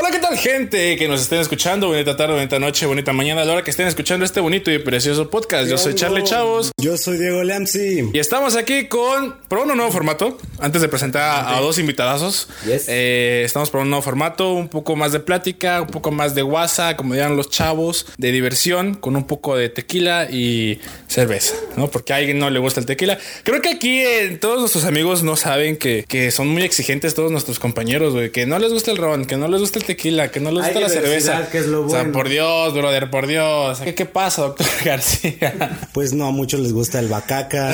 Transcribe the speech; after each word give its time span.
Hola, 0.00 0.12
¿qué 0.12 0.20
tal, 0.20 0.38
gente 0.38 0.94
que 0.96 1.08
nos 1.08 1.20
estén 1.22 1.40
escuchando? 1.40 1.88
Bonita 1.88 2.16
tarde, 2.16 2.34
bonita 2.34 2.60
noche, 2.60 2.86
bonita 2.86 3.12
mañana, 3.12 3.42
a 3.42 3.44
la 3.44 3.54
hora 3.54 3.64
que 3.64 3.72
estén 3.72 3.88
escuchando 3.88 4.24
este 4.24 4.38
bonito 4.38 4.70
y 4.70 4.78
precioso 4.78 5.28
podcast. 5.28 5.68
Yo 5.68 5.76
soy 5.76 5.96
Charlie 5.96 6.22
Chavos 6.22 6.70
Yo 6.80 6.96
soy 6.96 7.18
Diego 7.18 7.42
Lamsi. 7.42 8.08
y 8.12 8.18
estamos 8.20 8.54
aquí 8.54 8.86
con. 8.86 9.34
Por 9.48 9.58
un 9.58 9.76
nuevo 9.76 9.90
formato. 9.90 10.38
Antes 10.60 10.82
de 10.82 10.88
presentar 10.88 11.48
a, 11.48 11.58
dos 11.60 11.80
invitadazos, 11.80 12.46
Yes. 12.64 12.84
eh, 12.86 13.42
estamos 13.44 13.70
por 13.70 13.80
un 13.80 13.90
nuevo 13.90 14.02
formato, 14.02 14.52
un 14.52 14.68
poco 14.68 14.94
más 14.94 15.10
de 15.10 15.18
plática, 15.18 15.82
un 15.82 15.88
poco 15.88 16.12
más 16.12 16.36
de 16.36 16.42
guasa, 16.42 16.96
como 16.96 17.14
dirán 17.14 17.36
los 17.36 17.50
chavos, 17.50 18.06
de 18.18 18.30
diversión, 18.30 18.94
con 18.94 19.16
un 19.16 19.26
poco 19.26 19.56
de 19.56 19.68
tequila 19.68 20.28
y 20.30 20.80
cerveza, 21.08 21.56
¿no? 21.76 21.90
Porque 21.90 22.12
a 22.12 22.16
alguien 22.16 22.38
no 22.38 22.50
le 22.50 22.60
gusta 22.60 22.78
el 22.78 22.86
tequila. 22.86 23.18
Creo 23.42 23.60
que 23.62 23.70
aquí 23.70 23.98
eh, 23.98 24.38
todos 24.40 24.60
nuestros 24.60 24.84
amigos 24.84 25.24
no 25.24 25.34
saben 25.34 25.76
que, 25.76 26.04
que 26.06 26.30
son 26.30 26.46
muy 26.46 26.62
exigentes 26.62 27.16
todos 27.16 27.32
nuestros 27.32 27.58
compañeros, 27.58 28.14
güey, 28.14 28.30
que 28.30 28.46
no 28.46 28.60
les 28.60 28.72
gusta 28.72 28.92
el 28.92 28.96
ron, 28.96 29.24
que 29.24 29.36
no 29.36 29.48
les 29.48 29.60
gusta 29.60 29.80
el 29.80 29.87
tequila, 29.88 30.30
que 30.30 30.38
no 30.40 30.50
les 30.52 30.64
Hay 30.64 30.74
gusta 30.74 30.88
la 30.88 30.94
cerveza. 30.94 31.48
que 31.50 31.58
es 31.58 31.66
lo 31.66 31.86
O 31.86 31.90
sea, 31.90 32.10
por 32.12 32.28
Dios, 32.28 32.72
brother, 32.74 33.10
por 33.10 33.26
Dios. 33.26 33.80
¿Qué, 33.80 33.94
qué 33.94 34.06
pasa, 34.06 34.42
doctor 34.42 34.66
García? 34.84 35.88
Pues 35.92 36.12
no 36.12 36.26
a 36.26 36.30
muchos 36.30 36.60
les 36.60 36.72
gusta 36.72 37.00
el 37.00 37.08
bacaca, 37.08 37.72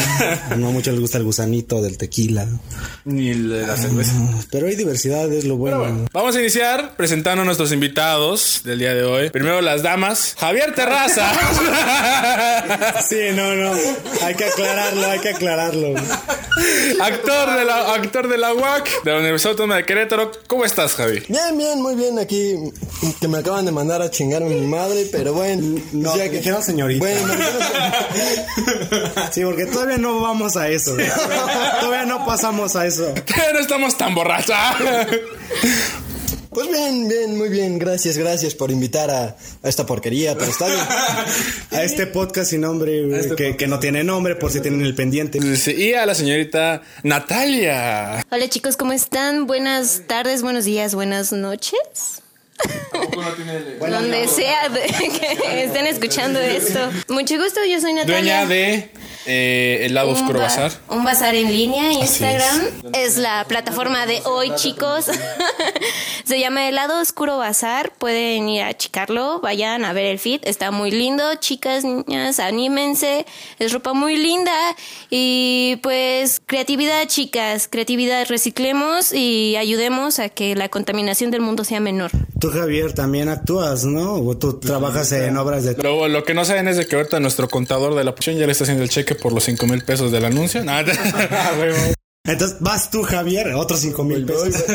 no 0.57 0.69
a 0.69 0.71
muchos 0.71 0.93
les 0.95 1.01
gusta 1.01 1.19
el 1.19 1.25
gusanito 1.25 1.83
del 1.83 1.99
tequila. 1.99 2.47
Ni 3.05 3.35
la 3.35 3.77
cerveza. 3.77 4.13
Pero 4.51 4.67
hay 4.69 4.77
diversidad, 4.77 5.31
es 5.33 5.45
lo 5.45 5.57
bueno. 5.57 5.79
Bueno, 5.81 6.07
vamos 6.13 6.35
a 6.37 6.41
iniciar 6.41 6.97
presentando 6.97 7.43
a 7.43 7.45
nuestros 7.45 7.73
invitados 7.73 8.63
del 8.65 8.79
día 8.79 8.95
de 8.95 9.05
hoy. 9.05 9.31
Primero 9.31 9.61
las 9.61 9.83
damas. 9.83 10.35
Javier 10.39 10.75
Terraza. 10.75 11.31
Sí, 13.09 13.17
no, 13.35 13.55
no. 13.55 13.73
Hay 14.23 14.35
que 14.35 14.45
aclararlo, 14.45 15.07
hay 15.07 15.19
que 15.19 15.29
aclararlo. 15.31 15.95
actor, 17.01 17.57
de 17.59 17.65
la, 17.65 17.95
actor 17.95 18.29
de 18.29 18.39
la 18.39 18.55
UAC 18.55 19.03
de 19.05 19.11
la 19.13 19.19
Universidad 19.19 19.53
Autónoma 19.53 19.77
de 19.77 19.85
Querétaro. 19.85 20.31
¿Cómo 20.47 20.65
estás, 20.65 20.95
Javi? 20.95 21.23
Bien, 21.29 21.57
bien, 21.57 21.83
muy 21.83 21.95
bien. 21.97 22.04
Aquí 22.21 22.57
que 23.21 23.29
me 23.29 23.39
acaban 23.39 23.65
de 23.65 23.73
mandar 23.73 24.03
a 24.03 24.11
chingar 24.11 24.43
a 24.43 24.47
mi 24.47 24.61
madre, 24.67 25.07
pero 25.11 25.33
bueno. 25.33 25.81
No, 25.93 26.13
o 26.13 26.15
sea 26.15 26.25
te 26.25 26.37
dijeron 26.39 26.63
señorita. 26.63 27.05
Bueno, 27.05 27.35
Sí, 29.33 29.43
porque 29.45 29.67
todavía 29.67 29.99
no 29.99 30.21
vamos 30.21 30.57
a 30.57 30.69
eso. 30.69 30.97
Todavía 31.81 32.05
no 32.07 32.25
pasamos 32.27 32.77
a 32.77 32.87
eso. 32.87 33.15
no 33.53 33.59
estamos 33.61 33.97
tan 33.97 34.15
borrachos. 34.15 34.55
Pues 36.55 36.69
bien, 36.71 37.09
bien, 37.09 37.37
muy 37.37 37.49
bien. 37.51 37.79
Gracias, 37.79 38.17
gracias 38.17 38.55
por 38.55 38.71
invitar 38.71 39.11
a, 39.11 39.37
a 39.63 39.69
esta 39.69 39.85
porquería, 39.85 40.35
pero 40.39 40.51
está 40.51 40.67
bien. 40.67 40.81
A 41.73 41.83
este 41.83 42.07
podcast 42.07 42.51
sin 42.51 42.63
nombre, 42.63 43.05
güey, 43.07 43.37
que, 43.37 43.57
que 43.57 43.67
no 43.67 43.79
tiene 43.81 44.05
nombre 44.05 44.37
por 44.37 44.51
si 44.51 44.61
tienen 44.61 44.83
el 44.83 44.95
pendiente. 44.95 45.41
Sí, 45.57 45.73
y 45.73 45.95
a 45.95 46.07
la 46.07 46.15
señorita 46.15 46.83
Natalia. 47.03 48.25
Hola 48.31 48.49
chicos, 48.49 48.77
¿cómo 48.77 48.93
están? 48.93 49.47
Buenas 49.47 50.03
tardes, 50.07 50.43
buenos 50.43 50.65
días, 50.65 50.95
buenas 50.95 51.33
noches. 51.33 52.23
Donde 53.81 54.29
sea 54.29 54.71
que 54.71 55.65
estén 55.65 55.87
escuchando 55.87 56.41
esto. 56.41 56.79
Mucho 57.09 57.37
gusto, 57.37 57.61
yo 57.69 57.81
soy 57.81 57.95
Natalia. 57.95 58.45
Dueña 58.45 58.47
de 58.47 58.91
eh, 59.27 59.81
El 59.83 59.95
Lado 59.95 60.11
Oscuro 60.11 60.39
ba- 60.39 60.47
Bazar. 60.47 60.73
Un 60.89 61.05
bazar 61.05 61.35
en 61.35 61.53
línea. 61.53 61.93
Instagram. 61.93 62.61
Es. 62.93 63.17
la 63.17 63.45
plataforma 63.49 64.07
de 64.07 64.21
hoy, 64.25 64.53
chicos. 64.57 65.07
Se 66.25 66.41
llama 66.41 66.69
Helado 66.69 67.01
Oscuro 67.01 67.37
Bazar. 67.37 67.93
Pueden 67.99 68.49
ir 68.49 68.63
a 68.63 68.75
checarlo. 68.77 69.41
Vayan 69.41 69.85
a 69.85 69.93
ver 69.93 70.07
el 70.07 70.19
feed. 70.19 70.41
Está 70.45 70.71
muy 70.71 70.91
lindo. 70.91 71.23
Chicas, 71.37 71.85
niñas, 71.85 72.41
anímense. 72.41 73.27
Es 73.59 73.73
ropa 73.73 73.93
muy 73.93 74.17
linda. 74.17 74.53
Y 75.11 75.77
pues, 75.83 76.41
creatividad, 76.45 77.07
chicas. 77.07 77.69
Creatividad. 77.69 78.27
Reciclemos 78.29 79.13
y 79.13 79.57
ayudemos 79.57 80.19
a 80.19 80.29
que 80.29 80.55
la 80.55 80.69
contaminación 80.69 81.31
del 81.31 81.41
mundo 81.43 81.65
sea 81.65 81.81
menor. 81.81 82.11
Tú, 82.41 82.51
Javier, 82.51 82.93
también 82.93 83.29
actúas, 83.29 83.85
¿no? 83.85 84.15
O 84.15 84.37
tú 84.37 84.59
trabajas 84.59 85.13
en 85.13 85.37
obras 85.37 85.65
de... 85.65 85.75
Pero 85.75 86.09
lo 86.09 86.25
que 86.25 86.35
no 86.35 86.45
saben 86.45 86.69
es 86.69 86.77
de 86.77 86.87
que 86.87 86.97
ahorita 86.97 87.21
nuestro 87.21 87.49
contador 87.49 87.95
de 87.95 88.05
la 88.05 88.15
posición 88.15 88.39
ya 88.39 88.47
le 88.47 88.53
está 88.53 88.65
haciendo 88.65 88.83
el 88.83 88.89
cheque 88.91 89.14
por 89.15 89.33
los 89.33 89.45
5 89.45 89.67
mil 89.67 89.85
pesos 89.85 90.11
del 90.13 90.25
anuncio. 90.25 90.65
Nada. 90.65 90.93
Entonces, 92.27 92.57
vas 92.61 92.91
tú, 92.91 93.03
Javier, 93.03 93.53
otros 93.53 93.81
cinco 93.81 94.03
mil 94.03 94.25
pesos. 94.25 94.65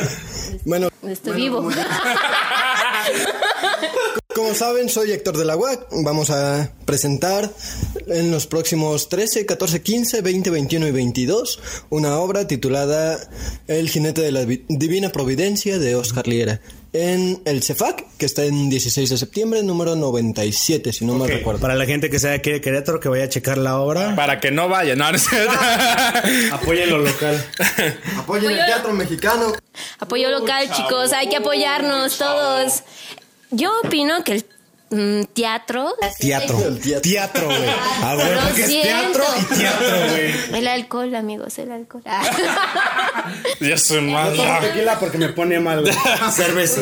Bueno, 0.65 0.89
Estoy 1.07 1.41
vivo. 1.41 1.67
como 4.35 4.53
saben, 4.53 4.89
soy 4.89 5.11
Héctor 5.11 5.37
de 5.37 5.45
la 5.45 5.57
UAC. 5.57 5.87
Vamos 6.03 6.29
a 6.29 6.71
presentar 6.85 7.49
en 8.07 8.31
los 8.31 8.47
próximos 8.47 9.09
13, 9.09 9.45
14, 9.45 9.81
15, 9.81 10.21
20, 10.21 10.49
21 10.49 10.87
y 10.87 10.91
22 10.91 11.59
una 11.89 12.17
obra 12.19 12.47
titulada 12.47 13.19
El 13.67 13.89
jinete 13.89 14.21
de 14.21 14.31
la 14.31 14.45
Vi- 14.45 14.65
divina 14.69 15.11
providencia 15.11 15.77
de 15.79 15.95
Oscar 15.95 16.27
Liera. 16.27 16.61
En 16.91 17.39
el 17.45 17.61
CEFAC, 17.61 18.17
que 18.17 18.25
está 18.25 18.43
en 18.45 18.67
16 18.67 19.11
de 19.11 19.17
septiembre, 19.17 19.61
número 19.61 19.95
97, 19.95 20.91
si 20.91 21.05
no 21.05 21.13
mal 21.13 21.29
Ok, 21.29 21.37
recuerdo. 21.37 21.61
Para 21.61 21.75
la 21.75 21.85
gente 21.85 22.09
que 22.09 22.17
sea 22.17 22.31
de 22.31 22.37
aquí 22.37 22.49
de 22.49 22.61
Querétaro, 22.61 22.99
que 22.99 23.09
vaya 23.09 23.25
a 23.25 23.29
checar 23.29 23.59
la 23.59 23.79
obra, 23.79 24.15
Para 24.15 24.39
que 24.39 24.49
no 24.49 24.67
vaya, 24.69 24.95
no, 24.95 25.11
no 25.11 25.17
apoyen 26.51 26.89
lo 26.89 26.97
local. 26.97 27.45
Apoyen 28.17 28.51
el 28.51 28.65
teatro 28.65 28.93
mexicano. 28.93 29.53
Apoyo 29.99 30.31
local, 30.31 30.67
chicos, 30.71 31.13
hay 31.13 31.29
que 31.29 31.37
apoyarnos 31.37 32.17
todos. 32.17 32.83
Yo 33.51 33.71
opino 33.83 34.23
que 34.23 34.33
el 34.33 34.45
mm, 34.89 35.23
teatro. 35.33 35.93
Teatro. 36.19 36.57
Teatro. 37.01 37.45
Güey. 37.45 37.69
A 38.03 38.15
Lo 38.15 38.21
es 38.23 38.67
teatro 38.67 39.23
y 39.39 39.55
teatro, 39.55 39.87
güey. 40.09 40.33
El 40.59 40.67
alcohol, 40.67 41.15
amigos, 41.15 41.57
el 41.59 41.71
alcohol. 41.71 42.03
ya 43.59 43.77
soy 43.77 44.01
más. 44.01 44.29
Tequila 44.61 44.99
porque 44.99 45.17
me 45.17 45.29
pone 45.29 45.59
mal, 45.59 45.81
güey. 45.81 45.93
Cerveza. 46.35 46.81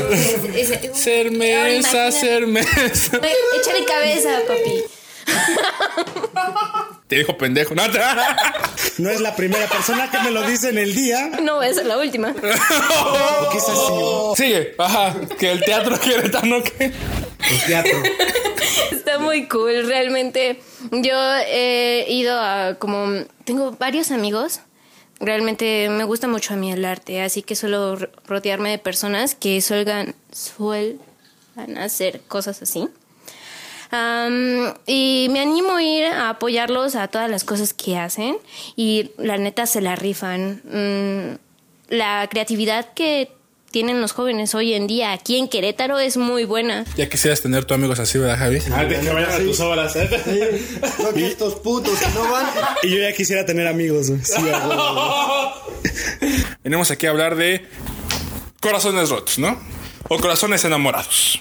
Ese- 0.55 0.93
Ser 0.93 1.27
Ahora 1.31 1.37
mesa, 1.37 1.89
imagínate. 1.89 2.11
ser 2.19 2.47
mesa. 2.47 3.17
Échale 3.17 3.85
cabeza, 3.85 4.29
papi. 4.47 4.83
Te 7.07 7.17
dijo 7.17 7.37
pendejo. 7.37 7.75
No, 7.75 7.89
te- 7.91 7.99
No 8.97 9.09
es 9.09 9.19
la 9.21 9.35
primera 9.35 9.67
persona 9.67 10.09
que 10.09 10.19
me 10.19 10.31
lo 10.31 10.43
dice 10.43 10.69
en 10.69 10.77
el 10.77 10.93
día. 10.95 11.27
No, 11.41 11.61
esa 11.63 11.81
es 11.81 11.87
la 11.87 11.97
última. 11.97 12.33
Porque 12.33 13.57
es 13.57 13.63
así. 13.69 13.93
Sigue. 14.35 14.75
Ajá. 14.77 15.15
Que 15.39 15.51
el 15.51 15.61
teatro 15.61 15.99
queretano 15.99 16.63
que. 16.63 16.91
Teatro. 17.65 18.01
Está 18.91 19.19
muy 19.19 19.47
cool, 19.47 19.85
realmente. 19.87 20.59
Yo 20.91 21.15
he 21.47 22.05
ido 22.09 22.39
a 22.39 22.75
como... 22.79 23.07
Tengo 23.45 23.71
varios 23.71 24.11
amigos. 24.11 24.59
Realmente 25.19 25.89
me 25.89 26.03
gusta 26.03 26.27
mucho 26.27 26.53
a 26.53 26.57
mí 26.57 26.71
el 26.71 26.85
arte, 26.85 27.21
así 27.21 27.41
que 27.41 27.55
suelo 27.55 27.95
ro- 27.95 28.09
rodearme 28.27 28.69
de 28.69 28.77
personas 28.77 29.33
que 29.33 29.61
suelgan, 29.61 30.13
suelgan 30.31 30.99
hacer 31.77 32.21
cosas 32.27 32.61
así. 32.61 32.87
Am, 33.89 34.73
y 34.85 35.27
me 35.31 35.39
animo 35.39 35.71
a 35.77 35.81
ir 35.83 36.05
a 36.05 36.29
apoyarlos 36.29 36.95
a 36.95 37.07
todas 37.07 37.31
las 37.31 37.43
cosas 37.45 37.73
que 37.73 37.97
hacen 37.97 38.37
y 38.75 39.11
la 39.17 39.37
neta 39.37 39.65
se 39.65 39.81
la 39.81 39.95
rifan. 39.95 40.61
Mm, 40.65 41.37
la 41.95 42.27
creatividad 42.29 42.93
que 42.93 43.31
tienen 43.71 44.01
los 44.01 44.11
jóvenes 44.11 44.55
hoy 44.55 44.73
en 44.73 44.87
día 44.87 45.11
aquí 45.11 45.37
en 45.37 45.47
Querétaro 45.47 45.99
es 45.99 46.17
muy 46.17 46.45
buena. 46.45 46.85
Ya 46.95 47.09
quisieras 47.09 47.41
tener 47.41 47.65
tú 47.65 47.73
amigos 47.73 47.99
así, 47.99 48.17
¿verdad, 48.17 48.37
Javi? 48.37 48.59
Antes 48.71 48.99
que 48.99 49.13
vayan 49.13 49.31
a 49.31 49.37
tus 49.37 49.59
obras, 49.59 49.95
¿eh? 49.95 50.61
No 51.03 51.13
que 51.13 51.27
estos 51.27 51.55
putos 51.55 51.99
que 51.99 52.07
no 52.09 52.31
van. 52.31 52.45
Y 52.83 52.89
yo 52.89 52.97
ya 52.97 53.13
quisiera 53.13 53.45
tener 53.45 53.67
amigos. 53.67 54.07
Sí. 54.23 54.41
Venimos 56.63 56.91
aquí 56.91 57.05
a 57.05 57.11
hablar 57.11 57.35
de 57.35 57.65
corazones 58.61 59.09
rotos, 59.09 59.39
¿no? 59.39 59.59
O 60.09 60.17
corazones 60.19 60.63
enamorados. 60.63 61.39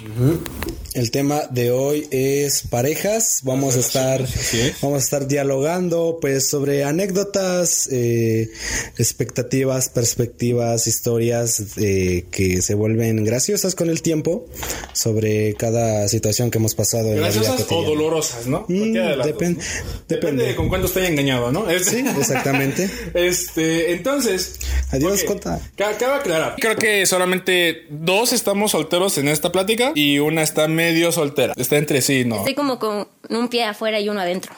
El 0.94 1.10
tema 1.10 1.42
de 1.50 1.70
hoy 1.70 2.08
es 2.10 2.62
parejas. 2.62 3.40
Vamos 3.44 3.76
a 3.76 3.80
estar, 3.80 4.22
es. 4.22 4.74
vamos 4.80 4.96
a 4.96 5.04
estar 5.04 5.28
dialogando, 5.28 6.18
pues, 6.22 6.48
sobre 6.48 6.84
anécdotas, 6.84 7.86
eh, 7.92 8.48
expectativas, 8.96 9.90
perspectivas, 9.90 10.86
historias 10.86 11.62
eh, 11.76 12.24
que 12.30 12.62
se 12.62 12.74
vuelven 12.74 13.24
graciosas 13.24 13.74
con 13.74 13.90
el 13.90 14.00
tiempo 14.00 14.46
sobre 14.94 15.54
cada 15.54 16.08
situación 16.08 16.50
que 16.50 16.56
hemos 16.58 16.74
pasado 16.74 17.12
en 17.12 17.20
la 17.20 17.28
vida 17.28 17.40
Graciosas 17.42 17.66
o 17.70 17.82
dolorosas, 17.82 18.46
¿no? 18.46 18.64
Mm, 18.66 18.92
de 18.92 19.16
las 19.16 19.26
depen- 19.28 19.56
dos. 19.56 19.64
depende. 19.66 20.06
Depende 20.08 20.44
de 20.46 20.56
con 20.56 20.68
cuánto 20.70 20.86
estoy 20.86 21.04
engañado, 21.06 21.52
¿no? 21.52 21.66
Sí, 21.84 22.04
exactamente. 22.18 22.90
Este, 23.14 23.92
entonces. 23.92 24.58
Adiós, 24.90 25.20
ok, 25.22 25.28
Cota. 25.28 25.60
ca- 25.76 25.96
Cabe 25.98 26.14
aclarar. 26.14 26.56
Creo 26.58 26.76
que 26.76 27.04
solamente 27.06 27.84
dos 27.90 28.32
estamos 28.56 28.70
solteros 28.70 29.18
en 29.18 29.28
esta 29.28 29.52
plática 29.52 29.92
y 29.94 30.18
una 30.18 30.42
está 30.42 30.66
medio 30.66 31.12
soltera. 31.12 31.52
Está 31.58 31.76
entre 31.76 32.00
sí, 32.00 32.24
¿no? 32.24 32.36
Estoy 32.36 32.54
como 32.54 32.78
con 32.78 33.06
un 33.28 33.48
pie 33.48 33.64
afuera 33.64 34.00
y 34.00 34.08
uno 34.08 34.20
adentro. 34.20 34.54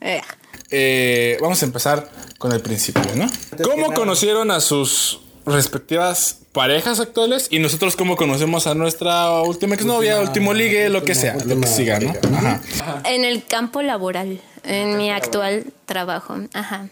Eh, 0.00 0.20
Eh, 0.68 1.38
vamos 1.40 1.62
a 1.62 1.64
empezar 1.64 2.10
con 2.38 2.50
el 2.50 2.60
principio, 2.60 3.04
¿no? 3.14 3.28
¿Cómo 3.62 3.92
conocieron 3.92 4.50
a 4.50 4.60
sus 4.60 5.20
respectivas 5.44 6.40
parejas 6.50 6.98
actuales 6.98 7.46
y 7.52 7.60
nosotros 7.60 7.94
cómo 7.94 8.16
conocemos 8.16 8.66
a 8.66 8.74
nuestra 8.74 9.30
última 9.42 9.76
exnovia, 9.76 10.18
último 10.18 10.52
ligue, 10.52 10.88
lo 10.88 11.04
que 11.04 11.14
sea, 11.14 11.36
lo 11.46 11.60
que 11.60 11.68
siga, 11.68 12.00
¿no? 12.00 12.12
Ajá. 12.36 12.60
En 13.04 13.24
el 13.24 13.44
campo 13.44 13.80
laboral, 13.80 14.40
en 14.64 14.96
mi 14.96 15.10
actual 15.12 15.66
trabajo. 15.84 16.34
Ajá. 16.52 16.88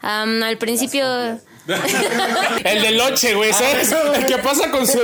Al 0.00 0.56
principio, 0.56 1.04
El 1.66 2.82
de 2.82 2.90
Loche, 2.92 3.34
güey, 3.34 3.52
¿sabes? 3.52 3.90
El 4.16 4.26
que 4.26 4.38
pasa 4.38 4.70
con 4.70 4.86
su, 4.86 4.98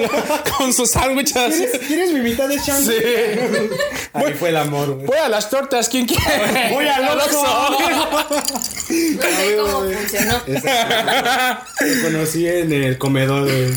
con 0.59 0.73
sus 0.73 0.91
sándwiches. 0.91 1.57
¿Quieres, 1.57 1.79
¿Quieres 1.87 2.13
mi 2.13 2.21
mitad 2.21 2.49
de 2.49 2.61
chance? 2.63 2.93
Sí. 2.93 3.71
Ahí 4.13 4.35
fue 4.35 4.51
el 4.51 4.57
amor, 4.57 4.95
güey. 4.95 5.07
Voy 5.07 5.17
a 5.19 5.29
las 5.29 5.49
tortas, 5.49 5.89
¿quién 5.89 6.07
quiere? 6.07 6.71
Voy 6.73 6.87
al 6.87 7.09
Oxxo. 7.19 7.43
Sé 8.89 9.57
cómo 9.59 9.81
funcionó. 9.95 10.41
Lo 11.81 12.03
conocí 12.03 12.47
en 12.47 12.73
el 12.73 12.99
comedor, 12.99 13.45
güey. 13.45 13.71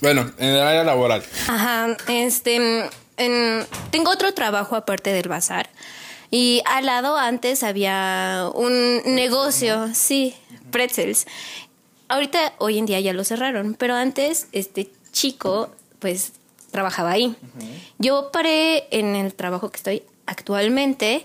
Bueno, 0.00 0.30
en 0.38 0.48
el 0.50 0.60
área 0.60 0.84
laboral. 0.84 1.22
Ajá, 1.48 1.96
este, 2.08 2.88
en- 3.16 3.66
tengo 3.90 4.10
otro 4.10 4.32
trabajo 4.34 4.76
aparte 4.76 5.12
del 5.12 5.28
bazar. 5.28 5.70
Y 6.30 6.62
al 6.66 6.86
lado 6.86 7.16
antes 7.16 7.62
había 7.62 8.44
un 8.54 9.02
negocio, 9.06 9.88
sí, 9.94 10.34
pretzels. 10.70 11.26
Ahorita, 12.08 12.54
hoy 12.58 12.78
en 12.78 12.86
día 12.86 13.00
ya 13.00 13.12
lo 13.12 13.24
cerraron, 13.24 13.74
pero 13.74 13.94
antes 13.94 14.48
este 14.52 14.90
chico, 15.12 15.70
pues, 15.98 16.32
trabajaba 16.70 17.12
ahí. 17.12 17.36
Yo 17.98 18.30
paré 18.32 18.88
en 18.90 19.14
el 19.14 19.34
trabajo 19.34 19.70
que 19.70 19.76
estoy 19.76 20.02
actualmente 20.26 21.24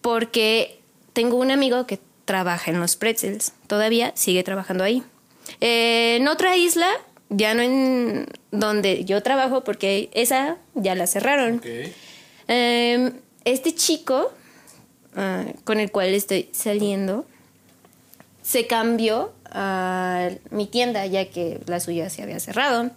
porque 0.00 0.80
tengo 1.12 1.36
un 1.36 1.50
amigo 1.50 1.86
que 1.86 1.98
trabaja 2.24 2.70
en 2.70 2.80
los 2.80 2.96
pretzels. 2.96 3.52
Todavía 3.66 4.12
sigue 4.14 4.42
trabajando 4.42 4.84
ahí. 4.84 5.02
Eh, 5.60 6.16
en 6.20 6.28
otra 6.28 6.56
isla, 6.56 6.88
ya 7.28 7.54
no 7.54 7.62
en 7.62 8.26
donde 8.50 9.04
yo 9.04 9.22
trabajo, 9.22 9.64
porque 9.64 10.10
esa 10.12 10.56
ya 10.74 10.94
la 10.94 11.06
cerraron. 11.06 11.60
Eh, 12.48 13.12
este 13.44 13.74
chico 13.74 14.32
ah, 15.16 15.44
con 15.64 15.80
el 15.80 15.90
cual 15.90 16.08
estoy 16.08 16.48
saliendo 16.52 17.26
se 18.42 18.66
cambió 18.66 19.32
a 19.52 20.30
mi 20.50 20.66
tienda 20.66 21.06
ya 21.06 21.30
que 21.30 21.60
la 21.66 21.80
suya 21.80 22.10
se 22.10 22.22
había 22.22 22.40
cerrado. 22.40 22.90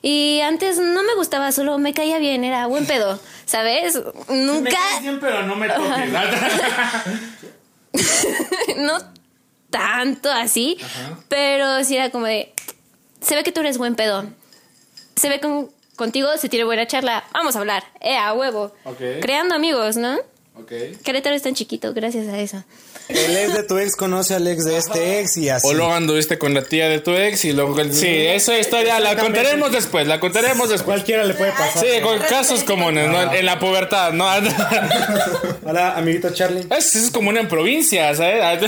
Y 0.00 0.40
antes 0.42 0.78
no 0.78 1.02
me 1.02 1.14
gustaba, 1.16 1.50
solo 1.50 1.78
me 1.78 1.92
caía 1.92 2.18
bien, 2.18 2.44
era 2.44 2.66
buen 2.66 2.86
pedo, 2.86 3.18
¿sabes? 3.46 4.00
Nunca, 4.28 4.78
pero 5.20 5.42
no 5.42 5.56
me 5.56 5.68
toques. 5.68 6.12
no 8.78 8.98
tanto 9.70 10.30
así, 10.30 10.78
pero 11.28 11.84
sí 11.84 11.96
era 11.96 12.10
como 12.10 12.26
de, 12.26 12.52
se 13.20 13.34
ve 13.34 13.42
que 13.42 13.52
tú 13.52 13.60
eres 13.60 13.78
buen 13.78 13.96
pedo. 13.96 14.24
Se 15.16 15.28
ve 15.28 15.40
con, 15.40 15.70
contigo, 15.96 16.28
se 16.38 16.48
tiene 16.48 16.64
buena 16.64 16.86
charla, 16.86 17.24
vamos 17.32 17.56
a 17.56 17.58
hablar, 17.58 17.84
eh, 18.00 18.16
a 18.16 18.32
huevo. 18.34 18.72
Creando 19.20 19.54
amigos, 19.54 19.96
¿no? 19.96 20.16
Ok. 20.54 20.72
Querétaro 21.04 21.36
es 21.36 21.42
tan 21.42 21.54
chiquito 21.54 21.92
gracias 21.92 22.28
a 22.28 22.38
eso. 22.38 22.64
El 23.08 23.36
ex 23.36 23.54
de 23.54 23.62
tu 23.62 23.78
ex 23.78 23.96
conoce 23.96 24.34
al 24.34 24.46
ex 24.46 24.64
de 24.64 24.76
este 24.76 25.20
ex 25.20 25.36
y 25.38 25.48
así. 25.48 25.66
O 25.66 25.72
luego 25.72 25.92
anduviste 25.94 26.38
con 26.38 26.52
la 26.52 26.62
tía 26.62 26.88
de 26.88 27.00
tu 27.00 27.12
ex 27.12 27.44
y 27.46 27.52
luego... 27.52 27.74
Sí, 27.90 28.06
esa 28.06 28.58
historia 28.58 29.00
la 29.00 29.16
contaremos 29.16 29.72
después, 29.72 30.06
la 30.06 30.20
contaremos 30.20 30.68
después. 30.68 30.98
Cualquiera 30.98 31.24
le 31.24 31.34
puede 31.34 31.52
pasar. 31.52 31.82
Sí, 31.82 32.00
con 32.02 32.18
casos 32.18 32.64
comunes, 32.64 33.08
¿no? 33.08 33.32
En 33.32 33.46
la 33.46 33.58
pubertad, 33.58 34.12
¿no? 34.12 34.26
Hola, 35.64 35.96
amiguito 35.96 36.30
Charlie. 36.30 36.66
Es, 36.76 36.96
es 36.96 37.10
común 37.10 37.36
en 37.38 37.48
provincia, 37.48 38.14
¿sabes? 38.14 38.60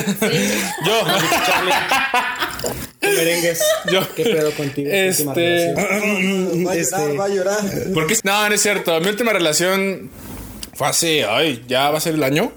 Yo. 0.86 1.04
Merengues. 3.02 3.60
Yo. 3.90 4.14
¿Qué 4.14 4.24
pedo 4.24 4.52
contigo? 4.52 4.90
Este. 4.90 5.74
Va 5.74 6.72
a 6.72 6.76
llorar, 6.76 7.18
va 7.18 7.24
a 7.24 7.28
llorar. 7.28 7.60
¿Por 7.94 8.06
qué? 8.06 8.16
No, 8.22 8.48
no 8.48 8.54
es 8.54 8.60
cierto. 8.60 9.00
Mi 9.00 9.08
última 9.08 9.32
relación 9.32 10.10
fue 10.80 10.88
hace, 10.88 11.24
ay, 11.26 11.62
ya 11.68 11.90
va 11.90 11.98
a 11.98 12.00
ser 12.00 12.14
el 12.14 12.22
año. 12.22 12.52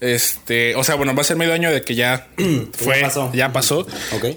Este, 0.00 0.74
o 0.74 0.82
sea, 0.82 0.96
bueno, 0.96 1.14
va 1.14 1.20
a 1.20 1.24
ser 1.24 1.36
medio 1.36 1.52
año 1.52 1.70
de 1.70 1.82
que 1.82 1.94
ya 1.94 2.26
fue, 2.72 3.00
ya 3.32 3.52
pasó. 3.52 3.86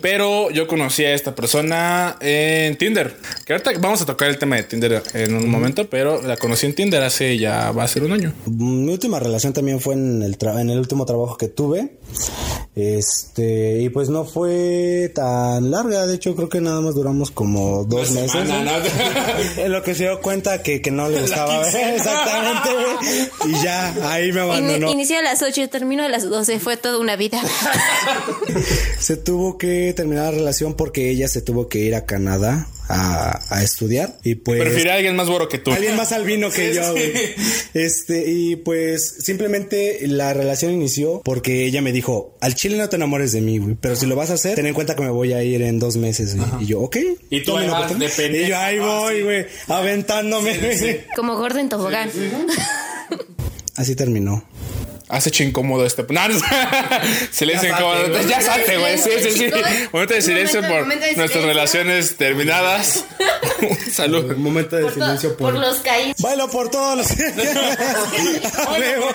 Pero 0.03 0.51
yo 0.51 0.67
conocí 0.67 1.03
a 1.03 1.15
esta 1.15 1.33
persona 1.33 2.15
en 2.21 2.77
Tinder. 2.77 3.17
Que 3.43 3.53
ahorita 3.53 3.71
vamos 3.79 4.03
a 4.03 4.05
tocar 4.05 4.29
el 4.29 4.37
tema 4.37 4.55
de 4.57 4.63
Tinder 4.63 5.01
en 5.15 5.33
un 5.35 5.49
momento, 5.49 5.89
pero 5.89 6.21
la 6.21 6.37
conocí 6.37 6.67
en 6.67 6.75
Tinder 6.75 7.01
hace 7.01 7.39
ya 7.39 7.71
va 7.71 7.85
a 7.85 7.87
ser 7.87 8.03
un 8.03 8.11
año. 8.11 8.33
Mi 8.45 8.91
última 8.91 9.19
relación 9.19 9.51
también 9.51 9.79
fue 9.79 9.95
en 9.95 10.21
el, 10.21 10.37
tra- 10.37 10.61
en 10.61 10.69
el 10.69 10.77
último 10.77 11.03
trabajo 11.07 11.37
que 11.37 11.47
tuve. 11.47 11.97
Este, 12.75 13.79
y 13.81 13.89
pues 13.89 14.09
no 14.09 14.25
fue 14.25 15.11
tan 15.15 15.71
larga. 15.71 16.05
De 16.05 16.13
hecho, 16.13 16.35
creo 16.35 16.49
que 16.49 16.61
nada 16.61 16.81
más 16.81 16.93
duramos 16.93 17.31
como 17.31 17.83
dos 17.83 18.11
meses. 18.11 18.31
Semana, 18.33 18.63
¿no? 18.63 18.85
En 19.63 19.71
lo 19.71 19.81
que 19.81 19.95
se 19.95 20.03
dio 20.03 20.21
cuenta 20.21 20.61
que, 20.61 20.81
que 20.83 20.91
no 20.91 21.09
le 21.09 21.21
gustaba. 21.21 21.67
Exactamente, 21.67 22.69
güey. 22.73 23.06
Y 23.45 23.63
ya, 23.63 23.93
ahí 24.11 24.31
me 24.31 24.41
abandonó. 24.41 24.91
Inicié 24.91 25.17
a 25.17 25.21
las 25.21 25.41
8 25.41 25.61
y 25.63 25.67
terminó 25.67 26.03
a 26.03 26.09
las 26.09 26.23
12, 26.29 26.59
fue 26.59 26.77
toda 26.77 26.97
una 26.99 27.15
vida. 27.15 27.41
Se 28.99 29.17
tuvo 29.17 29.57
que 29.57 29.93
terminar 29.95 30.25
la 30.25 30.31
relación 30.31 30.73
porque 30.75 31.09
ella 31.09 31.27
se 31.27 31.41
tuvo 31.41 31.67
que 31.69 31.79
ir 31.79 31.95
a 31.95 32.05
Canadá 32.05 32.67
a, 32.89 33.39
a 33.55 33.63
estudiar. 33.63 34.17
Y 34.23 34.35
pues. 34.35 34.59
Prefiere 34.61 34.91
a 34.91 34.95
alguien 34.95 35.15
más 35.15 35.27
güero 35.29 35.47
que 35.49 35.57
tú. 35.59 35.71
Alguien 35.71 35.95
más 35.95 36.11
albino 36.11 36.49
que 36.49 36.69
Sí, 36.71 36.75
yo, 36.75 36.83
sí. 36.83 36.89
güey. 37.11 37.35
Este, 37.73 38.29
y 38.29 38.55
pues 38.57 39.15
simplemente 39.19 39.99
la 40.07 40.33
relación 40.33 40.71
inició 40.73 41.21
porque 41.23 41.65
ella 41.65 41.81
me 41.81 41.91
dijo, 41.91 42.35
al 42.41 42.55
chile 42.55 42.77
no 42.77 42.89
te 42.89 42.95
enamores 42.95 43.31
de 43.33 43.41
mí, 43.41 43.57
güey, 43.59 43.75
pero 43.79 43.95
si 43.95 44.05
lo 44.05 44.15
vas 44.15 44.29
a 44.31 44.33
hacer, 44.35 44.55
ten 44.55 44.65
en 44.67 44.73
cuenta 44.73 44.95
que 44.95 45.01
me 45.03 45.09
voy 45.09 45.33
a 45.33 45.43
ir 45.43 45.61
en 45.61 45.79
dos 45.79 45.97
meses, 45.97 46.35
güey. 46.35 46.47
Y 46.63 46.65
yo, 46.67 46.81
ok. 46.81 46.97
Y 47.29 47.43
tú 47.43 47.55
pendejo. 47.55 48.21
Y 48.45 48.47
yo 48.47 48.57
ahí 48.57 48.77
Ah, 48.81 48.85
voy, 49.01 49.15
sí. 49.17 49.21
güey, 49.23 49.45
aventándome. 49.67 50.57
güey. 50.57 51.01
Como 51.15 51.35
gordo 51.37 51.59
en 51.59 51.69
tobogán. 51.69 52.09
Así 53.77 53.95
terminó. 53.95 54.43
Hace 55.09 55.29
hecho 55.29 55.43
incómodo 55.43 55.85
este. 55.85 56.03
No, 56.09 56.27
no, 56.27 56.35
silencio 57.31 57.69
Ya 57.69 57.75
incómodo. 57.77 58.01
salte, 58.13 58.29
ya 58.29 58.41
salte, 58.41 58.77
güey. 58.77 58.97
Sí, 58.97 59.09
sí, 59.23 59.31
sí. 59.31 59.49
Momento 59.93 60.13
de 60.13 60.21
silencio 60.21 60.61
momento- 60.61 60.75
por 60.77 60.81
momento 60.83 61.05
de 61.05 61.15
nuestras 61.15 61.29
silencio. 61.31 61.47
relaciones 61.47 62.17
terminadas. 62.17 63.05
Salud. 63.91 64.31
Un 64.31 64.43
momento 64.43 64.75
de 64.75 64.83
Por, 64.83 64.93
silencio 64.93 65.37
por... 65.37 65.53
por 65.53 65.59
los 65.61 65.77
caídos. 65.77 66.17
Bailo 66.21 66.49
por 66.49 66.69
todos 66.69 66.97
los... 66.97 67.11
a 68.57 68.71
huevo. 68.73 69.07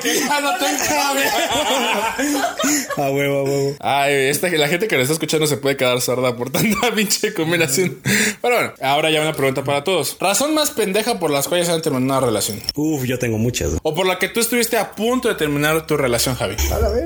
A 2.96 3.10
huevo, 3.10 3.38
a 3.38 3.42
huevo. 3.44 3.76
Ay, 3.80 4.14
esta, 4.28 4.48
la 4.48 4.68
gente 4.68 4.88
que 4.88 4.96
nos 4.96 5.02
está 5.04 5.12
escuchando 5.14 5.46
se 5.46 5.56
puede 5.56 5.76
quedar 5.76 6.00
sorda 6.00 6.36
por 6.36 6.50
tanta 6.50 6.92
pinche 6.94 7.32
combinación. 7.34 8.00
Pero 8.40 8.54
bueno, 8.56 8.72
ahora 8.82 9.10
ya 9.10 9.20
una 9.20 9.32
pregunta 9.32 9.62
para 9.64 9.84
todos. 9.84 10.16
Razón 10.20 10.54
más 10.54 10.70
pendeja 10.70 11.18
por 11.18 11.30
las 11.30 11.48
cuales 11.48 11.68
han 11.68 11.82
terminado 11.82 12.18
una 12.18 12.26
relación. 12.26 12.62
Uf, 12.74 13.04
yo 13.04 13.18
tengo 13.18 13.38
muchas. 13.38 13.72
O 13.82 13.94
por 13.94 14.06
la 14.06 14.18
que 14.18 14.28
tú 14.28 14.40
estuviste 14.40 14.76
a 14.76 14.92
punto 14.92 15.28
de 15.28 15.34
terminar 15.34 15.81
tu 15.86 15.96
relación, 15.96 16.34
Javi. 16.36 16.56
A 16.72 16.78
la 16.78 16.88
vez. 16.88 17.04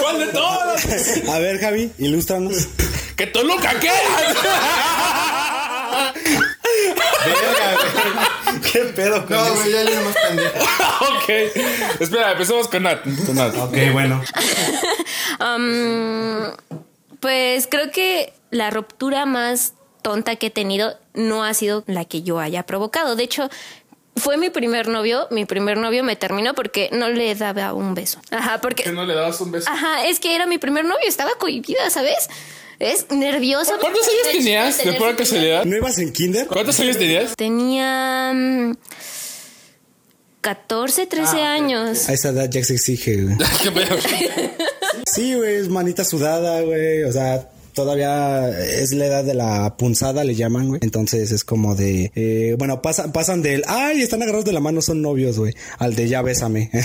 ¿Cuál 0.00 0.18
de 0.18 0.26
todas? 0.26 0.86
A 1.28 1.38
ver, 1.38 1.58
Javi, 1.60 1.92
ilústranos. 1.98 2.68
¡Que 3.16 3.26
Toluca 3.26 3.78
qué! 3.80 3.90
¿Qué 8.72 8.80
pedo 8.96 9.26
con 9.26 9.36
No, 9.36 9.54
güey, 9.54 9.72
ya 9.72 9.82
viene 9.82 10.00
más 10.02 10.14
pendejo. 10.16 10.58
ok. 11.00 12.00
Espera, 12.00 12.32
empecemos 12.32 12.68
con 12.68 12.82
Nat. 12.82 13.02
Con 13.26 13.36
Nat. 13.36 13.54
Ok, 13.56 13.76
bueno. 13.92 14.22
Am, 15.38 16.52
pues 17.20 17.66
creo 17.70 17.90
que 17.90 18.32
la 18.50 18.70
ruptura 18.70 19.26
más 19.26 19.74
tonta 20.02 20.36
que 20.36 20.46
he 20.46 20.50
tenido 20.50 20.98
no 21.14 21.44
ha 21.44 21.54
sido 21.54 21.84
la 21.86 22.04
que 22.04 22.22
yo 22.22 22.38
haya 22.40 22.64
provocado. 22.64 23.16
De 23.16 23.24
hecho, 23.24 23.48
fue 24.16 24.36
mi 24.36 24.50
primer 24.50 24.88
novio. 24.88 25.26
Mi 25.30 25.44
primer 25.44 25.78
novio 25.78 26.04
me 26.04 26.16
terminó 26.16 26.54
porque 26.54 26.90
no 26.92 27.08
le 27.08 27.34
daba 27.34 27.72
un 27.72 27.94
beso. 27.94 28.20
Ajá, 28.30 28.60
porque. 28.60 28.84
¿Que 28.84 28.92
no 28.92 29.04
le 29.04 29.14
dabas 29.14 29.40
un 29.40 29.50
beso? 29.50 29.70
Ajá, 29.70 30.06
es 30.06 30.20
que 30.20 30.34
era 30.34 30.46
mi 30.46 30.58
primer 30.58 30.84
novio, 30.84 31.06
estaba 31.06 31.30
cohibida, 31.38 31.88
¿sabes? 31.90 32.28
Es 32.78 33.10
nerviosa. 33.10 33.74
¿Cuántos 33.80 34.06
años 34.08 34.32
tenías? 34.32 34.84
¿De 34.84 34.92
pura 34.94 35.14
casualidad? 35.14 35.64
¿No 35.64 35.76
ibas 35.76 35.98
en 35.98 36.12
kinder? 36.12 36.46
¿Cuántos 36.48 36.78
años 36.80 36.98
tenías? 36.98 37.36
Tenía 37.36 38.32
mm, 38.34 38.74
14, 40.40 41.06
13 41.06 41.42
años. 41.42 42.08
A 42.08 42.12
esa 42.12 42.30
edad 42.30 42.50
ya 42.50 42.64
se 42.64 42.74
exige, 42.74 43.22
güey. 43.22 43.36
Sí, 45.06 45.34
güey, 45.34 45.56
es 45.56 45.68
manita 45.68 46.04
sudada, 46.04 46.60
güey. 46.62 47.04
O 47.04 47.12
sea, 47.12 47.48
todavía 47.72 48.48
es 48.48 48.92
la 48.92 49.06
edad 49.06 49.24
de 49.24 49.34
la 49.34 49.76
punzada, 49.76 50.24
le 50.24 50.34
llaman, 50.34 50.68
güey. 50.68 50.80
Entonces 50.82 51.30
es 51.32 51.44
como 51.44 51.74
de, 51.74 52.12
eh, 52.14 52.54
bueno, 52.58 52.82
pasan, 52.82 53.12
pasan 53.12 53.42
del, 53.42 53.64
ay, 53.66 54.02
están 54.02 54.22
agarrados 54.22 54.44
de 54.44 54.52
la 54.52 54.60
mano, 54.60 54.82
son 54.82 55.02
novios, 55.02 55.38
güey. 55.38 55.54
Al 55.78 55.94
de 55.94 56.08
ya 56.08 56.22
bésame. 56.22 56.70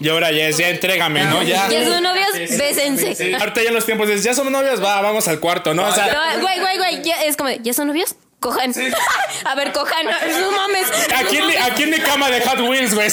Y 0.00 0.08
ahora 0.08 0.30
ya, 0.32 0.50
ya 0.50 0.68
entrégame, 0.68 1.24
¿no? 1.24 1.42
Ya. 1.42 1.68
Ya 1.70 1.88
son 1.88 2.02
novios, 2.02 2.28
bésense. 2.34 3.34
Ahorita 3.36 3.62
ya 3.62 3.68
en 3.68 3.74
los 3.74 3.86
tiempos 3.86 4.08
es, 4.10 4.22
ya 4.22 4.34
somos 4.34 4.52
novios, 4.52 4.82
va, 4.82 5.00
vamos 5.00 5.26
al 5.28 5.40
cuarto, 5.40 5.72
¿no? 5.72 5.86
O 5.88 5.92
sea, 5.92 6.12
No, 6.12 6.42
Güey, 6.42 6.60
güey, 6.60 6.76
güey, 6.76 7.02
ya, 7.02 7.22
es 7.22 7.36
como, 7.36 7.50
¿ya 7.50 7.72
son 7.72 7.88
novios? 7.88 8.14
Cojan. 8.44 8.74
A 9.46 9.54
ver, 9.54 9.72
cojan. 9.72 10.04
No 10.04 10.52
mames. 10.52 10.86
aquí 11.16 11.38
en, 11.38 11.46
mi, 11.46 11.54
aquí 11.56 11.82
en 11.84 11.90
mi 11.90 11.98
cama 11.98 12.30
de 12.30 12.42
Hot 12.42 12.60
Wheels, 12.60 12.94
güey. 12.94 13.08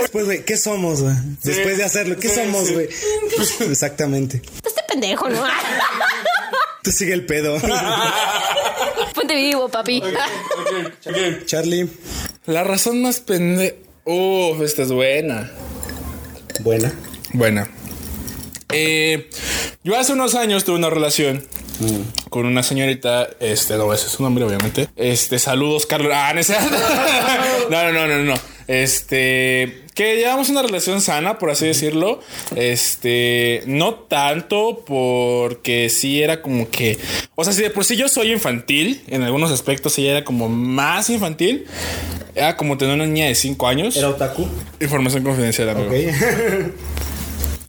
Después, 0.00 0.24
güey, 0.24 0.44
¿qué 0.44 0.56
somos, 0.56 1.00
güey? 1.00 1.14
Después 1.44 1.76
de 1.78 1.84
hacerlo, 1.84 2.16
¿qué 2.18 2.28
Sí, 2.28 2.34
somos, 2.34 2.66
sí. 2.66 2.72
güey? 2.74 2.88
Exactamente. 3.70 4.42
Este 4.66 4.82
pendejo, 4.88 5.28
¿no? 5.28 5.40
Tú 6.82 6.90
sigue 6.90 7.12
el 7.12 7.24
pedo. 7.24 7.56
Ponte 9.14 9.36
vivo, 9.36 9.68
papi. 9.68 10.02
Charlie, 11.46 11.88
La 12.46 12.64
razón 12.64 13.00
más 13.00 13.20
pende... 13.20 13.80
Uf, 14.04 14.60
esta 14.60 14.82
es 14.82 14.90
buena. 14.90 15.52
buena. 16.60 16.92
Buena. 17.32 17.70
Eh, 18.72 19.30
Yo 19.84 19.96
hace 19.96 20.12
unos 20.14 20.34
años 20.34 20.64
tuve 20.64 20.76
una 20.76 20.90
relación 20.90 21.46
con 22.30 22.46
una 22.46 22.62
señorita, 22.62 23.28
este, 23.40 23.76
no, 23.76 23.92
ese 23.92 24.06
es 24.06 24.12
su 24.12 24.22
nombre, 24.22 24.44
obviamente. 24.44 24.88
Este, 24.96 25.38
saludos, 25.38 25.86
Carlos. 25.86 26.12
Ah, 26.14 26.32
no, 26.34 27.70
no, 27.70 27.92
no, 27.92 28.06
no, 28.06 28.06
no, 28.06 28.24
no. 28.24 28.34
Este, 28.66 29.84
que 29.94 30.16
llevamos 30.16 30.48
una 30.48 30.62
relación 30.62 31.00
sana, 31.00 31.38
por 31.38 31.50
así 31.50 31.66
decirlo. 31.66 32.20
Este, 32.56 33.62
no 33.66 33.94
tanto 33.94 34.84
porque 34.86 35.88
sí 35.90 36.22
era 36.22 36.42
como 36.42 36.70
que, 36.70 36.98
o 37.34 37.44
sea, 37.44 37.52
si 37.52 37.62
de 37.62 37.70
por 37.70 37.84
sí 37.84 37.96
yo 37.96 38.08
soy 38.08 38.32
infantil, 38.32 39.02
en 39.08 39.22
algunos 39.22 39.50
aspectos 39.50 39.92
sí 39.92 40.06
era 40.06 40.24
como 40.24 40.48
más 40.48 41.10
infantil. 41.10 41.66
Era 42.34 42.56
como 42.56 42.76
tener 42.76 42.96
una 42.96 43.06
niña 43.06 43.26
de 43.26 43.34
5 43.36 43.68
años. 43.68 43.96
¿Era 43.96 44.08
otaku? 44.08 44.48
Información 44.80 45.22
confidencial, 45.22 45.68
amigo. 45.68 45.88
Ok. 45.88 45.94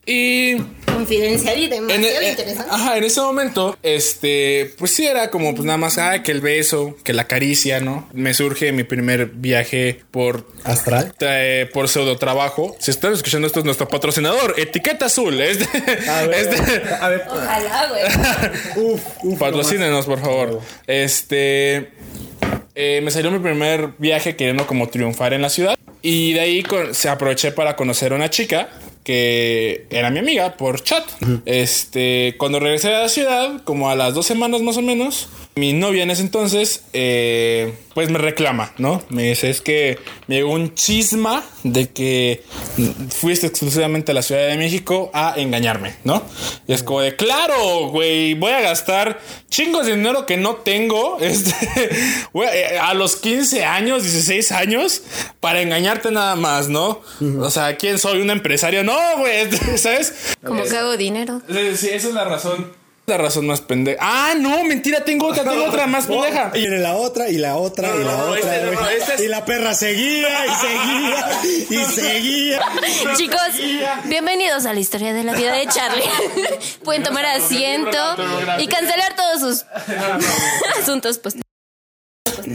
Y 0.05 0.57
Confidencial 0.85 1.57
y 1.59 1.63
en, 1.65 1.69
demasiado 1.71 2.21
eh, 2.21 2.29
interesante. 2.29 2.71
ajá, 2.71 2.97
en 2.97 3.03
ese 3.03 3.19
momento, 3.21 3.77
este, 3.83 4.73
pues 4.77 4.91
sí 4.91 5.05
era 5.05 5.29
como 5.29 5.53
pues 5.53 5.65
nada 5.65 5.77
más, 5.77 5.97
ah, 5.97 6.21
que 6.23 6.31
el 6.31 6.39
beso, 6.41 6.95
que 7.03 7.11
la 7.11 7.25
caricia, 7.27 7.81
¿no? 7.81 8.07
Me 8.13 8.33
surge 8.33 8.71
mi 8.71 8.83
primer 8.83 9.25
viaje 9.25 10.01
por 10.11 10.47
¿Astral? 10.63 11.13
eh, 11.19 11.69
por 11.73 11.89
pseudo 11.89 12.17
trabajo. 12.17 12.77
Si 12.79 12.91
están 12.91 13.11
escuchando 13.13 13.47
esto 13.47 13.59
es 13.59 13.65
nuestro 13.65 13.87
patrocinador, 13.89 14.53
Etiqueta 14.57 15.07
Azul. 15.07 15.41
Es 15.41 15.59
de- 15.59 16.09
A 16.09 16.21
ver, 16.27 16.33
es 16.39 16.51
de- 16.51 16.93
a 16.93 17.09
ver. 17.09 17.23
Ojalá, 17.29 17.87
güey. 17.89 18.85
Uf, 18.93 19.01
uf. 19.23 19.39
patrocínenos, 19.39 20.05
por 20.05 20.21
favor. 20.21 20.61
Este 20.87 21.91
eh, 22.75 23.01
me 23.03 23.11
salió 23.11 23.31
mi 23.31 23.39
primer 23.39 23.89
viaje 23.97 24.35
queriendo 24.35 24.65
como 24.67 24.87
triunfar 24.87 25.33
en 25.33 25.41
la 25.41 25.49
ciudad 25.49 25.77
y 26.01 26.33
de 26.33 26.39
ahí 26.41 26.63
con- 26.63 26.93
se 26.93 27.09
aproveché 27.09 27.51
para 27.51 27.75
conocer 27.75 28.13
a 28.13 28.15
una 28.15 28.29
chica 28.29 28.69
que 29.05 29.85
era 29.91 30.09
mi 30.09 30.19
amiga 30.19 30.57
por 30.57 30.83
chat. 30.83 31.05
Este, 31.45 32.35
cuando 32.37 32.59
regresé 32.59 32.93
a 32.93 32.99
la 33.01 33.09
ciudad, 33.09 33.63
como 33.63 33.89
a 33.89 33.95
las 33.95 34.13
dos 34.15 34.25
semanas 34.25 34.61
más 34.61 34.75
o 34.77 34.81
menos, 34.81 35.29
mi 35.57 35.71
novia 35.71 36.03
en 36.03 36.11
ese 36.11 36.21
entonces, 36.21 36.83
eh, 36.91 37.73
pues 37.93 38.09
me 38.09 38.19
reclama, 38.19 38.73
¿no? 38.77 39.01
Me 39.07 39.23
dice, 39.23 39.49
es 39.49 39.61
que 39.61 39.97
me 40.27 40.35
llegó 40.35 40.51
un 40.51 40.75
chisma 40.75 41.45
de 41.63 41.89
que 41.91 42.43
fuiste 43.09 43.47
exclusivamente 43.47 44.11
a 44.11 44.15
la 44.15 44.21
Ciudad 44.21 44.47
de 44.47 44.57
México 44.57 45.11
a 45.13 45.35
engañarme, 45.37 45.95
¿no? 46.03 46.21
Y 46.67 46.73
es 46.73 46.83
como 46.83 46.99
de, 46.99 47.15
claro, 47.15 47.87
güey, 47.87 48.33
voy 48.33 48.51
a 48.51 48.59
gastar 48.59 49.21
chingos 49.49 49.85
de 49.85 49.95
dinero 49.95 50.25
que 50.25 50.35
no 50.35 50.55
tengo 50.55 51.19
este, 51.21 51.55
eh, 52.33 52.77
a 52.77 52.93
los 52.93 53.15
15 53.15 53.63
años, 53.63 54.03
16 54.03 54.51
años, 54.51 55.03
para 55.39 55.61
engañarte 55.61 56.11
nada 56.11 56.35
más, 56.35 56.67
¿no? 56.67 56.99
O 57.39 57.49
sea, 57.49 57.77
¿quién 57.77 57.97
soy? 57.97 58.19
¿Un 58.19 58.29
empresario? 58.29 58.83
No, 58.83 58.94
güey, 59.17 59.51
¿sabes? 59.77 60.13
Como 60.43 60.63
que 60.63 60.77
hago 60.77 60.97
dinero. 60.97 61.41
Sí, 61.47 61.89
esa 61.89 62.07
es 62.07 62.13
la 62.13 62.23
razón. 62.25 62.73
La 63.07 63.17
razón 63.17 63.45
más 63.45 63.61
pendeja. 63.61 63.99
Ah, 64.01 64.33
no, 64.35 64.63
mentira, 64.63 65.05
tengo 65.05 65.27
otra, 65.27 65.43
tengo 65.43 65.65
otra 65.65 65.85
más 65.85 66.05
pendeja. 66.07 66.49
Y 66.55 66.61
viene 66.61 66.79
la 66.79 66.95
otra, 66.95 67.29
y 67.29 67.37
la 67.37 67.55
otra, 67.55 67.89
y 67.95 68.03
la 68.03 68.11
No, 68.17 68.23
otra. 68.31 68.55
este 68.55 68.71
no, 68.75 68.89
este 68.89 69.13
es- 69.13 69.21
Y 69.21 69.27
la 69.27 69.45
perra 69.45 69.75
seguía, 69.75 70.27
y 70.47 70.49
seguía, 70.55 71.79
y 71.81 71.85
seguía. 71.93 72.61
Chicos, 73.15 73.39
bienvenidos 74.05 74.65
a 74.65 74.73
la 74.73 74.79
historia 74.79 75.13
de 75.13 75.23
la 75.23 75.33
vida 75.33 75.53
de 75.53 75.67
Charlie. 75.67 76.03
Pueden 76.83 77.03
tomar 77.03 77.25
asiento 77.27 77.97
y 78.57 78.65
cancelar 78.67 79.15
todos 79.15 79.39
sus 79.39 79.65
asuntos 80.81 81.19
pues. 81.19 81.35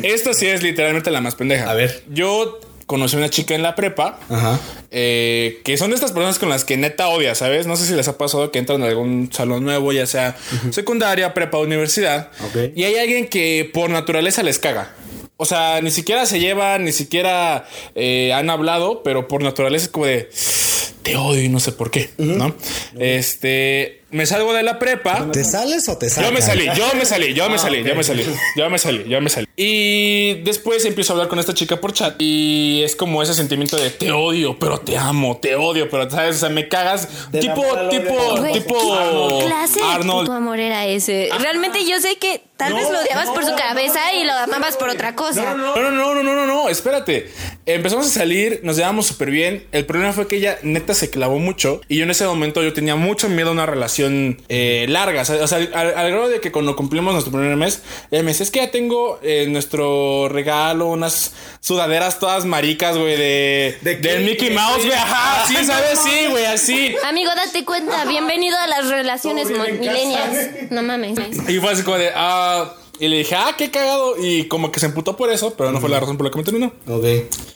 Esto 0.02 0.34
sí 0.34 0.46
es 0.48 0.64
literalmente 0.64 1.12
la 1.12 1.20
más 1.20 1.36
pendeja. 1.36 1.70
A 1.70 1.74
ver. 1.74 2.02
Yo 2.08 2.58
conocí 2.90 3.14
a 3.14 3.20
una 3.20 3.30
chica 3.30 3.54
en 3.54 3.62
la 3.62 3.76
prepa. 3.76 4.18
Ajá. 4.28 4.58
eh, 4.90 5.60
que 5.62 5.76
son 5.76 5.90
de 5.90 5.94
estas 5.94 6.10
personas 6.10 6.40
con 6.40 6.48
las 6.48 6.64
que 6.64 6.76
neta 6.76 7.06
odia, 7.06 7.36
¿sabes? 7.36 7.68
No 7.68 7.76
sé 7.76 7.86
si 7.86 7.94
les 7.94 8.08
ha 8.08 8.18
pasado 8.18 8.50
que 8.50 8.58
entran 8.58 8.82
a 8.82 8.86
algún 8.86 9.30
salón 9.32 9.62
nuevo, 9.62 9.92
ya 9.92 10.06
sea 10.06 10.36
secundaria, 10.70 11.32
prepa, 11.32 11.58
universidad. 11.58 12.32
Y 12.74 12.82
hay 12.82 12.96
alguien 12.96 13.28
que 13.28 13.70
por 13.72 13.90
naturaleza 13.90 14.42
les 14.42 14.58
caga. 14.58 14.92
O 15.36 15.44
sea, 15.44 15.80
ni 15.80 15.92
siquiera 15.92 16.26
se 16.26 16.40
llevan, 16.40 16.84
ni 16.84 16.90
siquiera 16.90 17.64
eh, 17.94 18.32
han 18.32 18.50
hablado, 18.50 19.04
pero 19.04 19.28
por 19.28 19.44
naturaleza 19.44 19.84
es 19.84 19.90
como 19.92 20.06
de 20.06 20.28
te 21.04 21.14
odio 21.16 21.44
y 21.44 21.48
no 21.48 21.60
sé 21.60 21.70
por 21.70 21.92
qué, 21.92 22.10
¿no? 22.18 22.56
Este, 22.98 23.99
me 24.10 24.26
salgo 24.26 24.52
de 24.52 24.62
la 24.62 24.78
prepa. 24.78 25.30
¿Te 25.32 25.44
sales 25.44 25.88
o 25.88 25.96
te 25.96 26.08
sales? 26.08 26.28
Yo 26.28 26.34
me 26.34 26.42
salí, 26.42 26.66
yo 26.76 26.94
me 26.94 27.04
salí, 27.04 27.34
yo 27.34 27.48
me 27.48 27.58
salí, 27.58 27.82
yo 27.84 27.94
me 27.94 28.02
salí, 28.02 28.24
yo 28.56 28.70
me 28.70 28.78
salí, 28.78 29.04
yo 29.08 29.20
me 29.20 29.30
salí. 29.30 29.46
Y 29.56 30.34
después 30.42 30.84
empiezo 30.84 31.12
a 31.12 31.14
hablar 31.14 31.28
con 31.28 31.38
esta 31.38 31.54
chica 31.54 31.80
por 31.80 31.92
chat 31.92 32.16
y 32.18 32.82
es 32.82 32.96
como 32.96 33.22
ese 33.22 33.34
sentimiento 33.34 33.76
de 33.76 33.90
te 33.90 34.10
odio, 34.10 34.58
pero 34.58 34.78
te 34.78 34.96
amo, 34.96 35.36
te 35.36 35.54
odio, 35.54 35.88
pero 35.88 36.08
sabes, 36.10 36.36
o 36.36 36.38
sea, 36.40 36.48
me 36.48 36.68
cagas. 36.68 37.08
Tipo, 37.30 37.62
tipo, 37.90 38.42
tipo 38.52 39.28
¿qué 39.38 39.46
clase 39.46 39.80
Arnold. 39.82 40.26
puto 40.26 40.32
amor 40.32 40.58
era 40.58 40.86
ese? 40.86 41.28
Realmente 41.38 41.84
yo 41.86 42.00
sé 42.00 42.16
que 42.16 42.42
tal 42.56 42.74
vez 42.74 42.90
lo 42.90 43.00
odiabas 43.00 43.28
por 43.30 43.44
su 43.44 43.54
cabeza 43.54 44.12
y 44.14 44.24
lo 44.24 44.32
amabas 44.32 44.76
por 44.76 44.88
otra 44.88 45.14
cosa. 45.14 45.54
No, 45.54 45.76
no, 45.76 45.90
no, 45.90 46.14
no, 46.14 46.22
no, 46.22 46.34
no, 46.34 46.46
no, 46.46 46.68
espérate. 46.68 47.30
Empezamos 47.66 48.06
a 48.06 48.10
salir, 48.10 48.60
nos 48.64 48.76
llevamos 48.76 49.06
súper 49.06 49.30
bien. 49.30 49.66
El 49.72 49.86
problema 49.86 50.12
fue 50.12 50.26
que 50.26 50.36
ella 50.36 50.58
neta 50.62 50.94
se 50.94 51.10
clavó 51.10 51.38
mucho 51.38 51.80
y 51.88 51.98
yo 51.98 52.04
en 52.04 52.10
ese 52.10 52.24
momento 52.24 52.62
yo 52.62 52.72
tenía 52.72 52.96
mucho 52.96 53.28
miedo 53.28 53.50
a 53.50 53.52
una 53.52 53.66
relación 53.66 53.99
eh, 54.08 54.86
larga. 54.88 55.22
O 55.22 55.24
sea, 55.24 55.42
o 55.42 55.46
sea, 55.46 55.58
al, 55.58 55.94
al 55.96 56.10
grado 56.10 56.28
de 56.28 56.40
que 56.40 56.52
cuando 56.52 56.76
cumplimos 56.76 57.12
nuestro 57.12 57.32
primer 57.32 57.56
mes, 57.56 57.82
ella 58.10 58.22
me 58.22 58.30
dice, 58.30 58.42
es 58.42 58.50
que 58.50 58.60
ya 58.60 58.70
tengo 58.70 59.18
eh, 59.22 59.46
nuestro 59.48 60.28
regalo, 60.28 60.86
unas 60.86 61.32
sudaderas 61.60 62.18
todas 62.18 62.44
maricas, 62.44 62.96
güey, 62.96 63.16
de, 63.16 63.78
del 64.00 64.24
Mickey 64.24 64.48
¿De 64.48 64.54
Mouse, 64.54 64.84
güey. 64.84 64.92
Ajá, 64.92 65.46
sí, 65.46 65.56
¿sabes? 65.64 65.98
Sí, 65.98 66.26
güey, 66.30 66.44
así. 66.46 66.94
Amigo, 67.04 67.30
date 67.34 67.64
cuenta. 67.64 68.04
Bienvenido 68.04 68.56
a 68.58 68.66
las 68.66 68.88
relaciones 68.88 69.48
milenias. 69.50 70.70
No 70.70 70.82
mames. 70.82 71.18
Y 71.48 71.58
fue 71.58 71.72
así 71.72 71.82
como 71.82 71.98
de, 71.98 72.10
ah, 72.14 72.74
y 73.00 73.08
le 73.08 73.18
dije, 73.18 73.34
ah, 73.34 73.54
qué 73.58 73.70
cagado. 73.70 74.14
Y 74.22 74.44
como 74.44 74.70
que 74.70 74.78
se 74.78 74.86
emputó 74.86 75.16
por 75.16 75.30
eso, 75.32 75.54
pero 75.56 75.72
no 75.72 75.80
fue 75.80 75.88
la 75.88 75.98
razón 75.98 76.16
por 76.16 76.26
la 76.26 76.30
que 76.30 76.38
me 76.38 76.44
terminó. 76.44 76.72
Ok. 76.86 77.04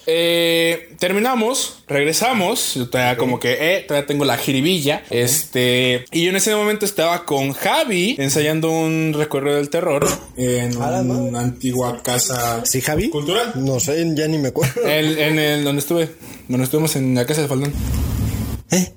Eh, 0.07 0.95
terminamos, 0.99 1.83
regresamos. 1.87 2.75
Yo 2.75 2.89
todavía 2.89 3.17
como 3.17 3.39
que, 3.39 3.57
eh, 3.77 3.85
todavía 3.87 4.07
tengo 4.07 4.25
la 4.25 4.37
jiribilla. 4.37 5.03
Este, 5.11 6.05
y 6.11 6.25
yo 6.25 6.31
en 6.31 6.37
ese 6.37 6.55
momento 6.55 6.85
estaba 6.85 7.25
con 7.25 7.53
Javi 7.53 8.17
ensayando 8.19 8.71
un 8.71 9.15
recorrido 9.17 9.57
del 9.57 9.71
terror 9.71 10.07
en 10.37 10.77
una 10.77 11.41
antigua 11.41 12.03
casa 12.03 12.63
¿Sí, 12.65 12.81
Javi? 12.81 13.11
cultural. 13.11 13.53
No 13.57 13.81
sé, 13.81 14.05
ya 14.15 14.27
ni 14.29 14.39
me 14.39 14.49
acuerdo. 14.49 14.83
El- 14.87 15.19
en 15.19 15.39
el 15.39 15.65
donde 15.65 15.81
estuve, 15.81 16.09
donde 16.49 16.65
estuvimos 16.65 16.97
en 16.97 17.15
la 17.15 17.27
casa 17.27 17.43
de 17.43 17.49
Faldón. 17.49 17.73
¿Eh? 18.71 18.93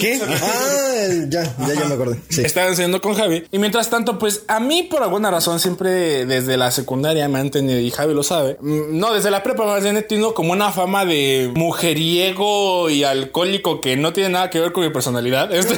¿Qué? 0.00 0.20
Ah, 0.26 1.06
ya, 1.28 1.42
ya, 1.44 1.74
ya 1.74 1.84
me 1.86 1.94
acordé. 1.94 2.18
Sí. 2.28 2.42
Estaba 2.42 2.68
enseñando 2.68 3.00
con 3.00 3.14
Javi. 3.14 3.44
Y 3.52 3.58
mientras 3.58 3.90
tanto, 3.90 4.18
pues 4.18 4.42
a 4.48 4.60
mí, 4.60 4.82
por 4.84 5.02
alguna 5.02 5.30
razón, 5.30 5.60
siempre 5.60 6.24
desde 6.26 6.56
la 6.56 6.70
secundaria 6.70 7.28
me 7.28 7.38
han 7.38 7.50
tenido, 7.50 7.78
y 7.78 7.90
Javi 7.90 8.14
lo 8.14 8.22
sabe. 8.22 8.56
mm, 8.60 8.98
No, 8.98 9.12
desde 9.12 9.30
la 9.30 9.42
prepa 9.42 9.64
más 9.64 9.82
bien 9.82 9.96
he 9.96 10.02
tenido 10.02 10.34
como 10.34 10.52
una 10.52 10.72
fama 10.72 11.04
de 11.04 11.50
mujeriego 11.54 12.90
y 12.90 13.04
alcohólico 13.04 13.80
que 13.80 13.96
no 13.96 14.12
tiene 14.12 14.30
nada 14.30 14.50
que 14.50 14.60
ver 14.60 14.72
con 14.72 14.84
mi 14.84 14.90
personalidad. 14.90 15.52
Este- 15.54 15.74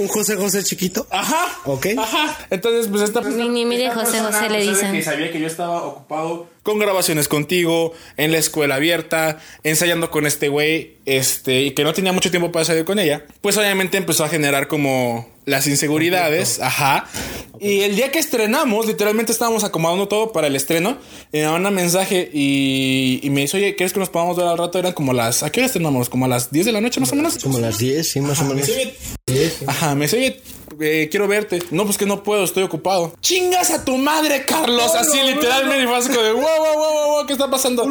¿Un 0.00 0.08
José 0.08 0.36
José 0.36 0.62
chiquito? 0.64 1.06
Ajá. 1.10 1.46
Ok. 1.64 1.86
Ajá. 1.98 2.36
Entonces, 2.50 2.88
pues 2.88 3.02
esta 3.02 3.20
Ni- 3.22 3.48
ni 3.48 3.64
mire 3.64 3.86
esta 3.86 4.00
José 4.00 4.12
persona, 4.18 4.38
José 4.38 4.50
le 4.50 4.64
pues, 4.64 4.68
dicen. 4.76 4.92
Que 4.92 5.02
sabía 5.02 5.32
que 5.32 5.40
yo 5.40 5.46
estaba 5.46 5.82
ocupado 5.82 6.46
con 6.62 6.78
grabaciones 6.78 7.28
contigo, 7.28 7.94
en 8.18 8.30
la 8.30 8.36
escuela 8.38 8.74
abierta, 8.74 9.38
ensayando 9.64 10.10
con 10.10 10.26
este 10.26 10.48
güey, 10.50 10.96
este, 11.06 11.62
y 11.62 11.70
que 11.70 11.82
no 11.82 11.94
tenía 11.94 12.12
mucho 12.12 12.30
tiempo 12.30 12.52
para 12.52 12.66
salir 12.66 12.84
con 12.88 12.98
ella. 12.98 13.24
Pues 13.42 13.56
obviamente 13.58 13.98
empezó 13.98 14.24
a 14.24 14.28
generar 14.28 14.66
como 14.66 15.28
las 15.44 15.66
inseguridades. 15.66 16.58
Ajá. 16.60 17.06
Y 17.60 17.80
el 17.80 17.96
día 17.96 18.10
que 18.10 18.18
estrenamos, 18.18 18.86
literalmente 18.86 19.30
estábamos 19.30 19.62
acomodando 19.62 20.08
todo 20.08 20.32
para 20.32 20.46
el 20.46 20.56
estreno. 20.56 20.96
Y 21.32 21.38
me 21.38 21.48
mandan 21.48 21.74
mensaje 21.74 22.30
y, 22.32 23.20
y 23.22 23.30
me 23.30 23.42
dice, 23.42 23.58
oye, 23.58 23.76
¿quieres 23.76 23.92
que 23.92 24.00
nos 24.00 24.08
podamos 24.08 24.36
ver 24.36 24.46
al 24.46 24.56
rato? 24.56 24.78
Eran 24.78 24.92
como 24.94 25.12
las. 25.12 25.42
¿A 25.42 25.50
qué 25.50 25.60
hora 25.60 25.66
estrenamos? 25.66 26.08
Como 26.08 26.24
a 26.24 26.28
las 26.28 26.50
10 26.50 26.66
de 26.66 26.72
la 26.72 26.80
noche 26.80 26.98
más 27.00 27.12
o 27.12 27.16
menos. 27.16 27.38
Como 27.38 27.58
las 27.58 27.78
10, 27.78 28.08
sí, 28.10 28.20
más 28.20 28.40
o 28.40 28.44
Me 28.44 28.54
menos. 28.54 28.66
dice, 28.66 28.94
oye, 29.28 29.52
Ajá, 29.66 29.94
me 29.94 30.06
dice, 30.06 30.16
oye, 30.16 30.40
eh, 30.80 31.08
quiero 31.10 31.28
verte. 31.28 31.62
No, 31.70 31.84
pues 31.84 31.98
que 31.98 32.06
no 32.06 32.22
puedo, 32.22 32.44
estoy 32.44 32.62
ocupado. 32.62 33.14
Chingas 33.20 33.70
a 33.70 33.84
tu 33.84 33.96
madre, 33.96 34.44
Carlos. 34.44 34.94
Así 34.94 35.20
literalmente 35.22 35.86
fue 35.86 35.96
así 35.96 36.08
como 36.08 36.22
de, 36.22 36.32
wow, 36.32 36.42
wow, 36.42 36.74
wow, 36.74 37.10
wow, 37.12 37.26
¿qué 37.26 37.32
está 37.32 37.50
pasando? 37.50 37.84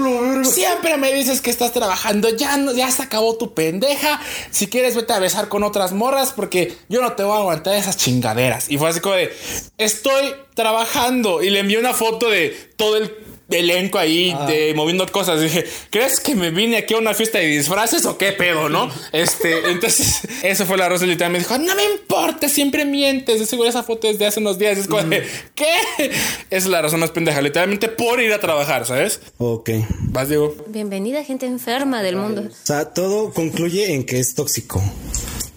Siempre 0.44 0.98
me 0.98 1.13
dices 1.13 1.41
que 1.41 1.50
estás 1.50 1.72
trabajando. 1.74 2.29
Ya, 2.29 2.58
no, 2.58 2.74
ya 2.74 2.89
se 2.91 3.03
acabó 3.03 3.36
tu 3.38 3.53
pendeja. 3.53 4.22
Si 4.51 4.67
quieres, 4.67 4.96
vete 4.96 5.13
a 5.13 5.20
besar 5.20 5.50
con 5.50 5.63
otras 5.63 5.94
morras 5.94 6.34
porque 6.36 6.75
yo 6.89 7.01
no 7.01 7.13
te 7.13 7.24
voy 7.24 7.34
a 7.34 7.39
aguantar 7.39 7.75
esas 7.75 7.98
chingaderas. 7.98 8.70
Y 8.70 8.77
fue 8.77 8.89
así 8.89 9.00
como 9.00 9.15
de, 9.15 9.32
estoy 9.77 10.34
trabajando. 10.53 11.41
Y 11.41 11.50
le 11.50 11.60
envié 11.60 11.79
una 11.79 11.94
foto 11.94 12.29
de 12.29 12.50
todo 12.75 12.98
el 12.98 13.26
elenco 13.50 13.98
ahí 13.98 14.36
de 14.48 14.74
moviendo 14.75 15.06
cosas. 15.08 15.42
Dije, 15.42 15.66
¿crees 15.89 16.20
que 16.20 16.36
me 16.36 16.51
vine 16.51 16.77
aquí 16.77 16.94
a 16.94 16.98
una 16.98 17.13
fiesta 17.13 17.39
de 17.39 17.48
disfraces 17.48 18.06
o 18.06 18.18
qué 18.18 18.32
pedo, 18.34 18.70
no? 18.70 18.89
Este, 19.13 19.72
entonces, 19.72 20.22
eso 20.44 20.66
fue 20.66 20.77
la 20.77 20.89
rosa 20.89 21.06
literal. 21.06 21.32
Me 21.32 21.39
dijo, 21.39 21.58
no 21.58 21.75
me 21.75 21.84
importa, 21.86 22.50
siempre 22.50 22.86
mientes. 22.86 23.39
De 23.39 23.46
seguro 23.46 23.70
esa 23.70 23.84
foto 23.84 24.08
es 24.08 24.20
de 24.20 24.27
hace 24.27 24.39
unos 24.39 24.60
días. 24.60 24.77
Es 24.77 24.88
como 24.88 25.01
de, 25.04 25.25
¿qué? 25.56 25.66
Esa 25.98 26.38
es 26.50 26.66
la 26.68 26.82
razón 26.82 27.00
más 27.00 27.12
pendeja, 27.12 27.42
literalmente 27.42 27.88
por 27.88 28.22
ir 28.22 28.34
a 28.34 28.39
trabajar, 28.39 28.86
¿sabes? 28.86 29.22
Ok. 29.38 29.72
Vas, 30.10 30.30
Diego. 30.30 30.56
Bienvenida, 30.68 31.24
gente 31.24 31.46
enferma 31.46 32.04
del 32.04 32.18
mundo. 32.18 32.44
O 32.50 32.66
sea, 32.66 32.94
todo 32.94 33.34
concluye 33.34 33.94
en 33.94 34.06
que 34.06 34.20
es 34.20 34.36
tóxico 34.36 34.82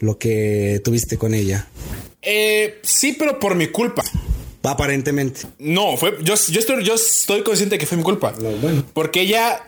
lo 0.01 0.19
que 0.19 0.81
tuviste 0.85 1.19
con 1.19 1.35
ella. 1.35 1.69
Eh, 2.23 2.79
sí, 2.83 3.15
pero 3.19 3.39
por 3.39 3.55
mi 3.55 3.69
culpa. 3.69 4.03
Aparentemente. 4.63 5.43
No, 5.59 5.97
fue. 5.97 6.19
Yo, 6.23 6.35
yo, 6.35 6.61
estoy, 6.61 6.85
yo 6.85 6.95
estoy 6.95 7.43
consciente 7.43 7.77
de 7.77 7.79
que 7.79 7.87
fue 7.87 7.97
mi 7.97 8.05
culpa. 8.05 8.33
bueno. 8.61 8.85
Porque 8.93 9.23
ella 9.23 9.63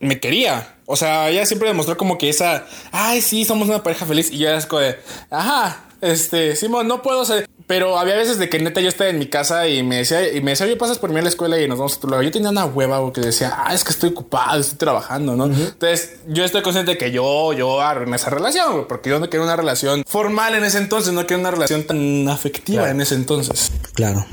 me 0.00 0.20
quería. 0.20 0.76
O 0.86 0.96
sea, 0.96 1.30
ella 1.30 1.46
siempre 1.46 1.68
demostró 1.68 1.96
como 1.96 2.18
que 2.18 2.28
esa. 2.28 2.66
Ay, 2.92 3.20
sí, 3.20 3.44
somos 3.44 3.68
una 3.68 3.82
pareja 3.82 4.06
feliz. 4.06 4.30
Y 4.30 4.38
yo 4.38 4.48
era 4.48 4.60
como 4.62 4.80
de. 4.80 4.98
Ajá. 5.30 5.84
Este, 6.00 6.54
Simón, 6.56 6.86
no 6.86 7.02
puedo 7.02 7.24
ser. 7.24 7.48
Pero 7.66 7.98
había 7.98 8.14
veces 8.14 8.38
de 8.38 8.50
que 8.50 8.58
neta 8.58 8.82
yo 8.82 8.88
estaba 8.88 9.08
en 9.08 9.18
mi 9.18 9.26
casa 9.26 9.66
y 9.68 9.82
me 9.82 9.96
decía, 9.96 10.30
y 10.30 10.42
me 10.42 10.50
decía, 10.50 10.66
oye, 10.66 10.76
pasas 10.76 10.98
por 10.98 11.08
mí 11.08 11.18
a 11.18 11.22
la 11.22 11.30
escuela 11.30 11.58
y 11.58 11.66
nos 11.66 11.78
vamos 11.78 11.96
a 11.96 12.00
tu 12.00 12.08
lado. 12.08 12.22
Yo 12.22 12.30
tenía 12.30 12.50
una 12.50 12.66
hueva 12.66 13.10
que 13.10 13.22
decía, 13.22 13.54
ah, 13.56 13.72
es 13.72 13.84
que 13.84 13.92
estoy 13.92 14.10
ocupado, 14.10 14.60
estoy 14.60 14.76
trabajando, 14.76 15.34
¿no? 15.34 15.46
Entonces, 15.46 16.16
yo 16.28 16.44
estoy 16.44 16.60
consciente 16.60 16.92
de 16.92 16.98
que 16.98 17.10
yo, 17.10 17.54
yo 17.54 17.80
arruiné 17.80 18.16
esa 18.16 18.28
relación, 18.28 18.86
porque 18.86 19.08
yo 19.08 19.18
no 19.18 19.30
quería 19.30 19.44
una 19.44 19.56
relación 19.56 20.04
formal 20.06 20.54
en 20.54 20.64
ese 20.64 20.76
entonces, 20.76 21.14
no 21.14 21.22
quería 21.22 21.38
una 21.38 21.52
relación 21.52 21.84
tan 21.84 22.28
afectiva 22.28 22.90
en 22.90 23.00
ese 23.00 23.14
entonces. 23.14 23.72
Claro. 23.94 24.26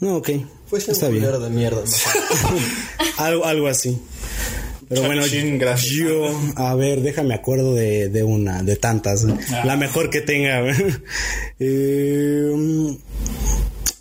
No, 0.00 0.16
ok. 0.16 0.30
Fue 0.66 0.78
Está 0.80 1.08
bien. 1.08 1.24
de 1.24 1.50
mierda. 1.50 1.82
algo, 3.18 3.44
algo 3.44 3.68
así. 3.68 4.00
Pero 4.90 5.04
bueno, 5.04 5.22
gracias. 5.22 5.92
yo, 5.92 6.36
a 6.56 6.74
ver, 6.74 7.00
déjame 7.00 7.34
acuerdo 7.34 7.76
de, 7.76 8.08
de 8.08 8.24
una, 8.24 8.64
de 8.64 8.74
tantas. 8.74 9.24
Ah. 9.24 9.62
La 9.64 9.76
mejor 9.76 10.10
que 10.10 10.20
tenga. 10.20 10.64
Eh, 11.62 12.96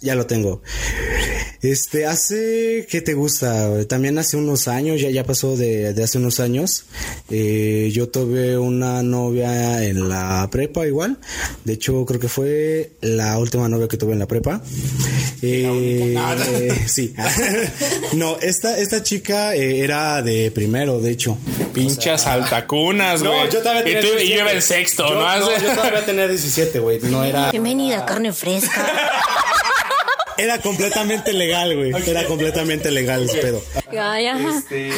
ya 0.01 0.15
lo 0.15 0.25
tengo. 0.25 0.61
Este, 1.61 2.05
hace, 2.05 2.87
¿qué 2.89 3.01
te 3.01 3.13
gusta? 3.13 3.85
También 3.85 4.17
hace 4.17 4.37
unos 4.37 4.69
años, 4.69 5.01
ya, 5.01 5.09
ya 5.09 5.25
pasó 5.25 5.57
de, 5.57 5.93
de 5.93 6.03
hace 6.03 6.17
unos 6.17 6.39
años. 6.39 6.85
Eh, 7.29 7.91
yo 7.93 8.07
tuve 8.07 8.57
una 8.57 9.03
novia 9.03 9.83
en 9.83 10.07
la 10.07 10.47
prepa 10.49 10.87
igual. 10.87 11.17
De 11.65 11.73
hecho, 11.73 12.05
creo 12.05 12.19
que 12.19 12.29
fue 12.29 12.93
la 13.01 13.37
última 13.37 13.67
novia 13.67 13.89
que 13.89 13.97
tuve 13.97 14.13
en 14.13 14.19
la 14.19 14.27
prepa. 14.27 14.61
Eh, 15.41 16.15
eh, 16.17 16.81
sí. 16.87 17.13
no, 18.13 18.37
esta, 18.39 18.77
esta 18.77 19.03
chica 19.03 19.53
eh, 19.53 19.81
era 19.81 20.21
de 20.21 20.51
primero, 20.51 21.01
de 21.01 21.11
hecho. 21.11 21.37
Pinchas 21.73 22.25
altacunas, 22.25 23.21
güey. 23.21 23.47
y, 23.47 23.49
tú, 23.49 24.07
y 24.21 24.29
yo 24.29 24.39
iba 24.39 24.53
en 24.53 24.61
sexto, 24.61 25.09
Yo, 25.09 25.15
¿no? 25.15 25.39
no, 25.39 25.59
yo 25.59 25.73
todavía 25.75 26.05
tenía 26.05 26.27
17, 26.27 26.79
güey. 26.79 26.99
No 27.01 27.21
era. 27.21 27.51
Bienvenida, 27.51 28.05
carne 28.05 28.31
fresca. 28.31 28.85
Era 30.39 30.59
completamente 30.61 31.33
legal, 31.33 31.75
güey. 31.75 31.91
Era 32.07 32.25
completamente 32.25 32.91
legal 32.91 33.23
ese 33.23 33.37
pedo. 33.39 33.61
Ay, 33.99 34.27
ajá. 34.27 34.57
Este, 34.57 34.91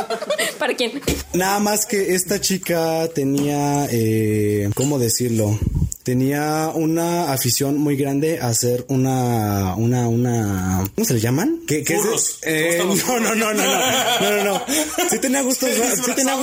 ¿Para 0.58 0.74
quién? 0.74 1.00
Nada 1.32 1.58
más 1.60 1.86
que 1.86 2.14
esta 2.14 2.40
chica 2.40 3.08
tenía, 3.14 3.86
eh, 3.90 4.68
¿cómo 4.74 4.98
decirlo? 4.98 5.58
Tenía 6.02 6.72
una 6.74 7.30
afición 7.30 7.76
muy 7.76 7.94
grande 7.94 8.40
a 8.40 8.48
hacer 8.48 8.86
una, 8.88 9.74
una, 9.76 10.08
una, 10.08 10.90
¿cómo 10.94 11.04
se 11.04 11.12
le 11.12 11.20
llaman? 11.20 11.60
¿Qué, 11.66 11.84
qué 11.84 11.94
es? 11.94 12.38
Eh, 12.42 12.76
¿Te 12.78 12.84
gustan 12.84 13.22
no, 13.22 13.34
no, 13.34 13.52
no, 13.52 13.52
no, 13.52 13.64
no, 13.64 14.20
no, 14.20 14.36
no, 14.36 14.44
no. 14.44 14.64
Sí 15.10 15.18
tenía 15.18 15.42
gustos, 15.42 15.68
sí 16.04 16.12
tenía, 16.16 16.36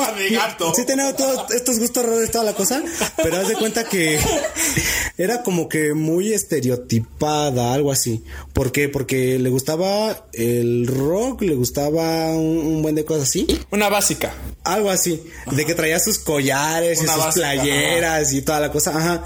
sí 0.75 0.85
tenía 0.85 1.15
todos 1.15 1.49
estos 1.51 1.79
gustos 1.79 2.05
raros, 2.05 2.29
toda 2.29 2.43
la 2.43 2.53
cosa, 2.53 2.83
pero 3.17 3.37
haz 3.37 3.47
de 3.47 3.55
cuenta 3.55 3.89
que 3.89 4.19
era 5.17 5.41
como 5.41 5.67
que 5.67 5.95
muy 5.95 6.33
estereotipada, 6.33 7.73
algo 7.73 7.91
así. 7.91 8.23
¿Por 8.53 8.71
qué? 8.71 8.89
Porque 8.89 9.39
le 9.39 9.49
gustaba 9.49 10.27
el 10.33 10.85
rock, 10.85 11.41
le 11.41 11.55
gustaba 11.55 12.29
un, 12.35 12.59
un 12.59 12.81
buen 12.83 12.93
de 12.93 13.05
cosas 13.05 13.29
así. 13.29 13.47
Una 13.71 13.89
básica. 13.89 14.35
Algo 14.63 14.91
así, 14.91 15.23
de 15.51 15.65
que 15.65 15.73
traía 15.73 15.97
sus 15.99 16.19
collares 16.19 17.01
y 17.01 17.07
sus 17.07 17.17
básica, 17.17 17.53
playeras 17.53 18.33
y 18.33 18.43
toda 18.43 18.59
la 18.59 18.71
cosa, 18.71 18.95
ajá. 18.95 19.25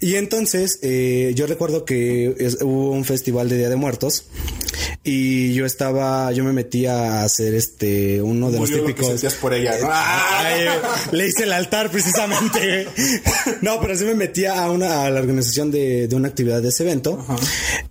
Y 0.00 0.16
entonces 0.16 0.78
eh, 0.82 1.32
yo 1.34 1.46
recuerdo 1.46 1.84
que 1.84 2.34
es- 2.38 2.62
hubo 2.62 2.90
un 2.90 3.04
festival 3.04 3.48
de 3.48 3.58
Día 3.58 3.68
de 3.68 3.76
Muertos 3.76 4.24
y 5.04 5.52
yo 5.54 5.64
estaba, 5.66 6.30
yo 6.32 6.44
me 6.44 6.52
metí 6.52 6.86
a 6.86 7.22
hacer 7.24 7.54
este, 7.54 8.20
uno 8.22 8.50
de 8.50 8.58
Murió 8.58 8.76
los 8.76 8.80
lo 8.82 8.86
que 8.86 8.92
típicos... 8.94 9.12
sentías 9.12 9.34
por 9.34 9.54
ella, 9.54 9.76
¿no? 9.80 9.88
Ay, 9.90 10.66
le 11.12 11.26
hice 11.28 11.44
el 11.44 11.52
altar 11.52 11.90
precisamente. 11.90 12.86
No, 13.62 13.80
pero 13.80 13.96
sí 13.96 14.04
me 14.04 14.14
metí 14.14 14.44
a 14.46 14.70
una 14.70 15.04
a 15.04 15.10
la 15.10 15.20
organización 15.20 15.70
de, 15.70 16.08
de 16.08 16.16
una 16.16 16.28
actividad 16.28 16.62
de 16.62 16.68
ese 16.68 16.82
evento 16.84 17.24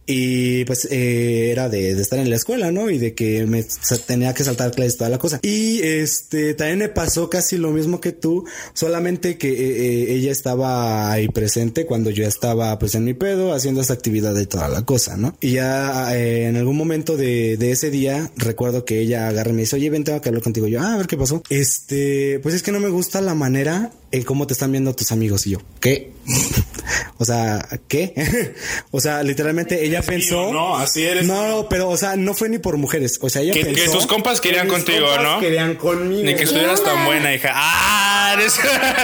y 0.05 0.63
pues 0.65 0.87
eh, 0.91 1.49
era 1.51 1.69
de, 1.69 1.93
de 1.95 2.01
estar 2.01 2.17
en 2.19 2.29
la 2.29 2.35
escuela, 2.35 2.71
¿no? 2.71 2.89
Y 2.89 2.97
de 2.97 3.13
que 3.13 3.45
me 3.45 3.63
tenía 4.07 4.33
que 4.33 4.43
saltar 4.43 4.71
clases 4.71 4.97
toda 4.97 5.09
la 5.09 5.17
cosa. 5.19 5.39
Y 5.43 5.81
este 5.81 6.53
también 6.55 6.79
me 6.79 6.89
pasó 6.89 7.29
casi 7.29 7.57
lo 7.57 7.71
mismo 7.71 7.99
que 8.01 8.11
tú, 8.11 8.45
solamente 8.73 9.37
que 9.37 9.49
eh, 9.49 9.55
eh, 10.11 10.13
ella 10.15 10.31
estaba 10.31 11.11
ahí 11.11 11.27
presente 11.27 11.85
cuando 11.85 11.98
yo 12.09 12.25
estaba 12.25 12.77
pues 12.79 12.95
en 12.95 13.03
mi 13.03 13.13
pedo 13.13 13.53
haciendo 13.53 13.81
esa 13.81 13.93
actividad 13.93 14.37
y 14.37 14.45
toda 14.45 14.69
la 14.69 14.83
cosa, 14.83 15.17
¿no? 15.17 15.35
Y 15.41 15.51
ya 15.53 16.15
eh, 16.15 16.47
en 16.47 16.55
algún 16.57 16.77
momento 16.77 17.17
de, 17.17 17.57
de 17.57 17.71
ese 17.71 17.91
día 17.91 18.31
recuerdo 18.37 18.85
que 18.85 18.99
ella 18.99 19.27
agarra 19.27 19.51
y 19.51 19.53
me 19.53 19.61
dice, 19.61 19.75
oye, 19.75 19.89
ven, 19.89 20.03
tengo 20.03 20.21
que 20.21 20.29
hablar 20.29 20.43
contigo. 20.43 20.67
Yo, 20.67 20.81
ah, 20.81 20.93
a 20.93 20.97
ver 20.97 21.07
qué 21.07 21.17
pasó. 21.17 21.43
Este, 21.49 22.39
pues 22.41 22.55
es 22.55 22.63
que 22.63 22.71
no 22.71 22.79
me 22.79 22.89
gusta 22.89 23.21
la 23.21 23.35
manera 23.35 23.91
en 24.11 24.23
cómo 24.23 24.47
te 24.47 24.53
están 24.53 24.71
viendo 24.71 24.93
tus 24.95 25.11
amigos. 25.11 25.45
Y 25.47 25.51
yo, 25.51 25.59
¿qué? 25.79 26.11
o 27.17 27.25
sea, 27.25 27.67
¿qué? 27.87 28.13
o 28.91 28.99
sea, 29.01 29.23
literalmente 29.23 29.83
ella 29.85 30.01
pensó. 30.01 30.51
no, 30.51 30.77
así 30.77 31.03
eres. 31.03 31.25
No, 31.25 31.67
pero, 31.69 31.89
o 31.89 31.97
sea, 31.97 32.15
no 32.15 32.33
fue 32.33 32.49
ni 32.49 32.59
por 32.59 32.77
mujeres. 32.77 33.17
O 33.21 33.29
sea, 33.29 33.41
ella 33.41 33.53
Que- 33.53 33.61
que 33.61 33.73
pensó. 33.73 33.91
tus 33.93 34.07
compas 34.07 34.41
querían 34.41 34.65
mis 34.67 34.73
contigo, 34.75 35.05
compas 35.07 35.23
¿no? 35.23 35.39
Querían 35.39 35.75
conmigo. 35.75 36.23
Ni 36.23 36.35
que 36.35 36.43
estuvieras 36.43 36.83
tan 36.83 37.05
buena, 37.05 37.33
hija. 37.33 37.51
Ah, 37.53 38.35
eres. 38.37 38.53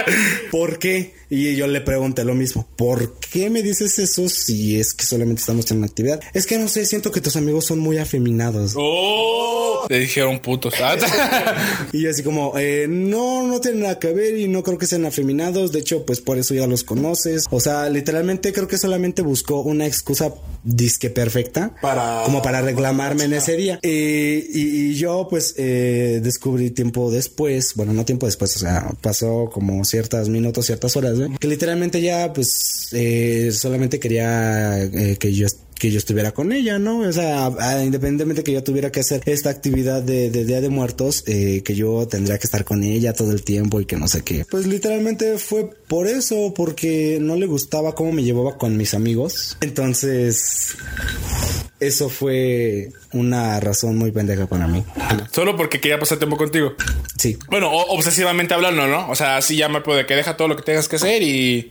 ¿Por 0.50 0.78
qué? 0.78 1.14
Y 1.28 1.56
yo 1.56 1.66
le 1.66 1.80
pregunté 1.80 2.24
lo 2.24 2.34
mismo. 2.36 2.68
¿Por 2.76 3.18
qué 3.18 3.50
me 3.50 3.60
dices 3.62 3.98
eso 3.98 4.28
si 4.28 4.78
es 4.78 4.94
que 4.94 5.04
solamente 5.04 5.40
estamos 5.40 5.68
en 5.72 5.78
una 5.78 5.86
actividad? 5.88 6.20
Es 6.34 6.46
que 6.46 6.56
no 6.56 6.68
sé, 6.68 6.86
siento 6.86 7.10
que 7.10 7.20
tus 7.20 7.34
amigos 7.34 7.64
son 7.66 7.80
muy 7.80 7.98
afeminados. 7.98 8.74
oh. 8.76 9.86
Le 9.88 10.00
dijeron 10.00 10.38
putos. 10.40 10.74
Y 11.92 12.02
yo 12.02 12.10
así 12.10 12.22
como, 12.22 12.54
eh, 12.58 12.86
no, 12.88 13.44
no 13.46 13.60
tiene 13.60 13.82
nada 13.82 13.98
que 13.98 14.12
ver 14.12 14.36
y 14.36 14.48
no 14.48 14.62
creo 14.62 14.78
que 14.78 14.86
afeminados. 15.04 15.72
De 15.72 15.80
hecho, 15.80 16.06
pues 16.06 16.20
por 16.20 16.38
eso 16.38 16.54
ya 16.54 16.66
los 16.66 16.84
conoces. 16.84 17.44
O 17.50 17.60
sea, 17.60 17.88
literalmente 17.90 18.52
creo 18.52 18.68
que 18.68 18.78
solamente 18.78 19.22
buscó 19.22 19.60
una 19.60 19.86
excusa 19.86 20.32
disque 20.66 21.10
perfecta 21.10 21.74
Para- 21.80 22.22
como 22.24 22.42
para 22.42 22.60
reclamarme 22.60 23.24
en 23.24 23.32
ese 23.34 23.56
día. 23.56 23.78
Eh, 23.82 24.46
y, 24.52 24.60
y 24.90 24.94
yo 24.96 25.26
pues 25.30 25.54
eh, 25.56 26.20
descubrí 26.22 26.70
tiempo 26.70 27.10
después, 27.10 27.74
bueno, 27.76 27.92
no 27.92 28.04
tiempo 28.04 28.26
después, 28.26 28.54
o 28.56 28.58
sea, 28.58 28.90
pasó 29.00 29.48
como 29.52 29.84
ciertos 29.84 30.28
minutos, 30.28 30.66
ciertas 30.66 30.96
horas, 30.96 31.14
¿no? 31.16 31.38
que 31.38 31.48
literalmente 31.48 32.00
ya 32.02 32.32
pues 32.32 32.88
eh, 32.92 33.50
solamente 33.52 34.00
quería 34.00 34.82
eh, 34.82 35.16
que 35.18 35.32
yo 35.32 35.46
que 35.78 35.90
yo 35.90 35.98
estuviera 35.98 36.32
con 36.32 36.52
ella, 36.52 36.78
¿no? 36.78 37.00
O 37.00 37.12
sea, 37.12 37.50
independientemente 37.84 38.42
que 38.42 38.50
yo 38.52 38.64
tuviera 38.64 38.90
que 38.90 39.00
hacer 39.00 39.20
esta 39.26 39.50
actividad 39.50 40.02
de, 40.02 40.30
de 40.30 40.46
Día 40.46 40.62
de 40.62 40.70
Muertos, 40.70 41.22
eh, 41.26 41.60
que 41.66 41.74
yo 41.74 42.08
tendría 42.08 42.38
que 42.38 42.46
estar 42.46 42.64
con 42.64 42.82
ella 42.82 43.12
todo 43.12 43.30
el 43.30 43.42
tiempo 43.42 43.78
y 43.78 43.84
que 43.84 43.96
no 43.96 44.08
sé 44.08 44.22
qué. 44.22 44.46
Pues 44.50 44.66
literalmente 44.66 45.36
fue 45.36 45.68
por 45.86 46.06
eso, 46.06 46.54
porque 46.56 47.18
no 47.20 47.36
le 47.36 47.44
gustaba 47.44 47.94
cómo 47.94 48.10
me 48.12 48.24
llevaba 48.24 48.56
con 48.56 48.78
mis 48.78 48.94
amigos. 48.94 49.58
Entonces, 49.60 50.36
eso 51.78 52.08
fue 52.08 52.90
una 53.12 53.60
razón 53.60 53.98
muy 53.98 54.10
pendeja 54.10 54.46
para 54.46 54.66
mí. 54.66 54.82
Solo 55.30 55.56
porque 55.56 55.80
quería 55.80 55.98
pasar 55.98 56.18
tiempo 56.18 56.36
contigo. 56.36 56.74
Sí. 57.16 57.38
Bueno, 57.48 57.70
obsesivamente 57.70 58.54
hablando, 58.54 58.86
¿no? 58.86 59.10
O 59.10 59.14
sea, 59.14 59.36
así 59.36 59.56
ya 59.56 59.68
me 59.68 59.80
puede 59.80 60.06
que 60.06 60.14
deja 60.14 60.36
todo 60.36 60.48
lo 60.48 60.56
que 60.56 60.62
tengas 60.62 60.88
que 60.88 60.96
hacer 60.96 61.22
y. 61.22 61.70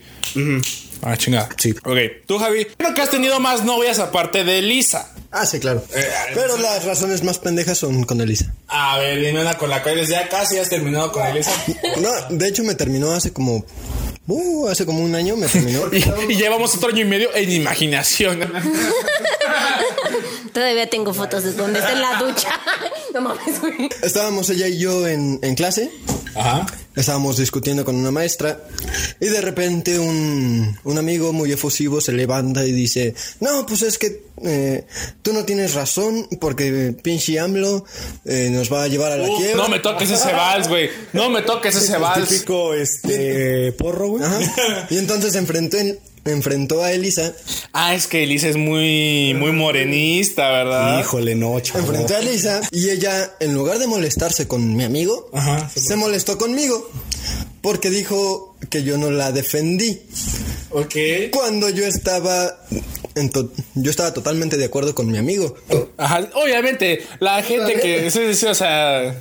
Ah, 1.08 1.16
chingada. 1.16 1.48
Sí. 1.58 1.72
Ok. 1.84 1.98
Tú, 2.26 2.40
Javi, 2.40 2.66
creo 2.78 2.94
que 2.96 3.02
has 3.02 3.12
tenido 3.12 3.40
más 3.40 3.64
novias 3.64 4.00
aparte 4.00 4.44
de 4.44 4.62
Lisa. 4.64 5.12
Ah, 5.32 5.46
sí, 5.46 5.60
claro. 5.60 5.84
Eh, 5.94 6.04
Pero 6.34 6.58
las 6.58 6.84
razones 6.84 7.24
más 7.24 7.38
pendejas 7.40 7.78
son 7.78 8.04
con 8.06 8.20
Elisa. 8.22 8.54
A 8.68 8.98
ver, 8.98 9.20
dime 9.20 9.42
una 9.42 9.56
con 9.58 9.70
la 9.70 9.84
que 9.84 9.92
eres 9.92 10.10
ya 10.10 10.28
casi 10.30 10.58
has 10.58 10.70
terminado 10.70 11.12
con 11.12 11.26
Elisa. 11.26 11.52
No, 12.02 12.10
de 12.36 12.48
hecho 12.48 12.64
me 12.64 12.74
terminó 12.76 13.12
hace 13.12 13.32
como... 13.32 13.64
Uh, 14.28 14.68
hace 14.68 14.86
como 14.88 15.04
un 15.04 15.14
año 15.14 15.38
me 15.38 15.48
terminó. 15.48 15.82
y, 15.94 16.32
y 16.32 16.36
llevamos 16.36 16.74
otro 16.76 16.90
año 16.90 17.02
y 17.02 17.06
medio 17.06 17.34
en 17.36 17.52
imaginación. 17.52 18.40
Todavía 20.54 20.90
tengo 20.90 21.14
fotos 21.14 21.44
de 21.44 21.54
donde 21.54 21.80
está 21.80 21.92
en 21.92 22.02
la 22.02 22.18
ducha. 22.18 22.50
No 23.14 23.22
mames, 23.22 23.60
güey. 23.62 23.90
Estábamos 24.02 24.50
ella 24.50 24.68
y 24.68 24.80
yo 24.80 25.08
en, 25.08 25.40
en 25.44 25.54
clase. 25.56 25.92
Ajá. 26.34 26.66
Estábamos 26.96 27.38
discutiendo 27.38 27.84
con 27.84 27.96
una 27.96 28.12
maestra 28.12 28.60
y 29.20 29.26
de 29.26 29.42
repente 29.42 30.00
un, 30.00 30.78
un 30.84 30.98
amigo 30.98 31.34
muy 31.34 31.52
efusivo 31.52 32.00
se 32.00 32.14
levanta 32.14 32.66
y 32.66 32.72
dice, 32.72 33.14
no, 33.42 33.66
pues 33.66 33.82
es 33.82 33.98
que 33.98 34.24
eh, 34.44 34.86
tú 35.22 35.34
no 35.34 35.44
tienes 35.46 35.74
razón 35.74 36.28
porque 36.40 36.96
pinche 37.02 37.40
AMLO 37.40 37.86
eh, 38.26 38.50
nos 38.52 38.72
va 38.72 38.84
a 38.84 38.88
llevar 38.88 39.12
a 39.12 39.18
la 39.18 39.28
quiebra. 39.38 39.56
No 39.64 39.68
me 39.70 39.80
toques 39.80 40.10
ese 40.10 40.32
vals, 40.32 40.68
güey. 40.68 40.90
No 41.14 41.30
me 41.30 41.42
toques 41.42 41.76
ese 41.76 41.98
vals. 41.98 42.30
Típico, 42.30 42.74
este, 42.74 43.72
porro, 43.74 44.10
güey. 44.10 44.24
Y 44.90 44.98
entonces 44.98 45.36
enfrentó, 45.36 45.78
en- 45.78 46.00
enfrentó 46.26 46.84
a 46.84 46.92
Elisa, 46.92 47.34
Ah, 47.72 47.94
es 47.96 48.08
que 48.08 48.24
Elisa 48.24 48.48
es 48.50 48.56
muy, 48.58 49.34
muy 49.36 49.52
morenista, 49.52 50.50
¿verdad? 50.50 51.00
Híjole, 51.00 51.36
no, 51.36 51.60
chavo. 51.60 51.80
enfrentó 51.80 52.16
a 52.16 52.20
Elisa 52.20 52.62
y 52.72 52.90
ella, 52.90 53.34
en 53.40 53.54
lugar 53.54 53.80
de 53.80 53.88
molestarse 53.88 54.48
con 54.48 54.76
mi 54.76 54.84
amigo, 54.84 55.30
Ajá. 55.34 55.70
se 55.76 55.96
molestó 55.96 56.38
conmigo 56.38 56.90
porque 57.62 57.90
dijo 57.90 58.56
que 58.70 58.84
yo 58.84 58.98
no 58.98 59.10
la 59.12 59.32
defendí. 59.32 60.02
Ok. 60.72 60.96
Cuando 61.32 61.70
yo 61.70 61.86
estaba. 61.86 62.60
yo 63.76 63.90
estaba 63.92 64.14
totalmente 64.14 64.58
de 64.58 64.66
acuerdo 64.66 64.94
con 64.94 65.10
mi 65.12 65.18
amigo. 65.18 65.56
Ajá, 65.98 66.28
obviamente, 66.34 67.02
la 67.20 67.42
gente 67.44 67.74
que. 67.80 68.12
Sí, 68.12 68.34
sí, 68.36 68.46
o 68.46 68.56
sea. 68.56 69.16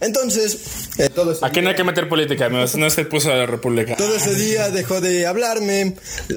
Entonces, 0.00 0.88
eh, 0.98 1.08
todo, 1.08 1.32
ese 1.32 1.44
Aquí 1.44 1.60
no 1.60 1.70
hay 1.70 1.74
que 1.74 1.84
meter 1.84 2.08
política, 2.08 2.46
amigos. 2.46 2.76
No 2.76 2.88
se 2.90 3.04
puso 3.04 3.28
la 3.34 3.46
república. 3.46 3.96
todo 3.96 4.14
ese 4.14 4.34
día 4.34 4.70
dejó 4.70 5.00
de 5.00 5.26
hablarme. 5.26 5.94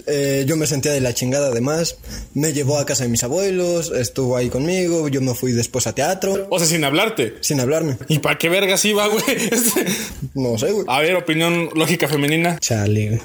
eh, 0.07 0.45
yo 0.47 0.55
me 0.57 0.65
sentía 0.67 0.91
de 0.91 1.01
la 1.01 1.13
chingada 1.13 1.47
además. 1.49 1.97
Me 2.33 2.53
llevó 2.53 2.77
a 2.79 2.85
casa 2.85 3.03
de 3.03 3.09
mis 3.09 3.23
abuelos. 3.23 3.91
Estuvo 3.91 4.35
ahí 4.37 4.49
conmigo. 4.49 5.07
Yo 5.09 5.21
me 5.21 5.35
fui 5.35 5.51
después 5.51 5.85
a 5.87 5.93
teatro. 5.93 6.47
O 6.49 6.57
sea, 6.59 6.67
sin 6.67 6.83
hablarte. 6.83 7.35
Sin 7.41 7.59
hablarme. 7.59 7.97
¿Y 8.07 8.19
para 8.19 8.37
qué 8.37 8.49
vergas 8.49 8.83
iba, 8.85 9.07
güey? 9.07 9.23
No 10.33 10.57
sé, 10.57 10.71
güey. 10.71 10.85
A 10.87 10.99
ver, 10.99 11.15
opinión 11.15 11.69
lógica 11.75 12.07
femenina. 12.07 12.57
Chale, 12.59 13.09
güey. 13.09 13.21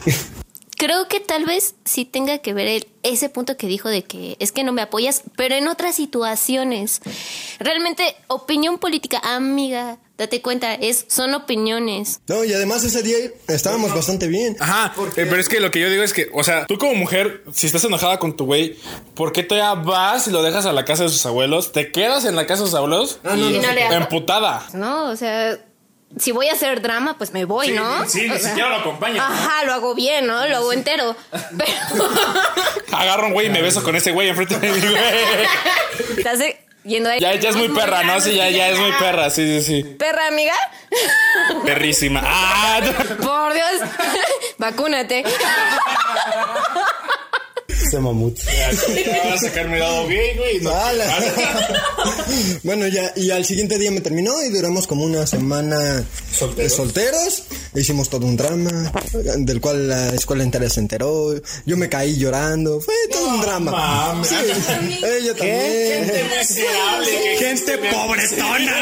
Creo 0.79 1.09
que 1.09 1.21
tal 1.21 1.47
vez 1.47 1.75
sí 1.87 2.05
tenga 2.05 2.39
que 2.39 2.53
ver 2.53 2.67
el- 2.69 2.87
ese 3.03 3.31
punto 3.31 3.57
que 3.57 3.67
dijo 3.67 3.89
de 3.89 4.03
que 4.05 4.37
es 4.41 4.53
que 4.53 4.63
no 4.65 4.73
me 4.73 4.83
apoyas, 4.83 5.23
pero 5.37 5.55
en 5.55 5.69
otras 5.69 5.95
situaciones. 5.97 7.01
Realmente, 7.59 8.15
opinión 8.27 8.79
política, 8.79 9.19
amiga, 9.25 9.99
date 10.19 10.41
cuenta, 10.43 10.75
es, 10.75 11.05
son 11.09 11.35
opiniones. 11.35 12.21
No, 12.27 12.43
y 12.45 12.53
además 12.53 12.83
ese 12.85 13.03
día 13.03 13.17
estábamos 13.49 13.95
bastante 13.95 14.29
bien. 14.29 14.57
Ajá, 14.61 14.95
eh, 15.17 15.27
pero 15.29 15.37
es 15.37 15.49
que 15.49 15.61
lo 15.61 15.71
que 15.71 15.81
yo 15.81 15.91
digo 15.91 16.03
es 16.03 16.13
que, 16.13 16.29
o 16.33 16.43
sea, 16.43 16.67
tú 16.67 16.79
como 16.79 16.95
mujer, 16.95 17.43
si 17.53 17.67
estás 17.67 17.85
enojada 17.85 18.19
con 18.19 18.37
tu 18.37 18.47
güey, 18.47 18.77
¿por 19.15 19.33
qué 19.33 19.43
todavía 19.43 19.75
vas 19.83 20.27
y 20.29 20.31
lo 20.31 20.43
dejas 20.43 20.65
a 20.67 20.73
la 20.73 20.85
casa 20.85 21.03
de 21.05 21.09
sus 21.11 21.25
abuelos? 21.27 21.73
¿Te 21.73 21.93
quedas 21.93 22.25
en 22.25 22.35
la 22.37 22.47
casa 22.47 22.63
de 22.63 22.69
sus 22.71 22.75
abuelos? 22.77 23.19
Ah, 23.25 23.37
no, 23.37 23.51
Y 23.51 23.59
no 23.59 23.73
le 23.73 23.83
hago- 23.85 23.95
Emputada. 23.95 24.67
¿no? 24.73 25.11
O 25.11 25.17
sea, 25.17 25.59
si 26.19 26.33
voy 26.33 26.49
a 26.49 26.53
hacer 26.53 26.81
drama, 26.81 27.19
pues 27.19 27.33
me 27.33 27.45
voy, 27.45 27.73
¿no? 27.73 28.09
sí, 28.09 28.23
ni 28.23 28.31
O 28.31 28.39
sea, 28.39 28.49
siquiera 28.49 28.71
lo 28.71 28.77
acompañas, 28.77 29.19
¿no? 29.19 29.23
Ajá, 29.35 29.65
lo 29.65 29.75
hago 29.75 29.95
bien, 29.95 30.27
¿no? 30.27 30.47
Lo 30.49 30.57
hago 30.57 30.73
entero. 30.73 31.15
Pero 31.59 32.07
Agarro 32.93 33.27
un 33.27 33.33
güey 33.35 33.49
y 33.49 33.51
me 33.51 33.61
beso 33.61 33.83
con 33.83 33.95
ese 33.97 34.13
güey 34.13 34.29
enfrente 34.29 34.59
de 34.59 34.73
mi 34.73 34.81
güey. 34.81 34.97
estás 36.87 36.93
yendo 36.93 37.11
ahí. 37.11 37.21
Ya, 37.21 37.35
ya 37.35 37.51
es 37.51 37.57
muy 37.57 37.69
perra, 37.69 38.03
¿no? 38.05 38.21
Sí, 38.21 38.35
ya, 38.35 38.51
ya 38.51 38.69
es 38.69 38.79
muy 38.79 38.93
perra, 38.93 39.31
sí, 39.31 39.61
sí, 39.61 39.63
sí. 39.63 39.83
Perra, 39.99 40.29
amiga. 40.29 40.55
Perrísima. 41.65 42.23
Ah, 42.25 42.81
Por 43.23 43.55
Dios. 43.55 43.91
Vacúnate. 44.59 45.25
Ese 47.87 48.01
mamut. 48.01 48.39
Vas 48.45 49.35
a 49.35 49.39
sacar 49.39 49.69
mi 49.69 49.79
lado 49.79 50.07
gay, 50.09 50.37
güey. 50.37 50.61
No. 50.61 50.73
Bueno, 52.63 52.87
ya, 52.89 53.13
y 53.17 53.31
al 53.31 53.45
siguiente 53.45 53.79
día 53.79 53.91
me 53.91 54.01
terminó 54.01 54.43
y 54.43 54.49
duramos 54.51 54.87
como 54.87 55.05
una 55.05 55.27
semana 55.27 56.05
¿Solteros? 56.33 56.73
solteros. 56.73 57.43
Hicimos 57.75 58.09
todo 58.11 58.27
un 58.27 58.37
drama, 58.37 58.93
del 59.39 59.61
cual 59.61 59.89
la 59.89 60.09
escuela 60.11 60.43
entera 60.43 60.69
se 60.69 60.81
enteró. 60.81 61.35
Yo 61.65 61.77
me 61.77 61.89
caí 61.89 62.17
llorando. 62.17 62.81
Fue 62.81 62.95
todo 63.13 63.29
un 63.29 63.41
drama. 63.41 63.71
mames. 63.71 64.29
Sí, 64.29 64.35
ella 65.05 65.35
también. 65.35 66.13
Gente 67.39 67.79
pobretona. 67.79 68.77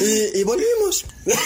Y, 0.00 0.40
y 0.40 0.42
volvimos. 0.44 1.04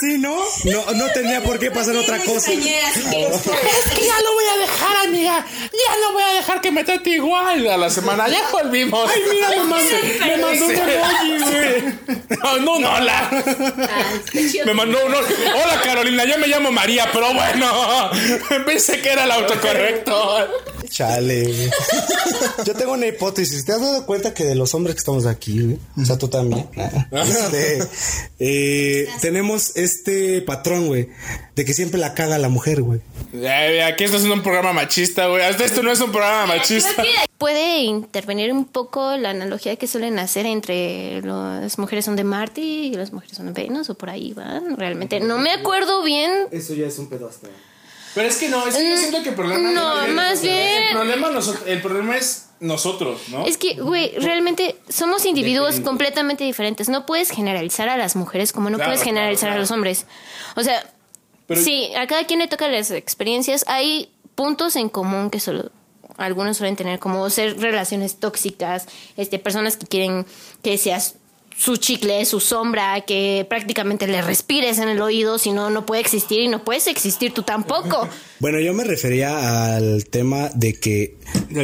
Sí, 0.00 0.18
¿no? 0.18 0.36
No, 0.64 0.92
no 0.94 1.12
tenía 1.12 1.44
por 1.44 1.60
qué 1.60 1.70
pasar 1.70 1.94
otra 1.96 2.18
cosa. 2.24 2.52
Es 2.52 3.94
que 3.94 4.06
ya 4.06 4.20
lo 4.20 4.32
voy 4.34 4.44
a 4.54 4.60
dejar, 4.60 4.96
amiga. 5.06 5.46
Ya 5.72 5.96
lo 5.98 6.12
voy 6.12 6.22
a 6.22 6.34
dejar 6.34 6.60
que 6.60 6.70
me 6.70 6.84
trate 6.84 7.10
igual. 7.10 7.66
A 7.68 7.76
la 7.76 7.90
semana 7.90 8.28
ya 8.28 8.48
volvimos. 8.50 9.10
Ay, 9.10 9.22
mira, 9.30 9.48
me 9.50 9.56
mandó, 9.64 9.96
me 10.20 10.36
mandó 10.36 10.66
un 10.66 10.72
emoji, 10.72 11.38
güey. 11.38 11.82
No, 12.42 12.58
no, 12.58 12.78
no, 12.78 12.94
hola. 12.94 13.30
Me 14.64 14.74
mandó 14.74 15.06
un 15.06 15.14
hola 15.14 15.80
Carolina, 15.82 16.24
yo 16.24 16.38
me 16.38 16.46
llamo 16.46 16.72
María, 16.72 17.08
pero 17.12 17.32
bueno, 17.34 18.10
pensé 18.66 19.00
que 19.00 19.10
era 19.10 19.24
el 19.24 19.30
autocorrecto. 19.30 20.36
Chale, 20.88 21.44
güey. 21.44 21.70
Yo 22.64 22.74
tengo 22.74 22.92
una 22.92 23.06
hipótesis. 23.06 23.64
¿Te 23.64 23.72
has 23.72 23.80
dado 23.80 24.04
cuenta 24.06 24.34
que 24.34 24.44
de 24.44 24.54
los 24.54 24.74
hombres 24.74 24.94
que 24.94 25.00
estamos 25.00 25.26
aquí, 25.26 25.60
güey? 25.60 25.78
O 26.00 26.04
sea, 26.04 26.18
tú 26.18 26.28
también. 26.28 26.68
Este, 27.10 27.82
eh, 28.38 29.08
tenemos 29.20 29.76
este 29.76 30.42
patrón, 30.42 30.86
güey, 30.88 31.08
de 31.54 31.64
que 31.64 31.74
siempre 31.74 32.00
la 32.00 32.11
caga 32.14 32.38
la 32.38 32.48
mujer, 32.48 32.82
güey. 32.82 33.00
Aquí 33.86 34.04
esto 34.04 34.16
es 34.18 34.24
un 34.24 34.42
programa 34.42 34.72
machista, 34.72 35.26
güey. 35.28 35.42
Hasta 35.42 35.64
esto 35.64 35.82
no 35.82 35.90
es 35.90 36.00
un 36.00 36.12
programa 36.12 36.46
machista. 36.46 37.02
Puede 37.38 37.78
intervenir 37.78 38.52
un 38.52 38.64
poco 38.66 39.16
la 39.16 39.30
analogía 39.30 39.76
que 39.76 39.86
suelen 39.86 40.18
hacer 40.18 40.46
entre 40.46 41.22
las 41.22 41.78
mujeres 41.78 42.04
son 42.04 42.16
de 42.16 42.24
Marte 42.24 42.60
y 42.60 42.94
las 42.94 43.12
mujeres 43.12 43.36
son 43.36 43.52
de 43.52 43.62
Venus 43.62 43.88
o 43.90 43.94
por 43.94 44.10
ahí 44.10 44.32
van. 44.32 44.76
Realmente 44.76 45.20
no 45.20 45.38
me 45.38 45.50
acuerdo 45.50 46.02
bien. 46.02 46.30
Eso 46.50 46.74
ya 46.74 46.86
es 46.86 46.98
un 46.98 47.08
pedo 47.08 47.28
hasta. 47.28 47.48
Pero 48.14 48.28
es 48.28 48.36
que 48.36 48.48
no, 48.50 48.66
es 48.66 48.76
que 48.76 48.90
yo 48.90 48.96
siento 48.98 49.22
que 49.22 49.30
el 49.30 49.34
problema 49.34 49.70
No, 49.70 50.06
más 50.08 50.42
bien- 50.42 50.82
El 50.90 50.96
problema, 50.96 51.30
el 51.66 51.80
problema 51.80 52.16
es 52.18 52.48
nosotros, 52.60 53.22
¿no? 53.28 53.46
Es 53.46 53.56
que, 53.56 53.74
güey, 53.74 54.12
realmente 54.18 54.76
somos 54.88 55.24
individuos 55.24 55.80
completamente 55.80 56.44
diferentes. 56.44 56.88
No 56.90 57.06
puedes 57.06 57.30
generalizar 57.30 57.88
a 57.88 57.96
las 57.96 58.14
mujeres 58.14 58.52
como 58.52 58.68
no 58.70 58.76
Claro, 58.76 58.90
puedes 58.90 59.02
generalizar 59.02 59.48
claro, 59.48 59.56
a 59.56 59.60
los 59.60 59.70
hombres. 59.70 60.06
O 60.56 60.62
sea, 60.62 60.84
Sí, 61.48 61.92
a 61.96 62.06
cada 62.06 62.24
quien 62.24 62.38
le 62.40 62.48
toca 62.48 62.68
las 62.68 62.90
experiencias. 62.90 63.64
Hay 63.68 64.10
puntos 64.34 64.76
en 64.76 64.88
común 64.88 65.30
que 65.30 65.40
solo 65.40 65.70
algunos 66.16 66.56
suelen 66.56 66.76
tener, 66.76 66.98
como 66.98 67.28
ser 67.30 67.58
relaciones 67.58 68.16
tóxicas, 68.16 68.86
este, 69.16 69.38
personas 69.38 69.76
que 69.76 69.86
quieren 69.86 70.26
que 70.62 70.78
seas 70.78 71.16
su 71.56 71.76
chicle, 71.76 72.24
su 72.24 72.40
sombra, 72.40 73.02
que 73.02 73.46
prácticamente 73.48 74.06
le 74.06 74.22
respires 74.22 74.78
en 74.78 74.88
el 74.88 75.00
oído, 75.00 75.38
si 75.38 75.52
no, 75.52 75.70
no 75.70 75.86
puede 75.86 76.00
existir 76.00 76.40
y 76.40 76.48
no 76.48 76.64
puedes 76.64 76.86
existir 76.86 77.32
tú 77.32 77.42
tampoco. 77.42 78.08
Bueno, 78.42 78.58
yo 78.58 78.74
me 78.74 78.82
refería 78.82 79.76
al 79.76 80.06
tema 80.06 80.50
de 80.52 80.74
que 80.74 81.16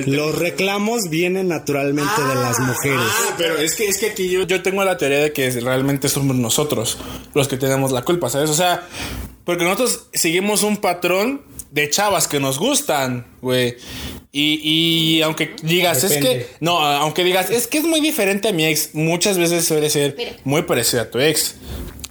los 0.07 0.39
reclamos 0.39 1.11
vienen 1.11 1.49
naturalmente 1.49 2.23
de 2.23 2.35
las 2.37 2.61
mujeres. 2.61 3.01
Ah, 3.01 3.35
pero 3.37 3.59
es 3.59 3.75
que, 3.75 3.89
es 3.89 3.99
que 3.99 4.11
aquí 4.11 4.31
yo, 4.31 4.45
yo 4.45 4.63
tengo 4.63 4.85
la 4.85 4.97
teoría 4.97 5.19
de 5.19 5.33
que 5.33 5.51
realmente 5.51 6.09
somos 6.09 6.37
nosotros 6.37 6.97
los 7.35 7.49
que 7.49 7.57
tenemos 7.57 7.91
la 7.91 8.03
culpa, 8.03 8.31
¿sabes? 8.31 8.49
O 8.49 8.55
sea, 8.55 8.87
porque 9.45 9.65
nosotros 9.65 10.07
seguimos 10.13 10.63
un 10.63 10.77
patrón 10.77 11.43
de 11.71 11.91
chavas 11.91 12.29
que 12.29 12.41
nos 12.41 12.59
gustan, 12.59 13.27
güey. 13.41 13.77
Y, 14.33 14.61
y 14.63 15.23
aunque 15.23 15.55
digas, 15.63 16.05
es 16.05 16.11
Depende. 16.11 16.47
que, 16.47 16.57
no, 16.61 16.79
aunque 16.81 17.25
digas, 17.25 17.51
es 17.51 17.67
que 17.67 17.79
es 17.79 17.85
muy 17.85 18.01
diferente 18.01 18.49
a 18.49 18.53
mi 18.53 18.67
ex, 18.67 18.95
muchas 18.95 19.39
veces 19.39 19.67
suele 19.67 19.91
ser 19.91 20.15
Mira. 20.17 20.33
muy 20.45 20.63
parecido 20.63 21.03
a 21.03 21.11
tu 21.11 21.19
ex. 21.19 21.57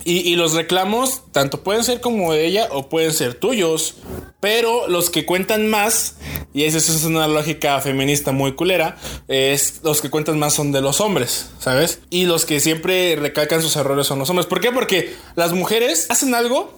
Y, 0.04 0.20
y 0.20 0.36
los 0.36 0.54
reclamos, 0.54 1.24
tanto 1.34 1.64
pueden 1.64 1.84
ser 1.84 2.00
como 2.00 2.32
de 2.32 2.46
ella 2.46 2.70
o 2.72 2.88
pueden 2.88 3.14
ser 3.14 3.34
tuyos. 3.34 3.96
Pero 4.40 4.88
los 4.88 5.10
que 5.10 5.26
cuentan 5.26 5.68
más, 5.68 6.16
y 6.54 6.64
esa 6.64 6.78
es 6.78 7.04
una 7.04 7.28
lógica 7.28 7.82
feminista 7.82 8.32
muy 8.32 8.54
culera, 8.54 8.96
es 9.28 9.82
los 9.84 10.00
que 10.02 10.10
cuentan 10.10 10.40
más 10.40 10.54
son 10.54 10.72
de 10.72 10.80
los 10.82 11.02
hombres, 11.02 11.50
¿sabes? 11.60 12.00
Y 12.10 12.26
los 12.26 12.46
que 12.46 12.60
siempre 12.60 13.16
recalcan 13.16 13.62
sus 13.62 13.76
errores 13.76 14.08
son 14.08 14.20
los 14.20 14.30
hombres. 14.30 14.46
¿Por 14.46 14.62
qué? 14.62 14.72
Porque 14.72 15.14
las 15.36 15.54
mujeres 15.54 16.06
hacen 16.10 16.36
algo 16.36 16.74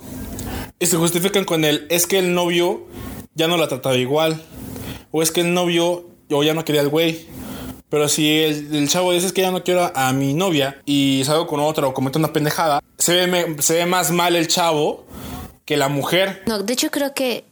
y 0.80 0.86
se 0.86 0.98
justifican 0.98 1.44
con 1.46 1.66
el 1.66 1.86
es 1.90 2.08
que 2.08 2.20
el 2.20 2.34
novio 2.34 2.88
ya 3.36 3.48
no 3.48 3.58
la 3.58 3.68
trataba 3.68 3.96
igual. 3.96 4.42
O 5.12 5.22
es 5.24 5.32
que 5.32 5.42
el 5.42 5.54
novio 5.54 6.08
o 6.32 6.44
ya 6.44 6.54
no 6.54 6.64
quería 6.66 6.82
al 6.82 6.90
güey. 6.90 7.26
Pero 7.90 8.08
si 8.08 8.30
el, 8.44 8.76
el 8.76 8.88
chavo 8.88 9.12
dice 9.12 9.26
"Es 9.28 9.34
que 9.34 9.42
ya 9.42 9.50
no 9.52 9.64
quiero 9.64 9.82
a, 9.84 10.08
a 10.10 10.14
mi 10.14 10.34
novia 10.36 10.80
y 10.86 11.24
salgo 11.26 11.48
con 11.48 11.60
otra 11.60 11.88
o 11.88 11.94
comete 11.94 12.20
una 12.20 12.32
pendejada, 12.32 12.82
se 13.00 13.16
ve, 13.16 13.28
me- 13.28 13.62
se 13.64 13.74
ve 13.74 13.86
más 13.88 14.12
mal 14.12 14.36
el 14.36 14.48
chavo 14.48 15.06
que 15.66 15.76
la 15.76 15.88
mujer. 15.90 16.44
No, 16.46 16.60
de 16.62 16.74
hecho 16.74 16.92
creo 16.92 17.14
que 17.16 17.46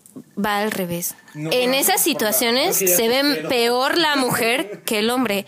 va 0.43 0.59
al 0.59 0.69
revés. 0.71 1.15
No, 1.33 1.51
en 1.51 1.71
no, 1.71 1.77
esas 1.77 2.01
situaciones 2.03 2.75
se 2.77 3.07
ve 3.07 3.45
peor 3.49 3.97
la 3.97 4.15
mujer 4.15 4.81
que 4.85 4.99
el 4.99 5.09
hombre. 5.09 5.45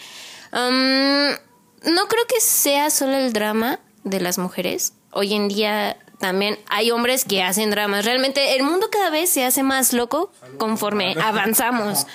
No 0.52 2.08
creo 2.08 2.24
que 2.28 2.42
sea 2.42 2.90
solo 2.90 3.16
el 3.18 3.32
drama 3.34 3.80
de 4.04 4.20
las 4.20 4.38
mujeres. 4.38 4.94
Hoy 5.12 5.34
en 5.34 5.48
día 5.48 5.98
también 6.20 6.60
hay 6.68 6.92
hombres 6.92 7.26
que 7.26 7.42
hacen 7.42 7.72
dramas. 7.72 8.06
Realmente 8.06 8.56
el 8.56 8.64
mundo 8.64 8.90
cada 8.92 9.10
vez 9.10 9.30
se 9.30 9.46
hace 9.46 9.64
más 9.64 9.94
loco 9.94 10.32
conforme 10.58 11.16
avanzamos. 11.22 12.06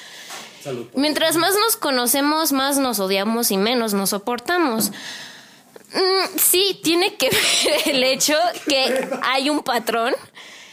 Mientras 0.95 1.37
más 1.37 1.55
nos 1.55 1.77
conocemos, 1.77 2.53
más 2.53 2.79
nos 2.79 3.01
odiamos 3.01 3.51
y 3.51 3.57
menos 3.57 3.95
nos 3.95 4.11
soportamos. 4.11 4.91
Mm, 5.95 6.39
sí, 6.39 6.81
tiene 6.83 7.17
que 7.17 7.31
ver 7.65 7.97
el 7.97 8.05
hecho 8.05 8.37
que 8.69 9.09
hay 9.23 9.51
un 9.51 9.63
patrón 9.63 10.15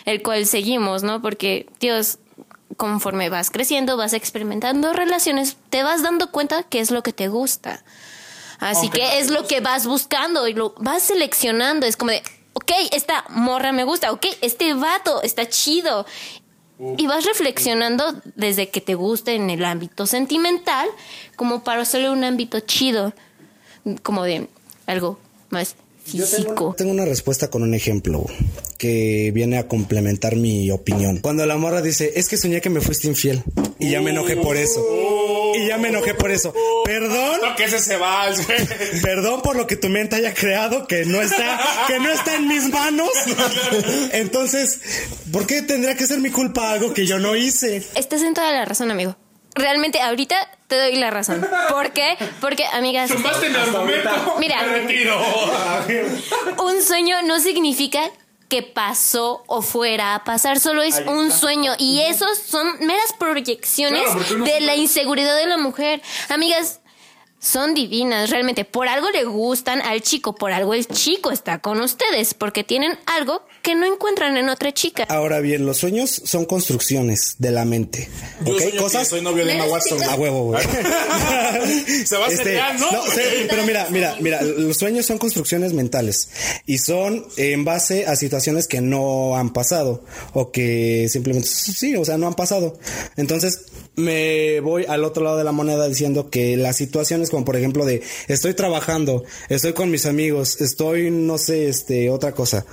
el 0.05 0.21
cual 0.23 0.45
seguimos, 0.45 1.03
¿no? 1.03 1.21
Porque, 1.21 1.67
Dios, 1.79 2.17
conforme 2.75 3.29
vas 3.29 3.51
creciendo, 3.51 3.97
vas 3.97 4.13
experimentando 4.13 4.93
relaciones, 4.93 5.57
te 5.69 5.83
vas 5.83 6.01
dando 6.01 6.31
cuenta 6.31 6.63
qué 6.63 6.79
es 6.79 6.91
lo 6.91 7.03
que 7.03 7.13
te 7.13 7.27
gusta. 7.27 7.83
Así 8.59 8.87
Aunque 8.87 9.01
que 9.01 9.19
es 9.19 9.29
lo 9.29 9.47
que 9.47 9.59
vas 9.59 9.85
buscando 9.85 10.47
y 10.47 10.53
lo 10.53 10.73
vas 10.77 11.03
seleccionando. 11.03 11.85
Es 11.85 11.97
como 11.97 12.11
de, 12.11 12.23
ok, 12.71 12.93
esta 12.93 13.25
morra 13.29 13.71
me 13.71 13.83
gusta, 13.83 14.11
ok, 14.11 14.25
este 14.41 14.73
vato 14.73 15.21
está 15.23 15.47
chido. 15.47 16.05
Y 16.97 17.05
vas 17.05 17.25
reflexionando 17.25 18.03
desde 18.35 18.69
que 18.69 18.81
te 18.81 18.95
gusta 18.95 19.33
en 19.33 19.51
el 19.51 19.63
ámbito 19.65 20.07
sentimental, 20.07 20.87
como 21.35 21.63
para 21.63 21.83
hacerle 21.83 22.09
un 22.09 22.23
ámbito 22.23 22.59
chido, 22.61 23.13
como 24.01 24.23
de 24.23 24.47
algo 24.87 25.19
más 25.51 25.75
Yo 26.11 26.25
físico. 26.25 26.43
tengo, 26.55 26.75
tengo 26.75 26.91
una 26.91 27.05
respuesta 27.05 27.51
con 27.51 27.61
un 27.61 27.75
ejemplo. 27.75 28.25
que 28.79 29.29
viene 29.31 29.59
a 29.59 29.67
complementar 29.67 30.35
mi 30.37 30.71
opinión. 30.71 31.17
Cuando 31.17 31.45
la 31.45 31.55
morra 31.55 31.83
dice, 31.83 32.13
es 32.15 32.27
que 32.27 32.35
soñé 32.37 32.61
que 32.61 32.71
me 32.71 32.81
fuiste 32.81 33.07
infiel. 33.07 33.43
Y 33.77 33.91
ya 33.91 34.01
me 34.01 34.09
enojé 34.09 34.37
por 34.37 34.57
eso. 34.57 34.83
Ya 35.71 35.77
me 35.77 35.87
enojé 35.87 36.13
por 36.13 36.29
eso. 36.31 36.53
Perdón. 36.83 37.39
No, 37.41 37.55
que 37.55 37.63
ese 37.63 37.79
se 37.79 37.95
va. 37.95 38.25
Perdón 39.01 39.41
por 39.41 39.55
lo 39.55 39.67
que 39.67 39.77
tu 39.77 39.87
mente 39.87 40.17
haya 40.17 40.33
creado 40.33 40.85
que 40.85 41.05
no 41.05 41.21
está, 41.21 41.57
que 41.87 41.97
no 41.97 42.09
está 42.09 42.35
en 42.35 42.49
mis 42.49 42.67
manos. 42.67 43.09
Entonces, 44.11 44.81
¿por 45.31 45.47
qué 45.47 45.61
tendría 45.61 45.95
que 45.95 46.05
ser 46.07 46.19
mi 46.19 46.29
culpa 46.29 46.73
algo 46.73 46.93
que 46.93 47.05
yo 47.05 47.19
no 47.19 47.37
hice? 47.37 47.87
Estás 47.95 48.21
en 48.21 48.33
toda 48.33 48.51
la 48.51 48.65
razón, 48.65 48.91
amigo. 48.91 49.15
Realmente 49.55 50.01
ahorita 50.01 50.35
te 50.67 50.77
doy 50.77 50.97
la 50.97 51.09
razón. 51.09 51.47
¿Por 51.69 51.93
qué? 51.93 52.17
Porque, 52.41 52.65
amigas. 52.65 53.09
Mira. 54.37 54.63
Me 54.63 54.79
retiro. 54.79 55.21
un 56.65 56.83
sueño 56.83 57.21
no 57.21 57.39
significa 57.39 58.11
que 58.51 58.63
pasó 58.63 59.45
o 59.47 59.61
fuera 59.61 60.13
a 60.13 60.25
pasar, 60.25 60.59
solo 60.59 60.81
es 60.81 61.01
un 61.07 61.31
sueño. 61.31 61.71
Y 61.77 62.01
esos 62.01 62.37
son 62.37 62.67
meras 62.81 63.13
proyecciones 63.17 64.03
Claro, 64.03 64.43
de 64.43 64.59
la 64.59 64.75
inseguridad 64.75 65.37
de 65.37 65.45
la 65.45 65.55
mujer. 65.55 66.01
Amigas, 66.27 66.81
son 67.39 67.73
divinas, 67.73 68.29
realmente. 68.29 68.65
Por 68.65 68.89
algo 68.89 69.09
le 69.11 69.23
gustan 69.23 69.81
al 69.81 70.01
chico, 70.01 70.35
por 70.35 70.51
algo 70.51 70.73
el 70.73 70.85
chico 70.85 71.31
está 71.31 71.59
con 71.59 71.79
ustedes, 71.79 72.33
porque 72.33 72.65
tienen 72.65 72.99
algo 73.05 73.41
que 73.61 73.75
no 73.75 73.85
encuentran 73.85 74.37
en 74.37 74.49
otra 74.49 74.73
chica. 74.73 75.03
Ahora 75.09 75.39
bien, 75.39 75.65
los 75.65 75.77
sueños 75.77 76.21
son 76.25 76.45
construcciones 76.45 77.35
de 77.39 77.51
la 77.51 77.65
mente. 77.65 78.09
Yo 78.45 78.55
¿Ok? 78.55 78.61
Cosas. 78.77 79.07
Soy 79.07 79.21
novio 79.21 79.45
de 79.45 79.53
Emma 79.53 79.65
Watson. 79.65 80.01
A 80.03 80.15
huevo, 80.15 80.43
güey. 80.45 80.63
Se 82.05 82.17
va 82.17 82.25
a 82.25 82.29
real, 82.29 82.79
¿no? 82.79 82.89
sí, 83.13 83.21
pero 83.49 83.63
mira, 83.65 83.87
mira, 83.89 84.15
mira, 84.19 84.41
los 84.41 84.77
sueños 84.77 85.05
son 85.05 85.17
construcciones 85.17 85.73
mentales 85.73 86.29
y 86.65 86.79
son 86.79 87.25
en 87.37 87.65
base 87.65 88.05
a 88.05 88.15
situaciones 88.15 88.67
que 88.67 88.81
no 88.81 89.35
han 89.37 89.53
pasado 89.53 90.03
o 90.33 90.51
que 90.51 91.07
simplemente 91.09 91.47
sí, 91.47 91.95
o 91.95 92.05
sea, 92.05 92.17
no 92.17 92.27
han 92.27 92.35
pasado. 92.35 92.79
Entonces, 93.17 93.65
me 93.95 94.59
voy 94.61 94.85
al 94.87 95.03
otro 95.03 95.23
lado 95.23 95.37
de 95.37 95.43
la 95.43 95.51
moneda 95.51 95.87
diciendo 95.87 96.29
que 96.29 96.57
las 96.57 96.77
situaciones 96.77 97.29
como 97.29 97.45
por 97.45 97.55
ejemplo 97.57 97.85
de 97.85 98.01
estoy 98.27 98.53
trabajando, 98.53 99.23
estoy 99.49 99.73
con 99.73 99.91
mis 99.91 100.05
amigos, 100.05 100.61
estoy 100.61 101.11
no 101.11 101.37
sé, 101.37 101.67
este 101.67 102.09
otra 102.09 102.31
cosa. 102.33 102.65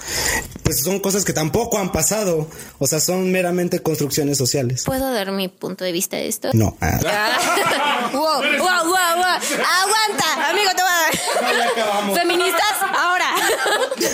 Pues 0.62 0.77
son 0.82 1.00
cosas 1.00 1.24
que 1.24 1.32
tampoco 1.32 1.78
han 1.78 1.92
pasado, 1.92 2.48
o 2.78 2.86
sea, 2.86 3.00
son 3.00 3.30
meramente 3.30 3.80
construcciones 3.80 4.38
sociales. 4.38 4.84
¿Puedo 4.84 5.12
dar 5.12 5.30
mi 5.32 5.48
punto 5.48 5.84
de 5.84 5.92
vista 5.92 6.16
de 6.16 6.28
esto? 6.28 6.50
No. 6.52 6.76
ah. 6.80 6.98
Wow, 8.12 8.22
wow, 8.22 8.84
wow, 8.84 9.16
wow. 9.16 9.24
Aguanta, 9.24 10.50
amigo, 10.50 10.70
te 10.74 10.82
voy 10.82 10.90
a 10.90 12.00
dar. 12.06 12.14
Feministas, 12.14 12.74
ahora. 12.96 13.26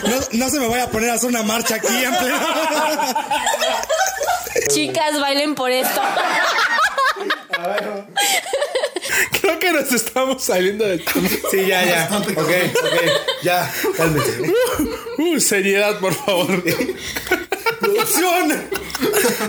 No, 0.04 0.16
no 0.32 0.50
se 0.50 0.58
me 0.58 0.66
vaya 0.68 0.84
a 0.84 0.88
poner 0.88 1.10
a 1.10 1.14
hacer 1.14 1.28
una 1.28 1.42
marcha 1.42 1.76
aquí 1.76 2.04
en 2.04 2.14
pleno. 2.14 2.38
Chicas, 4.68 5.20
bailen 5.20 5.54
por 5.54 5.70
esto. 5.70 6.00
Creo 9.40 9.58
que 9.58 9.72
nos 9.72 9.92
estamos 9.92 10.42
saliendo 10.42 10.86
del 10.86 11.04
tema. 11.04 11.28
Sí, 11.50 11.66
ya, 11.66 11.84
ya. 11.84 12.08
Ok, 12.16 12.28
ok. 12.36 12.50
Ya, 13.42 13.72
cálmese. 13.96 14.52
Uh, 15.18 15.38
seriedad, 15.38 16.00
por 16.00 16.12
favor. 16.12 16.62
¡Producción! 17.80 18.68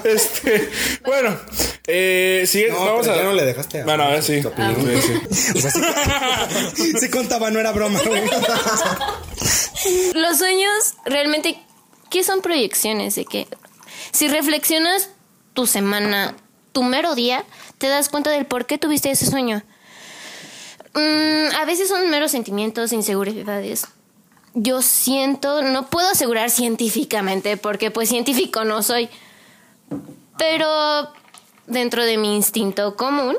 Este, 0.04 0.70
bueno, 1.04 1.40
eh, 1.88 2.44
sigue, 2.48 2.70
No, 2.70 2.86
vamos 2.86 3.02
pero 3.02 3.14
a. 3.14 3.18
ya 3.18 3.24
no 3.24 3.34
le 3.34 3.46
dejaste 3.46 3.82
a- 3.82 3.84
Bueno, 3.86 4.04
a 4.04 4.10
ver, 4.10 4.24
sí. 4.24 4.42
tu 4.42 4.50
opinión. 4.50 4.76
Sí, 5.02 5.22
sí. 5.32 5.58
O 5.58 5.62
sea, 5.62 5.72
sí, 6.76 6.94
sí 7.00 7.10
contaba, 7.10 7.50
no 7.50 7.60
era 7.60 7.72
broma, 7.72 8.00
güey. 8.06 8.22
Los 10.14 10.38
sueños 10.38 10.94
realmente, 11.06 11.58
¿qué 12.10 12.24
son 12.24 12.42
proyecciones? 12.42 13.16
De 13.16 13.26
que 13.26 13.48
si 14.12 14.28
reflexionas 14.28 15.10
tu 15.54 15.66
semana, 15.68 16.36
tu 16.74 16.84
mero 16.84 17.16
día, 17.16 17.44
te 17.78 17.88
das 17.88 18.10
cuenta 18.10 18.32
del 18.32 18.46
por 18.46 18.66
qué 18.66 18.78
tuviste 18.78 19.12
ese 19.12 19.26
sueño. 19.26 19.64
Mm, 20.94 21.56
a 21.56 21.66
veces 21.66 21.90
son 21.90 22.10
meros 22.10 22.32
sentimientos, 22.32 22.94
inseguridades. 22.94 23.88
Yo 24.54 24.82
siento, 24.82 25.62
no 25.62 25.90
puedo 25.90 26.08
asegurar 26.10 26.50
científicamente, 26.50 27.58
porque 27.58 27.92
pues 27.92 28.08
científico 28.08 28.64
no 28.64 28.82
soy, 28.82 29.10
pero 30.38 31.10
dentro 31.68 32.06
de 32.06 32.18
mi 32.18 32.36
instinto 32.36 32.96
común, 32.96 33.36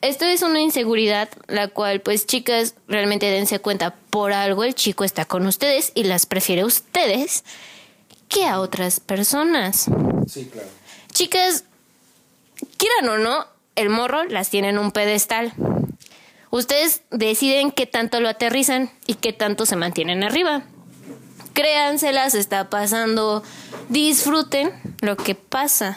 esto 0.00 0.26
es 0.26 0.42
una 0.42 0.60
inseguridad, 0.60 1.30
la 1.46 1.68
cual, 1.68 2.02
pues, 2.02 2.26
chicas, 2.26 2.74
realmente 2.88 3.24
dense 3.24 3.58
cuenta, 3.58 3.94
por 4.10 4.32
algo 4.32 4.62
el 4.62 4.74
chico 4.74 5.02
está 5.02 5.24
con 5.24 5.46
ustedes 5.46 5.92
y 5.94 6.04
las 6.04 6.26
prefiere 6.26 6.60
a 6.60 6.66
ustedes 6.66 7.42
que 8.28 8.44
a 8.44 8.60
otras 8.60 9.00
personas. 9.00 9.86
Sí, 10.28 10.44
claro. 10.52 10.68
Chicas, 11.10 11.64
quieran 12.76 13.08
o 13.08 13.18
no, 13.18 13.46
el 13.76 13.88
morro 13.88 14.24
las 14.24 14.50
tiene 14.50 14.70
en 14.70 14.78
un 14.78 14.92
pedestal. 14.92 15.52
Ustedes 16.50 17.02
deciden 17.10 17.72
qué 17.72 17.86
tanto 17.86 18.20
lo 18.20 18.28
aterrizan 18.28 18.90
y 19.06 19.14
qué 19.14 19.32
tanto 19.32 19.66
se 19.66 19.76
mantienen 19.76 20.22
arriba. 20.22 20.62
Créanselas, 21.52 22.34
está 22.34 22.70
pasando. 22.70 23.42
Disfruten 23.88 24.70
lo 25.00 25.16
que 25.16 25.34
pasa. 25.34 25.96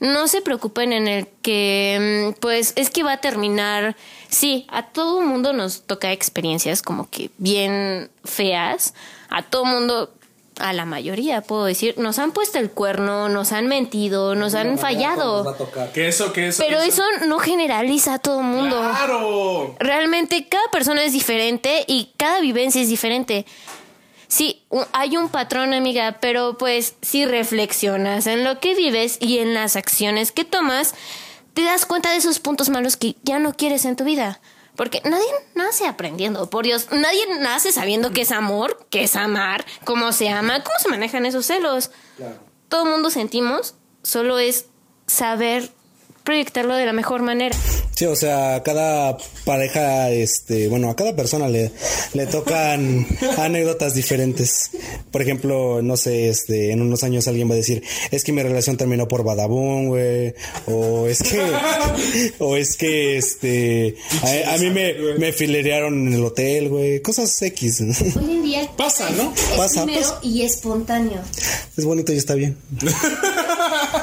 No 0.00 0.26
se 0.26 0.42
preocupen 0.42 0.92
en 0.92 1.06
el 1.06 1.28
que, 1.42 2.32
mm, 2.34 2.40
pues, 2.40 2.72
es 2.74 2.90
que 2.90 3.04
va 3.04 3.12
a 3.12 3.20
terminar. 3.20 3.96
Sí, 4.28 4.66
a 4.68 4.88
todo 4.88 5.20
mundo 5.20 5.52
nos 5.52 5.82
toca 5.82 6.10
experiencias 6.10 6.82
como 6.82 7.08
que 7.08 7.30
bien 7.38 8.10
feas. 8.24 8.94
A 9.28 9.42
todo 9.42 9.64
mundo, 9.64 10.12
a 10.62 10.72
la 10.72 10.84
mayoría, 10.84 11.42
puedo 11.42 11.64
decir, 11.64 11.94
nos 11.98 12.18
han 12.18 12.32
puesto 12.32 12.58
el 12.58 12.70
cuerno, 12.70 13.28
nos 13.28 13.52
han 13.52 13.66
mentido, 13.66 14.34
nos 14.34 14.54
han 14.54 14.78
fallado. 14.78 15.56
Que 15.92 16.08
eso, 16.08 16.32
que 16.32 16.48
eso. 16.48 16.62
Pero 16.64 16.78
que 16.80 16.88
eso 16.88 17.02
no 17.26 17.38
generaliza 17.38 18.14
a 18.14 18.18
todo 18.18 18.40
el 18.40 18.46
mundo. 18.46 18.76
Claro. 18.78 19.74
Realmente 19.80 20.48
cada 20.48 20.66
persona 20.70 21.02
es 21.04 21.12
diferente 21.12 21.84
y 21.88 22.12
cada 22.16 22.40
vivencia 22.40 22.80
es 22.80 22.88
diferente. 22.88 23.44
Sí, 24.28 24.62
hay 24.92 25.16
un 25.16 25.28
patrón, 25.28 25.74
amiga, 25.74 26.18
pero 26.20 26.56
pues 26.56 26.94
si 27.02 27.26
reflexionas 27.26 28.26
en 28.26 28.44
lo 28.44 28.60
que 28.60 28.74
vives 28.74 29.18
y 29.20 29.38
en 29.38 29.52
las 29.52 29.76
acciones 29.76 30.32
que 30.32 30.44
tomas, 30.44 30.94
te 31.54 31.64
das 31.64 31.84
cuenta 31.84 32.10
de 32.12 32.16
esos 32.16 32.38
puntos 32.38 32.70
malos 32.70 32.96
que 32.96 33.16
ya 33.24 33.38
no 33.38 33.52
quieres 33.54 33.84
en 33.84 33.96
tu 33.96 34.04
vida. 34.04 34.40
Porque 34.82 35.00
nadie 35.04 35.28
nace 35.54 35.86
aprendiendo, 35.86 36.50
por 36.50 36.64
Dios, 36.64 36.88
nadie 36.90 37.24
nace 37.38 37.70
sabiendo 37.70 38.10
qué 38.10 38.22
es 38.22 38.32
amor, 38.32 38.84
qué 38.90 39.04
es 39.04 39.14
amar, 39.14 39.64
cómo 39.84 40.10
se 40.10 40.28
ama, 40.28 40.64
cómo 40.64 40.76
se 40.80 40.88
manejan 40.88 41.24
esos 41.24 41.46
celos. 41.46 41.92
Todo 42.68 42.82
el 42.82 42.90
mundo 42.90 43.08
sentimos, 43.08 43.76
solo 44.02 44.40
es 44.40 44.66
saber 45.06 45.70
proyectarlo 46.24 46.74
de 46.74 46.86
la 46.86 46.92
mejor 46.92 47.22
manera. 47.22 47.56
Sí, 47.94 48.06
o 48.06 48.16
sea, 48.16 48.56
a 48.56 48.62
cada 48.62 49.16
pareja, 49.44 50.10
este, 50.10 50.68
bueno, 50.68 50.88
a 50.90 50.96
cada 50.96 51.14
persona 51.14 51.48
le, 51.48 51.70
le 52.14 52.26
tocan 52.26 53.06
anécdotas 53.38 53.94
diferentes. 53.94 54.70
Por 55.10 55.20
ejemplo, 55.22 55.82
no 55.82 55.96
sé, 55.96 56.28
este, 56.28 56.72
en 56.72 56.80
unos 56.80 57.04
años 57.04 57.28
alguien 57.28 57.48
va 57.50 57.54
a 57.54 57.56
decir, 57.58 57.82
es 58.10 58.24
que 58.24 58.32
mi 58.32 58.42
relación 58.42 58.76
terminó 58.76 59.08
por 59.08 59.24
Badabun, 59.24 59.88
güey, 59.88 60.34
o 60.66 61.06
es 61.06 61.22
que, 61.22 61.42
o 62.38 62.56
es 62.56 62.76
que, 62.76 63.18
este, 63.18 63.96
a, 64.46 64.54
a 64.54 64.58
mí 64.58 64.70
me, 64.70 64.94
me 65.18 65.32
filerearon 65.32 66.08
en 66.08 66.14
el 66.14 66.24
hotel, 66.24 66.68
güey, 66.70 67.00
cosas 67.02 67.40
X. 67.42 67.80
Hoy 67.82 68.30
en 68.32 68.42
día 68.42 68.70
Pasa, 68.76 69.10
¿no? 69.10 69.32
es 69.34 69.40
Pasa, 69.56 69.84
primero 69.84 70.06
pasa. 70.08 70.20
y 70.22 70.42
espontáneo. 70.42 71.20
Es 71.76 71.84
bonito 71.84 72.12
y 72.12 72.16
está 72.16 72.34
bien. 72.34 72.56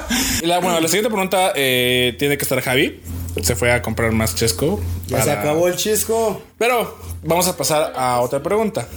Y 0.41 0.45
la, 0.45 0.59
bueno, 0.59 0.79
la 0.79 0.87
siguiente 0.87 1.09
pregunta 1.09 1.53
eh, 1.55 2.15
tiene 2.17 2.37
que 2.37 2.43
estar 2.43 2.59
Javi. 2.61 2.99
Se 3.43 3.55
fue 3.55 3.71
a 3.71 3.81
comprar 3.81 4.11
más 4.11 4.35
chesco. 4.35 4.81
Ya 5.07 5.21
se 5.23 5.31
acabó 5.31 5.67
el 5.67 5.75
chisco. 5.75 6.41
Pero 6.57 6.97
vamos 7.23 7.47
a 7.47 7.55
pasar 7.55 7.93
a 7.95 8.19
otra 8.21 8.41
pregunta. 8.41 8.87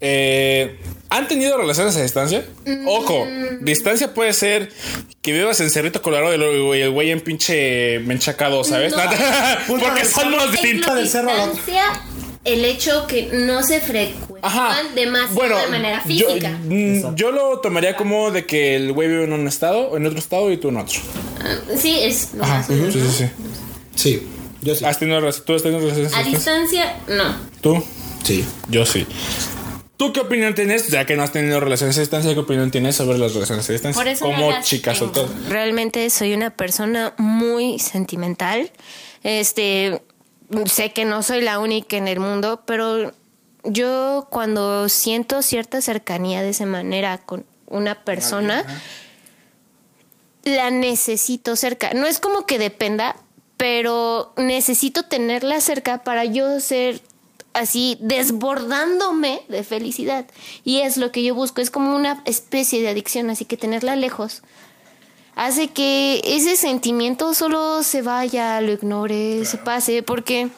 Eh, 0.00 0.78
¿Han 1.10 1.28
tenido 1.28 1.56
relaciones 1.56 1.96
a 1.96 2.02
distancia? 2.02 2.44
Ojo, 2.86 3.26
distancia 3.60 4.12
puede 4.12 4.32
ser 4.32 4.70
que 5.22 5.32
vivas 5.32 5.60
en 5.60 5.70
Cerrito 5.70 6.02
Colorado 6.02 6.34
y 6.74 6.80
el 6.80 6.90
güey 6.90 7.10
en 7.10 7.20
pinche 7.20 8.00
menchacado, 8.00 8.64
¿sabes? 8.64 8.92
No. 8.92 8.98
Porque 9.78 10.04
son 10.04 10.32
los 10.32 10.50
distintos. 10.50 11.00
distancia, 11.00 12.02
el 12.44 12.64
hecho 12.64 13.06
que 13.06 13.30
no 13.32 13.62
se 13.62 13.80
frecuentan 13.80 14.38
Ajá. 14.42 14.76
demasiado 14.94 15.34
Bueno, 15.34 15.58
de 15.58 15.66
manera 15.68 16.02
yo, 16.06 16.28
física. 16.28 16.50
mm, 16.62 17.14
yo 17.14 17.30
lo 17.32 17.60
tomaría 17.60 17.96
como 17.96 18.30
de 18.30 18.44
que 18.46 18.76
el 18.76 18.92
güey 18.92 19.08
vive 19.08 19.24
en 19.24 19.32
un 19.32 19.48
estado, 19.48 19.96
en 19.96 20.06
otro 20.06 20.18
estado 20.18 20.50
y 20.52 20.56
tú 20.58 20.68
en 20.68 20.76
otro. 20.76 21.00
Ah, 21.40 21.56
Sí, 21.76 21.98
es 22.00 22.34
lo 22.34 22.44
Ajá. 22.44 22.58
más 22.58 22.66
Sí, 22.66 22.74
sí, 22.92 23.00
sí. 23.10 23.24
Sí, 23.96 24.22
yo 24.62 24.74
sí. 24.74 24.84
¿Has 24.84 24.98
tenido? 24.98 25.20
¿Tú 25.32 25.54
has 25.54 25.62
tenido 25.62 25.80
relaciones 25.80 26.12
a 26.14 26.18
A 26.18 26.22
distancia? 26.22 26.96
no. 27.08 27.34
¿Tú? 27.60 27.82
Sí. 28.24 28.44
Yo 28.68 28.84
sí. 28.84 29.06
¿Tú 29.96 30.12
qué 30.12 30.20
opinión 30.20 30.54
tienes? 30.54 30.88
Ya 30.88 31.06
que 31.06 31.14
no 31.16 31.22
has 31.22 31.30
tenido 31.32 31.60
relaciones 31.60 31.96
a 31.96 32.00
distancia, 32.00 32.34
¿qué 32.34 32.40
opinión 32.40 32.70
tienes 32.72 32.96
sobre 32.96 33.16
las 33.16 33.32
relaciones 33.32 33.68
a 33.70 33.72
distancia? 33.72 34.02
Por 34.02 34.08
eso 34.10 34.26
no 34.26 34.34
Como 34.34 34.50
las 34.50 34.66
chica 34.66 34.92
tengo. 34.92 35.14
soltera. 35.14 35.28
Realmente 35.48 36.10
soy 36.10 36.34
una 36.34 36.50
persona 36.50 37.14
muy 37.16 37.78
sentimental. 37.78 38.70
Este, 39.22 40.02
sé 40.66 40.92
que 40.92 41.04
no 41.04 41.22
soy 41.22 41.40
la 41.40 41.58
única 41.58 41.96
en 41.96 42.08
el 42.08 42.20
mundo, 42.20 42.62
pero 42.66 43.12
yo 43.64 44.26
cuando 44.30 44.88
siento 44.88 45.42
cierta 45.42 45.80
cercanía 45.80 46.42
de 46.42 46.50
esa 46.50 46.66
manera 46.66 47.18
con 47.18 47.44
una 47.66 48.04
persona, 48.04 48.64
la 50.44 50.70
necesito 50.70 51.56
cerca. 51.56 51.94
No 51.94 52.06
es 52.06 52.20
como 52.20 52.46
que 52.46 52.58
dependa, 52.58 53.16
pero 53.56 54.32
necesito 54.36 55.04
tenerla 55.04 55.60
cerca 55.60 56.04
para 56.04 56.24
yo 56.24 56.60
ser 56.60 57.00
así 57.54 57.96
desbordándome 58.00 59.42
de 59.48 59.64
felicidad. 59.64 60.26
Y 60.64 60.80
es 60.80 60.96
lo 60.96 61.12
que 61.12 61.22
yo 61.22 61.34
busco, 61.34 61.60
es 61.60 61.70
como 61.70 61.94
una 61.94 62.22
especie 62.26 62.82
de 62.82 62.88
adicción, 62.88 63.30
así 63.30 63.44
que 63.44 63.56
tenerla 63.56 63.96
lejos 63.96 64.42
hace 65.34 65.68
que 65.68 66.20
ese 66.24 66.56
sentimiento 66.56 67.34
solo 67.34 67.82
se 67.82 68.02
vaya, 68.02 68.60
lo 68.60 68.72
ignore, 68.72 69.44
se 69.44 69.58
pase, 69.58 70.02
porque 70.02 70.48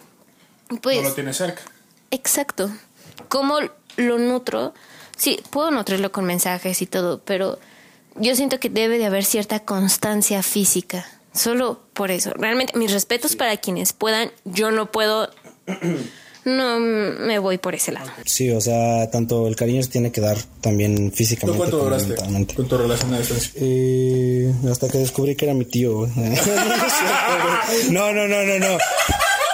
pues 0.82 1.02
no 1.02 1.08
lo 1.08 1.14
tiene 1.14 1.32
cerca. 1.32 1.62
Exacto. 2.10 2.70
¿Cómo 3.28 3.58
lo 3.96 4.18
nutro? 4.18 4.74
Sí, 5.16 5.40
puedo 5.50 5.70
nutrirlo 5.70 6.12
con 6.12 6.24
mensajes 6.24 6.82
y 6.82 6.86
todo, 6.86 7.20
pero 7.24 7.58
yo 8.16 8.34
siento 8.36 8.60
que 8.60 8.68
debe 8.68 8.98
de 8.98 9.06
haber 9.06 9.24
cierta 9.24 9.60
constancia 9.60 10.42
física. 10.42 11.06
Solo 11.32 11.80
por 11.92 12.10
eso. 12.10 12.32
Realmente, 12.34 12.78
mis 12.78 12.92
respetos 12.92 13.36
para 13.36 13.56
quienes 13.58 13.92
puedan. 13.92 14.32
Yo 14.44 14.70
no 14.70 14.90
puedo. 14.90 15.30
No 16.46 16.78
me 16.78 17.40
voy 17.40 17.58
por 17.58 17.74
ese 17.74 17.90
lado. 17.90 18.08
Sí, 18.24 18.50
o 18.50 18.60
sea, 18.60 19.10
tanto 19.10 19.48
el 19.48 19.56
cariño 19.56 19.82
se 19.82 19.88
tiene 19.88 20.12
que 20.12 20.20
dar 20.20 20.38
también 20.60 21.10
¿Tú 21.10 21.16
físicamente 21.16 21.58
cuánto 21.58 21.78
duraste 21.78 22.14
con 22.54 22.68
tu 22.68 22.78
relación 22.78 23.12
a 23.14 23.18
distancia? 23.18 23.50
Eh, 23.56 24.54
hasta 24.70 24.88
que 24.88 24.98
descubrí 24.98 25.34
que 25.34 25.46
era 25.46 25.54
mi 25.54 25.64
tío. 25.64 26.06
no, 27.90 28.12
no, 28.12 28.28
no, 28.28 28.44
no, 28.44 28.58
no. 28.60 28.78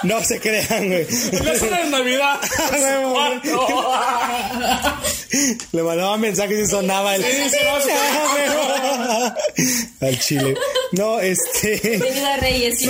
No 0.05 0.23
se 0.25 0.41
crean, 0.41 0.89
güey. 0.89 1.07
La 1.45 1.55
cena 1.55 1.79
de 1.79 1.91
Navidad. 1.91 2.41
Le 5.73 5.83
mandaba 5.83 6.17
mensajes 6.19 6.59
y 6.59 6.67
sonaba 6.71 7.15
el. 7.17 7.25
Al 10.01 10.19
chile. 10.19 10.55
No, 10.93 11.21
este. 11.21 11.79
Bienvenida 11.83 12.37
Reyes. 12.39 12.83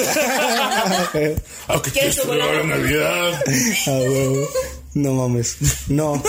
Aunque 1.68 1.90
¿Quieres 1.90 2.16
te 2.16 2.22
chocolate? 2.22 2.57
la 2.57 2.64
Navidad. 2.77 3.42
Ah, 3.87 3.90
huevo. 3.90 4.48
No 4.94 5.12
mames. 5.12 5.57
No. 5.88 6.22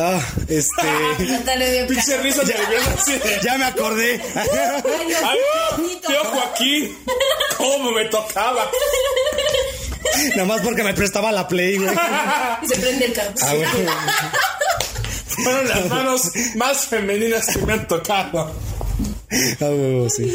Ah, 0.00 0.20
este. 0.46 1.86
Pinche 1.88 2.18
risa 2.18 2.42
nerviosa 2.44 3.40
Ya 3.42 3.58
me 3.58 3.64
acordé. 3.64 4.20
Ay, 4.34 5.38
tío, 6.06 6.24
Joaquín, 6.24 6.96
¿cómo 7.56 7.90
me 7.90 8.04
tocaba? 8.04 8.70
Nada 10.36 10.44
más 10.44 10.60
porque 10.60 10.84
me 10.84 10.94
prestaba 10.94 11.32
la 11.32 11.48
play, 11.48 11.78
güey. 11.78 11.90
Se 12.68 12.76
prende 12.76 13.06
el 13.06 13.12
carro. 13.12 13.32
Ah, 13.42 13.54
güey. 13.54 13.66
Fueron 15.26 15.68
las 15.68 15.86
manos 15.88 16.22
más 16.54 16.86
femeninas 16.86 17.46
que 17.46 17.58
me 17.66 17.72
han 17.72 17.88
tocado. 17.88 18.38
Ah, 18.40 18.54
huevo, 19.60 20.08
sí. 20.10 20.32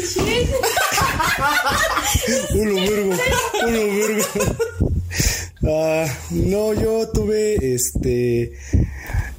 Ulo 2.50 2.74
Virgo. 2.74 3.14
Ulo 3.66 3.84
Virgo. 3.86 4.24
Ah, 5.66 6.06
no, 6.30 6.74
yo 6.74 7.08
tuve 7.08 7.74
este. 7.74 8.52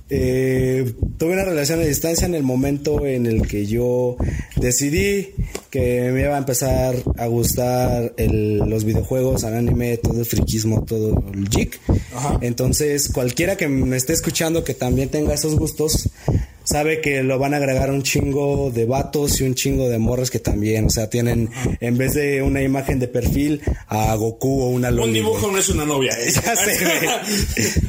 Eh, 0.10 0.94
tuve 1.18 1.34
una 1.34 1.46
relación 1.46 1.80
a 1.80 1.84
distancia 1.84 2.26
en 2.28 2.36
el 2.36 2.44
momento 2.44 3.06
en 3.06 3.26
el 3.26 3.48
que 3.48 3.66
yo 3.66 4.18
decidí 4.56 5.30
que 5.72 6.12
me 6.12 6.22
iba 6.22 6.36
a 6.36 6.38
empezar 6.38 6.96
a 7.18 7.26
gustar 7.28 8.14
el- 8.18 8.60
los 8.60 8.84
videojuegos, 8.86 9.44
el 9.44 9.56
anime, 9.56 9.98
todo 9.98 10.20
el 10.20 10.26
friquismo, 10.26 10.84
todo 10.86 11.24
el 11.34 11.50
geek. 11.50 11.80
Entonces, 12.42 13.10
cualquiera 13.10 13.58
que 13.58 13.68
me 13.68 13.98
esté 13.98 14.14
escuchando 14.14 14.64
que 14.64 14.74
también 14.74 15.10
tenga 15.10 15.34
esos 15.34 15.56
gustos, 15.56 16.10
sabe 16.66 17.00
que 17.02 17.24
lo 17.24 17.40
van 17.40 17.54
a 17.54 17.58
agregar 17.58 17.90
un 17.92 18.04
chingo 18.04 18.72
de 18.72 18.86
vatos 18.86 19.40
y 19.40 19.44
un 19.46 19.56
chingo 19.56 19.88
de 19.90 19.98
morras 19.98 20.30
que 20.30 20.40
también, 20.40 20.86
o 20.86 20.90
sea, 20.90 21.10
tienen 21.10 21.50
en 21.80 21.98
vez 21.98 22.14
de 22.16 22.42
una 22.42 22.62
imagen 22.62 23.00
de 23.00 23.08
perfil 23.08 23.62
a 23.88 24.14
Goku 24.16 24.62
o 24.64 24.70
una 24.70 24.90
Un 24.90 24.96
Loli. 24.98 25.14
dibujo 25.14 25.42
güey. 25.42 25.54
no 25.54 25.60
es 25.60 25.70
una 25.70 25.86
novia. 25.86 26.12
¿eh? 26.20 26.32
Ya 26.46 26.56
sé. 26.56 26.78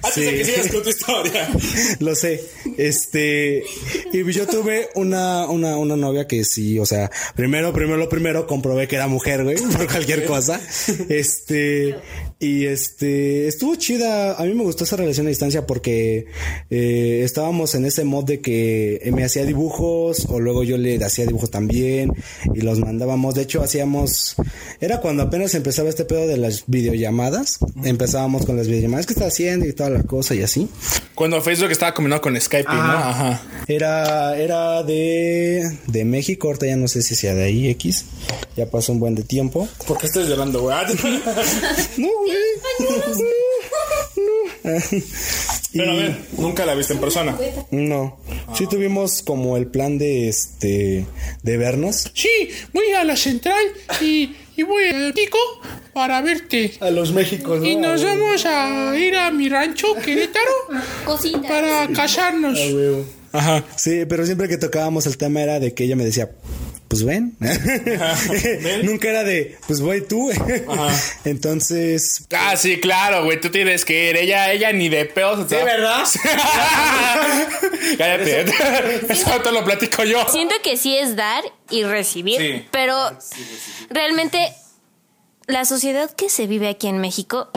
Antes 0.03 0.15
Sí. 0.15 0.21
de 0.23 0.35
que 0.37 0.45
sigas 0.45 0.69
con 0.69 0.83
tu 0.83 0.89
historia. 0.91 1.49
Lo 2.01 2.15
sé. 2.15 2.41
Este, 2.79 3.62
y 4.12 4.33
yo 4.33 4.47
tuve 4.47 4.89
una, 4.95 5.47
una, 5.49 5.77
una 5.77 5.97
novia 5.97 6.27
que 6.27 6.45
sí, 6.45 6.79
o 6.79 6.87
sea, 6.87 7.11
primero, 7.35 7.73
primero, 7.73 7.97
lo 7.97 8.09
primero, 8.09 8.47
comprobé 8.47 8.87
que 8.89 8.97
era 8.97 9.07
mujer, 9.09 9.45
güey, 9.45 9.57
por 9.57 9.87
cualquier 9.87 10.25
cosa. 10.27 10.61
Este, 11.09 11.97
y 12.38 12.66
este, 12.66 13.49
estuvo 13.49 13.77
chida. 13.77 14.35
A 14.35 14.44
mí 14.44 14.53
me 14.53 14.62
gustó 14.62 14.85
esa 14.85 14.96
relación 14.96 15.27
a 15.27 15.31
distancia 15.31 15.66
porque 15.66 16.27
eh, 16.68 17.22
estábamos 17.25 17.75
en 17.75 17.87
ese 17.87 18.05
mod 18.05 18.25
de 18.25 18.40
que 18.40 19.01
me 19.14 19.25
hacía 19.25 19.44
dibujos 19.44 20.27
o 20.29 20.38
luego 20.38 20.62
yo 20.62 20.77
le 20.77 21.03
hacía 21.03 21.25
dibujos 21.25 21.51
también 21.51 22.12
y 22.55 22.61
los 22.61 22.79
mandábamos. 22.79 23.35
De 23.35 23.42
hecho, 23.42 23.62
hacíamos, 23.62 24.37
era 24.81 25.01
cuando 25.01 25.22
apenas 25.22 25.55
empezaba 25.55 25.88
este 25.88 26.05
pedo 26.05 26.27
de 26.27 26.37
las 26.37 26.64
videollamadas. 26.66 27.59
Empezábamos 27.85 28.44
con 28.44 28.57
las 28.57 28.66
videollamadas 28.66 29.07
que 29.07 29.14
está 29.14 29.27
haciendo 29.27 29.66
y 29.66 29.72
toda 29.72 29.88
la 29.88 30.03
cosa 30.03 30.35
y 30.35 30.42
así. 30.42 30.68
Cuando 31.14 31.40
Facebook 31.40 31.70
estaba 31.70 31.94
combinado 31.94 32.20
con 32.20 32.38
Skype, 32.38 32.68
¿no? 32.68 32.75
Ajá. 32.75 33.42
Era, 33.66 34.37
era 34.37 34.83
de, 34.83 35.79
de 35.87 36.05
México, 36.05 36.49
ahorita 36.49 36.66
ya 36.66 36.77
no 36.77 36.87
sé 36.87 37.01
si 37.01 37.14
sea 37.14 37.35
de 37.35 37.44
ahí, 37.44 37.68
X. 37.68 38.05
Ya 38.57 38.66
pasó 38.66 38.92
un 38.92 39.01
buen 39.01 39.14
de 39.14 39.22
tiempo. 39.22 39.66
¿Por 39.87 39.96
qué 39.96 40.07
estás 40.07 40.29
llorando, 40.29 40.61
güey? 40.61 40.77
No, 41.96 42.09
güey. 42.27 42.37
No, 44.17 44.23
no. 44.23 44.73
Pero 45.73 45.91
a 45.91 45.95
ver, 45.95 46.17
nunca 46.39 46.65
la 46.67 46.75
viste 46.75 46.93
en 46.95 47.01
persona. 47.01 47.37
No. 47.71 48.19
Sí 48.55 48.67
tuvimos 48.67 49.23
como 49.23 49.57
el 49.57 49.67
plan 49.67 49.99
de 49.99 50.29
este 50.29 51.07
de 51.43 51.57
vernos. 51.57 52.11
Sí, 52.15 52.51
voy 52.73 52.91
a 52.93 53.05
la 53.05 53.17
central 53.17 53.62
y, 54.01 54.35
y 54.57 54.62
voy 54.62 54.85
al 54.87 55.12
pico 55.12 55.39
para 55.93 56.21
verte. 56.23 56.73
A 56.81 56.91
los 56.91 57.12
Méxicos, 57.12 57.65
Y 57.65 57.77
nos 57.77 58.03
vamos 58.05 58.45
a 58.47 58.97
ir 58.97 59.17
a 59.17 59.31
mi 59.31 59.49
rancho, 59.49 59.95
Querétaro, 60.05 60.53
Cosita. 61.05 61.43
para 61.43 61.89
casarnos. 61.89 62.59
Ajá. 63.33 63.65
Sí, 63.77 64.05
pero 64.09 64.25
siempre 64.25 64.49
que 64.49 64.57
tocábamos 64.57 65.07
el 65.07 65.19
tema 65.19 65.43
era 65.43 65.61
de 65.61 65.75
que 65.75 65.85
ella 65.85 65.97
me 65.97 66.05
decía, 66.05 66.31
pues 66.88 67.03
ven. 67.05 67.37
Nunca 68.83 69.09
era 69.11 69.25
de, 69.25 69.59
pues 69.66 69.81
voy 69.81 70.03
tú. 70.03 70.31
Entonces, 71.25 72.27
Ah, 72.33 72.57
sí, 72.57 72.81
claro, 72.81 73.25
güey, 73.25 73.40
tú 73.40 73.51
tienes 73.51 73.85
que 73.85 74.11
ir. 74.11 74.16
Ella, 74.16 74.53
ella 74.53 74.72
ni 74.72 74.88
de 74.88 75.05
pedos. 75.07 75.46
Sí, 75.49 75.55
¿verdad? 75.57 76.05
Cállate. 77.99 78.46
Eso 79.09 79.40
te 79.42 79.53
lo 79.53 79.64
platico 79.64 80.05
yo. 80.05 80.27
Siento 80.29 80.55
que 80.62 80.77
sí 80.77 80.96
es 80.96 81.16
dar 81.16 81.44
y 81.70 81.83
recibir, 81.85 82.40
Sí. 82.40 82.66
pero 82.70 82.96
realmente 83.90 84.53
la 85.46 85.64
sociedad 85.64 86.11
que 86.11 86.29
se 86.29 86.46
vive 86.46 86.68
aquí 86.68 86.88
en 86.88 86.99
México, 86.99 87.49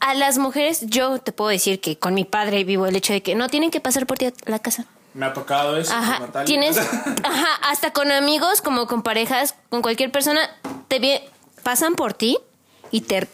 a 0.00 0.14
las 0.14 0.38
mujeres, 0.38 0.80
yo 0.86 1.18
te 1.18 1.32
puedo 1.32 1.50
decir 1.50 1.80
que 1.80 1.98
con 1.98 2.14
mi 2.14 2.24
padre 2.24 2.64
vivo 2.64 2.86
el 2.86 2.96
hecho 2.96 3.12
de 3.12 3.22
que 3.22 3.34
no 3.34 3.48
tienen 3.48 3.70
que 3.70 3.80
pasar 3.80 4.06
por 4.06 4.18
ti 4.18 4.26
a 4.26 4.32
la 4.46 4.58
casa. 4.58 4.86
Me 5.14 5.26
ha 5.26 5.32
tocado 5.32 5.76
eso. 5.76 5.92
con 5.92 6.02
Ajá, 6.02 6.18
Natalia. 6.20 6.46
tienes, 6.46 6.78
ajá, 7.24 7.48
hasta 7.68 7.92
con 7.92 8.10
amigos, 8.12 8.62
como 8.62 8.86
con 8.86 9.02
parejas, 9.02 9.54
con 9.68 9.82
cualquier 9.82 10.10
persona, 10.12 10.48
te 10.88 11.28
pasan 11.62 11.94
por 11.94 12.12
ti 12.14 12.38
y 12.90 13.02
te, 13.02 13.28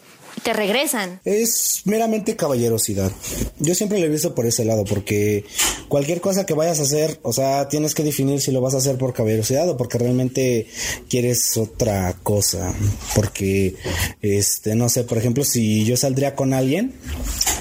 te 0.47 0.53
regresan. 0.53 1.19
Es 1.25 1.81
meramente 1.83 2.37
caballerosidad. 2.37 3.11
Yo 3.59 3.75
siempre 3.75 3.99
lo 3.99 4.05
he 4.05 4.09
visto 4.09 4.33
por 4.33 4.45
ese 4.45 4.63
lado, 4.63 4.85
porque 4.85 5.43
cualquier 5.89 6.21
cosa 6.21 6.45
que 6.45 6.53
vayas 6.53 6.79
a 6.79 6.83
hacer, 6.83 7.19
o 7.21 7.33
sea, 7.33 7.67
tienes 7.67 7.93
que 7.93 8.01
definir 8.01 8.39
si 8.39 8.53
lo 8.53 8.61
vas 8.61 8.73
a 8.73 8.77
hacer 8.77 8.97
por 8.97 9.13
caballerosidad 9.13 9.67
o 9.67 9.75
porque 9.75 9.97
realmente 9.97 10.67
quieres 11.09 11.57
otra 11.57 12.15
cosa. 12.23 12.73
Porque, 13.13 13.75
este, 14.21 14.73
no 14.75 14.87
sé, 14.87 15.03
por 15.03 15.17
ejemplo, 15.17 15.43
si 15.43 15.83
yo 15.83 15.97
saldría 15.97 16.33
con 16.33 16.53
alguien, 16.53 16.93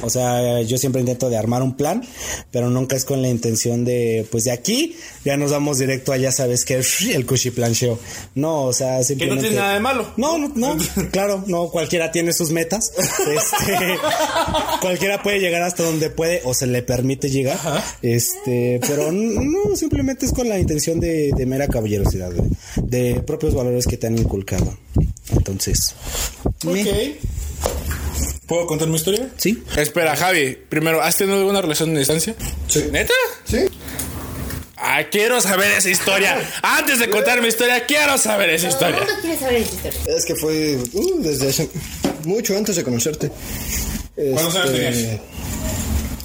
o 0.02 0.10
sea, 0.10 0.62
yo 0.62 0.78
siempre 0.78 1.00
intento 1.00 1.28
de 1.28 1.38
armar 1.38 1.64
un 1.64 1.76
plan, 1.76 2.06
pero 2.52 2.70
nunca 2.70 2.94
es 2.94 3.04
con 3.04 3.20
la 3.20 3.28
intención 3.28 3.84
de, 3.84 4.28
pues 4.30 4.44
de 4.44 4.52
aquí 4.52 4.96
ya 5.24 5.36
nos 5.36 5.50
vamos 5.50 5.78
directo 5.78 6.12
allá, 6.12 6.30
sabes 6.30 6.64
que 6.64 6.80
el 7.12 7.26
cuchiplancheo. 7.26 7.98
No, 8.36 8.62
o 8.62 8.72
sea, 8.72 8.92
Que 8.92 8.98
no 8.98 9.04
simplemente. 9.04 9.42
tiene 9.48 9.56
nada 9.56 9.74
de 9.74 9.80
malo. 9.80 10.12
No, 10.16 10.38
no, 10.38 10.52
no, 10.54 10.76
claro, 11.10 11.42
no, 11.48 11.68
cualquiera 11.68 12.12
tiene 12.12 12.32
sus 12.32 12.52
metas. 12.52 12.75
Este, 12.96 13.98
cualquiera 14.80 15.22
puede 15.22 15.38
llegar 15.40 15.62
hasta 15.62 15.82
donde 15.82 16.10
puede 16.10 16.40
o 16.44 16.54
se 16.54 16.66
le 16.66 16.82
permite 16.82 17.30
llegar. 17.30 17.58
Este, 18.02 18.80
pero 18.86 19.10
no, 19.12 19.74
simplemente 19.76 20.26
es 20.26 20.32
con 20.32 20.48
la 20.48 20.58
intención 20.58 21.00
de, 21.00 21.30
de 21.36 21.46
mera 21.46 21.68
caballerosidad, 21.68 22.30
de, 22.30 22.44
de 23.14 23.20
propios 23.22 23.54
valores 23.54 23.86
que 23.86 23.96
te 23.96 24.06
han 24.06 24.18
inculcado. 24.18 24.76
Entonces, 25.32 25.94
me- 26.64 26.82
Ok. 26.82 26.88
¿Puedo 28.46 28.66
contar 28.66 28.86
mi 28.88 28.94
historia? 28.96 29.28
sí. 29.36 29.62
Espera, 29.76 30.14
Javi. 30.14 30.56
Primero, 30.68 31.02
¿has 31.02 31.16
tenido 31.16 31.38
alguna 31.38 31.60
relación 31.62 31.92
de 31.92 31.98
distancia? 32.00 32.34
Sí. 32.68 32.84
¿Neta? 32.92 33.12
Sí. 33.44 33.58
Ah, 34.76 35.00
quiero 35.10 35.40
saber 35.40 35.72
esa 35.72 35.90
historia. 35.90 36.38
Antes 36.62 37.00
de 37.00 37.08
contar 37.10 37.40
mi 37.42 37.48
historia, 37.48 37.84
quiero 37.86 38.16
saber 38.18 38.50
esa 38.50 38.68
historia. 38.68 39.00
quieres 39.20 39.40
saber 39.40 39.62
esa 39.62 39.74
historia? 39.74 40.00
Es 40.16 40.24
que 40.26 40.34
fue 40.36 40.78
uh, 40.92 41.22
desde 41.22 41.48
hace 41.48 41.68
mucho 42.24 42.56
antes 42.56 42.76
de 42.76 42.84
conocerte. 42.84 43.30
¿Cuántos 44.14 44.56
años 44.56 44.70
Este, 44.74 44.90
tenías? 45.02 45.20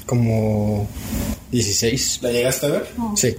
Como 0.06 0.88
16. 1.52 2.20
¿La 2.22 2.32
llegaste 2.32 2.66
a 2.66 2.70
ver? 2.70 2.88
Sí. 3.16 3.36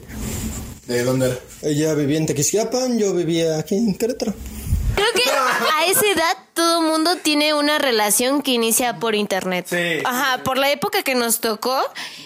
¿De 0.86 1.04
dónde 1.04 1.26
era? 1.26 1.38
Ella 1.62 1.94
vivía 1.94 2.18
en 2.18 2.26
Tequisquiapan, 2.26 2.98
yo 2.98 3.14
vivía 3.14 3.58
aquí 3.58 3.76
en 3.76 3.94
Querétaro. 3.94 4.34
Creo 4.94 5.06
que 5.14 5.21
a 5.62 5.86
esa 5.86 6.06
edad 6.06 6.36
todo 6.54 6.82
mundo 6.82 7.16
tiene 7.16 7.54
una 7.54 7.78
relación 7.78 8.42
que 8.42 8.52
inicia 8.52 8.98
por 8.98 9.14
internet. 9.14 9.66
Sí. 9.68 10.02
Ajá, 10.04 10.42
por 10.42 10.58
la 10.58 10.70
época 10.70 11.02
que 11.02 11.14
nos 11.14 11.40
tocó, 11.40 11.80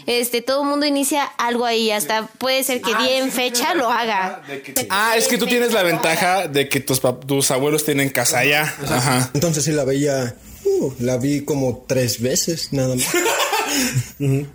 este, 0.07 0.43
todo 0.43 0.64
mundo 0.64 0.87
inicia 0.87 1.24
algo 1.24 1.64
ahí. 1.64 1.91
Hasta 1.91 2.26
puede 2.26 2.62
ser 2.64 2.80
que 2.82 2.95
día 2.97 3.18
en 3.18 3.30
fecha 3.30 3.74
lo 3.74 3.91
haga. 3.91 4.43
Ah, 4.91 5.14
es 5.16 5.28
que 5.28 5.39
tú 5.39 5.47
tienes 5.47 5.72
la 5.72 5.82
ventaja 5.82 6.49
de 6.49 6.68
que 6.68 6.80
tus, 6.80 7.01
tus 7.26 7.51
abuelos 7.51 7.84
tienen 7.84 8.11
casa 8.11 8.41
allá. 8.41 8.74
Ajá. 8.89 9.30
Entonces 9.34 9.64
sí 9.64 9.72
la 9.72 9.84
veía, 9.84 10.34
uh, 10.64 10.93
la 11.01 11.16
vi 11.16 11.45
como 11.45 11.84
tres 11.87 12.20
veces, 12.20 12.72
nada 12.72 12.95
más. 12.95 13.07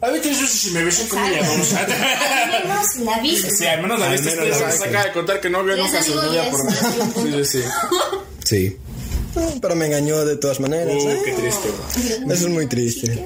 A 0.02 0.10
ver, 0.10 0.24
si 0.24 0.72
me 0.72 0.84
ves 0.84 1.06
como 1.10 1.30
ya 1.30 1.42
vamos 1.42 1.74
a... 1.74 1.86
menos 1.86 2.96
la 2.98 3.20
viste. 3.20 3.52
Sí, 3.52 3.66
al 3.66 3.82
menos 3.82 4.00
la 4.00 4.08
Al 4.08 4.12
viste. 4.14 4.54
Se 4.54 4.86
acaba 4.86 5.06
de 5.06 5.12
contar 5.12 5.40
que 5.40 5.50
no 5.50 5.64
vio 5.64 5.78
nunca 5.78 6.00
a 6.00 6.04
su 6.04 6.14
ya 6.34 6.50
por 6.50 6.62
un 6.62 7.46
Sí, 7.46 7.60
sí, 7.62 7.64
sí. 8.58 8.78
Uh, 9.36 9.60
Pero 9.62 9.76
me 9.76 9.86
engañó 9.86 10.26
de 10.26 10.36
todas 10.36 10.60
maneras. 10.60 10.94
Uh, 11.04 11.24
qué 11.24 11.32
triste. 11.32 11.70
Eso 12.26 12.48
es 12.48 12.50
muy 12.50 12.68
triste. 12.68 13.24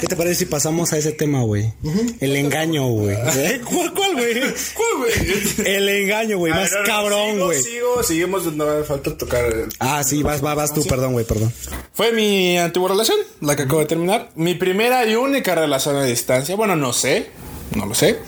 ¿Qué 0.00 0.06
te 0.06 0.16
parece 0.16 0.36
si 0.36 0.46
pasamos 0.46 0.92
a 0.92 0.98
ese 0.98 1.12
tema, 1.12 1.42
güey? 1.42 1.72
El 2.20 2.34
engaño, 2.36 2.86
güey. 2.88 3.16
¿Eh? 3.36 3.60
¿Cuál, 3.64 3.92
cuál, 3.92 4.12
güey? 4.14 4.40
¿Cuál, 4.40 4.96
güey? 4.98 5.66
El 5.76 5.88
engaño, 5.88 6.38
güey. 6.38 6.52
Más 6.52 6.70
cabrón, 6.86 7.32
sigo, 7.32 7.44
güey. 7.46 7.62
Sigo, 7.62 8.02
seguimos, 8.02 8.54
no 8.54 8.64
me 8.64 8.84
falta 8.84 9.16
tocar. 9.18 9.44
el- 9.44 9.68
Ah, 9.80 10.02
sí, 10.02 10.22
vas, 10.22 10.40
vas, 10.40 10.56
vas 10.56 10.72
tú, 10.72 10.82
perdón, 10.84 11.12
güey, 11.12 11.26
perdón. 11.26 11.52
Fue 11.92 12.12
mi 12.12 12.56
antigua 12.56 12.88
relación, 12.88 13.18
la 13.42 13.54
que 13.56 13.64
acabo 13.64 13.80
de 13.80 13.86
terminar. 13.86 14.30
Mi 14.34 14.54
primera 14.54 15.04
y 15.04 15.14
única 15.16 15.54
relación 15.54 15.96
a 15.96 16.04
distancia. 16.04 16.54
Bueno, 16.56 16.74
no 16.76 16.92
sé. 16.94 17.26
No 17.74 17.86
lo 17.86 17.94
sé. 17.94 18.18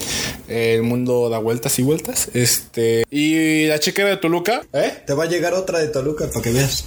El 0.49 0.83
mundo 0.83 1.29
da 1.31 1.39
vueltas 1.39 1.79
y 1.79 1.83
vueltas. 1.83 2.29
Este. 2.35 3.05
Y 3.11 3.67
la 3.67 3.79
chica 3.79 4.05
de 4.05 4.17
Toluca. 4.17 4.63
¿Eh? 4.73 5.03
Te 5.07 5.15
va 5.15 5.25
a 5.25 5.29
llegar 5.29 5.55
otra 5.55 5.79
de 5.79 5.89
Toluca 5.89 6.29
para 6.29 6.43
que 6.43 6.53
veas. 6.53 6.85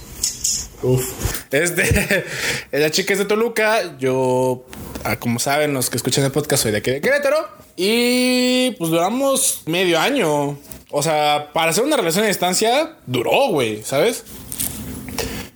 Uf. 0.82 1.02
Este. 1.50 2.24
la 2.72 2.90
chica 2.90 3.12
es 3.14 3.18
de 3.20 3.24
Toluca. 3.24 3.96
Yo. 3.98 4.64
ah, 5.04 5.16
Como 5.18 5.38
saben, 5.38 5.72
los 5.74 5.90
que 5.90 5.96
escuchan 5.96 6.24
el 6.24 6.32
podcast, 6.32 6.62
soy 6.64 6.72
de 6.72 6.78
aquí 6.78 6.90
de 6.90 7.00
Querétaro. 7.00 7.48
Y 7.76 8.72
pues 8.72 8.90
duramos 8.90 9.62
medio 9.66 9.98
año. 9.98 10.58
O 10.90 11.02
sea, 11.02 11.50
para 11.54 11.70
hacer 11.70 11.84
una 11.84 11.96
relación 11.96 12.24
a 12.24 12.28
distancia, 12.28 12.96
duró, 13.06 13.48
güey, 13.48 13.82
¿sabes? 13.82 14.24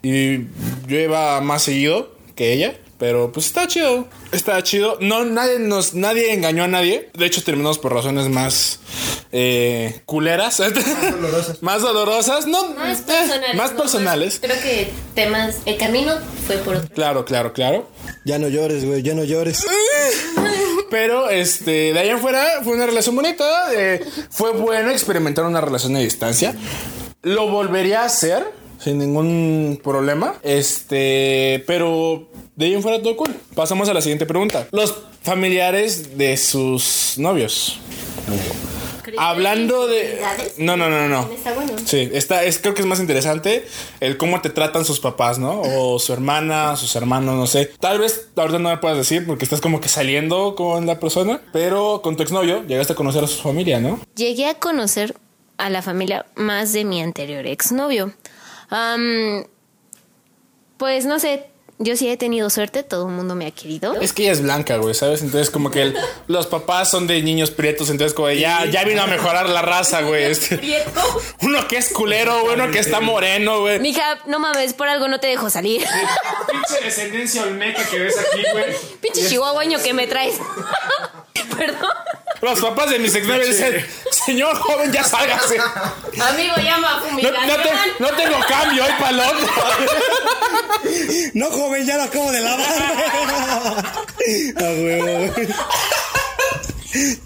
Y 0.03 0.39
yo 0.87 0.99
iba 0.99 1.41
más 1.43 1.63
seguido 1.63 2.17
que 2.35 2.53
ella. 2.55 2.75
Pero 2.99 3.31
pues 3.31 3.47
está 3.47 3.67
chido. 3.67 4.09
Está 4.33 4.63
chido. 4.63 4.97
No, 5.01 5.25
nadie 5.25 5.59
nos, 5.59 5.93
nadie 5.93 6.33
engañó 6.33 6.65
a 6.65 6.69
nadie. 6.69 7.11
De 7.15 7.27
hecho, 7.27 7.43
terminamos 7.45 7.79
por 7.79 7.93
razones 7.93 8.29
más 8.31 8.81
eh, 9.33 10.01
culeras. 10.07 10.57
dolorosas. 10.59 11.61
más 11.63 11.83
dolorosas. 11.83 12.47
No, 12.47 12.71
Más 12.71 13.01
eh, 13.01 13.05
personales. 13.07 13.55
más 13.55 13.73
¿no? 13.73 13.77
personales. 13.79 14.39
Creo 14.41 14.61
que 14.63 14.91
temas. 15.15 15.57
El 15.67 15.77
camino 15.77 16.15
fue 16.47 16.57
por 16.59 16.77
otro. 16.77 16.89
Claro, 16.95 17.25
claro, 17.27 17.53
claro. 17.53 17.87
Ya 18.25 18.39
no 18.39 18.49
llores, 18.49 18.85
güey, 18.87 19.03
ya 19.03 19.13
no 19.15 19.25
llores. 19.25 19.65
Pero 20.91 21.29
este, 21.31 21.93
de 21.93 21.99
ahí 21.99 22.09
en 22.09 22.19
fuera 22.21 22.45
fue 22.65 22.75
una 22.75 22.87
relación 22.87 23.15
bonita. 23.15 23.75
eh, 23.75 24.03
fue 24.31 24.53
bueno 24.53 24.91
experimentar 24.91 25.45
una 25.45 25.61
relación 25.61 25.95
a 25.97 25.99
distancia. 25.99 26.55
Lo 27.23 27.49
volvería 27.51 28.03
a 28.03 28.07
hacer 28.07 28.47
sin 28.87 28.99
ningún 28.99 29.81
problema. 29.83 30.37
Este, 30.45 31.65
pero 31.67 32.29
de 32.55 32.67
ahí 32.67 32.75
en 32.75 32.83
fuera 32.83 33.03
todo 33.03 33.17
cool. 33.17 33.35
Pasamos 33.57 33.89
a 33.89 33.95
la 33.95 34.01
siguiente 34.01 34.27
pregunta. 34.27 34.69
Los 34.71 34.95
familiares 35.23 36.17
de 36.17 36.37
sus 36.37 37.15
novios. 37.19 37.81
Hablando 39.19 39.89
de. 39.89 40.21
No, 40.59 40.77
no, 40.77 40.89
no, 40.89 41.09
no. 41.09 41.29
Está 41.33 41.53
bueno. 41.53 41.73
Sí, 41.85 42.11
está, 42.13 42.45
es, 42.45 42.59
creo 42.59 42.75
que 42.75 42.83
es 42.83 42.87
más 42.87 43.01
interesante 43.01 43.67
el 43.99 44.19
cómo 44.19 44.41
te 44.41 44.51
tratan 44.51 44.85
sus 44.85 45.01
papás, 45.01 45.41
¿no? 45.41 45.63
O 45.63 45.99
su 45.99 46.13
hermana, 46.13 46.77
sus 46.77 46.95
hermanos, 46.95 47.35
no 47.35 47.49
sé. 47.49 47.73
Tal 47.81 47.99
vez 47.99 48.29
ahorita 48.37 48.61
no 48.61 48.69
me 48.69 48.77
puedas 48.77 48.99
decir 48.99 49.27
porque 49.27 49.45
estás 49.45 49.61
como 49.61 49.81
que 49.81 49.89
saliendo 49.89 50.55
con 50.55 50.87
la 50.87 51.01
persona, 51.01 51.41
pero 51.53 52.03
con 52.03 52.17
tu 52.17 52.23
exnovio 52.23 52.65
llegaste 52.65 52.93
a 52.93 52.97
conocer 52.97 53.25
a 53.25 53.27
su 53.27 53.43
familia, 53.43 53.81
¿no? 53.81 53.99
Llegué 54.15 54.47
a 54.47 54.55
conocer 54.55 55.17
a 55.59 55.71
la 55.71 55.83
familia 55.83 56.27
más 56.37 56.73
de 56.73 56.85
mi 56.85 57.03
anterior 57.03 57.47
exnovio. 57.47 58.13
Am, 58.71 59.45
pues 60.79 61.05
no 61.07 61.19
sé, 61.19 61.47
yo 61.79 61.95
sí 61.97 62.09
he 62.09 62.17
tenido 62.17 62.49
suerte, 62.51 62.83
todo 62.83 63.07
el 63.09 63.13
mundo 63.15 63.35
me 63.35 63.47
ha 63.47 63.51
querido. 63.51 63.95
Es 64.01 64.13
que 64.13 64.23
ella 64.25 64.33
es 64.33 64.43
blanca, 64.43 64.77
güey, 64.79 64.95
¿sabes? 64.95 65.23
Entonces 65.23 65.51
como 65.51 65.71
que 65.71 65.83
el- 65.83 65.97
los 66.27 66.47
papás 66.47 66.91
son 66.91 67.07
de 67.07 67.23
niños 67.23 67.51
prietos, 67.51 67.91
entonces 67.91 68.15
como 68.15 68.29
de, 68.29 68.39
ya, 68.41 68.65
ya 68.67 68.85
vino 68.85 69.03
a 69.03 69.07
mejorar 69.07 69.49
la 69.49 69.63
raza, 69.63 70.01
güey. 70.03 70.25
Este, 70.25 70.85
uno 71.43 71.67
que 71.69 71.77
es 71.79 71.91
culero, 71.93 72.41
güey, 72.43 72.55
uno 72.55 72.71
que 72.71 72.79
está 72.79 73.01
moreno, 73.01 73.61
güey. 73.61 73.79
Mija, 73.79 74.19
no 74.27 74.39
mames, 74.39 74.73
por 74.75 74.89
algo 74.89 75.07
no 75.09 75.21
te 75.21 75.27
dejo 75.29 75.49
salir. 75.51 75.83
Pinche 76.51 76.85
descendencia 76.85 77.43
olmeca 77.43 77.85
que 77.89 77.99
ves 77.99 78.17
aquí, 78.19 78.43
güey. 78.53 78.65
Pinche 79.01 79.29
chihuahuaño 79.29 79.79
que 79.83 79.93
me 79.95 80.07
traes. 80.07 80.37
Perdón. 81.57 81.91
Los 82.43 82.61
papás 82.61 82.91
de 82.91 82.99
mis 82.99 83.15
exnovios 83.15 83.49
dicen, 83.49 83.87
señor 84.13 84.57
joven, 84.59 84.93
ya 84.93 85.03
sálgase. 85.05 85.59
Amigo, 86.21 86.55
llama 86.57 86.91
a 86.93 87.01
No, 87.01 87.07
fumigación. 87.09 87.47
no 87.47 87.57
te- 87.57 87.73
no 87.99 88.09
tengo 88.13 88.37
cambio 88.49 88.85
hoy 88.85 88.93
para 89.01 89.11
el 89.11 89.21
otro. 89.21 89.49
No, 91.35 91.51
joven, 91.51 91.87
ya 91.87 91.97
lo 91.97 92.03
acabo 92.05 92.31
de 92.31 92.41
lavar. 92.41 92.67
A 94.57 94.63
huevo. 94.63 95.35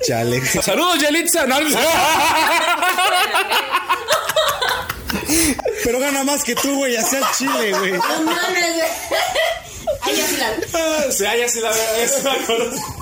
Chale. 0.07 0.45
Saludos, 0.63 0.99
Yelitza. 1.01 1.47
No, 1.47 1.57
Pero 5.85 5.99
gana 6.01 6.25
más 6.25 6.45
que 6.45 6.55
tú, 6.55 6.75
güey, 6.77 6.97
hacia 6.97 7.21
Chile, 7.37 7.73
güey. 7.79 7.93
No 7.93 7.99
mames, 8.23 8.75
güey. 8.75 8.89
Ay, 10.03 10.17
yo 10.17 10.27
sí 10.27 10.37
la. 10.37 11.13
Sí, 11.13 11.25
ya 11.25 11.49
sí 11.49 11.61
la 11.61 11.71
veo. 11.71 12.71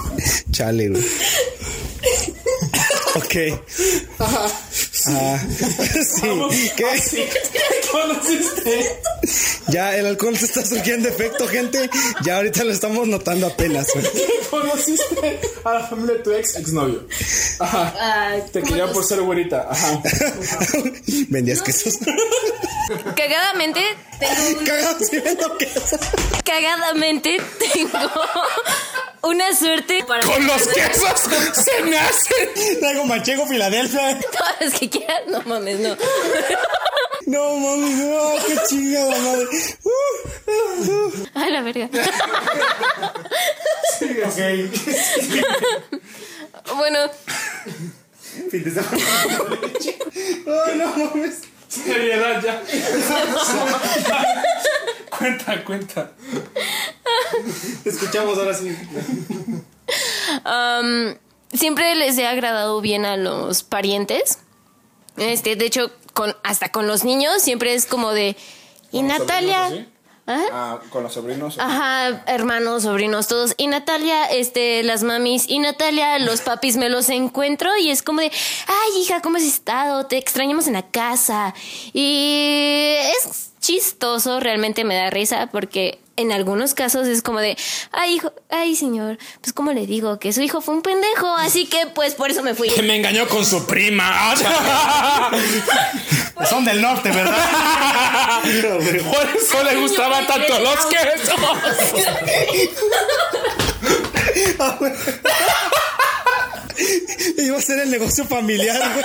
Chale, 0.51 0.89
güey. 0.91 1.05
Ok. 3.15 3.35
Ah, 5.07 5.39
sí. 5.49 6.71
¿Qué? 6.77 7.01
Sí. 7.01 7.25
¿Conociste? 7.91 9.01
Ya 9.69 9.97
el 9.97 10.07
alcohol 10.07 10.37
se 10.37 10.45
está 10.47 10.65
surgiendo 10.67 11.09
efecto, 11.09 11.47
gente. 11.49 11.89
Ya 12.25 12.37
ahorita 12.37 12.65
lo 12.65 12.73
estamos 12.73 13.07
notando 13.07 13.47
apenas, 13.47 13.87
güey. 13.95 14.05
¿Conociste 14.51 15.41
a 15.65 15.75
la 15.75 15.87
familia 15.87 16.17
de 16.17 16.23
tu 16.23 16.33
ex 16.33 16.57
exnovio? 16.57 17.07
Ajá. 17.61 17.95
Ay, 18.29 18.43
Te 18.53 18.61
¿cómo 18.61 18.71
quería 18.71 18.85
los- 18.87 18.93
por 18.95 19.05
ser 19.05 19.21
güerita. 19.23 19.69
Ajá. 19.71 20.03
Vendías 21.29 21.63
quesos. 21.63 21.95
Cagadamente, 23.17 23.81
tengo 24.19 25.57
cagadamente 26.45 27.37
tengo 27.73 27.99
una 29.23 29.55
suerte 29.55 30.05
para 30.07 30.23
Con 30.23 30.47
los 30.47 30.67
quesos 30.75 31.21
se 31.65 31.83
me 31.85 31.99
hacen. 31.99 32.79
Traigo 32.81 33.05
manchego 33.05 33.47
Filadelfia. 33.47 34.19
todas 34.21 34.55
las 34.61 34.75
que 34.79 34.89
quieras. 34.91 35.23
No 35.29 35.43
mames, 35.43 35.81
no. 35.81 35.97
No 37.27 37.59
mames, 37.59 37.97
no, 37.99 38.33
qué 38.47 38.57
chingada 38.71 39.11
madre. 39.19 39.47
Uh, 39.85 40.91
uh. 40.91 41.13
Ay, 41.35 41.51
la 41.53 41.61
verga. 41.61 41.91
Bueno, 46.75 46.99
Ay, 50.47 50.79
no 50.79 50.87
mames. 50.97 51.41
Seriedad 51.69 52.43
ya. 52.43 52.63
cuenta, 55.19 55.65
cuenta. 55.65 56.11
Te 57.85 57.91
escuchamos 57.91 58.39
ahora 58.39 58.55
sí. 58.55 58.77
am, 60.45 61.17
siempre 61.53 61.95
les 61.95 62.19
he 62.19 62.27
agradado 62.27 62.81
bien 62.81 63.05
a 63.05 63.17
los 63.17 63.63
parientes. 63.63 64.39
Este, 65.17 65.57
de 65.57 65.67
hecho, 65.67 65.91
con, 66.15 66.37
hasta 66.43 66.71
con 66.71 66.87
los 66.87 67.05
niños 67.05 67.43
siempre 67.43 67.75
es 67.75 67.87
como 67.87 68.13
de. 68.13 68.37
¿Y 68.93 68.99
¿Con 68.99 69.09
los 69.09 69.19
Natalia? 69.19 69.89
¿Ah? 70.31 70.45
Ah, 70.53 70.81
con 70.91 71.03
los 71.03 71.15
sobrinos. 71.15 71.59
Ajá, 71.59 72.23
hermanos, 72.27 72.83
sobrinos, 72.83 73.29
todos. 73.29 73.55
Y 73.57 73.67
Natalia, 73.67 74.27
este, 74.27 74.83
las 74.83 75.03
mamis. 75.03 75.49
Y 75.49 75.59
Natalia, 75.59 76.19
los 76.19 76.43
papis 76.43 76.77
me 76.77 76.91
los 76.91 77.09
encuentro 77.09 77.75
y 77.79 77.91
es 77.91 78.03
como 78.03 78.21
de, 78.21 78.31
ay, 78.67 79.01
hija, 79.01 79.23
¿cómo 79.23 79.39
has 79.39 79.43
estado? 79.43 80.05
Te 80.05 80.19
extrañamos 80.19 80.67
en 80.67 80.75
la 80.75 80.87
casa. 80.87 81.55
Y 81.95 82.97
es 83.17 83.48
chistoso, 83.69 84.41
realmente 84.41 84.83
me 84.85 84.95
da 84.95 85.11
risa 85.11 85.51
porque 85.53 85.99
en 86.17 86.33
algunos 86.33 86.73
casos 86.73 87.07
es 87.07 87.21
como 87.21 87.39
de, 87.39 87.55
ay, 87.93 88.15
hijo, 88.15 88.33
ay, 88.49 88.75
señor, 88.75 89.19
pues, 89.43 89.53
¿cómo 89.53 89.73
le 89.73 89.87
digo? 89.87 90.19
Que 90.19 90.33
su 90.33 90.41
hijo 90.41 90.63
fue 90.63 90.75
un 90.75 90.81
pendejo, 90.81 91.27
así 91.37 91.67
que, 91.67 91.87
pues, 91.95 92.15
por 92.15 92.31
eso 92.31 92.43
me 92.43 92.55
fui. 92.55 92.71
Que 92.71 92.81
me 92.81 92.97
engañó 92.97 93.29
con 93.29 93.45
su 93.45 93.67
prima. 93.67 94.35
Son 96.49 96.65
del 96.65 96.81
norte, 96.81 97.11
¿verdad? 97.11 98.41
Por 98.43 99.27
eso 99.37 99.63
le 99.65 99.77
gustaban 99.77 100.27
tanto 100.27 100.59
los 100.61 100.87
quesos. 100.87 101.39
Iba 107.37 107.59
a 107.59 107.61
ser 107.61 107.81
el 107.81 107.91
negocio 107.91 108.25
familiar, 108.25 108.81
güey. 108.95 109.05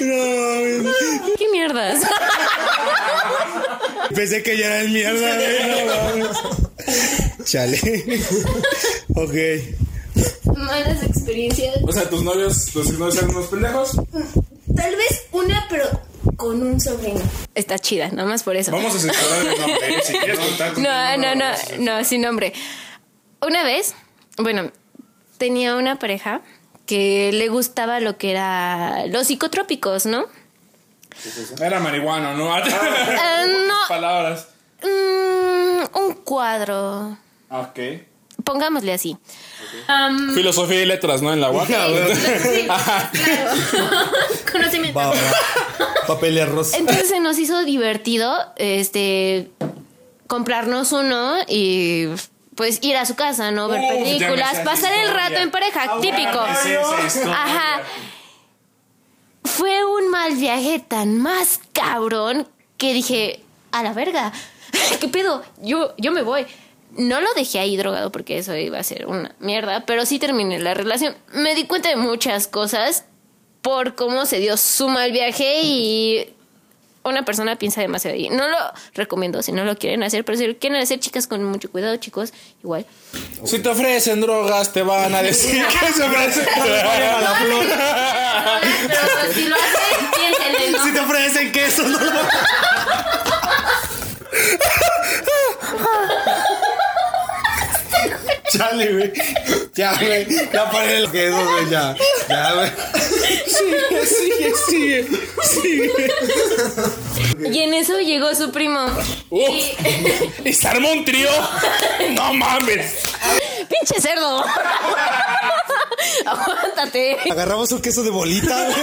No, 0.00 0.92
¿Qué 1.36 1.48
mierdas? 1.52 2.00
pensé 4.14 4.42
que 4.42 4.56
ya 4.56 4.66
era 4.66 4.80
el 4.80 4.90
mierda, 4.90 5.36
güey. 5.36 5.86
No, 5.86 6.24
mames. 6.24 6.36
Chale. 7.44 7.78
Ok. 9.14 9.34
Malas 10.56 11.02
experiencias. 11.02 11.76
O 11.82 11.92
sea, 11.92 12.08
tus 12.08 12.22
novios, 12.22 12.66
tus 12.66 12.90
novios 12.98 13.16
eran 13.18 13.30
unos 13.30 13.46
pendejos. 13.46 13.92
Tal 14.74 14.96
vez 14.96 15.24
una, 15.32 15.66
pero 15.68 15.88
con 16.36 16.62
un 16.62 16.80
sobrino. 16.80 17.20
Está 17.54 17.78
chida, 17.78 18.08
nada 18.08 18.28
más 18.28 18.42
por 18.42 18.56
eso. 18.56 18.72
Vamos 18.72 18.94
a 18.94 18.98
censurar 18.98 19.46
el 19.46 19.60
nombre. 19.60 19.94
¿eh? 19.94 20.02
Si 20.04 20.12
quieres 20.14 20.38
contar 20.38 20.72
con 20.74 20.82
No, 20.82 21.16
no, 21.16 21.34
no, 21.34 21.44
no, 21.78 22.04
sin 22.04 22.22
nombre. 22.22 22.52
Una 23.42 23.64
vez, 23.64 23.94
bueno, 24.38 24.70
tenía 25.38 25.76
una 25.76 25.98
pareja 25.98 26.42
que 26.90 27.30
le 27.32 27.46
gustaba 27.48 28.00
lo 28.00 28.18
que 28.18 28.32
era 28.32 29.06
los 29.06 29.28
psicotrópicos, 29.28 30.06
¿no? 30.06 30.26
Era 31.60 31.78
marihuana, 31.78 32.34
¿no? 32.34 32.56
Eh, 32.58 32.62
no. 33.68 33.74
Palabras. 33.88 34.48
Mm, 34.82 35.96
un 35.98 36.14
cuadro, 36.24 37.16
Ok. 37.48 37.78
pongámosle 38.42 38.92
así. 38.92 39.16
Filosofía 40.34 40.82
y 40.82 40.86
letras, 40.86 41.22
¿no? 41.22 41.32
En 41.32 41.40
la 41.40 41.50
UAC. 41.52 41.68
sí, 41.68 42.64
claro. 42.64 43.52
Conocimiento. 44.52 44.98
Va, 44.98 45.06
va. 45.10 45.14
Papel 46.08 46.38
y 46.38 46.40
arroz. 46.40 46.74
Entonces 46.74 47.08
se 47.08 47.20
nos 47.20 47.38
hizo 47.38 47.62
divertido 47.64 48.34
este 48.56 49.48
comprarnos 50.26 50.90
uno 50.90 51.36
y 51.46 52.06
pues 52.60 52.78
ir 52.82 52.94
a 52.98 53.06
su 53.06 53.14
casa, 53.14 53.50
¿no? 53.52 53.68
Ver 53.68 53.80
Uf, 53.80 53.90
me 53.90 54.04
películas, 54.04 54.58
pasar 54.66 54.92
el 54.92 55.14
rato 55.14 55.36
en 55.36 55.50
pareja, 55.50 55.98
típico. 56.02 56.38
Ajá. 56.38 57.80
Fue 59.44 59.82
un 59.86 60.10
mal 60.10 60.36
viaje 60.36 60.78
tan 60.78 61.16
más 61.16 61.58
cabrón 61.72 62.46
que 62.76 62.92
dije, 62.92 63.40
a 63.72 63.82
la 63.82 63.94
verga, 63.94 64.30
¿qué 65.00 65.08
pedo? 65.08 65.42
Yo, 65.62 65.94
yo 65.96 66.12
me 66.12 66.20
voy. 66.20 66.44
No 66.98 67.22
lo 67.22 67.32
dejé 67.34 67.60
ahí 67.60 67.78
drogado 67.78 68.12
porque 68.12 68.36
eso 68.36 68.54
iba 68.54 68.78
a 68.78 68.82
ser 68.82 69.06
una 69.06 69.34
mierda, 69.38 69.86
pero 69.86 70.04
sí 70.04 70.18
terminé 70.18 70.58
la 70.58 70.74
relación. 70.74 71.16
Me 71.32 71.54
di 71.54 71.64
cuenta 71.64 71.88
de 71.88 71.96
muchas 71.96 72.46
cosas 72.46 73.06
por 73.62 73.94
cómo 73.94 74.26
se 74.26 74.38
dio 74.38 74.58
su 74.58 74.90
mal 74.90 75.12
viaje 75.12 75.62
y 75.62 76.34
una 77.04 77.24
persona 77.24 77.56
piensa 77.56 77.80
demasiado 77.80 78.16
ahí. 78.16 78.28
No 78.28 78.48
lo 78.48 78.56
recomiendo 78.94 79.42
si 79.42 79.52
no 79.52 79.64
lo 79.64 79.76
quieren 79.76 80.02
hacer, 80.02 80.24
pero 80.24 80.38
si 80.38 80.46
lo 80.46 80.58
quieren 80.58 80.80
hacer, 80.80 81.00
chicas, 81.00 81.26
con 81.26 81.44
mucho 81.44 81.70
cuidado, 81.70 81.96
chicos, 81.96 82.32
igual. 82.62 82.86
Si 83.44 83.58
te 83.58 83.68
ofrecen 83.68 84.20
drogas, 84.20 84.72
te 84.72 84.82
van 84.82 85.14
a 85.14 85.22
decir 85.22 85.64
que 85.66 85.92
se 85.92 86.02
ofrecen. 86.02 86.46
Pero 86.56 86.74
si 89.32 89.44
lo 89.44 89.56
hacen, 89.56 90.10
piénsenle, 90.16 90.70
¿no? 90.72 90.84
Si 90.84 90.92
te 90.92 91.00
ofrecen 91.00 91.52
queso, 91.52 91.82
no 91.84 91.98
lo 91.98 92.10
Chale, 98.52 98.92
güey. 98.92 99.12
Ya, 99.74 99.94
güey. 99.94 100.26
Ya 100.52 100.70
paré 100.70 100.98
el 100.98 101.10
queso, 101.10 101.36
güey. 101.36 101.70
Ya. 101.70 101.96
Ya, 102.28 102.52
güey. 102.54 102.70
Sigue, 103.46 104.06
sigue, 104.06 104.52
sigue. 104.66 105.08
Sigue. 105.42 106.10
Y 107.52 107.58
en 107.62 107.74
eso 107.74 107.98
llegó 108.00 108.34
su 108.34 108.50
primo. 108.50 108.86
Uf. 109.30 110.44
¿Y 110.44 110.52
se 110.52 110.68
armó 110.68 110.92
un 110.92 111.04
trío? 111.04 111.30
No 112.10 112.34
mames. 112.34 112.94
¡Pinche 113.68 114.00
cerdo! 114.00 114.44
Aguántate. 116.26 117.16
Agarramos 117.30 117.70
un 117.72 117.80
queso 117.80 118.02
de 118.02 118.10
bolita, 118.10 118.64
güey. 118.64 118.76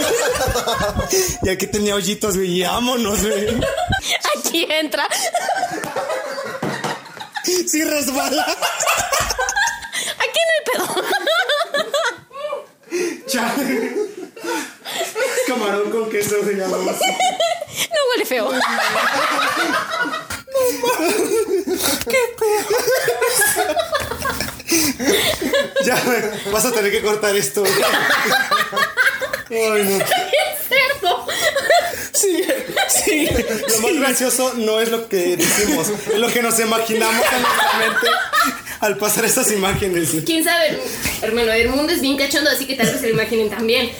Y 1.43 1.49
aquí 1.49 1.67
tenía 1.67 1.95
hoyitos, 1.95 2.35
güey. 2.35 2.59
Y 2.59 2.63
vámonos, 2.63 3.21
güey. 3.21 3.47
Aquí 4.37 4.65
entra. 4.69 5.07
Sí 7.43 7.83
resbala. 7.83 8.45
Pedo. 10.67 10.87
Chale. 13.27 13.91
Camarón 15.47 15.91
con 15.91 16.09
queso 16.09 16.43
se 16.43 16.53
llama. 16.53 16.77
No 16.77 18.01
huele 18.11 18.25
feo. 18.25 18.51
Ya, 25.85 26.01
güey. 26.03 26.21
Vas 26.51 26.65
a 26.65 26.71
tener 26.71 26.91
que 26.91 27.01
cortar 27.01 27.35
esto. 27.35 27.63
Ay, 29.49 29.83
no. 29.83 30.05
cerdo. 30.67 31.27
Sigue, 32.13 32.65
sigue. 32.89 33.45
Lo 33.69 33.81
más 33.81 33.93
gracioso 33.93 34.53
no 34.55 34.81
es 34.81 34.89
lo 34.89 35.07
que 35.07 35.37
decimos, 35.37 35.89
es 35.89 36.19
lo 36.19 36.27
que 36.27 36.41
nos 36.41 36.59
imaginamos 36.59 37.25
en 37.31 37.41
nuestra 37.41 37.77
mente 37.79 38.07
al 38.79 38.97
pasar 38.97 39.25
estas 39.25 39.51
imágenes. 39.51 40.09
¿Quién 40.25 40.43
sabe? 40.43 40.79
Hermano, 41.21 41.51
el 41.51 41.69
mundo 41.69 41.93
es 41.93 42.01
bien 42.01 42.17
cachondo, 42.17 42.49
así 42.49 42.65
que 42.65 42.75
tal 42.75 42.87
vez 42.87 42.99
se 42.99 43.07
lo 43.07 43.13
imaginen 43.13 43.49
también. 43.49 43.91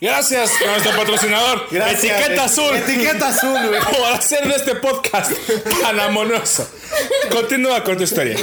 Gracias 0.00 0.50
a 0.62 0.70
nuestro 0.70 0.96
patrocinador. 0.96 1.66
Gracias. 1.70 2.20
Etiqueta 2.20 2.44
azul. 2.44 2.76
Etiqueta 2.76 3.28
azul, 3.28 3.68
güey. 3.68 3.80
Por 3.96 4.12
hacer 4.12 4.46
de 4.46 4.54
este 4.54 4.74
podcast 4.76 5.32
tan 5.80 5.98
amoroso. 5.98 6.70
Continúa 7.32 7.82
con 7.82 7.96
tu 7.96 8.04
historia. 8.04 8.36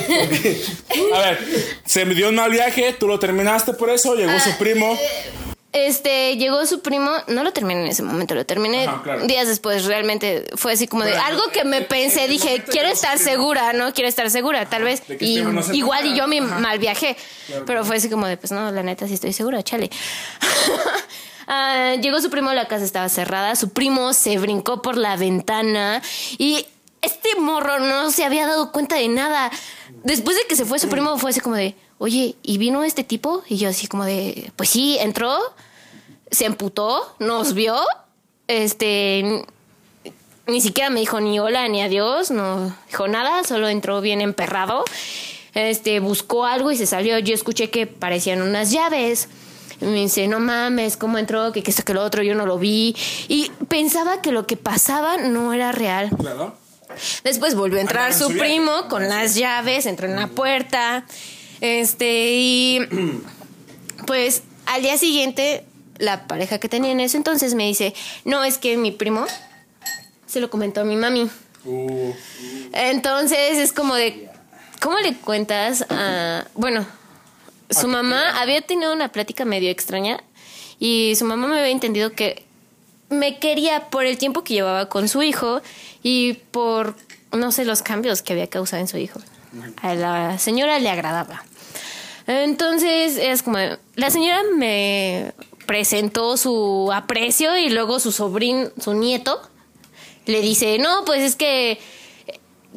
A 1.14 1.20
ver, 1.20 1.40
se 1.86 2.04
me 2.04 2.14
dio 2.14 2.28
un 2.28 2.36
mal 2.36 2.52
viaje, 2.52 2.96
tú 3.00 3.08
lo 3.08 3.20
terminaste 3.20 3.74
por 3.74 3.90
eso, 3.90 4.16
llegó 4.16 4.38
su 4.40 4.58
primo. 4.58 4.98
Este, 5.76 6.38
llegó 6.38 6.66
su 6.66 6.80
primo, 6.80 7.12
no 7.28 7.44
lo 7.44 7.52
terminé 7.52 7.82
en 7.82 7.88
ese 7.88 8.02
momento, 8.02 8.34
lo 8.34 8.46
terminé 8.46 8.86
Ajá, 8.86 9.04
claro. 9.04 9.28
días 9.28 9.46
después, 9.46 9.84
realmente 9.84 10.46
fue 10.56 10.72
así 10.72 10.88
como 10.88 11.04
de 11.04 11.14
algo 11.14 11.44
que 11.52 11.66
me 11.66 11.80
eh, 11.80 11.82
pensé, 11.82 12.24
eh, 12.24 12.28
dije, 12.30 12.64
quiero 12.64 12.88
estar 12.88 13.20
segura, 13.20 13.74
¿no? 13.74 13.94
Quiero 13.94 14.08
estar 14.08 14.30
segura, 14.30 14.66
tal 14.68 14.84
vez. 14.84 15.04
Y 15.20 15.40
este 15.40 15.52
no 15.52 15.74
igual 15.74 16.06
y 16.06 16.16
yo 16.16 16.30
me 16.30 16.40
Ajá. 16.40 16.60
mal 16.60 16.80
viajé, 16.80 17.18
pero 17.66 17.84
fue 17.84 17.98
así 17.98 18.10
como 18.10 18.26
de, 18.26 18.38
pues 18.38 18.54
no, 18.54 18.72
la 18.72 18.84
neta 18.84 19.06
sí 19.06 19.16
estoy 19.16 19.34
segura, 19.34 19.62
chale. 19.64 19.90
Ah, 21.48 21.94
llegó 22.02 22.20
su 22.22 22.32
primo, 22.32 22.52
la 22.54 22.68
casa 22.68 22.84
estaba 22.84 23.08
cerrada, 23.08 23.56
su 23.56 23.70
primo 23.70 24.14
se 24.14 24.40
brincó 24.40 24.82
por 24.82 24.98
la 24.98 25.16
ventana 25.16 26.02
y 26.40 26.66
este 27.04 27.36
morro 27.38 27.80
no 27.80 28.10
se 28.10 28.24
había 28.26 28.48
dado 28.48 28.72
cuenta 28.72 28.96
de 28.96 29.08
nada. 29.10 29.52
Después 30.04 30.38
de 30.38 30.44
que 30.50 30.56
se 30.56 30.66
fue 30.66 30.80
su 30.80 30.90
primo 30.90 31.20
fue 31.20 31.30
así 31.30 31.42
como 31.42 31.56
de, 31.56 31.76
oye, 31.98 32.36
¿y 32.44 32.58
vino 32.58 32.84
este 32.84 33.04
tipo? 33.04 33.44
Y 33.48 33.58
yo 33.58 33.70
así 33.70 33.88
como 33.88 34.06
de, 34.06 34.52
pues 34.56 34.70
sí, 34.70 34.98
entró, 35.00 35.38
se 36.32 36.46
emputó, 36.46 37.16
nos 37.20 37.54
vio, 37.54 37.78
este, 38.48 39.46
ni 40.48 40.62
siquiera 40.62 40.90
me 40.90 41.00
dijo 41.00 41.20
ni 41.20 41.40
hola 41.40 41.68
ni 41.68 41.82
adiós, 41.82 42.32
no 42.32 42.76
dijo 42.88 43.08
nada, 43.08 43.44
solo 43.44 43.68
entró 43.68 44.02
bien 44.02 44.22
emperrado, 44.22 44.84
este, 45.54 46.00
buscó 46.00 46.46
algo 46.46 46.72
y 46.72 46.78
se 46.78 46.86
salió. 46.86 47.18
Yo 47.20 47.34
escuché 47.34 47.70
que 47.70 47.88
parecían 47.88 48.42
unas 48.42 48.72
llaves. 48.72 49.30
Y 49.82 49.86
me 49.86 50.00
dice, 50.02 50.28
no 50.28 50.40
mames, 50.40 50.96
¿cómo 50.96 51.18
entró? 51.18 51.52
Que, 51.52 51.62
que 51.62 51.72
esto, 51.72 51.84
que 51.84 51.94
lo 51.94 52.04
otro, 52.04 52.24
yo 52.24 52.34
no 52.34 52.46
lo 52.46 52.58
vi. 52.58 52.96
Y 53.28 53.52
pensaba 53.68 54.22
que 54.22 54.32
lo 54.32 54.48
que 54.48 54.56
pasaba 54.56 55.18
no 55.18 55.54
era 55.54 55.72
real. 55.72 56.10
Claro. 56.18 56.56
Después 57.24 57.56
volvió 57.56 57.80
a 57.80 57.82
entrar 57.82 58.14
su 58.14 58.30
primo 58.38 58.88
con 58.90 59.10
las 59.10 59.36
llaves, 59.36 59.86
entró 59.86 60.08
en 60.08 60.16
la 60.16 60.28
puerta. 60.28 61.06
Este, 61.66 62.30
y 62.34 62.80
pues 64.06 64.44
al 64.68 64.84
día 64.84 65.00
siguiente, 65.00 65.66
la 65.98 66.28
pareja 66.28 66.60
que 66.60 66.70
tenía 66.70 66.92
en 66.92 67.00
ese 67.00 67.18
entonces 67.18 67.56
me 67.56 67.66
dice: 67.66 67.96
No, 68.24 68.44
es 68.44 68.60
que 68.60 68.78
mi 68.78 68.92
primo 68.92 69.26
se 70.28 70.40
lo 70.40 70.52
comentó 70.52 70.82
a 70.82 70.84
mi 70.84 70.96
mami. 70.96 71.28
Uh, 71.64 72.14
Entonces 72.74 73.58
es 73.58 73.74
como 73.74 73.96
de, 73.96 74.30
¿cómo 74.80 75.00
le 75.00 75.16
cuentas 75.16 75.86
a... 75.90 76.46
Bueno, 76.54 76.86
su 77.72 77.88
mamá 77.88 78.40
había 78.40 78.62
tenido 78.62 78.94
una 78.94 79.12
plática 79.12 79.46
medio 79.46 79.72
extraña 79.72 80.24
y 80.78 81.16
su 81.16 81.26
mamá 81.26 81.48
me 81.48 81.58
había 81.58 81.72
entendido 81.72 82.12
que 82.12 82.46
me 83.10 83.40
quería 83.40 83.90
por 83.90 84.06
el 84.06 84.20
tiempo 84.20 84.44
que 84.44 84.54
llevaba 84.54 84.88
con 84.88 85.08
su 85.08 85.24
hijo 85.24 85.62
y 86.04 86.34
por, 86.52 86.96
no 87.32 87.52
sé, 87.52 87.66
los 87.66 87.82
cambios 87.82 88.22
que 88.22 88.34
había 88.34 88.48
causado 88.48 88.82
en 88.82 88.88
su 88.88 88.98
hijo. 88.98 89.20
A 89.82 89.96
la 89.96 90.38
señora 90.38 90.78
le 90.78 90.90
agradaba. 90.90 91.44
Entonces 92.28 93.18
es 93.18 93.44
como, 93.44 93.58
la 93.96 94.10
señora 94.10 94.42
me 94.56 95.34
presentó 95.66 96.38
su 96.38 96.92
aprecio 96.94 97.58
y 97.58 97.70
luego 97.70 98.00
su 98.00 98.12
sobrino, 98.12 98.70
su 98.80 98.94
nieto, 98.94 99.42
le 100.26 100.42
dice, 100.42 100.80
no, 100.80 101.06
pues 101.06 101.22
es 101.22 101.36
que 101.36 101.80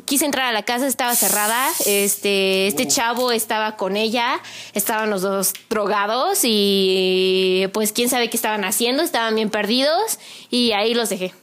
quise 0.05 0.24
entrar 0.24 0.46
a 0.46 0.53
la 0.53 0.62
casa, 0.62 0.86
estaba 0.86 1.14
cerrada, 1.14 1.68
este, 1.86 2.66
este 2.66 2.86
chavo 2.86 3.32
estaba 3.32 3.76
con 3.76 3.96
ella, 3.96 4.40
estaban 4.74 5.11
los 5.11 5.22
dos 5.22 5.53
drogados 5.70 6.40
y 6.42 7.66
pues 7.72 7.92
quién 7.92 8.09
sabe 8.09 8.30
qué 8.30 8.36
estaban 8.36 8.64
haciendo, 8.64 9.03
estaban 9.03 9.34
bien 9.34 9.51
perdidos 9.51 10.18
y 10.51 10.72
ahí 10.72 10.94
los 10.94 11.09
dejé. 11.09 11.34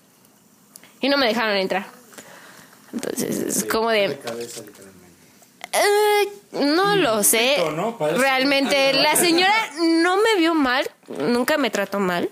Y 1.01 1.09
no 1.09 1.17
me 1.17 1.27
dejaron 1.27 1.55
entrar. 1.57 1.87
Entonces 2.93 3.57
es 3.57 3.63
como 3.65 3.89
de... 3.89 4.17
Eh, 5.75 6.29
no 6.51 6.95
lo 6.95 7.23
sé. 7.23 7.57
Realmente, 8.17 8.93
la 8.93 9.15
señora 9.15 9.55
no 10.01 10.17
me 10.17 10.35
vio 10.37 10.53
mal, 10.53 10.89
nunca 11.07 11.57
me 11.57 11.69
trató 11.69 11.99
mal. 11.99 12.29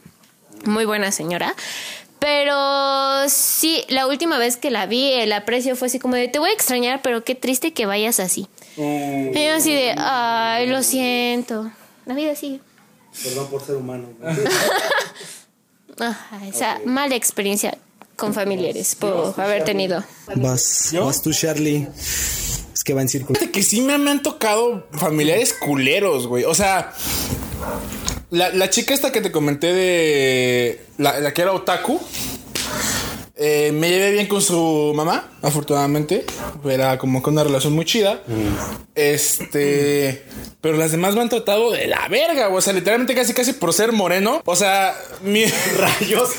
Muy 0.65 0.85
buena 0.85 1.11
señora. 1.11 1.55
Pero 2.19 3.27
sí, 3.27 3.83
la 3.89 4.07
última 4.07 4.37
vez 4.37 4.55
que 4.55 4.71
la 4.71 4.85
vi, 4.85 5.11
el 5.11 5.33
aprecio 5.33 5.75
fue 5.75 5.87
así 5.87 5.99
como 5.99 6.15
de, 6.15 6.29
te 6.29 6.39
voy 6.39 6.51
a 6.51 6.53
extrañar, 6.53 7.01
pero 7.01 7.25
qué 7.25 7.35
triste 7.35 7.73
que 7.73 7.85
vayas 7.85 8.21
así. 8.21 8.47
Mm. 8.77 9.35
Y 9.35 9.45
yo 9.45 9.53
así 9.55 9.73
de, 9.73 9.93
ay, 9.97 10.67
lo 10.67 10.83
siento. 10.83 11.69
La 12.05 12.13
vida 12.13 12.33
sigue. 12.35 12.61
Perdón 13.23 13.47
por 13.49 13.61
ser 13.61 13.75
humano. 13.75 14.07
Ajá, 15.99 16.47
esa 16.47 16.79
mala 16.85 17.15
experiencia 17.15 17.77
con 18.15 18.33
familiares 18.33 18.95
por 18.95 19.39
haber 19.39 19.65
tenido. 19.65 20.03
Vas, 20.35 20.93
vas 20.93 21.21
tú, 21.21 21.33
Charlie. 21.33 21.87
Que 22.83 22.93
va 22.93 23.01
en 23.01 23.09
círculo. 23.09 23.39
Que 23.51 23.63
sí 23.63 23.81
me, 23.81 23.97
me 23.97 24.11
han 24.11 24.21
tocado 24.21 24.87
familiares 24.91 25.53
culeros, 25.53 26.27
güey. 26.27 26.43
O 26.43 26.53
sea, 26.53 26.93
la, 28.29 28.49
la 28.49 28.69
chica 28.69 28.93
esta 28.93 29.11
que 29.11 29.21
te 29.21 29.31
comenté 29.31 29.73
de 29.73 30.85
la, 30.97 31.19
la 31.19 31.33
que 31.33 31.41
era 31.43 31.53
otaku. 31.53 32.01
Eh, 33.35 33.71
me 33.73 33.89
llevé 33.89 34.11
bien 34.11 34.27
con 34.27 34.41
su 34.41 34.93
mamá, 34.95 35.31
afortunadamente. 35.41 36.23
Era 36.63 36.97
como 36.99 37.23
que 37.23 37.29
una 37.31 37.43
relación 37.43 37.73
muy 37.73 37.85
chida. 37.85 38.21
Este. 38.93 40.23
Pero 40.61 40.77
las 40.77 40.91
demás 40.91 41.15
me 41.15 41.21
han 41.21 41.29
tratado 41.29 41.71
de 41.71 41.87
la 41.87 42.07
verga. 42.09 42.49
O 42.49 42.61
sea, 42.61 42.73
literalmente 42.73 43.15
casi 43.15 43.33
casi 43.33 43.53
por 43.53 43.73
ser 43.73 43.91
moreno. 43.91 44.41
O 44.45 44.55
sea, 44.55 44.95
mi 45.23 45.45
rayos. 45.77 46.29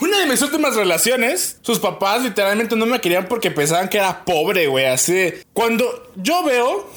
Una 0.00 0.18
de 0.20 0.26
mis 0.26 0.40
últimas 0.40 0.76
relaciones, 0.76 1.58
sus 1.60 1.78
papás 1.78 2.22
literalmente 2.22 2.74
no 2.74 2.86
me 2.86 3.00
querían 3.00 3.28
porque 3.28 3.50
pensaban 3.50 3.88
que 3.88 3.98
era 3.98 4.24
pobre, 4.24 4.66
güey. 4.66 4.86
Así. 4.86 5.32
Cuando 5.52 6.10
yo 6.16 6.42
veo 6.42 6.90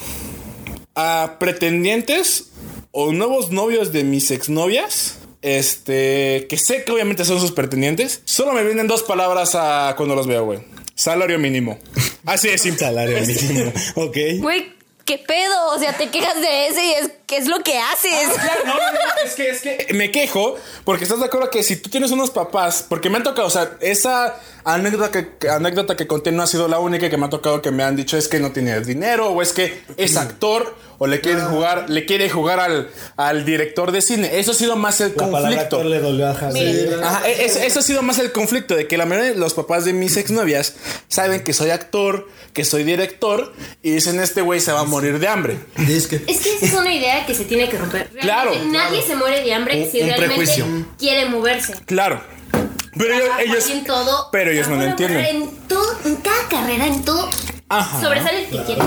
a 0.96 1.36
pretendientes 1.40 2.52
o 2.92 3.12
nuevos 3.12 3.52
novios 3.52 3.92
de 3.92 4.06
mis 4.06 4.32
exnovias. 4.32 5.20
Este, 5.44 6.48
que 6.48 6.58
sé 6.58 6.86
que 6.86 6.92
obviamente 6.94 7.26
son 7.26 7.40
sus 7.40 7.52
pretendientes. 7.52 8.22
Solo 8.24 8.54
me 8.54 8.64
vienen 8.64 8.88
dos 8.88 9.04
palabras 9.04 9.56
a 9.56 9.94
cuando 9.98 10.16
los 10.16 10.26
veo, 10.26 10.46
güey. 10.46 10.60
Salario 10.96 11.38
mínimo. 11.38 11.80
Así 12.26 12.48
de 12.48 12.58
simple. 12.58 12.86
Salario 12.86 13.20
mínimo. 13.28 13.74
Ok. 13.96 14.18
Güey, 14.40 14.74
¿qué 15.04 15.18
pedo? 15.18 15.68
O 15.76 15.80
sea, 15.80 15.98
te 15.98 16.10
quejas 16.10 16.40
de 16.40 16.68
ese 16.68 16.86
y 16.86 16.92
es 16.94 17.12
que 17.28 17.38
es 17.38 17.48
lo 17.48 17.60
que 17.60 17.78
haces. 17.78 18.30
Claro, 18.34 18.66
no, 18.66 18.74
no, 18.74 18.92
no, 18.94 19.26
es 19.26 19.34
que, 19.34 19.50
es 19.50 19.62
que 19.62 19.94
me 19.94 20.12
quejo 20.12 20.56
porque 20.86 21.04
estás 21.04 21.20
de 21.20 21.26
acuerdo 21.26 21.50
que 21.50 21.62
si 21.62 21.76
tú 21.76 21.90
tienes 21.90 22.12
unos 22.12 22.32
papás, 22.32 22.86
porque 22.88 23.10
me 23.10 23.18
han 23.18 23.24
tocado, 23.24 23.48
o 23.48 23.52
sea, 23.52 23.78
esa 23.82 24.40
anécdota 24.64 25.12
que, 25.12 25.50
anécdota 25.50 25.98
que 25.98 26.08
conté 26.08 26.32
no 26.32 26.44
ha 26.44 26.48
sido 26.48 26.70
la 26.70 26.80
única 26.80 27.10
que 27.10 27.18
me 27.18 27.26
ha 27.26 27.30
tocado 27.30 27.62
que 27.62 27.72
me 27.72 27.84
han 27.84 27.98
dicho 27.98 28.18
es 28.18 28.30
que 28.30 28.40
no 28.40 28.52
tiene 28.54 28.80
dinero 28.80 29.30
o 29.30 29.42
es 29.42 29.52
que 29.52 29.84
es 29.98 30.16
actor 30.16 30.76
o 31.04 31.08
le 31.08 31.20
quiere 31.20 31.42
jugar, 31.42 31.90
le 31.90 32.06
quiere 32.06 32.30
jugar 32.30 32.60
al, 32.62 32.90
al 33.18 33.44
director 33.44 33.92
de 33.92 34.02
cine. 34.02 34.40
Eso 34.40 34.52
ha 34.52 34.54
sido 34.54 34.78
más 34.78 35.02
el 35.02 35.10
La 35.10 35.16
conflicto. 35.16 35.84
le 35.84 36.00
dolió 36.00 36.28
a. 36.28 36.32
Ajá, 36.32 36.52
e- 37.28 37.46
es- 37.46 37.58
eso 37.58 37.80
ha 37.80 37.84
sido 37.84 38.02
más 38.02 38.20
el 38.20 38.32
conflicto 38.32 38.74
de 38.76 38.88
que 38.88 38.98
la 38.98 39.06
mayoría 39.06 39.32
de 39.32 39.38
los 39.38 39.54
papás 39.54 39.84
de 39.84 39.92
mis 39.92 40.16
exnovias 40.16 40.76
saben 41.10 41.44
que 41.44 41.52
soy 41.54 41.72
actor, 41.72 42.30
que 42.54 42.64
soy 42.64 42.84
director 42.84 43.52
y 43.82 43.92
dicen 43.92 44.20
este 44.22 44.42
güey 44.42 44.62
se 44.62 44.72
va 44.72 44.80
a 44.80 44.84
morir 44.86 45.20
de 45.20 45.28
hambre. 45.28 45.58
Es 45.90 46.08
que 46.08 46.22
esa 46.26 46.66
es 46.66 46.74
una 46.74 46.94
idea 46.94 47.26
que 47.26 47.36
se 47.36 47.44
tiene 47.46 47.68
que 47.68 47.78
romper. 47.78 48.10
Realmente 48.14 48.22
Claro, 48.22 48.52
Nadie 48.72 49.02
se 49.06 49.16
muere 49.18 49.44
de 49.44 49.54
hambre 49.54 49.84
Un- 49.84 49.92
si 49.92 50.00
un 50.02 50.08
realmente 50.08 50.36
prejuicio. 50.36 50.66
quiere 50.98 51.26
moverse. 51.28 51.74
Claro. 51.86 52.22
Pero 52.96 53.14
ellos, 53.16 53.30
ellos- 53.40 53.66
ahí 53.66 53.72
en 53.80 53.84
todo. 53.86 54.30
pero 54.32 54.52
ellos 54.52 54.68
no 54.70 54.76
lo 54.76 54.84
entienden. 54.84 55.26
En, 55.26 55.50
todo, 55.68 55.98
en 56.06 56.16
cada 56.18 56.48
carrera, 56.48 56.86
en 56.88 57.04
todo. 57.04 57.28
Ajá. 57.68 58.00
Sobresale 58.00 58.46
el 58.46 58.50
que 58.52 58.64
quiere. 58.66 58.82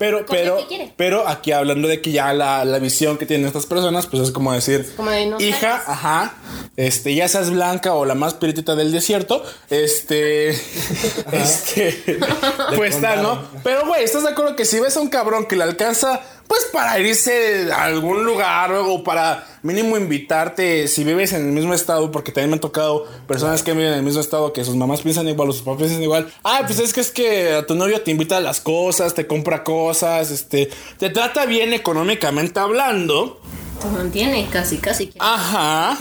Pero, 0.00 0.24
pero, 0.26 0.56
pero 0.96 1.28
aquí 1.28 1.52
hablando 1.52 1.86
de 1.86 2.00
que 2.00 2.10
ya 2.10 2.32
la, 2.32 2.64
la 2.64 2.78
visión 2.78 3.18
que 3.18 3.26
tienen 3.26 3.46
estas 3.46 3.66
personas, 3.66 4.06
pues 4.06 4.22
es 4.22 4.30
como 4.30 4.50
decir, 4.50 4.90
Como 4.96 5.10
de 5.10 5.26
no 5.26 5.38
hija, 5.38 5.82
sabes. 5.82 5.88
ajá, 5.88 6.34
este, 6.76 7.14
ya 7.14 7.28
seas 7.28 7.50
blanca 7.50 7.92
o 7.92 8.06
la 8.06 8.14
más 8.14 8.32
piritita 8.32 8.74
del 8.74 8.92
desierto, 8.92 9.44
este, 9.68 10.48
este, 11.32 12.18
pues 12.76 12.98
tal, 12.98 13.22
¿no? 13.22 13.42
Pero 13.62 13.86
güey, 13.86 14.02
¿estás 14.02 14.22
de 14.22 14.30
acuerdo 14.30 14.56
que 14.56 14.64
si 14.64 14.80
ves 14.80 14.96
a 14.96 15.00
un 15.00 15.08
cabrón 15.10 15.44
que 15.44 15.56
le 15.56 15.64
alcanza, 15.64 16.22
pues 16.50 16.64
para 16.72 16.98
irse 16.98 17.70
a 17.72 17.84
algún 17.84 18.24
lugar 18.24 18.72
o 18.72 19.04
para 19.04 19.46
mínimo 19.62 19.96
invitarte, 19.96 20.88
si 20.88 21.04
vives 21.04 21.32
en 21.32 21.46
el 21.46 21.52
mismo 21.52 21.74
estado, 21.74 22.10
porque 22.10 22.32
también 22.32 22.50
me 22.50 22.54
han 22.54 22.60
tocado 22.60 23.06
personas 23.28 23.62
que 23.62 23.70
viven 23.70 23.92
en 23.92 23.98
el 23.98 24.02
mismo 24.02 24.20
estado 24.20 24.52
que 24.52 24.64
sus 24.64 24.74
mamás 24.74 25.02
piensan 25.02 25.28
igual 25.28 25.50
o 25.50 25.52
sus 25.52 25.62
papás 25.62 25.82
piensan 25.82 26.02
igual, 26.02 26.28
ah, 26.42 26.62
pues 26.66 26.80
es 26.80 26.92
que 26.92 27.02
es 27.02 27.12
que 27.12 27.52
a 27.54 27.64
tu 27.64 27.76
novio 27.76 28.00
te 28.00 28.10
invita 28.10 28.38
a 28.38 28.40
las 28.40 28.60
cosas, 28.60 29.14
te 29.14 29.28
compra 29.28 29.62
cosas, 29.62 30.32
este, 30.32 30.68
te 30.98 31.10
trata 31.10 31.46
bien 31.46 31.72
económicamente 31.72 32.58
hablando. 32.58 33.40
Te 33.80 33.86
mantiene 33.86 34.48
casi, 34.50 34.78
casi. 34.78 35.12
Ajá. 35.20 35.96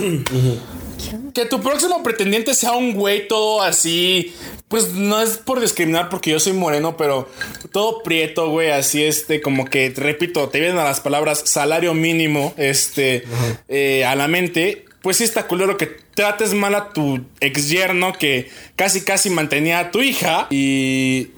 Que 1.32 1.46
tu 1.46 1.62
próximo 1.62 2.02
pretendiente 2.02 2.56
sea 2.56 2.72
un 2.72 2.96
güey 2.96 3.28
todo 3.28 3.62
así. 3.62 4.34
Pues 4.70 4.94
no 4.94 5.20
es 5.20 5.38
por 5.38 5.60
discriminar 5.60 6.10
porque 6.10 6.30
yo 6.30 6.40
soy 6.40 6.54
moreno, 6.54 6.96
pero 6.96 7.28
todo 7.72 8.04
prieto, 8.04 8.50
güey, 8.50 8.70
así 8.70 9.04
este, 9.04 9.42
como 9.42 9.66
que, 9.66 9.92
repito, 9.96 10.48
te 10.50 10.60
vienen 10.60 10.78
a 10.78 10.84
las 10.84 11.02
palabras 11.02 11.42
salario 11.46 11.96
mínimo, 11.96 12.54
este, 12.56 13.24
eh, 13.68 14.06
a 14.06 14.16
la 14.16 14.28
mente. 14.28 14.86
Pues 15.02 15.18
sí 15.18 15.24
está 15.24 15.48
culero 15.48 15.76
que 15.76 15.88
trates 16.14 16.54
mal 16.54 16.76
a 16.76 16.90
tu 16.90 17.26
ex 17.40 17.70
yerno 17.70 18.14
que 18.14 18.50
casi 18.76 19.02
casi 19.02 19.30
mantenía 19.30 19.80
a 19.80 19.92
tu 19.92 20.02
hija 20.02 20.48
y 20.52 21.32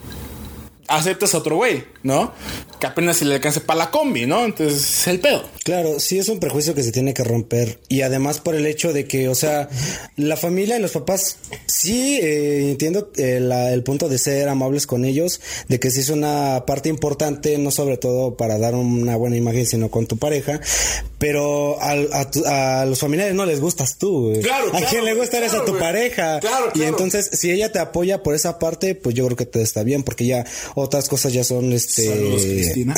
aceptas 0.88 1.34
a 1.34 1.38
otro 1.38 1.56
güey, 1.56 1.86
¿no? 2.04 2.32
Que 2.80 2.88
apenas 2.88 3.18
si 3.18 3.26
le 3.26 3.36
alcance 3.36 3.62
para 3.62 3.78
la 3.80 3.91
combi, 3.91 4.26
¿no? 4.26 4.43
Entonces 4.45 4.80
es 4.82 5.08
el 5.08 5.20
pedo. 5.20 5.43
Claro, 5.64 5.99
sí 5.99 6.18
es 6.18 6.30
un 6.30 6.39
prejuicio 6.39 6.74
que 6.74 6.82
se 6.84 6.91
tiene 6.91 7.14
que 7.14 7.24
romper 7.24 7.80
y 7.88 8.02
además 8.02 8.39
por 8.39 8.56
el 8.56 8.66
hecho 8.66 8.91
de 8.93 9.06
que, 9.06 9.30
o 9.30 9.36
sea, 9.36 9.70
la 10.18 10.36
familia 10.36 10.78
y 10.78 10.82
los 10.82 10.91
papás, 10.91 11.38
sí 11.68 12.18
eh, 12.22 12.72
entiendo 12.72 13.12
eh, 13.18 13.39
la- 13.39 13.72
el 13.72 13.84
punto 13.84 14.10
de 14.10 14.18
ser 14.18 14.49
amables 14.49 14.88
con 14.88 15.06
ellos, 15.06 15.39
de 15.68 15.80
que 15.80 15.91
sí 15.91 15.99
es 15.99 16.10
una 16.10 16.64
parte 16.66 16.89
importante, 16.89 17.58
no 17.60 17.70
sobre 17.70 17.97
todo 17.97 18.36
para 18.36 18.58
dar 18.58 18.74
una 18.74 19.16
buena 19.16 19.38
imagen, 19.38 19.68
sino 19.68 19.91
con 19.91 20.08
tu 20.08 20.18
pareja, 20.18 20.60
pero 21.20 21.80
al- 21.82 22.10
a, 22.14 22.30
tu- 22.32 22.43
a 22.45 22.86
los 22.86 22.97
familiares 22.99 23.36
no 23.36 23.45
les 23.45 23.60
gustas 23.60 23.97
tú. 23.97 24.30
güey. 24.30 24.41
Claro, 24.41 24.68
a 24.70 24.72
claro, 24.72 24.88
quien 24.89 25.06
le 25.06 25.14
gusta 25.14 25.38
eres 25.38 25.54
a 25.54 25.64
tu 25.66 25.72
güey. 25.74 25.80
pareja. 25.84 26.39
Claro, 26.39 26.72
Y 26.74 26.82
entonces, 26.84 27.30
si 27.34 27.52
ella 27.52 27.72
te 27.72 27.78
apoya 27.80 28.24
por 28.24 28.34
esa 28.34 28.58
parte, 28.58 28.95
pues 28.95 29.14
yo 29.16 29.26
creo 29.26 29.38
que 29.38 29.45
te 29.45 29.62
está 29.62 29.84
bien, 29.84 30.02
porque 30.04 30.26
ya 30.26 30.45
otras 30.76 31.08
cosas 31.10 31.32
ya 31.34 31.43
son 31.43 31.72
este. 31.74 31.91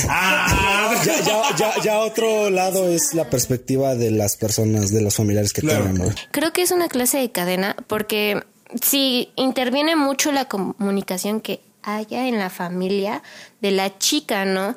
Ah, 0.09 0.93
Ya, 1.05 1.21
ya, 1.21 1.55
ya, 1.55 1.81
ya 1.83 1.99
otro 1.99 2.49
lado 2.49 2.87
es 2.89 3.13
la 3.13 3.29
perspectiva 3.29 3.95
de 3.95 4.11
las 4.11 4.37
personas, 4.37 4.91
de 4.91 5.01
los 5.01 5.15
familiares 5.15 5.51
que 5.53 5.61
Claro. 5.61 5.85
tengan. 5.85 6.07
¿no? 6.09 6.15
Creo 6.31 6.53
que 6.53 6.61
es 6.61 6.71
una 6.71 6.87
clase 6.87 7.17
de 7.17 7.31
cadena 7.31 7.75
porque 7.87 8.43
si 8.81 9.29
interviene 9.35 9.95
mucho 9.95 10.31
la 10.31 10.45
comunicación 10.45 11.41
que 11.41 11.61
haya 11.83 12.27
en 12.27 12.37
la 12.39 12.49
familia 12.49 13.21
de 13.61 13.71
la 13.71 13.97
chica, 13.97 14.45
¿no? 14.45 14.75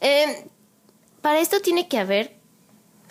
Eh, 0.00 0.44
para 1.20 1.40
esto 1.40 1.60
tiene 1.60 1.88
que 1.88 1.98
haber 1.98 2.34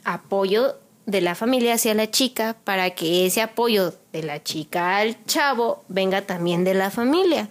apoyo 0.04 0.78
de 1.06 1.22
la 1.22 1.36
familia 1.36 1.74
hacia 1.74 1.94
la 1.94 2.10
chica 2.10 2.56
para 2.64 2.92
que 2.92 3.26
ese 3.26 3.42
apoyo 3.42 3.94
de 4.14 4.24
la 4.24 4.44
chica 4.44 4.98
al 4.98 5.24
chavo 5.26 5.84
venga 5.88 6.22
también 6.22 6.64
de 6.64 6.74
la 6.76 6.90
familia. 6.92 7.50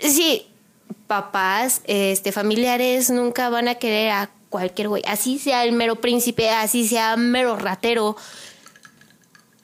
Sí, 0.00 0.46
papás, 0.94 1.82
este, 1.84 2.32
familiares 2.32 3.10
nunca 3.10 3.48
van 3.48 3.68
a 3.68 3.76
querer 3.76 4.10
a 4.10 4.30
cualquier 4.48 4.88
güey, 4.88 5.02
así 5.06 5.38
sea 5.38 5.64
el 5.64 5.72
mero 5.72 5.96
príncipe, 6.00 6.50
así 6.50 6.86
sea 6.86 7.16
mero 7.16 7.56
ratero. 7.56 8.16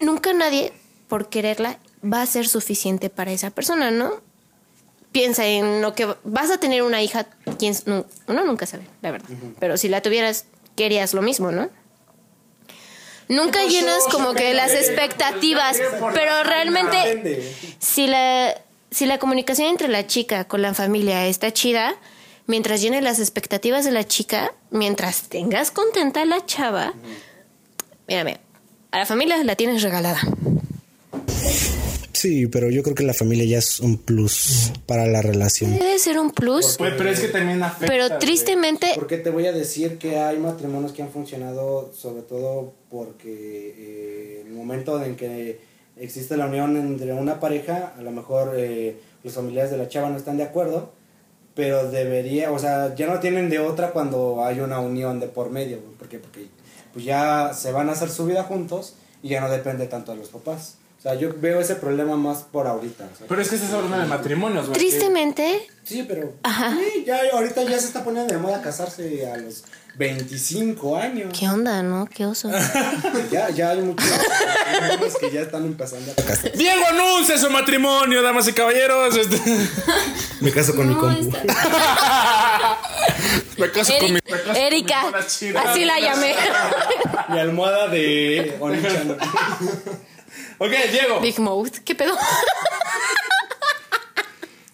Nunca 0.01 0.33
nadie, 0.33 0.73
por 1.09 1.29
quererla, 1.29 1.79
va 2.03 2.23
a 2.23 2.27
ser 2.27 2.49
suficiente 2.49 3.11
para 3.11 3.33
esa 3.33 3.51
persona, 3.51 3.91
¿no? 3.91 4.13
Piensa 5.13 5.47
en 5.47 5.83
lo 5.83 5.95
que 5.95 6.07
vas 6.25 6.51
a 6.51 6.59
tener 6.59 6.83
una 6.83 7.03
hija, 7.03 7.27
quién, 7.59 7.75
no, 7.87 8.07
uno 8.27 8.45
nunca 8.45 8.67
sabe, 8.67 8.87
la 9.03 9.11
verdad. 9.11 9.29
Pero 9.59 9.77
si 9.77 9.89
la 9.89 10.03
tuvieras, 10.03 10.47
querías 10.77 11.15
lo 11.15 11.23
mismo, 11.23 11.51
¿no? 11.51 11.71
Nunca 13.29 13.65
llenas 13.65 14.05
como 14.11 14.33
que 14.33 14.55
las 14.55 14.73
expectativas, 14.75 15.79
pero 16.15 16.43
realmente 16.45 17.55
si 17.79 18.07
la, 18.07 18.55
si 18.91 19.07
la 19.07 19.19
comunicación 19.19 19.69
entre 19.69 19.89
la 19.89 20.07
chica 20.07 20.45
con 20.47 20.63
la 20.63 20.75
familia 20.75 21.27
está 21.27 21.53
chida, 21.53 21.95
mientras 22.47 22.81
llene 22.81 23.03
las 23.03 23.19
expectativas 23.21 23.85
de 23.85 23.91
la 23.93 24.07
chica, 24.07 24.53
mientras 24.71 25.29
tengas 25.29 25.71
contenta 25.71 26.23
a 26.23 26.25
la 26.25 26.45
chava, 26.47 26.95
mírame, 28.07 28.39
a 28.91 28.99
la 28.99 29.07
familia 29.07 29.43
la 29.45 29.57
tienes 29.57 29.83
regalada. 29.83 30.21
Sí, 32.13 32.49
pero 32.49 32.69
yo 32.69 32.83
creo 32.83 32.97
que 32.97 33.05
la 33.05 33.15
familia 33.15 33.45
ya 33.45 33.59
es 33.59 33.79
un 33.79 33.97
plus 33.97 34.73
para 34.87 35.07
la 35.07 35.23
relación. 35.23 35.73
Debe 35.79 36.01
ser 36.01 36.19
un 36.19 36.33
plus, 36.33 36.75
Pues, 36.77 36.95
pero 36.99 37.11
es 37.11 37.21
que 37.21 37.29
también 37.29 37.63
afecta. 37.63 37.87
pero 37.87 38.19
tristemente 38.19 38.91
Porque 38.97 39.19
te 39.19 39.31
voy 39.31 39.47
a 39.47 39.53
decir 39.53 39.99
que 39.99 40.19
hay 40.19 40.37
matrimonios 40.39 40.91
que 40.93 41.03
han 41.03 41.11
funcionado 41.13 41.93
sobre 41.97 42.23
todo 42.23 42.73
porque 42.91 43.75
eh, 43.79 44.43
el 44.45 44.53
momento 44.53 45.01
en 45.05 45.15
que 45.15 45.61
existe 46.01 46.37
la 46.37 46.47
unión 46.47 46.77
entre 46.77 47.13
una 47.13 47.41
pareja, 47.41 47.95
a 47.99 48.03
lo 48.03 48.11
mejor 48.11 48.55
eh, 48.57 49.01
los 49.23 49.35
familiares 49.35 49.71
de 49.71 49.79
la 49.79 49.89
chava 49.89 50.11
no 50.11 50.17
están 50.17 50.37
de 50.37 50.45
acuerdo, 50.45 50.93
pero 51.55 51.91
debería, 51.91 52.53
o 52.53 52.59
sea, 52.59 52.95
ya 52.95 53.07
no 53.07 53.21
tienen 53.21 53.51
de 53.51 53.59
otra 53.59 53.91
cuando 53.91 54.45
hay 54.45 54.61
una 54.61 54.81
unión 54.81 55.21
de 55.21 55.29
por 55.29 55.51
medio, 55.51 55.79
porque 55.99 56.19
porque 56.19 56.49
pues 56.93 57.05
ya 57.05 57.53
se 57.55 57.73
van 57.73 57.89
a 57.89 57.93
hacer 57.93 58.09
su 58.11 58.27
vida 58.27 58.45
juntos 58.45 58.97
y 59.23 59.29
ya 59.29 59.41
no 59.41 59.51
depende 59.51 59.87
tanto 59.87 60.13
de 60.13 60.19
los 60.19 60.29
papás. 60.29 60.78
O 60.99 61.01
sea, 61.01 61.15
yo 61.15 61.31
veo 61.37 61.61
ese 61.61 61.77
problema 61.77 62.17
más 62.17 62.39
por 62.39 62.67
ahorita. 62.67 63.05
o 63.05 63.17
sea. 63.17 63.27
Pero 63.29 63.41
es 63.41 63.49
que 63.49 63.55
estás 63.55 63.73
hablando 63.73 63.99
de 64.01 64.07
matrimonios, 64.07 64.67
güey. 64.69 64.79
Tristemente, 64.79 65.67
Sí, 65.85 66.05
pero 66.07 66.35
Ajá. 66.43 66.77
sí, 66.77 67.05
ya 67.07 67.21
ahorita 67.33 67.63
ya 67.63 67.79
se 67.79 67.87
está 67.87 68.03
poniendo 68.05 68.33
de 68.35 68.39
moda 68.39 68.61
casarse 68.61 69.27
a 69.31 69.37
los 69.39 69.65
25 69.97 70.97
años. 70.99 71.33
¿qué 71.39 71.49
onda, 71.49 71.83
no? 71.83 72.07
¿Qué 72.07 72.27
oso? 72.27 72.51
Ya, 73.31 73.49
ya 73.51 73.71
hay 73.71 73.81
muchos 73.81 74.07
que 75.21 75.31
ya 75.31 75.41
están 75.43 75.65
empezando 75.65 76.13
a 76.13 76.15
casar. 76.23 76.53
Diego 76.53 76.83
anuncia 76.91 77.39
su 77.39 77.49
matrimonio, 77.51 78.21
damas 78.23 78.49
y 78.49 78.53
caballeros. 78.53 79.17
Este- 79.17 79.41
Me 80.41 80.51
caso 80.53 80.75
con 80.75 80.89
mi 80.89 80.95
compu. 80.95 81.31
está- 81.37 81.43
Me 83.59 83.71
caso 83.71 83.93
con 84.01 84.13
mi. 84.15 84.21
Caso 84.21 84.43
con 84.45 84.53
mi 84.53 84.59
Erika, 84.59 85.03
así 85.19 85.85
la 85.85 86.01
llamé. 86.01 86.35
Mi 87.29 87.39
almohada 87.39 87.89
de 87.89 88.57
Onichan. 88.61 89.17
Ok, 90.59 90.71
Diego. 90.91 91.21
Big 91.21 91.39
Mouth, 91.39 91.79
¿qué 91.85 91.95
pedo? 91.95 92.17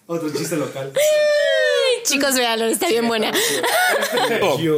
Otro 0.07 0.29
chiste 0.31 0.55
local. 0.55 0.91
Chicos, 2.03 2.35
véanlo, 2.35 2.65
está 2.65 2.87
bien 2.87 3.07
buena. 3.07 3.31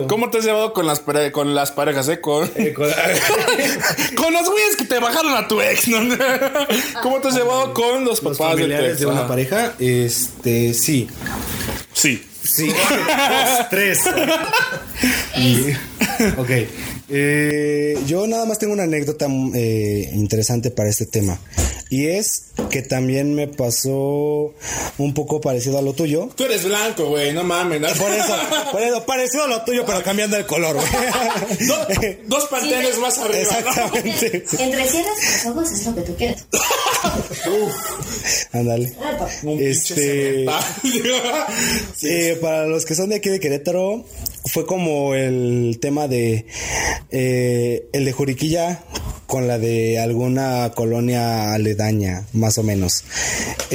¿Cómo 0.08 0.30
te 0.30 0.38
has 0.38 0.46
llevado 0.46 0.72
con 0.72 0.86
las, 0.88 1.02
pare- 1.02 1.34
con 1.34 1.54
las 1.54 1.72
parejas, 1.74 2.08
eh? 2.08 2.22
Con, 2.22 2.50
Eh, 2.56 2.74
con- 2.74 2.90
con 4.16 4.32
los 4.34 4.50
güeyes 4.50 4.78
que 4.78 4.86
te 4.86 5.00
bajaron 5.00 5.34
a 5.36 5.46
tu 5.50 5.60
ex, 5.60 5.90
¿no? 5.90 6.00
¿Cómo 7.02 7.20
te 7.20 7.28
has 7.28 7.36
llevado 7.36 7.74
con 7.74 8.06
los 8.06 8.22
Los 8.24 8.38
papás 8.38 8.38
de 8.38 8.64
tu 8.64 8.70
familiares 8.70 8.92
ex? 8.92 9.00
de 9.02 9.06
una 9.08 9.20
Ajá. 9.20 9.28
pareja, 9.28 9.74
este, 9.80 10.74
sí. 10.74 11.10
Sí. 11.94 12.26
Sí. 12.44 12.68
Dos, 12.70 13.70
tres. 13.70 14.06
Y- 15.36 15.74
ok. 16.38 16.50
Eh, 17.10 17.98
yo 18.06 18.28
nada 18.28 18.46
más 18.46 18.60
tengo 18.60 18.74
una 18.74 18.84
anécdota 18.84 19.28
eh, 19.56 20.10
interesante 20.14 20.72
para 20.72 20.90
este 20.90 21.06
tema. 21.06 21.40
Y 21.90 22.08
es 22.08 22.48
que 22.70 22.82
también 22.82 23.34
me 23.34 23.48
pasó 23.48 24.54
un 24.98 25.14
poco 25.14 25.40
parecido 25.40 25.78
a 25.78 25.82
lo 25.82 25.94
tuyo. 25.94 26.30
Tú 26.36 26.44
eres 26.44 26.66
blanco, 26.66 27.06
güey, 27.06 27.32
no 27.32 27.46
mames. 27.46 27.80
¿no? 27.80 27.88
Por 27.88 28.12
eso, 28.12 28.36
por 28.74 28.82
eso, 28.82 29.06
parecido 29.06 29.44
a 29.44 29.48
lo 29.48 29.62
tuyo, 29.64 29.86
pero 29.86 30.04
cambiando 30.04 30.36
el 30.36 30.46
color, 30.46 30.76
güey. 30.76 30.88
Do- 31.68 31.88
dos 32.28 32.46
panteones 32.48 32.98
más 33.00 33.18
arriba. 33.20 33.52
¿no? 33.52 33.58
Exactamente. 33.60 34.44
Entre 34.60 34.86
cierras 34.90 35.46
los 35.46 35.56
ojos 35.56 35.72
es 35.72 35.86
lo 35.86 35.96
que 35.96 36.02
tú 36.02 36.16
quieres. 36.18 36.46
Ándale. 38.52 38.94
Un 39.44 39.62
Este. 39.62 40.46
Eh, 42.04 42.38
para 42.42 42.66
los 42.66 42.86
que 42.86 42.96
son 42.96 43.10
de 43.10 43.16
aquí 43.16 43.30
de 43.30 43.40
Querétaro, 43.40 44.04
fue 44.48 44.66
como 44.66 45.14
el 45.16 45.80
tema 45.82 46.08
de 46.08 46.46
eh, 47.12 47.88
el 47.94 48.06
de 48.06 48.12
Juriquilla 48.12 48.84
con 49.28 49.48
la 49.48 49.60
de 49.60 50.00
alguna 50.00 50.72
colonia 50.74 51.54
aledaña, 51.54 52.26
más 52.34 52.58
o 52.58 52.64
menos. 52.64 53.04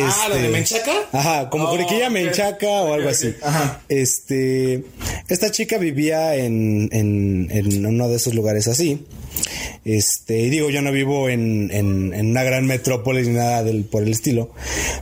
Ah, 0.01 0.27
¿la 0.31 0.37
de 0.37 0.49
Menchaca? 0.49 0.93
Ajá, 1.13 1.51
como 1.51 1.65
Oh, 1.65 1.69
Juriquilla 1.69 2.07
ok, 2.09 2.13
Menchaca 2.13 2.67
o 2.67 2.95
algo 2.95 3.11
así. 3.11 3.35
Ajá. 3.43 3.83
Este, 3.89 4.85
esta 5.29 5.51
chica 5.51 5.79
vivía 5.79 6.35
en, 6.37 6.89
en, 6.91 7.49
en 7.51 7.87
uno 7.87 8.09
de 8.09 8.17
esos 8.17 8.35
lugares 8.35 8.67
así. 8.67 9.05
Este, 9.85 10.39
y 10.39 10.51
digo, 10.51 10.71
yo 10.71 10.81
no 10.81 10.93
vivo 10.93 11.29
en, 11.29 11.71
en, 11.73 12.15
en 12.15 12.31
una 12.31 12.45
gran 12.45 12.67
metrópolis 12.67 13.27
ni 13.27 13.35
nada 13.35 13.63
del, 13.63 13.85
por 13.85 14.03
el 14.03 14.13
estilo. 14.13 14.51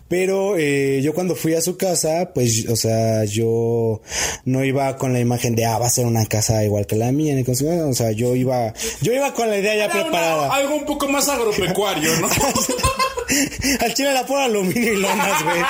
Pero 0.09 0.57
eh, 0.57 1.01
yo 1.03 1.15
cuando 1.15 1.37
fui 1.37 1.55
a 1.55 1.61
su 1.61 1.77
casa, 1.77 2.31
pues, 2.35 2.67
o 2.69 2.77
sea, 2.77 3.25
yo 3.25 4.01
no 4.45 4.65
iba 4.65 4.97
con 4.97 5.13
la 5.13 5.21
imagen 5.21 5.55
de, 5.55 5.67
ah, 5.67 5.79
va 5.79 5.87
a 5.87 5.91
ser 5.91 6.07
una 6.07 6.25
casa 6.27 6.65
igual 6.65 6.87
que 6.87 6.97
la 6.97 7.13
mía. 7.13 7.37
O 7.47 7.95
sea, 7.95 8.13
yo 8.13 8.35
iba, 8.35 8.73
yo 9.03 9.13
iba 9.13 9.35
con 9.35 9.51
la 9.51 9.59
idea 9.59 9.77
ya 9.77 9.93
preparada. 9.93 10.40
Algo 10.45 10.75
un 10.75 10.85
poco 10.85 11.09
más 11.09 11.29
agropecuario, 11.29 12.17
¿no? 12.21 12.29
Al 13.81 13.95
chile 13.95 14.13
la 14.13 14.27
pura 14.27 14.45
aluminio 14.45 14.93
y 14.95 14.97
lonas, 15.01 15.43
güey. 15.45 15.61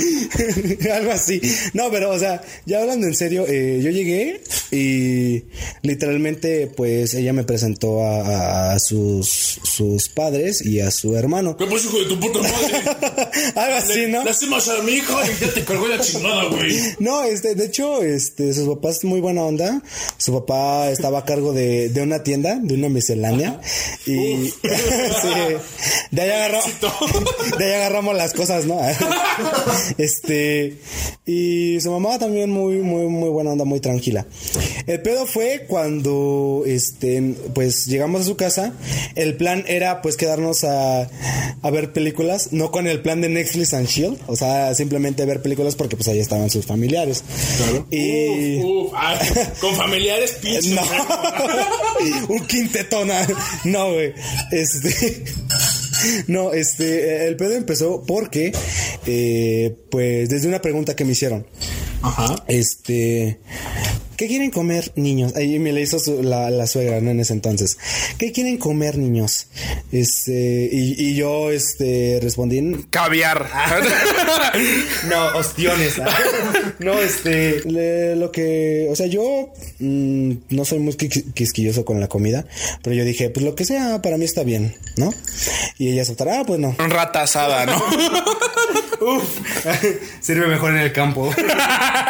Algo 0.92 1.12
así. 1.12 1.40
No, 1.74 1.90
pero, 1.90 2.10
o 2.10 2.18
sea, 2.18 2.42
ya 2.66 2.80
hablando 2.80 3.06
en 3.06 3.14
serio, 3.14 3.44
eh, 3.48 3.80
yo 3.82 3.90
llegué 3.90 4.40
y 4.70 5.44
literalmente, 5.82 6.66
pues, 6.68 7.14
ella 7.14 7.32
me 7.32 7.44
presentó 7.44 8.02
a, 8.02 8.20
a- 8.20 8.72
a 8.74 8.78
sus, 8.78 9.28
sus 9.64 10.08
padres 10.08 10.64
y 10.64 10.80
a 10.80 10.90
su 10.90 11.16
hermano. 11.16 11.56
¿Qué 11.56 11.66
pues, 11.66 11.84
hijo 11.84 11.98
de 11.98 12.06
tu 12.06 12.20
puta 12.20 12.38
madre? 12.40 13.30
Algo 13.56 13.76
así, 13.76 14.06
¿no? 14.08 14.24
Lastimas 14.24 14.68
a 14.68 14.82
mi 14.82 14.92
hija 14.92 15.14
y 15.26 15.44
ya 15.44 15.52
te 15.52 15.64
cargó 15.64 15.88
la 15.88 15.98
chingada, 16.00 16.44
güey. 16.44 16.76
No, 16.98 17.24
este, 17.24 17.54
de 17.54 17.66
hecho, 17.66 18.02
este, 18.02 18.52
sus 18.54 18.68
papás 18.68 19.02
muy 19.04 19.20
buena 19.20 19.42
onda. 19.42 19.82
Su 20.18 20.32
papá 20.34 20.90
estaba 20.90 21.20
a 21.20 21.24
cargo 21.24 21.52
de, 21.52 21.88
de 21.88 22.02
una 22.02 22.22
tienda, 22.22 22.58
de 22.62 22.74
una 22.74 22.88
miscelánea. 22.88 23.60
Y 24.06 24.10
sí, 24.50 24.52
de 26.10 26.19
ahí 26.20 26.28
de 27.58 27.64
ahí 27.64 27.72
agarramos 27.74 28.16
las 28.16 28.32
cosas, 28.32 28.66
¿no? 28.66 28.78
Este, 29.98 30.76
y 31.26 31.80
su 31.80 31.90
mamá 31.90 32.18
también 32.18 32.50
muy, 32.50 32.76
muy, 32.76 33.06
muy 33.06 33.28
buena 33.28 33.52
onda, 33.52 33.64
muy 33.64 33.80
tranquila. 33.80 34.26
El 34.86 35.00
pedo 35.02 35.26
fue 35.26 35.66
cuando, 35.68 36.64
este, 36.66 37.34
pues 37.54 37.86
llegamos 37.86 38.22
a 38.22 38.24
su 38.24 38.36
casa. 38.36 38.72
El 39.14 39.36
plan 39.36 39.64
era, 39.68 40.02
pues, 40.02 40.16
quedarnos 40.16 40.64
a, 40.64 41.08
a 41.62 41.70
ver 41.70 41.92
películas, 41.92 42.52
no 42.52 42.70
con 42.70 42.86
el 42.86 43.00
plan 43.00 43.20
de 43.20 43.28
Netflix 43.28 43.74
and 43.74 43.86
Shield, 43.86 44.18
o 44.26 44.36
sea, 44.36 44.74
simplemente 44.74 45.24
ver 45.24 45.42
películas 45.42 45.76
porque, 45.76 45.96
pues, 45.96 46.08
ahí 46.08 46.18
estaban 46.18 46.50
sus 46.50 46.66
familiares. 46.66 47.22
Y. 47.90 48.62
Uf, 48.62 48.86
uf, 48.86 48.92
ah, 48.94 49.18
con 49.60 49.74
familiares 49.76 50.32
pinches. 50.42 50.66
No, 50.68 50.82
un 52.28 52.46
quintetona. 52.46 53.26
No, 53.64 53.92
güey. 53.92 54.14
Este. 54.50 55.24
No, 56.26 56.52
este, 56.52 57.26
el 57.26 57.36
pedo 57.36 57.52
empezó 57.52 58.02
porque, 58.06 58.52
eh, 59.06 59.76
pues, 59.90 60.28
desde 60.28 60.48
una 60.48 60.60
pregunta 60.60 60.94
que 60.96 61.04
me 61.04 61.12
hicieron. 61.12 61.46
Ajá. 62.02 62.36
Este, 62.48 63.40
¿qué 64.20 64.28
quieren 64.28 64.50
comer 64.50 64.92
niños? 64.96 65.34
Ahí 65.34 65.58
me 65.58 65.72
le 65.72 65.80
hizo 65.80 65.98
su- 65.98 66.22
la, 66.22 66.50
la 66.50 66.66
suegra, 66.66 67.00
¿no? 67.00 67.10
En 67.10 67.20
ese 67.20 67.32
entonces. 67.32 67.78
¿Qué 68.18 68.32
quieren 68.32 68.58
comer 68.58 68.98
niños? 68.98 69.46
Este, 69.92 70.68
y, 70.70 70.94
y 71.02 71.14
yo, 71.14 71.50
este, 71.50 72.18
respondí, 72.22 72.84
Caviar. 72.90 73.48
no, 75.08 75.38
ostiones. 75.38 75.94
no, 76.80 77.00
este, 77.00 77.62
le- 77.64 78.14
lo 78.16 78.30
que, 78.30 78.88
o 78.90 78.94
sea, 78.96 79.06
yo 79.06 79.48
mm, 79.78 80.32
no 80.50 80.64
soy 80.66 80.80
muy 80.80 80.92
quis- 80.92 81.32
quisquilloso 81.32 81.86
con 81.86 81.98
la 81.98 82.08
comida, 82.08 82.44
pero 82.82 82.94
yo 82.94 83.04
dije, 83.06 83.30
pues 83.30 83.42
lo 83.46 83.54
que 83.54 83.64
sea, 83.64 84.02
para 84.02 84.18
mí 84.18 84.26
está 84.26 84.42
bien, 84.42 84.76
¿no? 84.96 85.14
Y 85.78 85.88
ella 85.88 86.02
aceptará, 86.02 86.40
ah, 86.40 86.44
pues 86.46 86.60
no. 86.60 86.74
Rata 86.78 87.22
asada, 87.22 87.64
¿no? 87.64 87.82
Sirve 90.20 90.46
mejor 90.46 90.70
en 90.70 90.78
el 90.78 90.92
campo. 90.92 91.32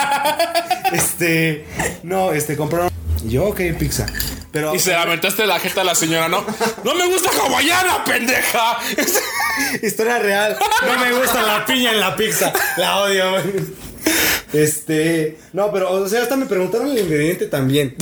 este, 0.93 1.67
no, 2.03 2.33
este, 2.33 2.57
compraron. 2.57 2.91
Yo, 3.25 3.47
ok, 3.47 3.61
pizza. 3.79 4.07
Pero. 4.51 4.75
Y 4.75 4.79
se 4.79 4.95
aventaste 4.95 5.47
la 5.47 5.61
jeta 5.61 5.83
a 5.83 5.85
la 5.85 5.95
señora, 5.95 6.29
¿no? 6.29 6.45
¡No 6.85 6.95
me 6.95 7.07
gusta 7.07 7.31
hawaiana, 7.31 8.05
pendeja! 8.05 8.79
Historia 9.83 10.19
real. 10.19 10.57
No 10.87 10.99
me 10.99 11.13
gusta 11.13 11.43
la 11.43 11.65
piña 11.65 11.93
en 11.93 12.01
la 12.01 12.17
pizza. 12.17 12.53
La 12.77 12.99
odio. 12.99 13.37
Este, 14.53 15.39
no, 15.53 15.71
pero, 15.71 15.93
o 15.93 16.09
sea, 16.09 16.23
hasta 16.23 16.37
me 16.37 16.47
preguntaron 16.47 16.89
el 16.89 16.99
ingrediente 16.99 17.47
también. 17.47 17.95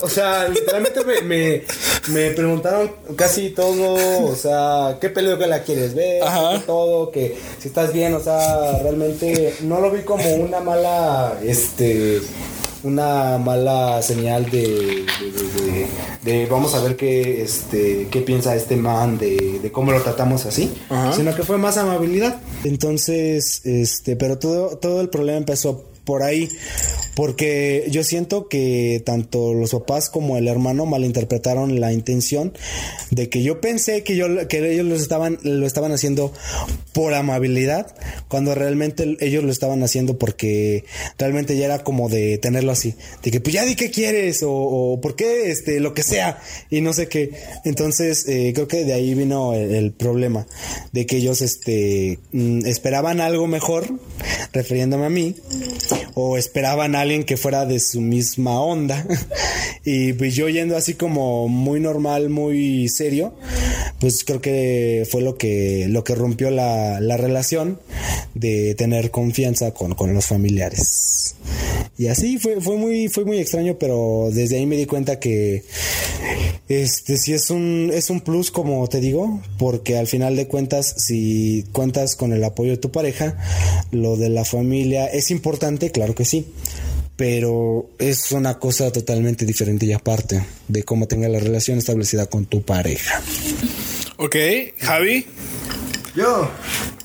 O 0.00 0.08
sea, 0.08 0.48
literalmente 0.48 1.04
me, 1.04 1.22
me, 1.22 1.62
me 2.08 2.30
preguntaron 2.30 2.90
casi 3.16 3.50
todo. 3.50 4.26
O 4.26 4.34
sea, 4.34 4.98
¿qué 5.00 5.10
película 5.10 5.62
quieres 5.62 5.94
ver? 5.94 6.22
Ajá. 6.22 6.58
¿Qué 6.58 6.66
todo, 6.66 7.10
que 7.10 7.36
si 7.58 7.68
estás 7.68 7.92
bien. 7.92 8.14
O 8.14 8.20
sea, 8.20 8.78
realmente 8.82 9.54
no 9.62 9.80
lo 9.80 9.90
vi 9.90 10.02
como 10.02 10.28
una 10.34 10.60
mala, 10.60 11.38
este, 11.44 12.20
una 12.84 13.38
mala 13.38 14.02
señal 14.02 14.50
de, 14.50 14.60
de, 14.60 15.62
de- 15.72 15.86
de- 16.40 16.46
vamos 16.46 16.74
a 16.74 16.80
ver 16.80 16.96
qué, 16.96 17.42
este, 17.42 18.08
qué 18.10 18.20
piensa 18.20 18.54
este 18.56 18.76
man 18.76 19.18
de, 19.18 19.58
de 19.62 19.72
cómo 19.72 19.92
lo 19.92 20.00
tratamos 20.02 20.46
así, 20.46 20.72
Ajá. 20.88 21.12
sino 21.12 21.34
que 21.34 21.42
fue 21.42 21.58
más 21.58 21.76
amabilidad. 21.76 22.40
Entonces, 22.64 23.60
este, 23.64 24.16
pero 24.16 24.38
todo, 24.38 24.76
todo 24.78 25.00
el 25.00 25.08
problema 25.08 25.38
empezó 25.38 25.84
por 26.04 26.22
ahí, 26.22 26.48
porque 27.14 27.86
yo 27.90 28.02
siento 28.04 28.48
que 28.48 29.02
tanto 29.04 29.54
los 29.54 29.72
papás 29.72 30.10
como 30.10 30.36
el 30.36 30.48
hermano 30.48 30.86
malinterpretaron 30.86 31.80
la 31.80 31.92
intención 31.92 32.52
de 33.10 33.28
que 33.28 33.42
yo 33.42 33.60
pensé 33.60 34.02
que 34.02 34.16
yo 34.16 34.48
que 34.48 34.72
ellos 34.72 34.86
lo 34.86 34.94
estaban 34.94 35.38
lo 35.42 35.66
estaban 35.66 35.92
haciendo 35.92 36.32
por 36.92 37.14
amabilidad, 37.14 37.94
cuando 38.28 38.54
realmente 38.54 39.16
ellos 39.20 39.44
lo 39.44 39.50
estaban 39.52 39.82
haciendo 39.82 40.18
porque 40.18 40.84
realmente 41.18 41.56
ya 41.56 41.66
era 41.66 41.84
como 41.84 42.08
de 42.08 42.38
tenerlo 42.38 42.72
así, 42.72 42.94
de 43.22 43.30
que 43.30 43.40
pues 43.40 43.54
ya 43.54 43.64
di 43.64 43.76
qué 43.76 43.90
quieres 43.90 44.42
o, 44.42 44.52
o 44.52 45.00
por 45.00 45.16
qué 45.16 45.50
este 45.50 45.80
lo 45.80 45.94
que 45.94 46.02
sea 46.02 46.40
y 46.70 46.80
no 46.80 46.92
sé 46.92 47.08
qué. 47.08 47.32
Entonces 47.64 48.26
eh, 48.28 48.52
creo 48.54 48.68
que 48.68 48.84
de 48.84 48.92
ahí 48.92 49.14
vino 49.14 49.54
el, 49.54 49.74
el 49.74 49.92
problema 49.92 50.46
de 50.92 51.06
que 51.06 51.16
ellos 51.16 51.42
este 51.42 52.18
mm, 52.32 52.66
esperaban 52.66 53.20
algo 53.20 53.46
mejor 53.46 53.86
refiriéndome 54.52 55.06
a 55.06 55.10
mí, 55.10 55.34
o 56.14 56.36
esperaban 56.36 56.94
a 56.94 57.00
alguien 57.00 57.24
que 57.24 57.36
fuera 57.36 57.66
de 57.66 57.80
su 57.80 58.00
misma 58.00 58.60
onda. 58.60 59.06
y 59.84 60.12
pues 60.14 60.34
yo 60.34 60.48
yendo 60.48 60.76
así 60.76 60.94
como 60.94 61.48
muy 61.48 61.80
normal, 61.80 62.28
muy 62.28 62.88
serio, 62.88 63.34
pues 64.00 64.24
creo 64.24 64.40
que 64.40 65.06
fue 65.10 65.22
lo 65.22 65.36
que, 65.36 65.86
lo 65.88 66.04
que 66.04 66.14
rompió 66.14 66.50
la, 66.50 67.00
la 67.00 67.16
relación 67.16 67.80
de 68.34 68.74
tener 68.74 69.10
confianza 69.10 69.72
con, 69.72 69.94
con 69.94 70.14
los 70.14 70.26
familiares. 70.26 71.36
Y 71.98 72.06
así 72.08 72.38
fue, 72.38 72.60
fue 72.60 72.76
muy, 72.76 73.08
fue 73.08 73.24
muy 73.24 73.38
extraño, 73.38 73.76
pero 73.78 74.30
desde 74.32 74.56
ahí 74.56 74.66
me 74.66 74.76
di 74.76 74.86
cuenta 74.86 75.20
que 75.20 75.62
este 76.74 77.16
sí 77.16 77.32
es 77.32 77.50
un, 77.50 77.90
es 77.92 78.10
un 78.10 78.20
plus, 78.20 78.50
como 78.50 78.86
te 78.88 79.00
digo, 79.00 79.42
porque 79.58 79.98
al 79.98 80.06
final 80.06 80.36
de 80.36 80.46
cuentas, 80.46 80.94
si 80.98 81.64
cuentas 81.72 82.16
con 82.16 82.32
el 82.32 82.44
apoyo 82.44 82.72
de 82.72 82.76
tu 82.76 82.90
pareja, 82.90 83.36
lo 83.90 84.16
de 84.16 84.28
la 84.28 84.44
familia 84.44 85.06
es 85.06 85.30
importante, 85.30 85.90
claro 85.90 86.14
que 86.14 86.24
sí. 86.24 86.46
Pero 87.16 87.90
es 87.98 88.32
una 88.32 88.58
cosa 88.58 88.90
totalmente 88.90 89.44
diferente 89.44 89.86
y 89.86 89.92
aparte 89.92 90.44
de 90.68 90.82
cómo 90.82 91.06
tenga 91.06 91.28
la 91.28 91.38
relación 91.38 91.78
establecida 91.78 92.26
con 92.26 92.46
tu 92.46 92.62
pareja. 92.62 93.20
Ok, 94.16 94.36
Javi. 94.78 95.26
Yo. 96.14 96.50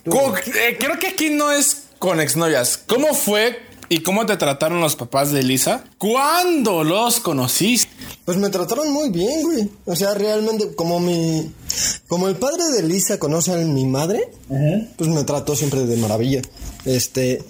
Eh, 0.05 0.77
creo 0.79 0.99
que 0.99 1.07
aquí 1.07 1.29
no 1.29 1.51
es 1.51 1.83
con 1.99 2.21
exnovias. 2.21 2.77
¿Cómo 2.77 3.13
fue 3.13 3.59
y 3.89 3.99
cómo 3.99 4.25
te 4.25 4.37
trataron 4.37 4.81
los 4.81 4.95
papás 4.95 5.31
de 5.31 5.41
Elisa? 5.41 5.83
¿Cuándo 5.97 6.83
los 6.83 7.19
conociste? 7.19 7.96
Pues 8.27 8.37
me 8.37 8.49
trataron 8.49 8.91
muy 8.91 9.09
bien, 9.09 9.41
güey. 9.41 9.69
O 9.85 9.95
sea, 9.95 10.13
realmente, 10.13 10.75
como 10.75 10.99
mi. 10.99 11.49
Como 12.09 12.27
el 12.27 12.35
padre 12.35 12.61
de 12.75 12.83
Lisa 12.83 13.17
conoce 13.19 13.53
a 13.53 13.55
mi 13.55 13.85
madre, 13.85 14.29
pues 14.97 15.09
me 15.09 15.23
trató 15.23 15.55
siempre 15.55 15.85
de 15.85 15.95
maravilla. 15.95 16.41
Este. 16.83 17.41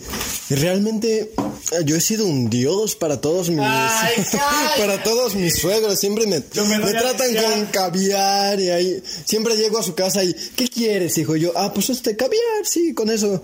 Y 0.51 0.53
realmente, 0.53 1.31
eh, 1.71 1.83
yo 1.83 1.95
he 1.95 1.99
sido 1.99 2.27
un 2.27 2.51
dios 2.51 2.95
para 2.95 3.19
todos 3.19 3.49
mis. 3.49 3.57
para 4.77 5.01
todos 5.01 5.33
mis 5.33 5.55
suegros. 5.55 5.99
Siempre 5.99 6.27
me, 6.27 6.41
me 6.41 6.91
tratan 6.91 7.33
con 7.33 7.65
caviar 7.71 8.59
y 8.59 8.69
ahí. 8.69 9.03
Siempre 9.25 9.57
llego 9.57 9.79
a 9.79 9.83
su 9.83 9.95
casa 9.95 10.23
y. 10.23 10.31
¿Qué 10.55 10.67
quieres, 10.67 11.17
hijo? 11.17 11.35
Y 11.35 11.39
yo, 11.39 11.53
ah, 11.55 11.73
pues 11.73 11.89
este, 11.89 12.15
caviar, 12.15 12.65
sí, 12.65 12.93
con 12.93 13.09
eso. 13.09 13.43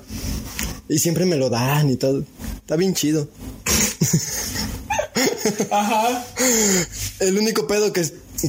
Y 0.88 1.00
siempre 1.00 1.26
me 1.26 1.38
lo 1.38 1.50
dan 1.50 1.90
y 1.90 1.96
todo. 1.96 2.24
Está 2.58 2.76
bien 2.76 2.94
chido. 2.94 3.28
Ajá. 5.72 6.26
El 7.20 7.38
único 7.38 7.68
pedo 7.68 7.94
que, 7.94 8.04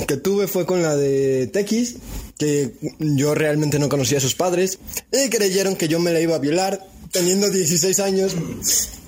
que 0.06 0.16
tuve 0.16 0.46
fue 0.46 0.66
con 0.66 0.82
la 0.82 0.96
de 0.96 1.48
Tequis, 1.52 1.96
que 2.38 2.74
yo 2.98 3.34
realmente 3.34 3.78
no 3.78 3.88
conocía 3.88 4.18
a 4.18 4.20
sus 4.20 4.34
padres, 4.34 4.78
y 5.12 5.30
creyeron 5.30 5.76
que 5.76 5.88
yo 5.88 5.98
me 5.98 6.12
la 6.12 6.20
iba 6.20 6.36
a 6.36 6.40
violar 6.40 6.86
teniendo 7.10 7.48
16 7.50 8.00
años. 8.00 8.34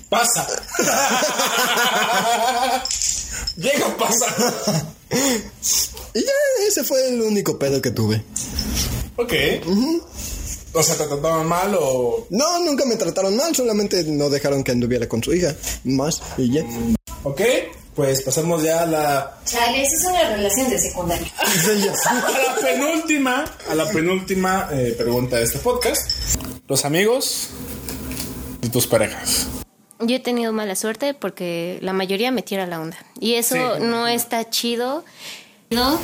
Pasa. 0.09 0.47
Llega, 3.57 3.97
pasa. 3.97 4.87
Y 6.15 6.21
ya 6.21 6.33
ese 6.69 6.85
fue 6.85 7.09
el 7.09 7.21
único 7.23 7.59
pedo 7.59 7.83
que 7.83 7.91
tuve. 7.91 8.23
Ok. 9.17 9.33
O 10.73 10.83
sea, 10.83 10.95
¿te 10.95 11.05
trataban 11.05 11.47
mal 11.47 11.75
o...? 11.81 12.27
No, 12.31 12.61
nunca 12.61 12.85
me 12.85 12.97
trataron 12.97 13.35
mal, 13.35 13.57
solamente 13.57 14.05
no 14.05 14.29
dejaron 14.29 14.63
que 14.63 14.73
anduviera 14.73 15.09
con 15.09 15.25
su 15.25 15.33
hija. 15.33 15.57
Más, 15.85 16.21
y 16.37 16.53
ya. 16.53 16.65
Ok, 17.29 17.41
pues 17.97 18.23
pasamos 18.23 18.63
ya 18.63 18.83
a 18.83 18.87
la, 18.87 19.39
Chale, 19.45 19.83
esas 19.83 20.01
son 20.01 20.13
las 20.13 20.31
relaciones 20.31 20.71
de 20.71 20.79
secundaria. 20.79 21.33
a 22.09 22.31
la 22.31 22.61
penúltima, 22.61 23.45
a 23.69 23.75
la 23.75 23.91
penúltima 23.91 24.69
eh, 24.71 24.95
pregunta 24.97 25.35
de 25.35 25.43
este 25.43 25.59
podcast. 25.59 26.09
Los 26.69 26.85
amigos 26.85 27.49
y 28.63 28.69
tus 28.69 28.87
parejas. 28.87 29.49
Yo 29.99 30.15
he 30.15 30.21
tenido 30.21 30.53
mala 30.53 30.77
suerte 30.77 31.15
porque 31.15 31.81
la 31.83 31.93
mayoría 31.93 32.31
me 32.31 32.43
tira 32.43 32.65
la 32.65 32.81
onda. 32.81 32.97
Y 33.19 33.35
eso 33.35 33.57
Sí. 33.57 33.83
no 33.83 34.07
está 34.07 34.49
chido. 34.49 35.05
¿No? 35.71 35.99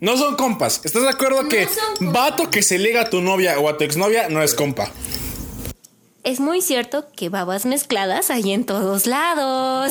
No 0.00 0.16
son 0.16 0.34
compas. 0.34 0.80
¿Estás 0.82 1.02
de 1.02 1.10
acuerdo 1.10 1.44
No 1.44 1.48
que 1.48 1.68
vato 2.00 2.50
que 2.50 2.64
se 2.64 2.80
liga 2.80 3.02
a 3.02 3.10
tu 3.10 3.20
novia 3.20 3.60
o 3.60 3.68
a 3.68 3.76
tu 3.78 3.84
exnovia 3.84 4.28
no 4.28 4.42
es 4.42 4.54
compa? 4.54 4.90
Es 6.28 6.40
muy 6.40 6.60
cierto 6.60 7.06
que 7.16 7.30
babas 7.30 7.64
mezcladas 7.64 8.28
hay 8.28 8.52
en 8.52 8.66
todos 8.66 9.06
lados. 9.06 9.90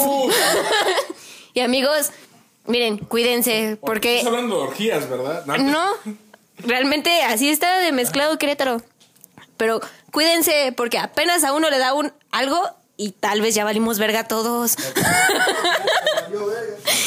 y 1.56 1.62
amigos, 1.62 2.12
miren, 2.68 3.00
cuídense 3.00 3.80
porque 3.82 4.18
Estás 4.20 4.34
hablando 4.34 4.58
de 4.58 4.62
orgías, 4.62 5.10
¿verdad? 5.10 5.48
no, 5.58 5.90
realmente 6.60 7.24
así 7.24 7.50
está 7.50 7.80
de 7.80 7.92
mezclado 7.92 8.38
Querétaro. 8.38 8.84
Pero 9.58 9.82
cuídense 10.12 10.76
porque 10.78 11.00
apenas 11.00 11.44
a 11.44 11.54
uno 11.54 11.72
le 11.72 11.80
da 11.80 11.96
un 11.96 12.14
algo 12.30 12.62
y 12.98 13.14
tal 13.14 13.42
vez 13.42 13.56
ya 13.56 13.64
valimos 13.64 13.98
verga 13.98 14.28
todos. 14.28 14.76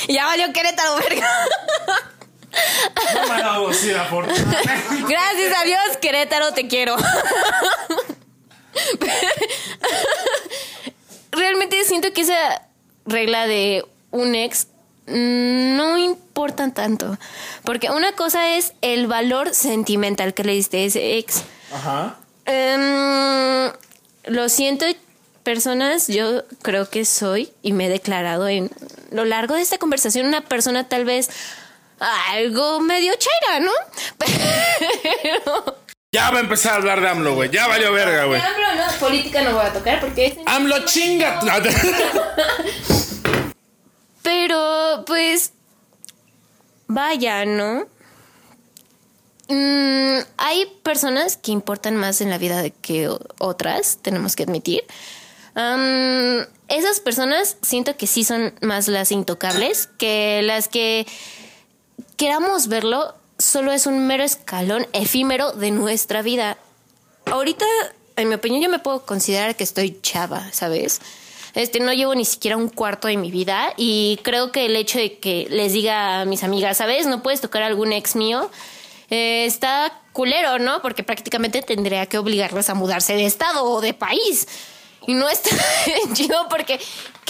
Ya 0.08 0.26
valió 0.26 0.52
Querétaro 0.52 0.96
verga. 0.96 1.28
No 3.14 3.32
me 3.32 3.38
la. 3.38 3.58
Gracias 5.08 5.56
a 5.56 5.64
Dios, 5.64 5.96
Querétaro, 6.00 6.52
te 6.52 6.66
quiero. 6.66 6.96
Realmente 11.32 11.84
siento 11.84 12.12
que 12.12 12.22
esa 12.22 12.62
regla 13.06 13.46
de 13.46 13.84
un 14.10 14.34
ex 14.34 14.66
no 15.06 15.98
importa 15.98 16.72
tanto. 16.72 17.18
Porque 17.64 17.90
una 17.90 18.12
cosa 18.12 18.56
es 18.56 18.74
el 18.80 19.06
valor 19.06 19.54
sentimental 19.54 20.34
que 20.34 20.44
le 20.44 20.52
diste 20.52 20.78
a 20.78 20.86
ese 20.86 21.18
ex. 21.18 21.42
Ajá. 21.72 22.16
Em, 22.46 23.72
lo 24.24 24.48
siento, 24.48 24.86
personas, 25.42 26.08
yo 26.08 26.44
creo 26.62 26.88
que 26.88 27.04
soy 27.04 27.52
y 27.62 27.72
me 27.72 27.86
he 27.86 27.88
declarado 27.88 28.48
en 28.48 28.70
lo 29.10 29.24
largo 29.24 29.54
de 29.54 29.62
esta 29.62 29.78
conversación 29.78 30.26
una 30.26 30.42
persona 30.42 30.88
tal 30.88 31.04
vez 31.04 31.30
algo 31.98 32.80
medio 32.80 33.12
chaira, 33.16 33.60
¿no? 33.60 33.72
Pero... 35.22 35.76
Ya 36.12 36.28
va 36.32 36.38
a 36.38 36.40
empezar 36.40 36.72
a 36.72 36.76
hablar 36.76 37.00
de 37.00 37.08
AMLO, 37.08 37.36
güey. 37.36 37.50
Ya 37.50 37.68
valió 37.68 37.92
verga, 37.92 38.24
güey. 38.24 38.40
Pero 38.40 38.74
no, 38.74 38.98
política 38.98 39.42
no 39.42 39.54
voy 39.54 39.64
a 39.64 39.72
tocar 39.72 40.00
porque 40.00 40.26
es... 40.26 40.34
AMLO 40.44 40.84
chinga. 40.84 41.40
Pero, 44.22 45.04
pues, 45.06 45.52
vaya, 46.88 47.44
¿no? 47.44 47.86
Mm, 49.46 50.18
hay 50.36 50.66
personas 50.82 51.36
que 51.36 51.52
importan 51.52 51.94
más 51.94 52.20
en 52.20 52.28
la 52.28 52.38
vida 52.38 52.60
de 52.60 52.72
que 52.72 53.08
otras, 53.38 53.98
tenemos 54.02 54.34
que 54.34 54.42
admitir. 54.42 54.82
Esas 56.66 56.98
personas 57.00 57.56
siento 57.62 57.96
que 57.96 58.08
sí 58.08 58.24
son 58.24 58.52
más 58.62 58.88
las 58.88 59.12
intocables 59.12 59.88
que 59.98 60.40
las 60.42 60.66
que 60.66 61.06
queramos 62.16 62.66
verlo 62.66 63.14
solo 63.40 63.72
es 63.72 63.86
un 63.86 64.06
mero 64.06 64.22
escalón 64.22 64.86
efímero 64.92 65.52
de 65.52 65.70
nuestra 65.70 66.22
vida. 66.22 66.58
Ahorita, 67.26 67.64
en 68.16 68.28
mi 68.28 68.34
opinión, 68.34 68.62
yo 68.62 68.68
me 68.68 68.78
puedo 68.78 69.04
considerar 69.04 69.56
que 69.56 69.64
estoy 69.64 69.98
chava, 70.02 70.52
¿sabes? 70.52 71.00
Este, 71.54 71.80
no 71.80 71.92
llevo 71.92 72.14
ni 72.14 72.24
siquiera 72.24 72.56
un 72.56 72.68
cuarto 72.68 73.08
de 73.08 73.16
mi 73.16 73.30
vida 73.30 73.72
y 73.76 74.20
creo 74.22 74.52
que 74.52 74.66
el 74.66 74.76
hecho 74.76 74.98
de 74.98 75.18
que 75.18 75.48
les 75.50 75.72
diga 75.72 76.20
a 76.20 76.24
mis 76.24 76.44
amigas, 76.44 76.76
¿sabes? 76.76 77.06
No 77.06 77.22
puedes 77.22 77.40
tocar 77.40 77.62
a 77.62 77.66
algún 77.66 77.92
ex 77.92 78.14
mío, 78.14 78.50
eh, 79.10 79.44
está 79.46 80.00
culero, 80.12 80.58
¿no? 80.58 80.80
Porque 80.82 81.02
prácticamente 81.02 81.62
tendría 81.62 82.06
que 82.06 82.18
obligarles 82.18 82.70
a 82.70 82.74
mudarse 82.74 83.14
de 83.14 83.26
estado 83.26 83.64
o 83.64 83.80
de 83.80 83.94
país. 83.94 84.46
Y 85.06 85.14
no 85.14 85.28
está 85.28 85.50
chido 86.12 86.46
porque 86.48 86.78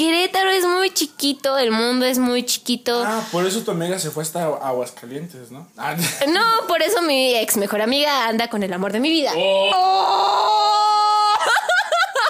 Querétaro 0.00 0.48
es 0.50 0.64
muy 0.64 0.94
chiquito, 0.94 1.58
el 1.58 1.72
mundo 1.72 2.06
es 2.06 2.18
muy 2.18 2.42
chiquito. 2.42 3.04
Ah, 3.06 3.22
por 3.30 3.44
eso 3.44 3.60
tu 3.60 3.72
amiga 3.72 3.98
se 3.98 4.10
fue 4.10 4.22
hasta 4.22 4.44
Aguascalientes, 4.44 5.50
¿no? 5.50 5.68
Ah, 5.76 5.94
No, 6.26 6.66
por 6.68 6.80
eso 6.80 7.02
mi 7.02 7.34
ex 7.36 7.58
mejor 7.58 7.82
amiga 7.82 8.26
anda 8.26 8.48
con 8.48 8.62
el 8.62 8.72
amor 8.72 8.92
de 8.94 9.00
mi 9.00 9.10
vida. 9.10 9.30
Oh. 9.36 9.70
¡Oh! 9.74 11.34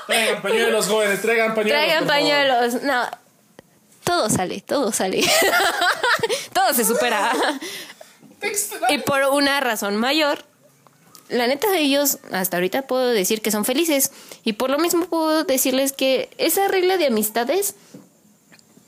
Traigan 0.09 0.43
pañuelos, 0.43 0.89
jóvenes, 0.89 1.23
traigan 1.23 1.55
pañuelos. 1.55 1.79
Traigan 1.79 2.09
favor. 2.09 2.09
pañuelos. 2.09 2.83
No. 2.83 3.09
Todo 4.03 4.29
sale, 4.29 4.63
todo 4.63 4.91
sale. 4.91 5.21
todo 6.53 6.75
se 6.75 6.85
supera. 6.85 7.31
y 8.89 8.99
por 8.99 9.23
una 9.27 9.61
razón 9.61 9.97
mayor, 9.97 10.45
la 11.31 11.47
neta 11.47 11.71
de 11.71 11.81
ellos, 11.81 12.19
hasta 12.33 12.57
ahorita 12.57 12.83
puedo 12.83 13.09
decir 13.09 13.41
que 13.43 13.51
son 13.51 13.65
felices. 13.65 14.13
Y 14.45 14.55
por 14.55 14.71
lo 14.71 14.79
mismo 14.79 15.07
puedo 15.07 15.45
decirles 15.45 15.93
que 15.93 16.31
esa 16.39 16.69
regla 16.69 16.97
de 16.97 17.07
amistades 17.07 17.75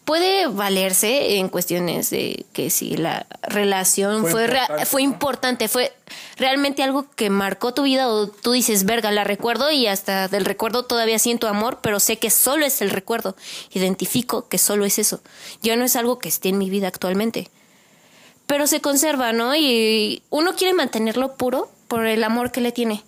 puede 0.04 0.48
valerse 0.48 1.38
en 1.38 1.48
cuestiones 1.48 2.10
de 2.10 2.44
que 2.52 2.70
si 2.70 2.96
la 2.96 3.26
relación 3.42 4.22
Fue 4.22 4.30
fue, 4.32 4.42
importante, 4.42 4.86
fue 4.86 5.02
importante, 5.02 5.68
fue 5.68 5.92
realmente 6.36 6.82
algo 6.82 7.06
que 7.14 7.30
marcó 7.30 7.72
tu 7.72 7.84
vida 7.84 8.08
o 8.08 8.26
tú 8.26 8.52
dices, 8.52 8.84
verga, 8.84 9.12
la 9.12 9.24
recuerdo 9.24 9.70
y 9.70 9.86
hasta 9.86 10.28
del 10.28 10.44
recuerdo 10.44 10.84
todavía 10.84 11.18
siento 11.18 11.48
amor, 11.48 11.78
pero 11.82 12.00
sé 12.00 12.18
que 12.18 12.30
solo 12.30 12.66
es 12.66 12.82
el 12.82 12.90
recuerdo. 12.90 13.36
Identifico 13.72 14.48
que 14.48 14.58
solo 14.58 14.84
es 14.84 14.98
eso. 14.98 15.20
Ya 15.62 15.76
no 15.76 15.84
es 15.84 15.94
algo 15.94 16.18
que 16.18 16.28
esté 16.28 16.48
en 16.48 16.58
mi 16.58 16.68
vida 16.68 16.88
actualmente. 16.88 17.48
Pero 18.46 18.66
se 18.66 18.80
conserva, 18.80 19.32
¿no? 19.32 19.54
Y 19.54 20.22
uno 20.30 20.56
quiere 20.56 20.74
mantenerlo 20.74 21.36
puro 21.36 21.70
por 21.92 22.06
el 22.06 22.24
amor 22.24 22.50
que 22.52 22.62
le 22.62 22.72
tiene. 22.72 23.04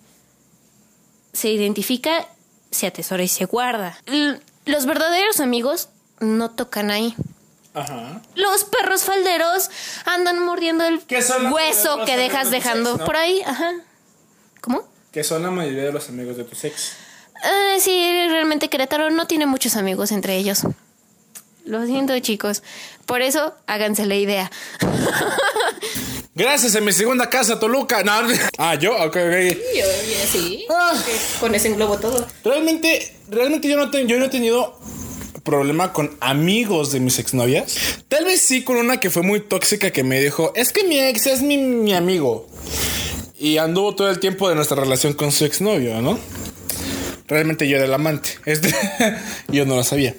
Se 1.33 1.49
identifica 1.49 2.27
se 2.69 2.85
atesora 2.85 3.23
y 3.23 3.27
se 3.27 3.45
guarda. 3.45 3.97
L- 4.05 4.39
los 4.65 4.85
verdaderos 4.85 5.39
amigos 5.39 5.89
no 6.19 6.51
tocan 6.51 6.91
ahí. 6.91 7.15
Ajá. 7.73 8.21
Los 8.35 8.63
perros 8.65 9.01
falderos 9.03 9.71
andan 10.05 10.37
mordiendo 10.45 10.85
el 10.85 10.99
¿Qué 11.01 11.23
son 11.23 11.45
los 11.45 11.53
hueso 11.53 12.05
que 12.05 12.15
dejas 12.15 12.51
de 12.51 12.57
dejando 12.57 12.97
no? 12.97 13.05
por 13.05 13.15
ahí. 13.15 13.41
Ajá. 13.43 13.71
¿Cómo? 14.61 14.83
Que 15.11 15.23
son 15.23 15.41
la 15.41 15.49
mayoría 15.49 15.85
de 15.85 15.91
los 15.91 16.07
amigos 16.09 16.37
de 16.37 16.43
tu 16.43 16.55
ex. 16.67 16.91
Ah, 17.43 17.77
sí, 17.79 18.27
realmente 18.29 18.69
Querétaro 18.69 19.09
no 19.09 19.25
tiene 19.25 19.47
muchos 19.47 19.75
amigos 19.77 20.11
entre 20.11 20.35
ellos. 20.35 20.61
Lo 21.65 21.83
siento, 21.87 22.19
chicos. 22.19 22.61
Por 23.07 23.23
eso, 23.23 23.55
háganse 23.65 24.05
la 24.05 24.13
idea. 24.15 24.51
Gracias 26.35 26.75
a 26.75 26.81
mi 26.81 26.91
segunda 26.91 27.29
casa, 27.29 27.57
Toluca. 27.59 28.03
No. 28.03 28.11
Ah, 28.57 28.75
yo, 28.75 28.91
ok, 28.93 29.05
ok. 29.15 29.57
Yo 29.77 29.85
sí. 30.31 30.65
Ah. 30.69 30.93
Con 31.39 31.55
ese 31.55 31.69
englobo 31.69 31.97
todo. 31.97 32.27
Realmente, 32.43 33.15
realmente 33.29 33.69
yo 33.69 33.77
no, 33.77 33.89
te- 33.89 34.05
yo 34.05 34.19
no 34.19 34.25
he 34.25 34.29
tenido 34.29 34.77
problema 35.43 35.93
con 35.93 36.17
amigos 36.19 36.91
de 36.91 36.99
mis 36.99 37.19
exnovias. 37.19 37.75
Tal 38.09 38.25
vez 38.25 38.41
sí 38.41 38.63
con 38.63 38.75
una 38.77 38.99
que 38.99 39.09
fue 39.09 39.21
muy 39.23 39.39
tóxica 39.39 39.91
que 39.91 40.03
me 40.03 40.19
dijo, 40.19 40.51
es 40.55 40.73
que 40.73 40.83
mi 40.83 40.99
ex 40.99 41.25
es 41.27 41.41
mi, 41.41 41.57
mi 41.57 41.93
amigo. 41.93 42.47
Y 43.37 43.57
anduvo 43.57 43.95
todo 43.95 44.09
el 44.09 44.19
tiempo 44.19 44.49
de 44.49 44.55
nuestra 44.55 44.75
relación 44.75 45.13
con 45.13 45.31
su 45.31 45.45
exnovio, 45.45 46.01
¿no? 46.01 46.19
Realmente 47.27 47.67
yo 47.67 47.77
era 47.77 47.85
el 47.85 47.93
amante. 47.93 48.31
Este, 48.45 48.73
yo 49.47 49.65
no 49.65 49.75
lo 49.75 49.83
sabía. 49.85 50.15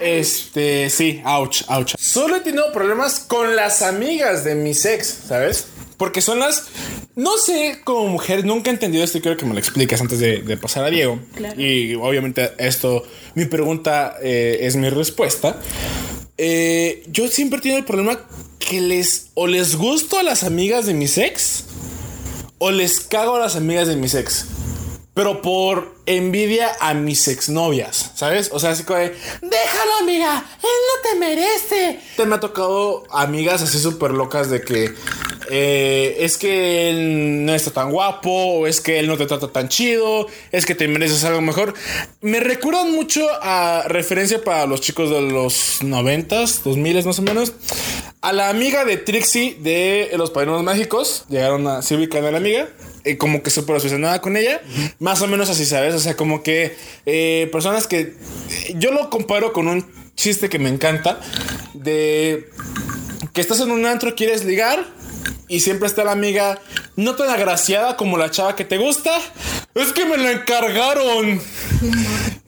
Este, 0.00 0.88
sí, 0.90 1.20
ouch, 1.24 1.62
ouch. 1.68 1.94
Solo 2.08 2.36
he 2.36 2.40
tenido 2.40 2.72
problemas 2.72 3.20
con 3.20 3.54
las 3.54 3.82
amigas 3.82 4.42
de 4.42 4.54
mis 4.54 4.86
ex, 4.86 5.24
¿sabes? 5.28 5.66
Porque 5.98 6.22
son 6.22 6.38
las. 6.38 6.64
No 7.16 7.36
sé, 7.36 7.82
como 7.84 8.06
mujer, 8.06 8.46
nunca 8.46 8.70
he 8.70 8.72
entendido 8.72 9.04
esto 9.04 9.18
y 9.18 9.20
quiero 9.20 9.36
que 9.36 9.44
me 9.44 9.52
lo 9.52 9.58
expliques 9.58 10.00
antes 10.00 10.18
de, 10.18 10.40
de 10.40 10.56
pasar 10.56 10.84
a 10.86 10.88
Diego. 10.88 11.20
Y 11.58 11.96
obviamente, 11.96 12.52
esto, 12.56 13.02
mi 13.34 13.44
pregunta 13.44 14.16
eh, 14.22 14.60
es 14.62 14.76
mi 14.76 14.88
respuesta. 14.88 15.60
Eh, 16.38 17.04
yo 17.08 17.28
siempre 17.28 17.58
he 17.58 17.62
tenido 17.62 17.78
el 17.78 17.84
problema 17.84 18.18
que 18.58 18.80
les. 18.80 19.26
O 19.34 19.46
les 19.46 19.76
gusto 19.76 20.18
a 20.18 20.22
las 20.22 20.44
amigas 20.44 20.86
de 20.86 20.94
mis 20.94 21.18
ex, 21.18 21.64
o 22.56 22.70
les 22.70 23.00
cago 23.00 23.36
a 23.36 23.40
las 23.40 23.54
amigas 23.54 23.86
de 23.86 23.96
mis 23.96 24.14
ex. 24.14 24.46
Pero 25.18 25.42
por 25.42 25.96
envidia 26.06 26.76
a 26.78 26.94
mis 26.94 27.26
exnovias, 27.26 28.12
¿sabes? 28.14 28.50
O 28.52 28.60
sea, 28.60 28.70
así 28.70 28.84
como 28.84 29.00
de, 29.00 29.16
déjalo, 29.42 29.92
amiga, 30.00 30.44
él 30.62 30.68
no 30.86 31.10
te 31.10 31.18
merece. 31.18 32.00
Te 32.16 32.24
me 32.24 32.36
ha 32.36 32.40
tocado 32.40 33.02
amigas 33.10 33.60
así 33.60 33.80
súper 33.80 34.12
locas 34.12 34.48
de 34.48 34.60
que 34.60 34.94
eh, 35.50 36.16
es 36.20 36.38
que 36.38 36.90
él 36.90 37.44
no 37.44 37.54
está 37.54 37.70
tan 37.70 37.90
guapo, 37.90 38.30
o 38.30 38.66
es 38.66 38.80
que 38.80 38.98
él 38.98 39.06
no 39.06 39.16
te 39.16 39.26
trata 39.26 39.48
tan 39.48 39.68
chido, 39.68 40.26
es 40.52 40.66
que 40.66 40.74
te 40.74 40.88
mereces 40.88 41.24
algo 41.24 41.40
mejor. 41.40 41.74
Me 42.20 42.40
recuerdan 42.40 42.92
mucho 42.92 43.26
a 43.42 43.84
referencia 43.88 44.42
para 44.42 44.66
los 44.66 44.80
chicos 44.80 45.10
de 45.10 45.20
los 45.22 45.82
noventas, 45.82 46.62
dos 46.64 46.76
miles 46.76 47.06
más 47.06 47.18
o 47.18 47.22
menos, 47.22 47.52
a 48.20 48.32
la 48.32 48.48
amiga 48.48 48.84
de 48.84 48.96
Trixie 48.96 49.56
de 49.60 50.10
Los 50.16 50.30
Padrinos 50.30 50.62
Mágicos. 50.62 51.24
Llegaron 51.28 51.66
a 51.66 51.82
se 51.82 51.96
ubican 51.96 52.24
a 52.24 52.30
la 52.30 52.38
amiga 52.38 52.68
como 53.16 53.42
que 53.42 53.50
súper 53.50 53.76
obsesionada 53.76 54.20
con 54.20 54.36
ella. 54.36 54.60
Más 54.98 55.22
o 55.22 55.26
menos 55.26 55.48
así, 55.48 55.64
¿sabes? 55.64 55.94
O 55.94 55.98
sea, 56.00 56.16
como 56.16 56.42
que 56.42 56.76
eh, 57.06 57.48
personas 57.50 57.86
que 57.86 58.14
yo 58.74 58.92
lo 58.92 59.08
comparo 59.08 59.52
con 59.52 59.68
un 59.68 59.86
chiste 60.16 60.48
que 60.48 60.58
me 60.58 60.68
encanta 60.68 61.20
de 61.74 62.48
que 63.32 63.40
estás 63.40 63.60
en 63.60 63.70
un 63.70 63.86
antro, 63.86 64.14
quieres 64.14 64.44
ligar 64.44 64.84
y 65.48 65.60
siempre 65.60 65.88
está 65.88 66.04
la 66.04 66.12
amiga 66.12 66.58
no 66.96 67.14
tan 67.14 67.30
agraciada 67.30 67.96
como 67.96 68.18
la 68.18 68.30
chava 68.30 68.56
que 68.56 68.64
te 68.64 68.76
gusta. 68.78 69.10
Es 69.74 69.92
que 69.92 70.04
me 70.06 70.16
la 70.16 70.32
encargaron. 70.32 71.40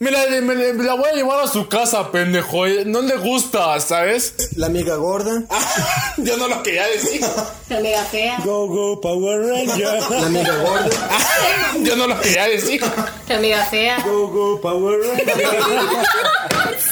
Me 0.00 0.10
la, 0.10 0.26
me 0.42 0.54
la- 0.54 0.72
me 0.72 0.82
la 0.84 0.94
voy 0.94 1.08
a 1.10 1.12
llevar 1.12 1.44
a 1.44 1.46
su 1.46 1.68
casa, 1.68 2.10
pendejo. 2.10 2.66
No 2.86 3.02
le 3.02 3.16
gusta, 3.18 3.78
¿sabes? 3.80 4.34
La 4.56 4.66
amiga 4.66 4.96
gorda. 4.96 5.44
Yo 6.16 6.36
no 6.38 6.48
lo 6.48 6.62
quería 6.62 6.86
decir. 6.88 7.20
La 7.68 7.76
amiga 7.78 8.04
fea. 8.06 8.38
Go, 8.44 8.66
go, 8.66 9.00
Power 9.00 9.40
Ranger. 9.40 10.00
La 10.10 10.26
amiga 10.26 10.56
gorda. 10.56 10.90
Yo 11.82 11.94
no 11.96 12.06
lo 12.08 12.20
quería 12.20 12.48
decir. 12.48 12.82
La 13.28 13.36
amiga 13.36 13.64
fea. 13.66 13.98
Go, 14.04 14.28
go, 14.28 14.60
Power 14.60 14.98
Ranger. 15.16 15.48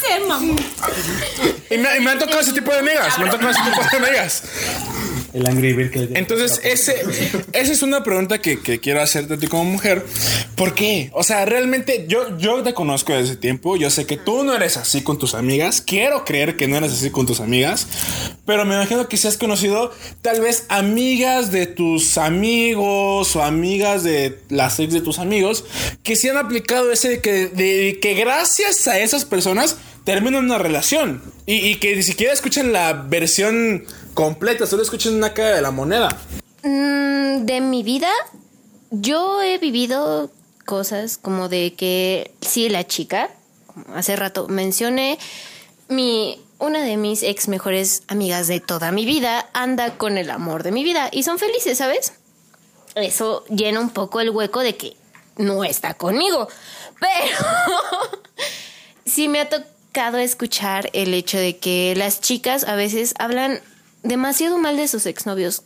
Se 0.00 0.20
mamó. 0.26 0.54
Y 1.70 1.78
me, 1.78 1.96
y 1.96 2.00
me 2.00 2.10
han 2.12 2.18
tocado 2.18 2.40
ese 2.40 2.52
tipo 2.52 2.70
de 2.70 2.78
amigas. 2.78 3.18
Me 3.18 3.24
han 3.24 3.30
tocado 3.30 3.50
ese 3.50 3.60
tipo 3.62 3.80
de 3.90 4.06
amigas. 4.06 4.42
El 5.38 5.46
Angry 5.46 5.72
Bird 5.72 5.90
que 5.90 6.00
le 6.00 6.18
Entonces, 6.18 6.60
ese, 6.64 6.96
esa 7.52 7.72
es 7.72 7.82
una 7.82 8.02
pregunta 8.02 8.40
que, 8.40 8.60
que 8.60 8.80
quiero 8.80 9.00
hacerte 9.00 9.34
a 9.34 9.36
ti 9.38 9.46
como 9.46 9.64
mujer. 9.64 10.04
¿Por 10.56 10.74
qué? 10.74 11.10
O 11.12 11.22
sea, 11.22 11.44
realmente 11.44 12.06
yo, 12.08 12.36
yo 12.38 12.60
te 12.64 12.74
conozco 12.74 13.12
desde 13.12 13.32
ese 13.32 13.36
tiempo. 13.36 13.76
Yo 13.76 13.88
sé 13.88 14.04
que 14.04 14.16
tú 14.16 14.42
no 14.42 14.54
eres 14.54 14.76
así 14.76 15.02
con 15.02 15.16
tus 15.16 15.34
amigas. 15.34 15.80
Quiero 15.80 16.24
creer 16.24 16.56
que 16.56 16.66
no 16.66 16.76
eres 16.76 16.92
así 16.92 17.10
con 17.10 17.24
tus 17.24 17.38
amigas. 17.38 17.86
Pero 18.46 18.64
me 18.64 18.74
imagino 18.74 19.08
que 19.08 19.16
si 19.16 19.28
has 19.28 19.36
conocido 19.36 19.92
tal 20.22 20.40
vez 20.40 20.64
amigas 20.68 21.52
de 21.52 21.66
tus 21.66 22.18
amigos 22.18 23.36
o 23.36 23.42
amigas 23.44 24.02
de 24.02 24.40
las 24.48 24.80
ex 24.80 24.92
de 24.92 25.00
tus 25.02 25.20
amigos 25.20 25.64
que 26.02 26.16
sí 26.16 26.28
han 26.28 26.36
aplicado 26.36 26.90
ese 26.90 27.08
de 27.10 27.20
que, 27.20 27.46
de 27.46 27.98
que 28.00 28.14
gracias 28.14 28.88
a 28.88 28.98
esas 28.98 29.24
personas 29.24 29.76
terminan 30.08 30.46
una 30.46 30.56
relación 30.56 31.20
y, 31.44 31.74
que 31.80 31.94
ni 31.94 32.02
siquiera 32.02 32.32
escuchan 32.32 32.72
la 32.72 32.94
versión 32.94 33.84
completa, 34.14 34.66
solo 34.66 34.82
escuchan 34.82 35.14
una 35.14 35.34
cara 35.34 35.56
de 35.56 35.60
la 35.60 35.70
moneda. 35.70 36.08
Mm, 36.62 37.44
de 37.44 37.60
mi 37.60 37.82
vida, 37.82 38.08
yo 38.90 39.42
he 39.42 39.58
vivido 39.58 40.32
cosas 40.64 41.18
como 41.18 41.50
de 41.50 41.74
que 41.74 42.32
sí, 42.40 42.70
la 42.70 42.86
chica, 42.86 43.28
hace 43.94 44.16
rato 44.16 44.48
mencioné, 44.48 45.18
mi, 45.90 46.40
una 46.58 46.80
de 46.84 46.96
mis 46.96 47.22
ex 47.22 47.46
mejores 47.48 48.02
amigas 48.08 48.46
de 48.46 48.60
toda 48.60 48.92
mi 48.92 49.04
vida 49.04 49.50
anda 49.52 49.98
con 49.98 50.16
el 50.16 50.30
amor 50.30 50.62
de 50.62 50.72
mi 50.72 50.84
vida 50.84 51.10
y 51.12 51.24
son 51.24 51.38
felices, 51.38 51.76
¿sabes? 51.76 52.14
Eso 52.94 53.44
llena 53.50 53.78
un 53.78 53.90
poco 53.90 54.20
el 54.20 54.30
hueco 54.30 54.60
de 54.60 54.74
que 54.74 54.96
no 55.36 55.64
está 55.64 55.92
conmigo. 55.92 56.48
Pero 56.98 57.46
sí 59.04 59.28
me 59.28 59.40
ha 59.40 59.50
tocado 59.50 59.77
escuchar 59.94 60.90
el 60.92 61.12
hecho 61.14 61.38
de 61.38 61.56
que 61.56 61.94
las 61.96 62.20
chicas 62.20 62.64
a 62.64 62.76
veces 62.76 63.14
hablan 63.18 63.60
demasiado 64.02 64.58
mal 64.58 64.76
de 64.76 64.88
sus 64.88 65.06
exnovios. 65.06 65.62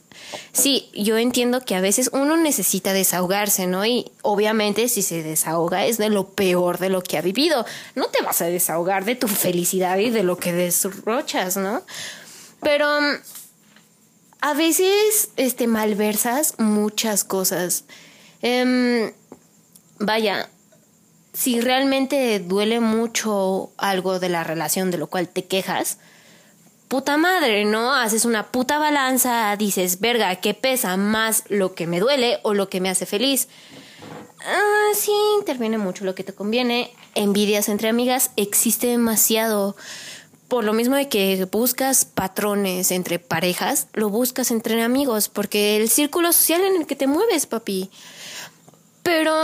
Sí, 0.53 0.91
yo 0.95 1.19
entiendo 1.19 1.61
que 1.61 1.75
a 1.75 1.81
veces 1.81 2.11
uno 2.13 2.37
necesita 2.37 2.93
desahogarse, 2.93 3.67
¿no? 3.67 3.85
Y 3.85 4.11
obviamente 4.23 4.89
si 4.89 5.03
se 5.03 5.23
desahoga 5.23 5.85
es 5.85 5.99
de 5.99 6.09
lo 6.09 6.31
peor 6.31 6.79
de 6.79 6.89
lo 6.89 7.03
que 7.03 7.19
ha 7.19 7.23
vivido. 7.23 7.67
No 7.95 8.07
te 8.07 8.23
vas 8.23 8.41
a 8.41 8.47
desahogar 8.47 9.05
de 9.05 9.17
tu 9.17 9.29
felicidad 9.29 9.99
y 9.99 10.11
de 10.11 10.23
lo 10.23 10.39
que 10.39 10.53
desrochas, 10.53 11.57
¿no? 11.57 11.83
Pero 12.63 12.89
mm, 13.01 13.15
a 14.41 14.55
veces 14.55 15.31
este 15.37 15.67
malversas 15.67 16.59
muchas 16.59 17.25
cosas. 17.25 17.85
Em, 18.41 19.13
vaya, 19.99 20.49
si 21.33 21.61
realmente 21.61 22.39
duele 22.41 22.81
mucho 22.81 23.71
algo 23.79 24.19
de 24.19 24.29
la 24.29 24.45
relación 24.45 24.91
de 24.91 24.99
lo 24.99 25.07
cual 25.07 25.29
te 25.29 25.45
quejas, 25.45 25.99
puta 26.89 27.17
madre, 27.17 27.65
¿no? 27.65 27.95
Haces 27.95 28.27
una 28.27 28.49
puta 28.49 28.79
balanza, 28.79 29.57
dices, 29.57 30.01
verga, 30.01 30.37
¿qué 30.37 30.53
pesa 30.53 30.97
más 30.99 31.45
lo 31.49 31.75
que 31.75 31.87
me 31.87 32.01
duele 32.01 32.39
o 32.43 32.53
lo 32.53 32.69
que 32.69 32.83
me 32.83 32.91
hace 32.91 33.07
feliz? 33.07 33.49
Ah, 34.45 34.91
sí, 34.95 35.13
interviene 35.39 35.79
mucho 35.79 36.05
lo 36.05 36.15
que 36.15 36.25
te 36.25 36.35
conviene. 36.35 36.93
Envidias 37.15 37.71
entre 37.71 37.89
amigas 37.89 38.31
existe 38.37 38.89
demasiado. 38.89 39.75
Por 40.49 40.65
lo 40.65 40.75
mismo 40.75 40.97
de 40.97 41.09
que 41.09 41.43
buscas 41.51 42.05
patrones 42.05 42.91
entre 42.91 43.19
parejas, 43.19 43.87
lo 43.95 44.11
buscas 44.11 44.51
entre 44.51 44.83
amigos, 44.83 45.31
porque 45.31 45.79
el 45.79 45.89
círculo 45.89 46.31
social 46.33 46.61
en 46.63 46.77
el 46.77 46.87
que 46.87 46.97
te 46.97 47.07
mueves, 47.07 47.47
papi. 47.47 47.89
Pero 49.03 49.35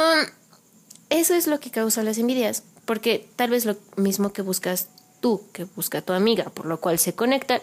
eso 1.10 1.34
es 1.34 1.46
lo 1.46 1.60
que 1.60 1.70
causa 1.70 2.02
las 2.02 2.18
envidias, 2.18 2.62
porque 2.84 3.28
tal 3.36 3.50
vez 3.50 3.64
lo 3.64 3.76
mismo 3.96 4.32
que 4.32 4.42
buscas 4.42 4.88
tú, 5.20 5.42
que 5.52 5.64
busca 5.64 6.02
tu 6.02 6.12
amiga, 6.12 6.44
por 6.44 6.66
lo 6.66 6.80
cual 6.80 6.98
se 6.98 7.14
conectan, 7.14 7.60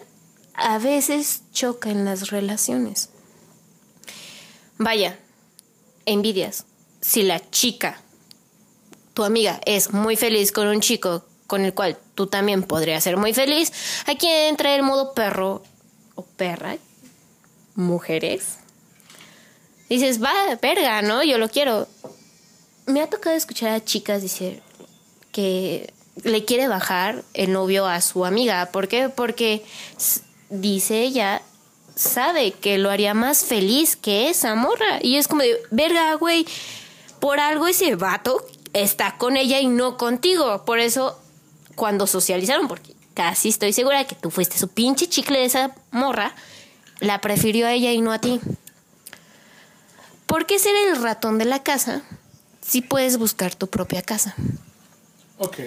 a 0.54 0.78
veces 0.78 1.42
choca 1.52 1.90
en 1.90 2.04
las 2.04 2.30
relaciones. 2.30 3.10
Vaya, 4.78 5.18
envidias. 6.04 6.64
Si 7.00 7.22
la 7.22 7.50
chica, 7.50 8.00
tu 9.14 9.24
amiga, 9.24 9.60
es 9.64 9.92
muy 9.92 10.16
feliz 10.16 10.52
con 10.52 10.66
un 10.68 10.80
chico 10.80 11.24
con 11.46 11.64
el 11.64 11.74
cual 11.74 11.98
tú 12.14 12.26
también 12.26 12.62
podrías 12.62 13.04
ser 13.04 13.16
muy 13.16 13.32
feliz, 13.32 13.72
aquí 14.06 14.26
entra 14.28 14.74
el 14.74 14.82
modo 14.82 15.14
perro 15.14 15.62
o 16.14 16.24
perra, 16.24 16.76
mujeres. 17.74 18.58
Dices, 19.88 20.22
va, 20.22 20.32
verga, 20.60 21.02
¿no? 21.02 21.22
Yo 21.22 21.38
lo 21.38 21.48
quiero. 21.48 21.86
Me 22.86 23.02
ha 23.02 23.10
tocado 23.10 23.34
escuchar 23.34 23.70
a 23.70 23.84
chicas 23.84 24.22
decir 24.22 24.62
que 25.32 25.92
le 26.22 26.44
quiere 26.44 26.68
bajar 26.68 27.24
el 27.34 27.52
novio 27.52 27.86
a 27.86 28.00
su 28.00 28.24
amiga. 28.24 28.70
¿Por 28.72 28.88
qué? 28.88 29.08
Porque 29.08 29.64
dice 30.50 31.02
ella, 31.02 31.42
sabe 31.96 32.52
que 32.52 32.78
lo 32.78 32.90
haría 32.90 33.14
más 33.14 33.44
feliz 33.44 33.96
que 33.96 34.30
esa 34.30 34.54
morra. 34.54 35.00
Y 35.02 35.16
es 35.16 35.26
como 35.28 35.42
de, 35.42 35.60
verga, 35.70 36.14
güey, 36.14 36.46
por 37.18 37.40
algo 37.40 37.66
ese 37.66 37.96
vato 37.96 38.46
está 38.72 39.16
con 39.18 39.36
ella 39.36 39.58
y 39.58 39.66
no 39.66 39.96
contigo. 39.96 40.64
Por 40.64 40.78
eso, 40.78 41.18
cuando 41.74 42.06
socializaron, 42.06 42.68
porque 42.68 42.94
casi 43.14 43.48
estoy 43.48 43.72
segura 43.72 44.04
que 44.04 44.14
tú 44.14 44.30
fuiste 44.30 44.58
su 44.58 44.68
pinche 44.68 45.08
chicle 45.08 45.38
de 45.38 45.46
esa 45.46 45.74
morra, 45.90 46.34
la 47.00 47.20
prefirió 47.20 47.66
a 47.66 47.72
ella 47.72 47.92
y 47.92 48.00
no 48.00 48.12
a 48.12 48.20
ti. 48.20 48.40
¿Por 50.26 50.46
qué 50.46 50.58
ser 50.58 50.74
el 50.88 51.02
ratón 51.02 51.38
de 51.38 51.44
la 51.46 51.62
casa 51.62 52.02
si 52.66 52.82
puedes 52.82 53.18
buscar 53.18 53.54
tu 53.54 53.68
propia 53.68 54.02
casa? 54.02 54.34
Ok. 55.38 55.58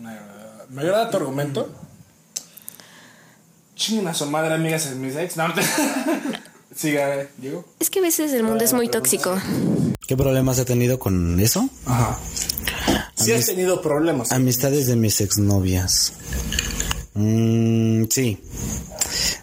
Me 0.00 0.10
agrada, 0.10 0.66
me 0.70 0.80
agrada 0.82 1.10
tu 1.10 1.16
argumento. 1.18 1.70
Chinguen 3.76 4.08
a 4.08 4.14
su 4.14 4.26
madre, 4.26 4.54
amigas, 4.54 4.86
es 4.86 4.96
mis 4.96 5.16
ex. 5.16 5.36
No, 5.36 5.48
no 5.48 5.54
te... 5.54 5.62
Siga, 6.74 7.26
Diego. 7.38 7.64
Es 7.80 7.90
que 7.90 7.98
a 7.98 8.02
veces 8.02 8.32
el 8.32 8.44
mundo 8.44 8.64
es 8.64 8.72
muy 8.72 8.88
tóxico. 8.88 9.36
¿Qué 10.06 10.16
problemas 10.16 10.58
he 10.58 10.64
tenido 10.64 10.98
con 10.98 11.38
eso? 11.40 11.68
Ajá. 11.86 12.18
Sí 13.16 13.32
has 13.32 13.46
tenido 13.46 13.82
problemas. 13.82 14.32
Amistades 14.32 14.86
de 14.86 14.96
mis 14.96 15.20
exnovias. 15.20 16.12
Mm, 17.14 18.04
sí. 18.08 18.40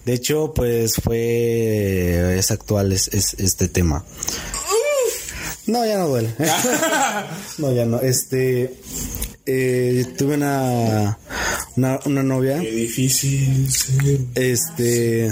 De 0.06 0.14
hecho, 0.14 0.54
pues 0.54 0.96
fue. 1.04 2.38
Es 2.40 2.50
actual 2.52 2.94
es, 2.94 3.10
es- 3.10 3.34
este 3.36 3.68
tema. 3.68 4.06
No, 5.68 5.86
ya 5.86 5.98
no 5.98 6.08
duele. 6.08 6.34
no, 7.58 7.74
ya 7.74 7.86
no. 7.86 8.00
Este. 8.00 8.74
eh, 9.46 10.06
tuve 10.18 10.36
una, 10.36 11.18
una. 11.76 12.00
Una 12.06 12.24
novia. 12.24 12.60
Qué 12.60 12.72
difícil. 12.72 13.70
sí. 13.72 14.28
Este. 14.36 15.32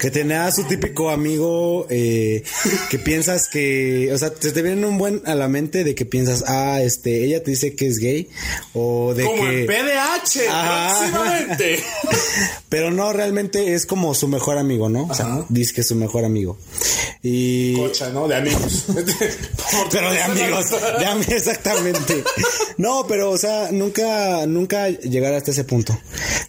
Que 0.00 0.10
tenía 0.10 0.46
a 0.46 0.52
su 0.52 0.64
típico 0.64 1.10
amigo 1.10 1.86
eh, 1.90 2.42
que 2.90 2.98
piensas 2.98 3.48
que, 3.48 4.10
o 4.12 4.18
sea, 4.18 4.30
te, 4.30 4.52
te 4.52 4.62
viene 4.62 4.86
un 4.86 4.98
buen 4.98 5.22
a 5.26 5.34
la 5.34 5.48
mente 5.48 5.84
de 5.84 5.94
que 5.94 6.04
piensas, 6.04 6.44
ah, 6.46 6.80
este, 6.82 7.24
ella 7.24 7.42
te 7.42 7.50
dice 7.50 7.74
que 7.74 7.86
es 7.86 7.98
gay 7.98 8.28
o 8.74 9.14
de 9.14 9.24
Como 9.24 9.42
que, 9.42 9.60
en 9.60 9.66
PDH, 9.66 10.48
Ajá. 10.50 10.98
próximamente. 10.98 11.82
pero 12.68 12.90
no, 12.90 13.12
realmente 13.12 13.74
es 13.74 13.86
como 13.86 14.14
su 14.14 14.28
mejor 14.28 14.58
amigo, 14.58 14.88
¿no? 14.88 15.04
O 15.04 15.14
sea, 15.14 15.26
Ajá. 15.26 15.46
dice 15.48 15.74
que 15.74 15.80
es 15.82 15.88
su 15.88 15.94
mejor 15.94 16.24
amigo 16.24 16.58
y 17.22 17.76
Cocha, 17.76 18.10
¿no? 18.10 18.26
De 18.26 18.34
amigos. 18.34 18.84
pero 19.92 20.10
de 20.10 20.22
amigos, 20.22 20.70
de 20.98 21.06
amigos, 21.06 21.32
exactamente. 21.32 22.24
No, 22.78 23.06
pero, 23.06 23.30
o 23.30 23.38
sea, 23.38 23.70
nunca, 23.70 24.44
nunca 24.46 24.88
llegar 24.88 25.32
hasta 25.34 25.52
ese 25.52 25.62
punto. 25.62 25.96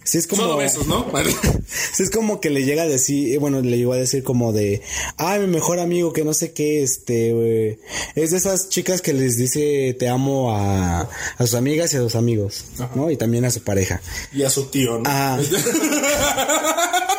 Sí 0.04 0.18
es 0.18 0.26
como, 0.26 0.42
Solo 0.42 0.56
besos, 0.58 0.86
¿no? 0.86 1.06
Sí, 1.94 2.02
es 2.02 2.10
como 2.10 2.40
que 2.40 2.50
le 2.50 2.64
llega 2.64 2.82
a 2.82 2.86
decir, 2.86 3.32
eh, 3.34 3.38
bueno, 3.38 3.60
le 3.60 3.76
llegó 3.76 3.94
a 3.94 3.96
decir 3.96 4.22
como 4.22 4.52
de, 4.52 4.82
ay, 5.16 5.40
mi 5.40 5.46
mejor 5.46 5.80
amigo, 5.80 6.12
que 6.12 6.24
no 6.24 6.34
sé 6.34 6.52
qué, 6.52 6.82
este, 6.82 7.32
güey, 7.32 7.78
es 8.14 8.30
de 8.30 8.36
esas 8.36 8.68
chicas 8.68 9.00
que 9.00 9.14
les 9.14 9.38
dice 9.38 9.96
te 9.98 10.08
amo 10.08 10.54
a, 10.54 11.00
a 11.00 11.38
sus 11.38 11.54
amigas 11.54 11.92
y 11.94 11.96
a 11.96 12.00
sus 12.00 12.14
amigos, 12.14 12.64
¿no? 12.94 13.10
Y 13.10 13.16
también 13.16 13.44
a 13.44 13.50
su 13.50 13.62
pareja. 13.62 14.00
Y 14.32 14.42
a 14.42 14.50
su 14.50 14.66
tío, 14.66 14.98
¿no? 14.98 15.04
Ah. 15.06 15.38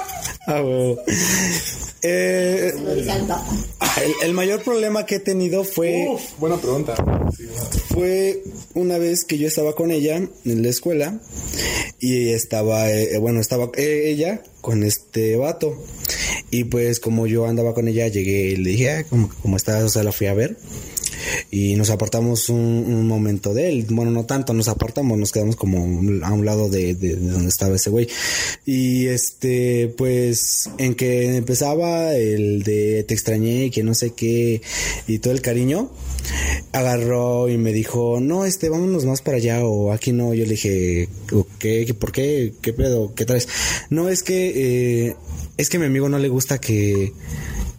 Ah, 0.48 0.62
huevo. 0.62 1.02
Eh, 2.04 2.72
el, 2.78 4.14
el 4.24 4.34
mayor 4.34 4.62
problema 4.62 5.08
que 5.08 5.16
he 5.16 5.20
tenido 5.20 5.64
fue, 5.64 6.06
Uf, 6.08 6.22
buena 6.38 6.58
pregunta. 6.58 6.96
Sí, 7.36 7.48
fue 7.92 8.44
una 8.76 9.00
vez 9.00 9.26
que 9.26 9.40
yo 9.40 9.48
estaba 9.48 9.74
con 9.74 9.90
ella 9.90 10.18
en 10.18 10.62
la 10.62 10.70
escuela 10.70 11.20
y 12.00 12.30
estaba, 12.30 12.92
eh, 12.92 13.18
bueno, 13.18 13.40
estaba 13.40 13.72
eh, 13.76 14.12
ella 14.12 14.44
con 14.62 14.84
este 14.84 15.36
vato. 15.36 15.84
Y 16.52 16.66
pues 16.66 17.00
como 17.00 17.26
yo 17.26 17.48
andaba 17.48 17.74
con 17.74 17.88
ella, 17.88 18.08
llegué 18.08 18.50
y 18.50 18.56
le 18.58 18.70
dije, 18.70 18.92
ah, 18.92 19.04
¿cómo, 19.10 19.32
cómo 19.42 19.58
estás? 19.58 19.84
O 19.84 19.90
sea, 19.90 20.04
la 20.04 20.12
fui 20.12 20.28
a 20.28 20.36
ver. 20.36 20.58
Y 21.52 21.76
nos 21.76 21.90
apartamos 21.90 22.50
un, 22.50 23.08
momento 23.08 23.54
de 23.54 23.70
él. 23.70 23.88
Bueno, 23.90 24.12
no 24.12 24.26
tanto 24.26 24.54
nos 24.54 24.68
apartamos, 24.68 25.18
nos 25.18 25.32
quedamos 25.32 25.56
como 25.56 25.80
a 26.26 26.34
un 26.34 26.46
lado 26.46 26.70
de 26.70 26.96
donde 26.96 27.50
estaba 27.50 27.76
ese 27.76 27.90
güey. 27.90 28.08
Y 28.66 29.08
este, 29.08 29.94
pues, 29.98 30.70
en 30.78 30.96
que 30.96 31.36
empezaba 31.36 32.14
el 32.16 32.64
de 32.64 33.04
te 33.04 33.14
extrañé 33.14 33.66
y 33.66 33.70
que 33.72 33.84
no 33.84 33.94
sé 33.94 34.14
qué 34.14 34.62
y 35.08 35.20
todo 35.20 35.34
el 35.34 35.42
cariño, 35.42 35.92
agarró 36.72 37.50
y 37.50 37.58
me 37.58 37.74
dijo, 37.74 38.20
no, 38.20 38.46
este, 38.46 38.70
vámonos 38.70 39.06
más 39.06 39.22
para 39.22 39.38
allá 39.38 39.66
o 39.66 39.92
aquí 39.92 40.12
no. 40.12 40.34
Yo 40.34 40.44
le 40.44 40.52
dije, 40.52 41.10
¿qué? 41.60 41.96
¿Por 41.98 42.12
qué? 42.12 42.54
¿Qué 42.62 42.74
pedo? 42.74 43.14
¿Qué 43.16 43.26
traes? 43.26 43.48
No, 43.90 44.10
es 44.10 44.24
que, 44.24 45.08
eh, 45.08 45.16
es 45.58 45.70
que 45.70 45.78
a 45.78 45.80
mi 45.80 45.86
amigo 45.86 46.10
no 46.10 46.20
le 46.20 46.30
gusta 46.30 46.60
que, 46.60 47.14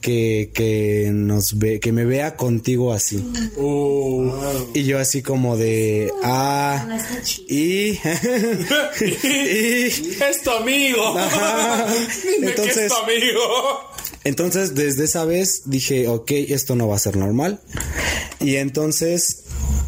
que, 0.07 0.53
que 0.55 1.11
nos 1.13 1.59
ve, 1.59 1.81
que 1.81 1.91
me 1.91 2.05
vea 2.05 2.37
contigo 2.37 2.93
así. 2.93 3.17
Uh, 3.57 4.31
Y 4.73 4.85
yo 4.85 5.01
así 5.01 5.21
como 5.21 5.57
de, 5.57 6.13
ah, 6.23 6.87
y, 7.49 7.99
y, 7.99 8.01
es 10.31 10.43
tu 10.45 10.51
amigo. 10.51 11.15
Que 11.17 12.37
es 12.37 12.43
Entonces- 12.43 12.93
tu 12.93 12.99
amigo. 13.03 13.41
Entonces, 14.23 14.75
desde 14.77 15.05
esa 15.05 15.25
vez 15.25 15.63
dije, 15.67 16.07
ok, 16.09 16.31
esto 16.49 16.77
no 16.77 16.87
va 16.89 16.97
a 16.97 17.01
ser 17.01 17.17
normal. 17.17 17.61
Y 18.41 18.57
entonces, 18.57 19.45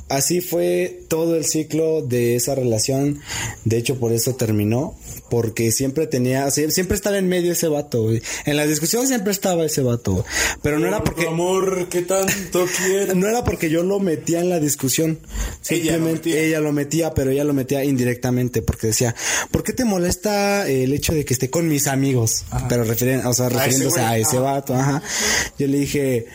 así 0.09 0.41
fue 0.41 1.05
todo 1.09 1.37
el 1.37 1.45
ciclo 1.45 2.03
de 2.03 2.35
esa 2.37 2.55
relación. 2.57 3.21
De 3.65 3.77
hecho, 3.79 3.99
por 4.01 4.13
eso 4.13 4.35
terminó. 4.35 4.97
Porque 5.31 5.73
siempre 5.73 6.07
tenía, 6.07 6.51
siempre 6.51 6.95
estaba 6.97 7.19
en 7.19 7.29
medio 7.29 7.53
ese 7.53 7.69
vato. 7.69 8.03
güey. 8.03 8.23
En 8.47 8.57
la 8.57 8.67
discusión 8.67 9.07
siempre 9.07 9.33
estaba 9.33 9.65
ese 9.65 9.83
vato. 9.83 10.13
güey. 10.13 10.25
Pero 10.63 10.79
no 10.79 10.87
era 10.87 11.03
porque... 11.05 11.27
amor, 11.27 11.89
que 11.89 12.03
tanto 12.03 12.67
quiero. 12.87 13.15
No 13.19 13.29
era 13.29 13.45
porque 13.45 13.69
yo 13.71 13.83
lo 13.83 14.01
metía 14.01 14.41
en 14.41 14.49
la 14.49 14.61
discusión. 14.61 15.19
Ella 15.69 15.93
lo 15.99 16.07
Simplemente 16.09 16.47
ella 16.47 16.61
lo 16.61 16.73
metía, 16.73 17.15
pero 17.15 17.31
ella 17.31 17.45
lo 17.45 17.53
metía 17.53 17.85
indirectamente 17.85 18.63
porque 18.63 18.89
decía, 18.89 19.15
¿por 19.51 19.63
qué 19.63 19.73
te 19.73 19.85
molesta 19.85 20.69
el 20.69 20.93
hecho 20.93 21.13
de 21.15 21.25
que 21.25 21.35
esté 21.35 21.51
con 21.51 21.69
mis 21.69 21.87
amigos? 21.87 22.45
Pero 22.69 22.85
referen- 22.85 23.25
o 23.27 23.33
sea, 23.35 23.47
ese 23.49 23.57
refiriéndose 23.57 24.01
a 24.01 24.17
ese 24.19 24.37
ajá. 24.37 24.41
vato, 24.41 24.75
ajá. 24.75 25.03
Yo 25.59 25.67
le 25.67 25.79
dije, 25.79 26.27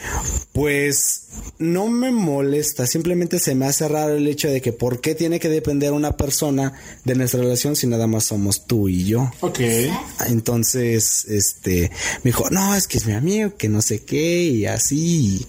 pues 0.51 1.22
no 1.59 1.87
me 1.87 2.11
molesta, 2.11 2.87
simplemente 2.87 3.39
se 3.39 3.55
me 3.55 3.65
hace 3.65 3.87
raro 3.87 4.15
el 4.15 4.27
hecho 4.27 4.49
de 4.49 4.61
que 4.61 4.73
por 4.73 5.01
qué 5.01 5.15
tiene 5.15 5.39
que 5.39 5.49
depender 5.49 5.91
una 5.93 6.17
persona 6.17 6.73
de 7.05 7.15
nuestra 7.15 7.41
relación 7.41 7.75
si 7.75 7.87
nada 7.87 8.07
más 8.07 8.25
somos 8.25 8.65
tú 8.65 8.89
y 8.89 9.05
yo. 9.05 9.31
Ok. 9.41 9.59
Entonces, 10.27 11.25
este, 11.25 11.91
me 12.23 12.29
dijo, 12.29 12.49
no, 12.49 12.75
es 12.75 12.87
que 12.87 12.97
es 12.97 13.05
mi 13.05 13.13
amigo, 13.13 13.55
que 13.55 13.69
no 13.69 13.81
sé 13.81 14.03
qué, 14.03 14.43
y 14.43 14.65
así. 14.65 15.45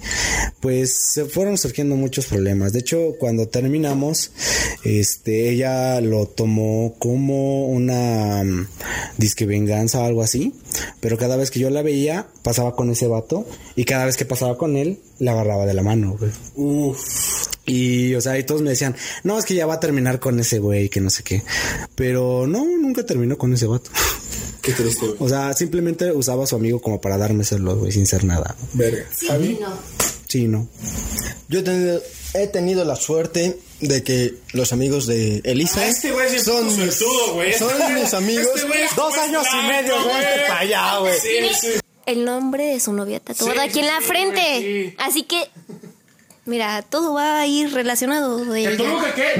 Pues 0.60 0.94
se 0.94 1.24
fueron 1.24 1.58
surgiendo 1.58 1.96
muchos 1.96 2.26
problemas. 2.26 2.72
De 2.72 2.80
hecho, 2.80 3.14
cuando 3.18 3.48
terminamos, 3.48 4.30
este, 4.84 5.50
ella 5.50 6.00
lo 6.00 6.26
tomó 6.26 6.94
como 6.98 7.66
una 7.66 8.44
mm, 8.44 8.66
disque 9.18 9.46
venganza 9.46 10.00
o 10.00 10.04
algo 10.04 10.22
así. 10.22 10.52
Pero 11.00 11.18
cada 11.18 11.36
vez 11.36 11.50
que 11.50 11.60
yo 11.60 11.70
la 11.70 11.82
veía, 11.82 12.26
pasaba 12.42 12.74
con 12.74 12.90
ese 12.90 13.06
vato, 13.06 13.46
y 13.76 13.84
cada 13.84 14.04
vez 14.04 14.16
que 14.16 14.24
pasaba 14.24 14.56
con 14.56 14.76
él, 14.76 14.98
la 15.18 15.32
agarraba 15.32 15.66
de 15.66 15.74
la 15.74 15.82
mano, 15.82 16.16
güey. 16.18 16.30
Uf. 16.54 17.46
Y, 17.66 18.14
o 18.14 18.20
sea, 18.20 18.38
y 18.38 18.44
todos 18.44 18.60
me 18.60 18.70
decían, 18.70 18.94
no, 19.22 19.38
es 19.38 19.44
que 19.44 19.54
ya 19.54 19.66
va 19.66 19.74
a 19.74 19.80
terminar 19.80 20.20
con 20.20 20.38
ese 20.38 20.58
güey, 20.58 20.88
que 20.88 21.00
no 21.00 21.08
sé 21.10 21.22
qué. 21.22 21.42
Pero 21.94 22.46
no, 22.46 22.64
nunca 22.64 23.06
terminó 23.06 23.38
con 23.38 23.54
ese 23.54 23.66
vato. 23.66 23.90
Qué 24.60 24.72
triste, 24.72 25.06
güey. 25.06 25.16
O 25.20 25.28
sea, 25.28 25.52
simplemente 25.54 26.12
usaba 26.12 26.44
a 26.44 26.46
su 26.46 26.56
amigo 26.56 26.80
como 26.80 27.00
para 27.00 27.16
darme 27.16 27.44
celos, 27.44 27.78
güey, 27.78 27.92
sin 27.92 28.06
ser 28.06 28.24
nada. 28.24 28.54
Verga. 28.74 29.04
Sí, 29.10 29.58
no. 29.60 29.78
Sí, 30.26 30.48
no. 30.48 30.68
Yo 31.48 31.60
he 31.60 31.62
tenido, 31.62 32.02
he 32.34 32.46
tenido 32.48 32.84
la 32.84 32.96
suerte 32.96 33.58
de 33.80 34.02
que 34.02 34.34
los 34.52 34.72
amigos 34.72 35.06
de 35.06 35.40
Elisa 35.44 35.80
Ah, 35.80 35.86
este 35.88 36.12
güey 36.12 36.34
es 36.34 36.44
son, 36.44 36.64
mis, 36.66 36.94
suertudo, 36.94 37.34
güey. 37.34 37.52
son 37.54 37.94
mis 37.94 38.14
amigos. 38.14 38.46
Este 38.54 38.66
güey 38.68 38.82
es 38.82 38.96
Dos 38.96 39.16
años 39.18 39.46
y 39.52 39.66
medio, 39.66 40.02
güey. 40.02 40.46
para 40.48 40.60
allá, 40.60 40.98
güey. 40.98 41.14
Sí, 41.20 41.28
sí. 41.60 41.68
El 42.06 42.24
nombre 42.24 42.64
de 42.64 42.80
su 42.80 42.92
novia 42.92 43.20
tatuada 43.20 43.52
Sí, 43.54 43.68
aquí 43.68 43.80
en 43.80 43.86
la 43.86 44.00
frente. 44.00 44.40
sí. 44.60 44.94
Así 44.98 45.22
que, 45.22 45.48
mira, 46.44 46.82
todo 46.82 47.14
va 47.14 47.40
a 47.40 47.46
ir 47.46 47.72
relacionado. 47.72 48.44
de 48.44 48.64
¿El 48.64 48.72
ella. 48.74 48.76
Toluca 48.84 49.14
qué? 49.14 49.32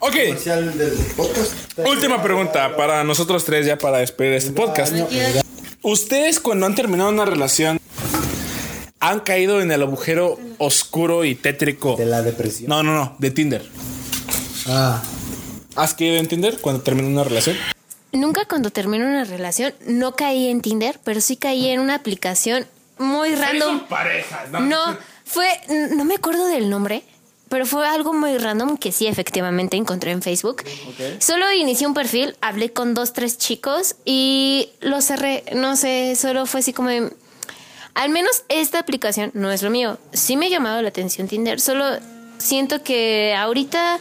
Ok. 0.00 0.12
Comercial 0.12 0.76
del 0.78 0.92
podcast. 1.16 1.52
Última 1.78 2.22
pregunta 2.22 2.76
para 2.76 3.02
nosotros 3.04 3.44
tres 3.44 3.64
ya 3.66 3.78
para 3.78 3.98
despedir 3.98 4.34
este 4.34 4.50
podcast. 4.52 4.92
Ustedes 5.82 6.40
cuando 6.40 6.66
han 6.66 6.74
terminado 6.74 7.10
una 7.10 7.24
relación 7.24 7.78
han 9.08 9.20
caído 9.20 9.60
en 9.60 9.70
el 9.70 9.82
agujero 9.82 10.38
oscuro 10.58 11.24
y 11.24 11.34
tétrico. 11.34 11.96
De 11.96 12.06
la 12.06 12.22
depresión. 12.22 12.70
No, 12.70 12.82
no, 12.82 12.94
no, 12.94 13.16
de 13.18 13.30
Tinder. 13.30 13.68
Ah. 14.66 15.02
¿Has 15.76 15.92
caído 15.94 16.16
en 16.16 16.26
Tinder 16.26 16.58
cuando 16.60 16.82
terminó 16.82 17.08
una 17.08 17.24
relación? 17.24 17.56
Nunca 18.12 18.46
cuando 18.46 18.70
termino 18.70 19.04
una 19.04 19.24
relación, 19.24 19.74
no 19.86 20.14
caí 20.14 20.48
en 20.48 20.60
Tinder, 20.62 21.00
pero 21.04 21.20
sí 21.20 21.36
caí 21.36 21.68
en 21.68 21.80
una 21.80 21.96
aplicación 21.96 22.66
muy 22.96 23.34
random. 23.34 23.86
parejas, 23.88 24.50
No, 24.50 24.96
fue, 25.24 25.48
no 25.90 26.04
me 26.04 26.14
acuerdo 26.14 26.46
del 26.46 26.70
nombre, 26.70 27.02
pero 27.48 27.66
fue 27.66 27.86
algo 27.86 28.14
muy 28.14 28.38
random 28.38 28.76
que 28.78 28.92
sí 28.92 29.06
efectivamente 29.06 29.76
encontré 29.76 30.12
en 30.12 30.22
Facebook. 30.22 30.62
Solo 31.18 31.52
inicié 31.52 31.86
un 31.86 31.94
perfil, 31.94 32.36
hablé 32.40 32.72
con 32.72 32.94
dos, 32.94 33.12
tres 33.12 33.36
chicos 33.36 33.96
y 34.04 34.70
lo 34.80 35.02
cerré. 35.02 35.44
No 35.54 35.76
sé, 35.76 36.14
solo 36.16 36.46
fue 36.46 36.60
así 36.60 36.72
como, 36.72 36.90
Al 37.94 38.10
menos 38.10 38.44
esta 38.48 38.78
aplicación 38.80 39.30
no 39.34 39.52
es 39.52 39.62
lo 39.62 39.70
mío. 39.70 39.98
Sí 40.12 40.36
me 40.36 40.46
ha 40.46 40.48
llamado 40.50 40.82
la 40.82 40.88
atención 40.88 41.28
Tinder, 41.28 41.60
solo 41.60 41.84
siento 42.38 42.82
que 42.82 43.34
ahorita 43.36 44.00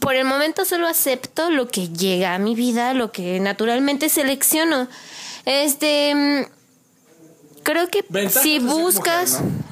por 0.00 0.14
el 0.14 0.24
momento 0.24 0.64
solo 0.64 0.86
acepto 0.86 1.50
lo 1.50 1.68
que 1.68 1.88
llega 1.88 2.34
a 2.34 2.38
mi 2.38 2.54
vida, 2.54 2.94
lo 2.94 3.12
que 3.12 3.40
naturalmente 3.40 4.08
selecciono. 4.08 4.88
Este 5.44 6.14
mm, 6.14 6.44
creo 7.62 7.88
que 7.88 8.04
Ventajas 8.08 8.42
si 8.42 8.58
buscas 8.58 9.40
mujer, 9.40 9.71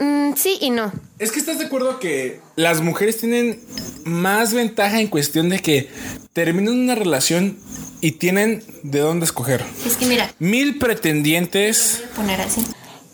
mm, 0.00 0.34
sí 0.36 0.58
y 0.60 0.70
no. 0.70 0.92
Es 1.18 1.30
que 1.32 1.38
estás 1.38 1.58
de 1.58 1.66
acuerdo 1.66 1.98
que 2.00 2.40
las 2.56 2.80
mujeres 2.80 3.18
tienen 3.18 3.60
más 4.04 4.52
ventaja 4.54 5.00
en 5.00 5.06
cuestión 5.08 5.48
de 5.48 5.60
que 5.60 5.88
terminan 6.32 6.74
una 6.78 6.94
relación 6.94 7.58
y 8.00 8.12
tienen 8.12 8.64
de 8.82 9.00
dónde 9.00 9.26
escoger. 9.26 9.64
Es 9.86 9.96
que 9.96 10.06
mira, 10.06 10.32
Mil 10.38 10.78
pretendientes. 10.78 12.02
poner 12.16 12.40
así. 12.40 12.64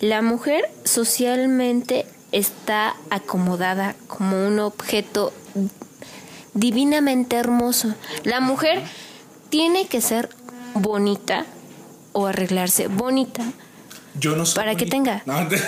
La 0.00 0.22
mujer 0.22 0.64
socialmente 0.84 2.06
está 2.32 2.94
acomodada 3.10 3.96
como 4.06 4.46
un 4.46 4.58
objeto 4.60 5.32
divinamente 6.54 7.36
hermoso. 7.36 7.94
La 8.24 8.40
mujer 8.40 8.82
tiene 9.50 9.86
que 9.88 10.00
ser 10.00 10.28
bonita 10.74 11.46
o 12.12 12.26
arreglarse 12.26 12.88
bonita. 12.88 13.44
Yo 14.18 14.36
no 14.36 14.46
soy. 14.46 14.56
Para 14.56 14.74
que 14.76 14.86
tenga. 14.86 15.22
No, 15.26 15.46
te- 15.48 15.56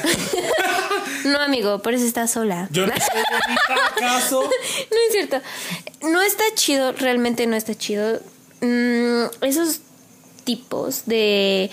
No, 1.24 1.40
amigo, 1.40 1.80
por 1.80 1.94
eso 1.94 2.04
está 2.04 2.26
sola. 2.26 2.68
yo 2.70 2.86
no 2.86 2.92
soy 2.92 3.22
bonita, 3.22 3.86
¿acaso? 3.96 4.42
No 4.42 4.96
es 5.06 5.12
cierto. 5.12 5.40
No 6.02 6.22
está 6.22 6.44
chido, 6.54 6.92
realmente 6.92 7.46
no 7.46 7.56
está 7.56 7.74
chido. 7.74 8.20
Mm, 8.60 9.24
esos 9.42 9.80
tipos 10.44 11.04
de 11.06 11.70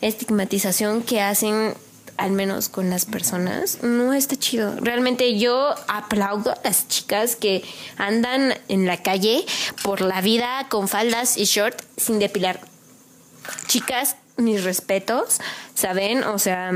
estigmatización 0.00 1.02
que 1.02 1.20
hacen, 1.20 1.74
al 2.16 2.30
menos 2.32 2.68
con 2.68 2.90
las 2.90 3.04
personas, 3.04 3.82
no 3.82 4.12
está 4.12 4.36
chido. 4.36 4.74
Realmente 4.80 5.38
yo 5.38 5.74
aplaudo 5.88 6.52
a 6.52 6.58
las 6.64 6.88
chicas 6.88 7.36
que 7.36 7.62
andan 7.96 8.54
en 8.68 8.86
la 8.86 9.02
calle 9.02 9.44
por 9.82 10.00
la 10.00 10.20
vida 10.20 10.66
con 10.68 10.88
faldas 10.88 11.36
y 11.36 11.44
short 11.44 11.80
sin 11.96 12.18
depilar. 12.18 12.60
Chicas, 13.66 14.16
mis 14.36 14.64
respetos, 14.64 15.38
¿saben? 15.74 16.24
O 16.24 16.38
sea, 16.38 16.70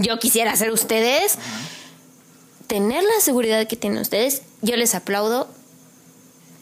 yo 0.00 0.18
quisiera 0.18 0.54
ser 0.56 0.70
ustedes 0.70 1.36
tener 2.66 3.02
la 3.02 3.20
seguridad 3.20 3.66
que 3.66 3.76
tienen 3.76 4.00
ustedes, 4.00 4.42
yo 4.62 4.76
les 4.76 4.94
aplaudo. 4.94 5.48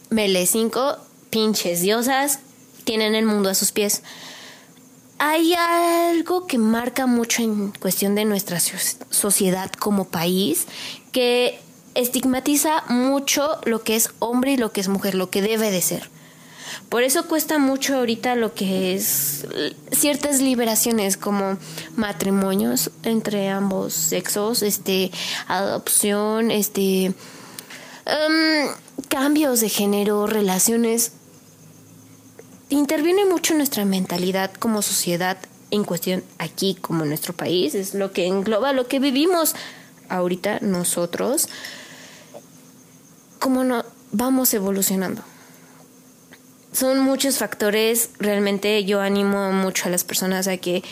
Mele 0.09 0.45
5, 0.45 0.97
pinches 1.29 1.81
diosas, 1.81 2.39
tienen 2.83 3.15
el 3.15 3.25
mundo 3.25 3.49
a 3.49 3.55
sus 3.55 3.71
pies. 3.71 4.03
Hay 5.17 5.53
algo 5.53 6.45
que 6.47 6.57
marca 6.57 7.05
mucho 7.07 7.41
en 7.41 7.71
cuestión 7.71 8.13
de 8.15 8.25
nuestra 8.25 8.59
so- 8.59 8.77
sociedad 9.09 9.71
como 9.71 10.05
país, 10.09 10.65
que 11.11 11.59
estigmatiza 11.95 12.83
mucho 12.89 13.59
lo 13.65 13.83
que 13.83 13.95
es 13.95 14.09
hombre 14.19 14.51
y 14.53 14.57
lo 14.57 14.71
que 14.71 14.81
es 14.81 14.87
mujer, 14.89 15.15
lo 15.15 15.29
que 15.29 15.41
debe 15.41 15.71
de 15.71 15.81
ser. 15.81 16.09
Por 16.93 17.01
eso 17.01 17.25
cuesta 17.25 17.57
mucho 17.57 17.95
ahorita 17.97 18.35
lo 18.35 18.53
que 18.53 18.93
es 18.93 19.47
ciertas 19.91 20.41
liberaciones 20.41 21.17
como 21.17 21.57
matrimonios 21.95 22.91
entre 23.01 23.49
ambos 23.49 23.95
sexos, 23.95 24.61
este 24.61 25.09
adopción, 25.47 26.51
este 26.51 27.05
em, 27.05 28.67
cambios 29.07 29.59
de 29.59 29.69
género, 29.69 30.27
relaciones. 30.27 31.13
Interviene 32.69 33.25
mucho 33.25 33.55
nuestra 33.55 33.85
mentalidad 33.85 34.53
como 34.53 34.83
sociedad 34.83 35.39
en 35.71 35.85
cuestión 35.85 36.23
aquí 36.37 36.77
como 36.79 37.05
nuestro 37.05 37.33
país, 37.33 37.73
es 37.73 37.95
lo 37.95 38.11
que 38.11 38.27
engloba 38.27 38.71
lo 38.71 38.87
que 38.87 38.99
vivimos 38.99 39.55
ahorita 40.09 40.59
nosotros. 40.61 41.49
Cómo 43.39 43.63
no 43.63 43.83
vamos 44.11 44.53
evolucionando 44.53 45.32
son 46.73 46.99
muchos 46.99 47.37
factores. 47.37 48.09
Realmente 48.19 48.83
yo 48.83 49.01
animo 49.01 49.51
mucho 49.51 49.85
a 49.87 49.91
las 49.91 50.03
personas 50.03 50.47
a 50.47 50.57
que 50.57 50.83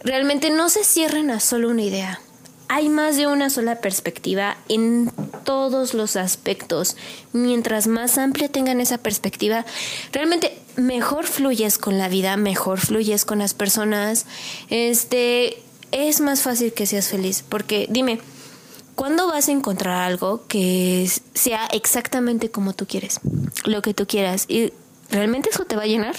realmente 0.00 0.50
no 0.50 0.68
se 0.68 0.84
cierren 0.84 1.30
a 1.30 1.40
solo 1.40 1.70
una 1.70 1.82
idea. 1.82 2.20
Hay 2.68 2.88
más 2.88 3.16
de 3.16 3.26
una 3.26 3.48
sola 3.48 3.80
perspectiva 3.80 4.56
en 4.68 5.12
todos 5.44 5.94
los 5.94 6.16
aspectos. 6.16 6.96
Mientras 7.32 7.86
más 7.86 8.18
amplia 8.18 8.48
tengan 8.48 8.80
esa 8.80 8.98
perspectiva, 8.98 9.64
realmente 10.12 10.58
mejor 10.76 11.26
fluyes 11.26 11.78
con 11.78 11.96
la 11.96 12.08
vida, 12.08 12.36
mejor 12.36 12.80
fluyes 12.80 13.24
con 13.24 13.38
las 13.38 13.54
personas. 13.54 14.26
Este 14.68 15.62
es 15.92 16.20
más 16.20 16.42
fácil 16.42 16.72
que 16.72 16.86
seas 16.86 17.08
feliz. 17.08 17.44
Porque 17.48 17.86
dime, 17.88 18.20
¿Cuándo 18.96 19.26
vas 19.26 19.48
a 19.50 19.52
encontrar 19.52 20.04
algo 20.04 20.46
que 20.48 21.06
sea 21.34 21.66
exactamente 21.66 22.50
como 22.50 22.72
tú 22.72 22.86
quieres? 22.86 23.20
Lo 23.66 23.82
que 23.82 23.92
tú 23.92 24.06
quieras. 24.06 24.46
¿Y 24.48 24.72
realmente 25.10 25.50
eso 25.50 25.64
te 25.64 25.76
va 25.76 25.82
a 25.82 25.86
llenar? 25.86 26.16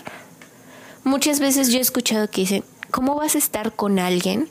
Muchas 1.04 1.40
veces 1.40 1.70
yo 1.70 1.78
he 1.78 1.82
escuchado 1.82 2.30
que 2.30 2.42
dicen, 2.42 2.64
¿cómo 2.92 3.16
vas 3.16 3.36
a 3.36 3.38
estar 3.38 3.74
con 3.74 4.00
alguien 4.00 4.50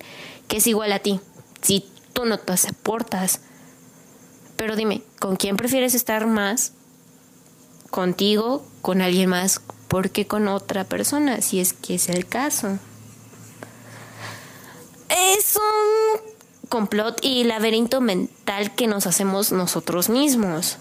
que 0.49 0.59
es 0.59 0.67
igual 0.67 0.93
a 0.93 1.01
ti 1.01 1.21
si 1.63 1.89
tú 2.13 2.25
no 2.25 2.39
te 2.39 2.57
soportas? 2.57 3.41
Pero 4.57 4.75
dime, 4.75 5.03
¿con 5.21 5.37
quién 5.37 5.57
prefieres 5.57 5.95
estar 5.95 6.27
más? 6.27 6.73
¿Contigo? 7.91 8.67
¿Con 8.81 9.03
alguien 9.03 9.29
más? 9.29 9.61
¿Por 9.89 10.11
qué 10.11 10.27
con 10.27 10.49
otra 10.49 10.85
persona? 10.85 11.41
Si 11.41 11.61
es 11.61 11.73
que 11.73 11.97
es 11.97 12.09
el 12.09 12.27
caso. 12.27 12.79
Es 15.09 15.57
un 15.57 16.21
complot 16.69 17.19
y 17.23 17.45
laberinto 17.45 18.01
mental 18.01 18.75
que 18.75 18.87
nos 18.87 19.07
hacemos 19.07 19.53
nosotros 19.53 20.09
mismos. 20.09 20.79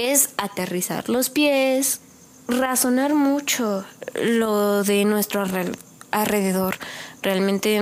Es 0.00 0.30
aterrizar 0.36 1.08
los 1.08 1.28
pies, 1.28 2.00
razonar 2.46 3.14
mucho 3.14 3.84
lo 4.14 4.84
de 4.84 5.04
nuestro 5.04 5.44
alre- 5.44 5.76
alrededor. 6.12 6.76
Realmente, 7.20 7.80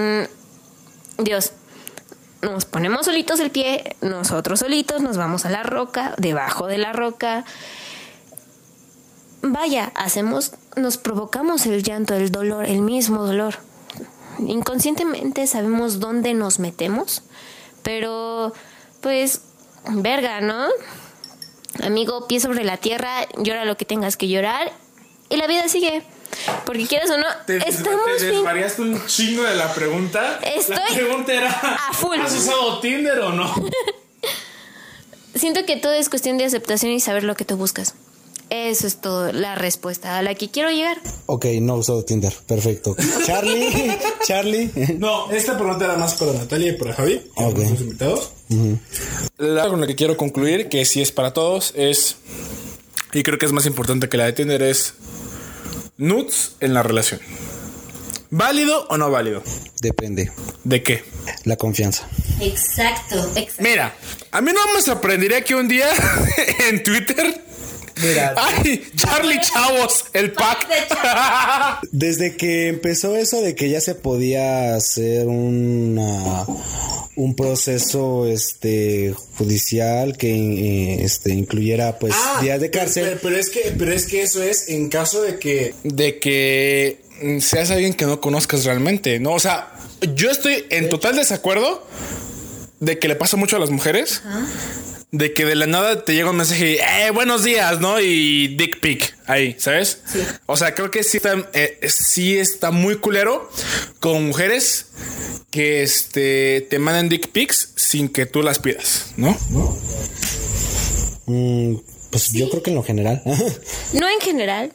mm, 1.18 1.22
Dios, 1.22 1.52
nos 2.40 2.64
ponemos 2.64 3.04
solitos 3.04 3.38
el 3.40 3.50
pie, 3.50 3.96
nosotros 4.00 4.60
solitos 4.60 5.02
nos 5.02 5.18
vamos 5.18 5.44
a 5.44 5.50
la 5.50 5.62
roca, 5.62 6.14
debajo 6.16 6.66
de 6.66 6.78
la 6.78 6.92
roca. 6.94 7.44
Vaya, 9.42 9.92
hacemos, 9.94 10.52
nos 10.76 10.96
provocamos 10.96 11.66
el 11.66 11.82
llanto, 11.82 12.14
el 12.14 12.30
dolor, 12.32 12.64
el 12.66 12.80
mismo 12.80 13.24
dolor 13.26 13.56
inconscientemente 14.38 15.46
sabemos 15.46 15.98
dónde 15.98 16.34
nos 16.34 16.58
metemos, 16.58 17.22
pero 17.82 18.52
pues, 19.00 19.40
verga, 19.88 20.42
¿no? 20.42 20.66
Amigo, 21.82 22.26
pie 22.26 22.40
sobre 22.40 22.64
la 22.64 22.76
tierra, 22.78 23.26
llora 23.36 23.64
lo 23.64 23.76
que 23.76 23.84
tengas 23.84 24.16
que 24.16 24.28
llorar 24.28 24.72
y 25.28 25.36
la 25.36 25.46
vida 25.46 25.68
sigue. 25.68 26.02
Porque 26.64 26.86
quieras 26.86 27.08
o 27.10 27.16
no, 27.18 27.24
Te, 27.46 27.58
te 27.60 27.68
estamos 27.68 28.00
bien. 28.20 28.32
desvariaste 28.34 28.82
un 28.82 29.06
chingo 29.06 29.42
de 29.44 29.54
la 29.54 29.72
pregunta. 29.74 30.38
La 30.42 30.48
Estoy 30.50 30.76
pregunta 30.94 31.32
era: 31.32 31.48
a 31.50 31.92
full. 31.92 32.18
¿Has 32.20 32.34
usado 32.34 32.80
Tinder 32.80 33.18
o 33.20 33.30
no? 33.32 33.52
Siento 35.34 35.64
que 35.66 35.76
todo 35.76 35.92
es 35.92 36.08
cuestión 36.08 36.38
de 36.38 36.44
aceptación 36.44 36.92
y 36.92 37.00
saber 37.00 37.22
lo 37.24 37.34
que 37.36 37.44
tú 37.44 37.56
buscas. 37.56 37.94
Eso 38.48 38.86
es 38.86 39.00
todo, 39.00 39.32
la 39.32 39.54
respuesta 39.56 40.18
a 40.18 40.22
la 40.22 40.34
que 40.34 40.50
quiero 40.50 40.70
llegar. 40.70 40.98
Ok, 41.26 41.46
no 41.60 41.74
he 41.74 41.78
usado 41.78 42.04
Tinder. 42.04 42.32
Perfecto. 42.46 42.94
Charlie, 43.24 43.98
Charlie. 44.26 44.70
No, 44.98 45.30
esta 45.32 45.58
pregunta 45.58 45.84
era 45.84 45.96
más 45.96 46.14
para 46.14 46.32
Natalia 46.32 46.68
y 46.70 46.72
para 46.72 46.94
Javi, 46.94 47.18
que 47.36 47.44
Ok. 47.44 47.58
son 47.58 47.76
los 48.48 48.58
invitados. 48.58 49.32
La 49.38 49.68
con 49.68 49.80
la 49.80 49.86
que 49.86 49.94
quiero 49.94 50.16
concluir, 50.16 50.68
que 50.68 50.84
sí 50.84 51.02
es 51.02 51.12
para 51.12 51.32
todos, 51.32 51.72
es. 51.76 52.16
Y 53.12 53.22
creo 53.22 53.38
que 53.38 53.46
es 53.46 53.52
más 53.52 53.66
importante 53.66 54.08
que 54.08 54.16
la 54.16 54.24
de 54.26 54.32
Tinder, 54.32 54.62
es. 54.62 54.94
Nudes 55.96 56.52
en 56.60 56.74
la 56.74 56.82
relación. 56.82 57.20
¿Válido 58.30 58.86
o 58.88 58.98
no 58.98 59.10
válido? 59.10 59.42
Depende. 59.80 60.30
¿De 60.64 60.82
qué? 60.82 61.04
La 61.44 61.56
confianza. 61.56 62.08
Exacto, 62.40 63.16
exacto. 63.36 63.62
Mira, 63.62 63.94
a 64.30 64.40
mí 64.40 64.50
no 64.52 64.60
me 64.74 64.82
sorprendería 64.82 65.42
que 65.42 65.54
un 65.54 65.68
día 65.68 65.88
en 66.68 66.82
Twitter. 66.82 67.42
Mira, 68.02 68.34
¡Ay! 68.36 68.84
Charlie 68.94 69.40
Chavos, 69.40 70.04
el 70.12 70.32
pack. 70.32 70.68
Desde 71.92 72.36
que 72.36 72.68
empezó 72.68 73.16
eso 73.16 73.40
de 73.40 73.54
que 73.54 73.70
ya 73.70 73.80
se 73.80 73.94
podía 73.94 74.74
hacer 74.74 75.26
una 75.28 76.44
un 77.16 77.34
proceso 77.34 78.26
este 78.26 79.14
judicial 79.36 80.16
que 80.16 80.30
eh, 80.30 81.04
este 81.04 81.32
incluyera 81.32 81.98
pues 81.98 82.14
días 82.40 82.60
de 82.60 82.70
cárcel. 82.70 83.14
Ah, 83.14 83.18
Pero, 83.22 83.36
es 83.36 83.50
que, 83.50 83.74
pero 83.76 83.92
es 83.92 84.06
que 84.06 84.22
eso 84.22 84.42
es 84.42 84.68
en 84.68 84.88
caso 84.88 85.22
de 85.22 85.38
que. 85.38 85.74
De 85.82 86.18
que 86.18 87.00
seas 87.40 87.70
alguien 87.70 87.94
que 87.94 88.04
no 88.04 88.20
conozcas 88.20 88.64
realmente, 88.64 89.18
¿no? 89.18 89.32
O 89.32 89.40
sea, 89.40 89.74
yo 90.14 90.30
estoy 90.30 90.66
en 90.70 90.88
total 90.90 91.16
desacuerdo 91.16 91.86
de 92.80 92.98
que 92.98 93.08
le 93.08 93.16
pasa 93.16 93.36
mucho 93.36 93.56
a 93.56 93.58
las 93.58 93.70
mujeres. 93.70 94.22
De 95.16 95.32
que 95.32 95.44
de 95.44 95.54
la 95.54 95.66
nada 95.66 96.04
te 96.04 96.14
llega 96.14 96.30
un 96.30 96.36
mensaje, 96.36 96.72
y, 96.72 96.74
eh, 96.76 97.10
buenos 97.12 97.42
días, 97.42 97.80
¿no? 97.80 98.00
Y 98.00 98.48
dick 98.48 98.80
pic 98.80 99.16
ahí, 99.26 99.56
¿sabes? 99.58 100.02
Sí. 100.06 100.18
O 100.46 100.56
sea, 100.56 100.74
creo 100.74 100.90
que 100.90 101.02
sí 101.02 101.16
está, 101.16 101.48
eh, 101.54 101.78
sí 101.88 102.36
está 102.36 102.70
muy 102.70 102.96
culero 102.96 103.50
con 103.98 104.26
mujeres 104.26 104.88
que 105.50 105.82
este, 105.82 106.66
te 106.68 106.78
mandan 106.78 107.08
dick 107.08 107.28
pics 107.28 107.72
sin 107.76 108.08
que 108.08 108.26
tú 108.26 108.42
las 108.42 108.58
pidas, 108.58 109.12
¿no? 109.16 109.30
Mm, 111.26 111.76
pues 112.10 112.32
yo 112.32 112.50
creo 112.50 112.62
que 112.62 112.70
en 112.70 112.76
lo 112.76 112.82
general. 112.82 113.22
No 113.94 114.08
en 114.08 114.20
general. 114.20 114.72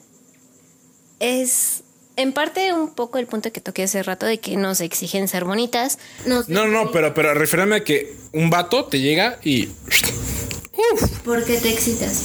Es 1.19 1.83
en 2.15 2.33
parte 2.33 2.73
un 2.73 2.93
poco 2.93 3.17
el 3.17 3.27
punto 3.27 3.51
que 3.51 3.61
toqué 3.61 3.83
hace 3.83 4.03
rato 4.03 4.25
de 4.25 4.39
que 4.39 4.57
nos 4.57 4.81
exigen 4.81 5.27
ser 5.27 5.45
bonitas. 5.45 5.97
Nos 6.25 6.49
No, 6.49 6.67
no, 6.67 6.91
pero, 6.91 7.13
pero 7.13 7.33
refiérame 7.33 7.75
a 7.77 7.83
que 7.83 8.15
un 8.33 8.49
vato 8.49 8.85
te 8.85 8.99
llega 8.99 9.39
y. 9.43 9.69
¿Por 11.23 11.43
qué 11.45 11.57
te 11.57 11.69
excitas? 11.69 12.23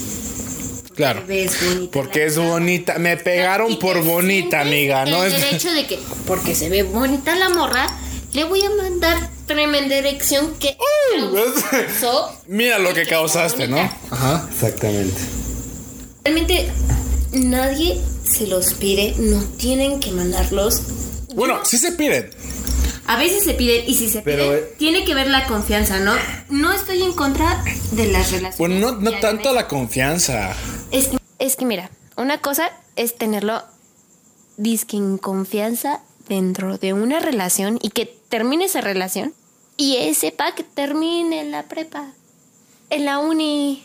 Claro. 0.94 1.22
Ves 1.26 1.60
bonita 1.62 1.90
Porque 1.92 2.24
es 2.24 2.38
bonita. 2.38 2.98
Me 2.98 3.16
pegaron 3.18 3.72
Y 3.72 3.76
por 3.76 4.02
bonita, 4.02 4.62
amiga. 4.62 5.04
No 5.04 5.24
el 5.24 5.32
es. 5.32 5.40
derecho 5.40 5.72
de 5.72 5.86
que, 5.86 5.98
porque 6.26 6.54
se 6.54 6.70
ve 6.70 6.82
bonita 6.82 7.36
la 7.36 7.50
morra, 7.50 7.86
le 8.32 8.44
voy 8.44 8.62
a 8.64 8.70
mandar 8.70 9.28
tremenda 9.46 9.94
erección 9.94 10.54
que 10.58 10.76
causó 11.14 12.38
Mira 12.48 12.78
lo 12.78 12.94
que 12.94 13.06
causaste, 13.06 13.68
¿no? 13.68 13.78
Ajá. 14.10 14.48
Exactamente. 14.50 15.20
Realmente 16.24 16.70
nadie 17.32 18.00
se 18.28 18.46
los 18.46 18.74
pide, 18.74 19.14
no 19.18 19.42
tienen 19.56 20.00
que 20.00 20.10
mandarlos. 20.10 20.82
Bueno, 21.34 21.60
sí 21.64 21.78
se 21.78 21.92
piden. 21.92 22.30
A 23.06 23.16
veces 23.16 23.44
se 23.44 23.54
piden 23.54 23.88
y 23.88 23.94
si 23.94 24.08
se 24.10 24.22
Pero, 24.22 24.44
piden, 24.44 24.58
eh, 24.58 24.74
tiene 24.78 25.04
que 25.04 25.14
ver 25.14 25.28
la 25.28 25.46
confianza, 25.46 26.00
¿no? 26.00 26.12
No 26.48 26.72
estoy 26.72 27.02
en 27.02 27.12
contra 27.12 27.62
de 27.92 28.06
las 28.06 28.32
relaciones. 28.32 28.58
Bueno, 28.58 28.92
no, 28.92 28.92
no 28.98 29.20
tanto 29.20 29.52
la 29.52 29.68
confianza. 29.68 30.54
Es 30.90 31.08
que 31.08 31.18
Es 31.38 31.56
que 31.56 31.64
mira, 31.66 31.90
una 32.16 32.40
cosa 32.40 32.70
es 32.96 33.14
tenerlo 33.16 33.62
disque 34.56 34.96
en 34.96 35.18
confianza 35.18 36.00
dentro 36.28 36.78
de 36.78 36.92
una 36.92 37.20
relación 37.20 37.78
y 37.80 37.90
que 37.90 38.06
termine 38.28 38.64
esa 38.64 38.80
relación 38.80 39.34
y 39.76 39.96
ese 39.98 40.32
pack 40.32 40.64
termine 40.74 41.40
en 41.40 41.50
la 41.50 41.64
prepa, 41.64 42.06
en 42.90 43.04
la 43.04 43.18
uni, 43.18 43.84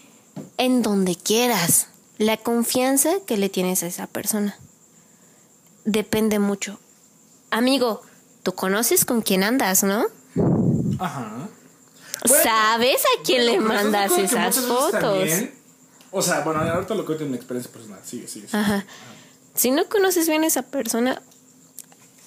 en 0.57 0.81
donde 0.81 1.15
quieras. 1.15 1.87
La 2.21 2.37
confianza 2.37 3.09
que 3.25 3.35
le 3.35 3.49
tienes 3.49 3.81
a 3.81 3.87
esa 3.87 4.05
persona 4.05 4.55
depende 5.85 6.37
mucho. 6.37 6.79
Amigo, 7.49 8.03
tú 8.43 8.53
conoces 8.53 9.05
con 9.05 9.23
quién 9.23 9.41
andas, 9.43 9.81
¿no? 9.83 10.05
Ajá. 10.99 11.49
¿Sabes 12.25 13.01
a 13.01 13.23
quién 13.23 13.47
le 13.47 13.59
mandas 13.59 14.11
esas 14.19 14.55
fotos? 14.59 15.29
O 16.11 16.21
sea, 16.21 16.41
bueno, 16.41 16.61
ahorita 16.61 16.93
lo 16.93 17.07
cuento 17.07 17.23
en 17.23 17.31
mi 17.31 17.37
experiencia 17.37 17.71
personal. 17.71 17.99
Sigue, 18.05 18.27
sigue. 18.27 18.45
sigue. 18.47 18.55
Ajá. 18.59 18.85
Si 19.55 19.71
no 19.71 19.89
conoces 19.89 20.27
bien 20.29 20.43
a 20.43 20.47
esa 20.47 20.61
persona, 20.61 21.19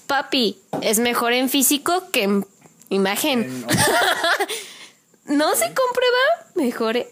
papi, 0.09 0.59
es 0.81 0.99
mejor 0.99 1.35
en 1.35 1.49
físico 1.49 2.11
que 2.11 2.25
en 2.25 2.47
imagen. 2.89 3.45
En- 3.45 3.67
No 5.27 5.55
se 5.55 5.67
comprueba 5.67 6.53
mejor. 6.57 7.07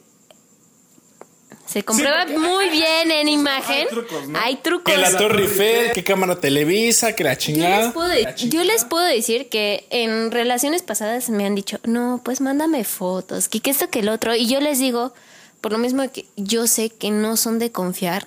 Se 1.72 1.84
comprueba 1.84 2.26
muy 2.26 2.68
bien 2.70 3.10
en 3.10 3.28
imagen. 3.40 3.86
Hay 3.88 3.88
trucos, 3.88 4.28
¿no? 4.28 4.38
Hay 4.38 4.56
trucos. 4.56 4.92
Que 4.94 5.00
la 5.00 5.16
Torre 5.16 5.42
Eiffel, 5.44 5.92
que 5.92 6.04
cámara 6.04 6.38
Televisa, 6.40 7.14
que 7.14 7.24
la 7.24 7.32
Yo 7.34 7.38
chingada. 7.38 7.84
les, 7.86 7.92
puedo, 7.92 8.08
de- 8.08 8.34
yo 8.48 8.62
les 8.64 8.84
puedo 8.84 9.04
decir 9.04 9.48
que 9.48 9.86
en 9.90 10.30
relaciones 10.30 10.82
pasadas 10.82 11.30
me 11.30 11.46
han 11.46 11.54
dicho, 11.54 11.78
no, 11.84 12.20
pues 12.24 12.40
mándame 12.40 12.84
fotos, 12.84 13.48
que, 13.48 13.60
que 13.60 13.70
esto, 13.70 13.88
que 13.90 14.00
el 14.00 14.08
otro. 14.08 14.34
Y 14.34 14.46
yo 14.48 14.60
les 14.60 14.78
digo, 14.78 15.12
por 15.60 15.72
lo 15.72 15.78
mismo 15.78 16.02
que 16.12 16.26
yo 16.36 16.66
sé 16.66 16.90
que 16.90 17.10
no 17.10 17.36
son 17.36 17.58
de 17.58 17.72
confiar, 17.72 18.26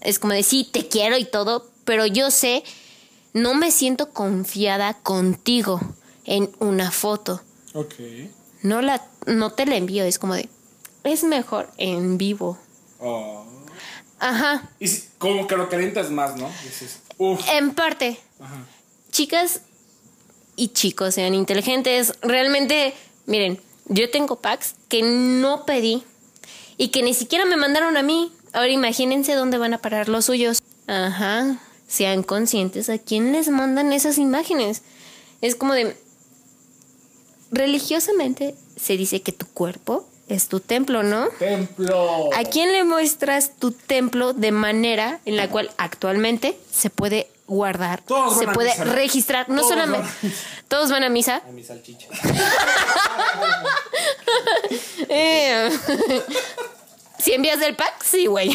es 0.00 0.18
como 0.18 0.32
de 0.32 0.42
sí, 0.42 0.68
te 0.70 0.86
quiero 0.88 1.16
y 1.18 1.24
todo, 1.24 1.68
pero 1.84 2.06
yo 2.06 2.30
sé, 2.30 2.62
no 3.32 3.54
me 3.54 3.70
siento 3.70 4.10
confiada 4.10 4.94
contigo 4.94 5.80
en 6.24 6.50
una 6.60 6.90
foto. 6.90 7.42
Ok. 7.74 7.94
No, 8.62 8.80
la, 8.82 9.04
no 9.26 9.50
te 9.52 9.66
la 9.66 9.76
envío, 9.76 10.04
es 10.04 10.18
como 10.18 10.34
de, 10.34 10.48
es 11.04 11.24
mejor 11.24 11.70
en 11.78 12.18
vivo. 12.18 12.58
Oh. 13.00 13.44
Ajá, 14.20 14.68
Y 14.80 14.88
si- 14.88 15.04
como 15.18 15.46
que 15.46 15.56
lo 15.56 15.68
calientas 15.68 16.10
más, 16.10 16.36
¿no? 16.36 16.50
Dices, 16.64 16.98
uf. 17.18 17.40
en 17.50 17.72
parte. 17.74 18.18
Ajá. 18.40 18.66
chicas 19.12 19.60
y 20.56 20.68
chicos 20.68 21.14
sean 21.14 21.34
inteligentes. 21.34 22.14
Realmente, 22.22 22.94
miren, 23.26 23.60
yo 23.86 24.10
tengo 24.10 24.36
packs 24.40 24.74
que 24.88 25.02
no 25.02 25.64
pedí 25.66 26.02
y 26.76 26.88
que 26.88 27.02
ni 27.02 27.14
siquiera 27.14 27.44
me 27.44 27.56
mandaron 27.56 27.96
a 27.96 28.02
mí. 28.02 28.32
Ahora 28.52 28.70
imagínense 28.70 29.34
dónde 29.34 29.58
van 29.58 29.74
a 29.74 29.78
parar 29.78 30.08
los 30.08 30.24
suyos. 30.24 30.62
Ajá. 30.88 31.60
Sean 31.86 32.22
conscientes 32.22 32.88
a 32.90 32.98
quién 32.98 33.32
les 33.32 33.48
mandan 33.48 33.92
esas 33.92 34.18
imágenes. 34.18 34.82
Es 35.40 35.54
como 35.54 35.74
de... 35.74 35.96
Religiosamente 37.50 38.54
se 38.76 38.96
dice 38.96 39.22
que 39.22 39.32
tu 39.32 39.46
cuerpo 39.46 40.07
es 40.28 40.48
tu 40.48 40.60
templo, 40.60 41.02
¿no? 41.02 41.28
Templo. 41.38 42.30
¿A 42.36 42.44
quién 42.44 42.72
le 42.72 42.84
muestras 42.84 43.52
tu 43.58 43.72
templo 43.72 44.32
de 44.32 44.52
manera 44.52 45.20
en 45.24 45.36
la 45.36 45.48
cual 45.48 45.70
actualmente 45.78 46.58
se 46.70 46.90
puede 46.90 47.28
guardar, 47.46 48.02
Todos 48.02 48.36
van 48.36 48.38
se 48.44 48.50
a 48.50 48.52
puede 48.52 48.70
misa, 48.70 48.84
registrar? 48.84 49.48
No 49.48 49.56
Todos 49.62 49.68
solamente 49.70 49.98
van 50.06 50.10
a 50.10 50.22
misa. 50.28 50.36
todos 50.68 50.90
van 50.90 51.02
a 51.04 51.08
misa. 51.08 51.42
A 51.46 51.50
mi 51.52 51.64
salchicha. 51.64 52.08
Eh, 55.08 55.70
Si 57.18 57.32
envías 57.32 57.60
el 57.62 57.74
pack, 57.74 58.02
sí, 58.04 58.26
güey. 58.26 58.54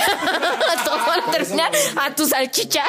Todos 0.86 1.06
van 1.06 1.20
a 1.28 1.32
terminar 1.32 1.72
a 1.98 2.16
tu 2.16 2.26
salchicha. 2.28 2.84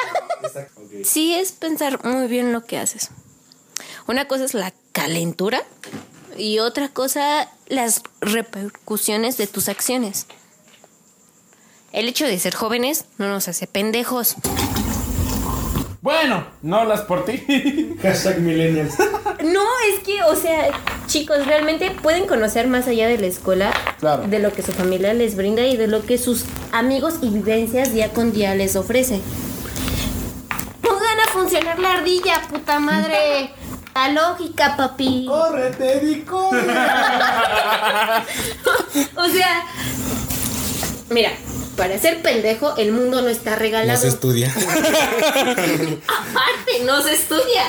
Sí, 1.03 1.33
es 1.35 1.51
pensar 1.51 2.03
muy 2.05 2.27
bien 2.27 2.53
lo 2.53 2.63
que 2.63 2.77
haces. 2.77 3.09
Una 4.07 4.25
cosa 4.27 4.45
es 4.45 4.53
la 4.53 4.71
calentura 4.93 5.63
y 6.37 6.59
otra 6.59 6.89
cosa 6.89 7.49
las 7.67 8.01
repercusiones 8.21 9.37
de 9.37 9.47
tus 9.47 9.69
acciones. 9.69 10.27
El 11.91 12.07
hecho 12.09 12.25
de 12.25 12.37
ser 12.39 12.53
jóvenes 12.55 13.05
no 13.17 13.27
nos 13.29 13.47
hace 13.47 13.67
pendejos. 13.67 14.35
Bueno, 16.01 16.45
no 16.61 16.77
hablas 16.77 17.01
por 17.01 17.25
ti. 17.25 17.43
Hashtag 18.01 18.39
millennials. 18.39 18.93
No, 19.43 19.63
es 19.91 20.03
que, 20.05 20.21
o 20.23 20.35
sea, 20.35 20.69
chicos, 21.07 21.47
realmente 21.47 21.89
pueden 21.91 22.27
conocer 22.27 22.67
más 22.67 22.87
allá 22.87 23.07
de 23.07 23.17
la 23.17 23.25
escuela, 23.27 23.73
Claro. 23.99 24.27
de 24.27 24.37
lo 24.39 24.53
que 24.53 24.61
su 24.61 24.71
familia 24.71 25.13
les 25.15 25.35
brinda 25.35 25.63
y 25.65 25.77
de 25.77 25.87
lo 25.87 26.05
que 26.05 26.17
sus 26.19 26.45
amigos 26.71 27.15
y 27.21 27.29
vivencias 27.29 27.91
día 27.93 28.13
con 28.13 28.31
día 28.31 28.53
les 28.53 28.75
ofrece. 28.75 29.19
Pongan 30.81 31.19
a 31.21 31.31
funcionar 31.31 31.79
la 31.79 31.93
ardilla, 31.93 32.41
puta 32.49 32.79
madre. 32.79 33.49
La 33.95 34.09
lógica, 34.09 34.75
papi. 34.75 35.25
¡Corre, 35.25 35.71
Teddy, 35.71 36.21
corre! 36.23 36.67
O 39.17 39.27
sea, 39.29 39.63
mira, 41.09 41.31
para 41.77 41.97
ser 41.99 42.21
pendejo, 42.21 42.75
el 42.77 42.91
mundo 42.91 43.21
no 43.21 43.29
está 43.29 43.51
No 43.51 43.55
regalado. 43.57 43.99
se 44.01 44.09
estudia. 44.09 44.51
Aparte, 44.53 45.99
no 46.85 47.01
se 47.01 47.13
estudia. 47.13 47.63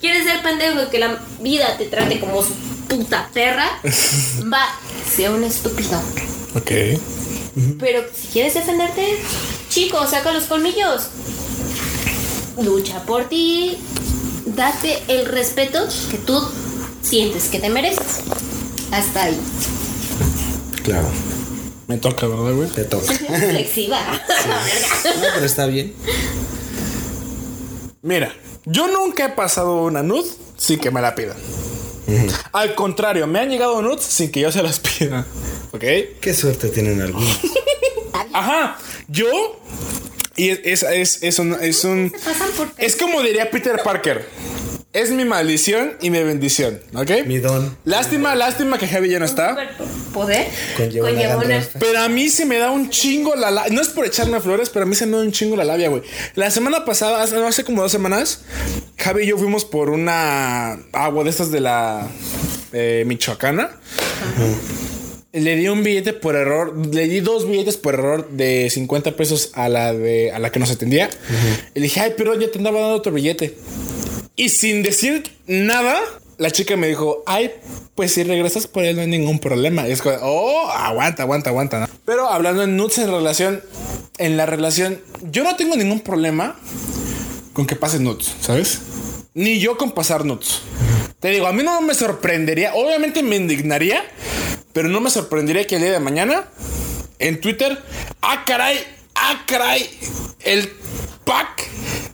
¿Quieres 0.00 0.24
ser 0.24 0.40
pendejo 0.42 0.82
y 0.82 0.86
que 0.86 0.98
la 1.00 1.18
vida 1.40 1.76
te 1.76 1.86
trate 1.86 2.20
como 2.20 2.40
su 2.42 2.54
puta 2.88 3.28
perra? 3.34 3.66
Va, 4.52 4.64
sea 5.14 5.30
un 5.32 5.42
estúpido. 5.44 6.00
ok. 6.54 6.70
Pero 7.80 8.04
si 8.14 8.28
quieres 8.28 8.54
defenderte, 8.54 9.18
chico, 9.68 10.06
saca 10.06 10.30
los 10.32 10.44
colmillos. 10.44 11.08
Lucha 12.62 13.02
por 13.02 13.28
ti. 13.28 13.76
Date 14.56 15.02
el 15.08 15.26
respeto 15.26 15.86
que 16.10 16.16
tú 16.18 16.40
sientes 17.02 17.44
que 17.44 17.58
te 17.60 17.68
mereces. 17.68 18.20
Hasta 18.90 19.24
ahí. 19.24 19.38
Claro, 20.82 21.08
Me 21.88 21.98
toca, 21.98 22.26
¿verdad, 22.26 22.54
güey? 22.54 22.68
te 22.70 22.84
toca. 22.84 23.12
Reflexiva. 23.12 23.98
No, 25.04 25.22
pero 25.34 25.46
está 25.46 25.66
bien. 25.66 25.94
Mira, 28.02 28.34
yo 28.64 28.88
nunca 28.88 29.26
he 29.26 29.28
pasado 29.30 29.82
una 29.84 30.02
nud 30.02 30.24
sin 30.56 30.78
que 30.78 30.90
me 30.90 31.00
la 31.00 31.14
pidan. 31.14 31.36
Al 32.52 32.74
contrario, 32.74 33.26
me 33.26 33.40
han 33.40 33.48
llegado 33.50 33.82
nudes 33.82 34.04
sin 34.04 34.30
que 34.30 34.40
yo 34.40 34.52
se 34.52 34.62
las 34.62 34.78
pida. 34.80 35.26
¿Ok? 35.72 35.84
Qué 36.20 36.34
suerte 36.34 36.68
tienen 36.68 37.02
algunos. 37.02 37.40
Ajá. 38.32 38.78
Yo. 39.08 39.26
Y 40.36 40.50
es, 40.50 40.82
es, 40.82 41.22
es, 41.22 41.38
un. 41.38 41.56
Es, 41.60 41.84
un, 41.84 42.12
es 42.78 42.96
como 42.96 43.22
diría 43.22 43.50
Peter 43.50 43.80
Parker. 43.82 44.26
Es 44.92 45.10
mi 45.10 45.26
maldición 45.26 45.92
y 46.00 46.08
mi 46.08 46.22
bendición. 46.22 46.80
¿Ok? 46.94 47.10
Mi 47.26 47.36
don. 47.38 47.76
Lástima, 47.84 48.34
lástima 48.34 48.78
que 48.78 48.88
Javi 48.88 49.10
ya 49.10 49.18
no 49.18 49.26
está. 49.26 49.54
Poder. 50.14 50.46
Conlleva 50.74 51.10
una 51.10 51.20
gran 51.20 51.36
una-. 51.36 51.66
Pero 51.78 52.00
a 52.00 52.08
mí 52.08 52.30
se 52.30 52.46
me 52.46 52.56
da 52.56 52.70
un 52.70 52.88
chingo 52.88 53.36
la 53.36 53.50
labia. 53.50 53.74
No 53.74 53.82
es 53.82 53.88
por 53.88 54.06
echarme 54.06 54.40
flores, 54.40 54.70
pero 54.70 54.84
a 54.84 54.88
mí 54.88 54.94
se 54.94 55.04
me 55.04 55.18
da 55.18 55.22
un 55.22 55.32
chingo 55.32 55.54
la 55.54 55.64
labia, 55.64 55.90
güey. 55.90 56.02
La 56.34 56.50
semana 56.50 56.86
pasada, 56.86 57.22
hace, 57.22 57.34
no, 57.34 57.46
hace 57.46 57.62
como 57.62 57.82
dos 57.82 57.92
semanas, 57.92 58.40
Javi 58.96 59.24
y 59.24 59.26
yo 59.26 59.36
fuimos 59.36 59.66
por 59.66 59.90
una 59.90 60.78
agua 60.92 61.24
de 61.24 61.30
estas 61.30 61.50
de 61.50 61.60
la 61.60 62.08
eh, 62.72 63.04
Michoacana. 63.06 63.72
Le 65.40 65.56
di 65.56 65.68
un 65.68 65.82
billete 65.82 66.12
por 66.12 66.36
error, 66.36 66.74
le 66.92 67.08
di 67.08 67.20
dos 67.20 67.46
billetes 67.48 67.76
por 67.76 67.94
error 67.94 68.28
de 68.30 68.70
50 68.70 69.16
pesos 69.16 69.50
a 69.54 69.68
la 69.68 69.92
de 69.92 70.32
a 70.32 70.38
la 70.38 70.50
que 70.50 70.58
nos 70.58 70.70
atendía. 70.70 71.10
Y 71.74 71.80
le 71.80 71.84
dije, 71.84 72.00
ay, 72.00 72.14
pero 72.16 72.38
ya 72.38 72.50
te 72.50 72.58
andaba 72.58 72.80
dando 72.80 72.96
otro 72.96 73.12
billete. 73.12 73.56
Y 74.34 74.50
sin 74.50 74.82
decir 74.82 75.24
nada, 75.46 75.96
la 76.38 76.50
chica 76.50 76.76
me 76.76 76.88
dijo, 76.88 77.22
ay, 77.26 77.50
pues 77.94 78.12
si 78.12 78.22
regresas 78.22 78.66
por 78.66 78.84
él 78.84 78.96
no 78.96 79.02
hay 79.02 79.08
ningún 79.08 79.38
problema. 79.38 79.88
Y 79.88 79.92
es 79.92 80.02
como, 80.02 80.16
oh, 80.22 80.70
aguanta, 80.70 81.22
aguanta, 81.22 81.50
aguanta. 81.50 81.80
¿no? 81.80 81.88
Pero 82.04 82.28
hablando 82.28 82.62
en 82.62 82.76
nudes 82.76 82.98
en 82.98 83.10
relación, 83.10 83.62
en 84.18 84.36
la 84.36 84.46
relación, 84.46 85.00
yo 85.30 85.44
no 85.44 85.56
tengo 85.56 85.76
ningún 85.76 86.00
problema 86.00 86.56
con 87.52 87.66
que 87.66 87.76
pasen 87.76 88.04
nudes, 88.04 88.34
¿sabes? 88.40 88.80
Ni 89.34 89.58
yo 89.58 89.76
con 89.76 89.92
pasar 89.92 90.24
nudes. 90.24 90.60
Te 91.20 91.28
digo, 91.28 91.46
a 91.46 91.52
mí 91.52 91.62
no 91.62 91.80
me 91.80 91.94
sorprendería, 91.94 92.74
obviamente 92.74 93.22
me 93.22 93.36
indignaría, 93.36 94.04
pero 94.76 94.90
no 94.90 95.00
me 95.00 95.08
sorprendería 95.08 95.66
que 95.66 95.76
el 95.76 95.80
día 95.80 95.92
de 95.92 96.00
mañana 96.00 96.44
en 97.18 97.40
Twitter, 97.40 97.82
ah, 98.20 98.44
caray, 98.44 98.76
ah, 99.14 99.42
caray, 99.46 99.88
el 100.40 100.70
pack 101.24 101.66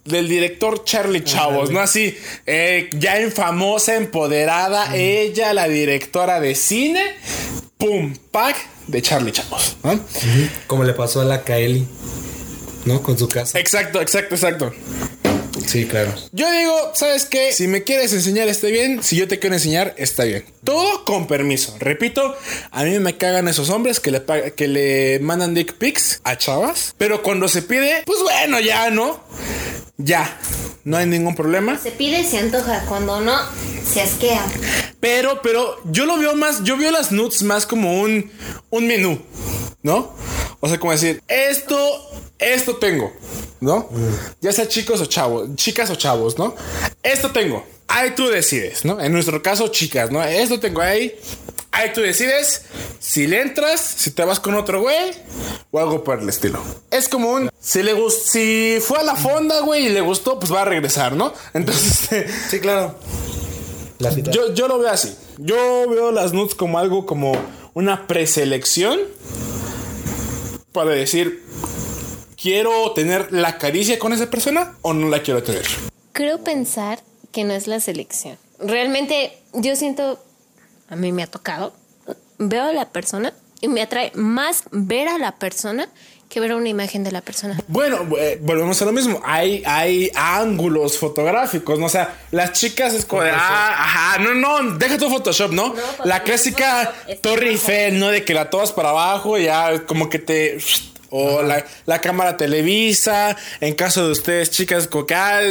del 0.04 0.28
director 0.28 0.84
Charlie 0.84 1.24
Chavos, 1.24 1.72
¿no? 1.72 1.80
Así, 1.80 2.16
eh, 2.46 2.88
ya 2.92 3.18
en 3.18 3.32
famosa, 3.32 3.96
empoderada, 3.96 4.94
ella, 4.94 5.52
la 5.54 5.66
directora 5.66 6.38
de 6.38 6.54
cine, 6.54 7.02
pum, 7.78 8.14
pack 8.30 8.56
de 8.86 9.02
Charlie 9.02 9.32
Chavos, 9.32 9.78
¿no? 9.82 9.98
Como 10.68 10.84
le 10.84 10.92
pasó 10.92 11.20
a 11.20 11.24
la 11.24 11.42
Kaeli, 11.42 11.84
¿no? 12.84 13.02
Con 13.02 13.18
su 13.18 13.28
casa. 13.28 13.58
Exacto, 13.58 14.00
exacto, 14.00 14.36
exacto. 14.36 14.72
Sí, 15.66 15.86
claro. 15.86 16.14
Yo 16.32 16.50
digo, 16.50 16.92
¿sabes 16.94 17.24
qué? 17.26 17.52
Si 17.52 17.66
me 17.66 17.82
quieres 17.82 18.12
enseñar 18.12 18.48
está 18.48 18.66
bien, 18.68 19.02
si 19.02 19.16
yo 19.16 19.28
te 19.28 19.38
quiero 19.38 19.54
enseñar 19.54 19.94
está 19.96 20.24
bien. 20.24 20.44
Todo 20.64 21.04
con 21.04 21.26
permiso. 21.26 21.76
Repito, 21.78 22.36
a 22.70 22.84
mí 22.84 22.98
me 22.98 23.16
cagan 23.16 23.48
esos 23.48 23.70
hombres 23.70 24.00
que 24.00 24.10
le, 24.10 24.22
que 24.56 24.68
le 24.68 25.18
mandan 25.20 25.54
dick 25.54 25.74
pics 25.74 26.20
a 26.24 26.36
chavas, 26.36 26.94
pero 26.98 27.22
cuando 27.22 27.48
se 27.48 27.62
pide, 27.62 28.02
pues 28.06 28.20
bueno, 28.22 28.60
ya, 28.60 28.90
¿no? 28.90 29.20
Ya, 29.98 30.38
no 30.84 30.96
hay 30.96 31.06
ningún 31.06 31.34
problema. 31.34 31.78
Se 31.78 31.92
pide, 31.92 32.24
se 32.24 32.38
antoja. 32.38 32.84
Cuando 32.86 33.20
no, 33.20 33.36
se 33.84 34.00
asquea. 34.00 34.44
Pero, 35.00 35.40
pero 35.42 35.80
yo 35.84 36.06
lo 36.06 36.18
veo 36.18 36.34
más, 36.34 36.64
yo 36.64 36.76
veo 36.76 36.90
las 36.90 37.12
nudes 37.12 37.42
más 37.42 37.66
como 37.66 38.00
un, 38.00 38.30
un 38.70 38.86
menú, 38.86 39.20
¿no? 39.82 40.14
O 40.64 40.68
sea, 40.68 40.78
como 40.78 40.92
decir, 40.92 41.20
esto, 41.26 41.76
esto 42.38 42.76
tengo, 42.76 43.12
¿no? 43.60 43.88
Ya 44.40 44.52
sea 44.52 44.68
chicos 44.68 45.00
o 45.00 45.06
chavos, 45.06 45.48
chicas 45.56 45.90
o 45.90 45.96
chavos, 45.96 46.38
¿no? 46.38 46.54
Esto 47.02 47.32
tengo. 47.32 47.66
Ahí 47.88 48.12
tú 48.14 48.28
decides, 48.28 48.84
¿no? 48.84 49.00
En 49.00 49.12
nuestro 49.12 49.42
caso, 49.42 49.66
chicas, 49.68 50.12
¿no? 50.12 50.22
Esto 50.22 50.60
tengo 50.60 50.80
ahí. 50.80 51.18
Ahí 51.72 51.90
tú 51.92 52.00
decides 52.00 52.62
si 53.00 53.26
le 53.26 53.40
entras, 53.40 53.80
si 53.80 54.12
te 54.12 54.24
vas 54.24 54.38
con 54.38 54.54
otro 54.54 54.82
güey 54.82 55.10
o 55.72 55.80
algo 55.80 56.04
por 56.04 56.20
el 56.20 56.28
estilo. 56.28 56.62
Es 56.92 57.08
como 57.08 57.32
un, 57.32 57.50
si 57.58 57.82
le 57.82 57.94
gustó, 57.94 58.30
si 58.30 58.78
fue 58.80 59.00
a 59.00 59.02
la 59.02 59.16
fonda, 59.16 59.62
güey, 59.62 59.86
y 59.86 59.88
le 59.88 60.00
gustó, 60.00 60.38
pues 60.38 60.52
va 60.52 60.62
a 60.62 60.64
regresar, 60.64 61.14
¿no? 61.14 61.34
Entonces, 61.54 62.30
Sí, 62.48 62.60
claro. 62.60 62.94
La 63.98 64.10
yo, 64.10 64.54
yo 64.54 64.68
lo 64.68 64.78
veo 64.78 64.90
así. 64.90 65.12
Yo 65.38 65.56
veo 65.88 66.12
las 66.12 66.32
nudes 66.32 66.54
como 66.54 66.78
algo 66.78 67.04
como 67.04 67.32
una 67.74 68.06
preselección 68.06 69.00
para 70.72 70.90
decir, 70.90 71.42
¿quiero 72.40 72.92
tener 72.92 73.32
la 73.32 73.58
caricia 73.58 73.98
con 73.98 74.12
esa 74.12 74.30
persona 74.30 74.74
o 74.82 74.92
no 74.92 75.08
la 75.08 75.22
quiero 75.22 75.42
tener? 75.42 75.66
Creo 76.12 76.42
pensar 76.42 77.02
que 77.30 77.44
no 77.44 77.52
es 77.52 77.66
la 77.66 77.80
selección. 77.80 78.38
Realmente 78.58 79.38
yo 79.52 79.76
siento, 79.76 80.22
a 80.88 80.96
mí 80.96 81.12
me 81.12 81.22
ha 81.22 81.26
tocado, 81.26 81.74
veo 82.38 82.64
a 82.64 82.72
la 82.72 82.90
persona 82.90 83.32
y 83.60 83.68
me 83.68 83.82
atrae 83.82 84.12
más 84.14 84.64
ver 84.70 85.08
a 85.08 85.18
la 85.18 85.36
persona 85.36 85.88
que 86.32 86.40
ver 86.40 86.54
una 86.54 86.68
imagen 86.68 87.04
de 87.04 87.12
la 87.12 87.20
persona. 87.20 87.58
Bueno, 87.68 88.08
eh, 88.18 88.38
volvemos 88.40 88.80
a 88.80 88.86
lo 88.86 88.92
mismo. 88.92 89.20
Hay, 89.22 89.62
hay 89.66 90.10
ángulos 90.14 90.96
fotográficos, 90.96 91.78
¿no? 91.78 91.86
O 91.86 91.90
sea, 91.90 92.20
las 92.30 92.52
chicas 92.52 92.94
es 92.94 93.04
como 93.04 93.22
de, 93.22 93.30
ah, 93.30 93.74
ajá, 93.78 94.18
no, 94.18 94.34
no, 94.34 94.78
deja 94.78 94.96
tu 94.96 95.10
Photoshop, 95.10 95.52
¿no? 95.52 95.74
la 96.04 96.22
clásica 96.22 96.90
Torre 97.20 97.48
abajo. 97.48 97.50
Eiffel, 97.50 97.98
¿no? 97.98 98.08
De 98.08 98.24
que 98.24 98.32
la 98.32 98.48
tomas 98.48 98.72
para 98.72 98.90
abajo 98.90 99.36
y 99.36 99.44
ya 99.44 99.84
como 99.84 100.08
que 100.08 100.18
te... 100.18 100.58
O 101.14 101.42
la, 101.42 101.62
la 101.84 102.00
cámara 102.00 102.38
televisa. 102.38 103.36
En 103.60 103.74
caso 103.74 104.06
de 104.06 104.12
ustedes, 104.12 104.50
chicas, 104.50 104.88
que 104.88 105.14
ah, 105.14 105.42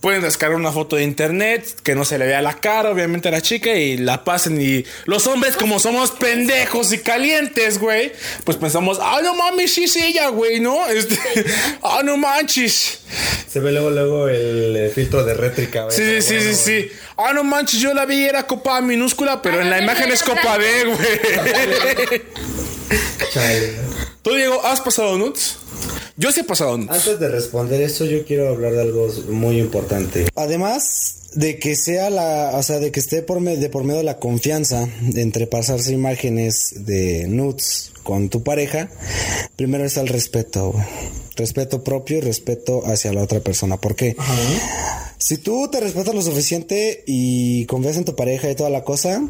pueden 0.00 0.22
descargar 0.22 0.56
una 0.56 0.70
foto 0.70 0.94
de 0.94 1.02
internet 1.02 1.66
que 1.82 1.96
no 1.96 2.04
se 2.04 2.16
le 2.16 2.26
vea 2.26 2.40
la 2.42 2.54
cara, 2.54 2.90
obviamente, 2.90 3.26
a 3.26 3.32
la 3.32 3.40
chica 3.42 3.74
y 3.74 3.96
la 3.96 4.22
pasen. 4.22 4.60
Y 4.62 4.84
los 5.06 5.26
hombres, 5.26 5.56
como 5.56 5.80
somos 5.80 6.12
pendejos 6.12 6.92
y 6.92 6.98
calientes, 6.98 7.80
güey, 7.80 8.12
pues 8.44 8.56
pensamos, 8.56 8.98
ah, 9.02 9.18
no 9.20 9.34
mames, 9.34 9.74
sí 9.74 9.84
es 9.84 9.96
ella, 9.96 10.28
güey, 10.28 10.60
¿no? 10.60 10.86
Este, 10.86 11.18
ah, 11.82 12.02
no 12.04 12.16
manches. 12.16 13.00
Se 13.48 13.58
ve 13.58 13.72
luego, 13.72 13.90
luego 13.90 14.28
el 14.28 14.76
eh, 14.76 14.92
filtro 14.94 15.24
de 15.24 15.34
rétrica. 15.34 15.86
güey. 15.86 15.96
Sí, 15.96 16.22
sí, 16.22 16.40
sí, 16.40 16.54
sí, 16.54 16.54
sí. 16.54 16.92
Ah, 17.16 17.32
no 17.32 17.42
manches, 17.42 17.80
yo 17.80 17.92
la 17.94 18.06
vi, 18.06 18.24
era 18.24 18.46
copa 18.46 18.80
minúscula, 18.80 19.42
pero 19.42 19.60
en 19.60 19.70
la 19.70 19.80
imagen 19.82 20.08
es 20.12 20.22
copa 20.22 20.56
D, 20.56 20.84
güey. 20.84 22.22
Chale. 23.32 24.08
¿Tú, 24.22 24.34
Diego, 24.34 24.60
has 24.64 24.80
pasado 24.80 25.16
nudes? 25.16 25.56
Yo 26.16 26.30
sí 26.32 26.40
he 26.40 26.44
pasado 26.44 26.76
nudes. 26.76 26.90
Antes 26.98 27.18
de 27.18 27.28
responder 27.28 27.80
eso, 27.80 28.04
yo 28.04 28.24
quiero 28.24 28.48
hablar 28.48 28.72
de 28.72 28.82
algo 28.82 29.08
muy 29.30 29.58
importante. 29.58 30.26
Además 30.34 31.16
de 31.34 31.58
que 31.58 31.76
sea 31.76 32.10
la, 32.10 32.50
o 32.54 32.62
sea, 32.62 32.80
de 32.80 32.90
que 32.92 33.00
esté 33.00 33.22
por, 33.22 33.40
me- 33.40 33.56
de 33.56 33.70
por 33.70 33.84
medio 33.84 33.98
de 33.98 34.04
la 34.04 34.18
confianza 34.18 34.86
entre 35.14 35.46
pasarse 35.46 35.92
imágenes 35.92 36.84
de 36.84 37.26
nudes 37.28 37.92
con 38.02 38.28
tu 38.28 38.42
pareja, 38.42 38.90
primero 39.56 39.84
está 39.84 40.00
el 40.02 40.08
respeto, 40.08 40.74
respeto 41.36 41.82
propio 41.84 42.18
y 42.18 42.20
respeto 42.20 42.82
hacia 42.86 43.12
la 43.12 43.22
otra 43.22 43.40
persona. 43.40 43.76
¿Por 43.78 43.94
qué? 43.96 44.16
Si 45.22 45.36
tú 45.36 45.68
te 45.70 45.80
respetas 45.80 46.14
lo 46.14 46.22
suficiente 46.22 47.04
y 47.06 47.66
confías 47.66 47.98
en 47.98 48.04
tu 48.06 48.16
pareja 48.16 48.50
y 48.50 48.54
toda 48.54 48.70
la 48.70 48.84
cosa, 48.84 49.22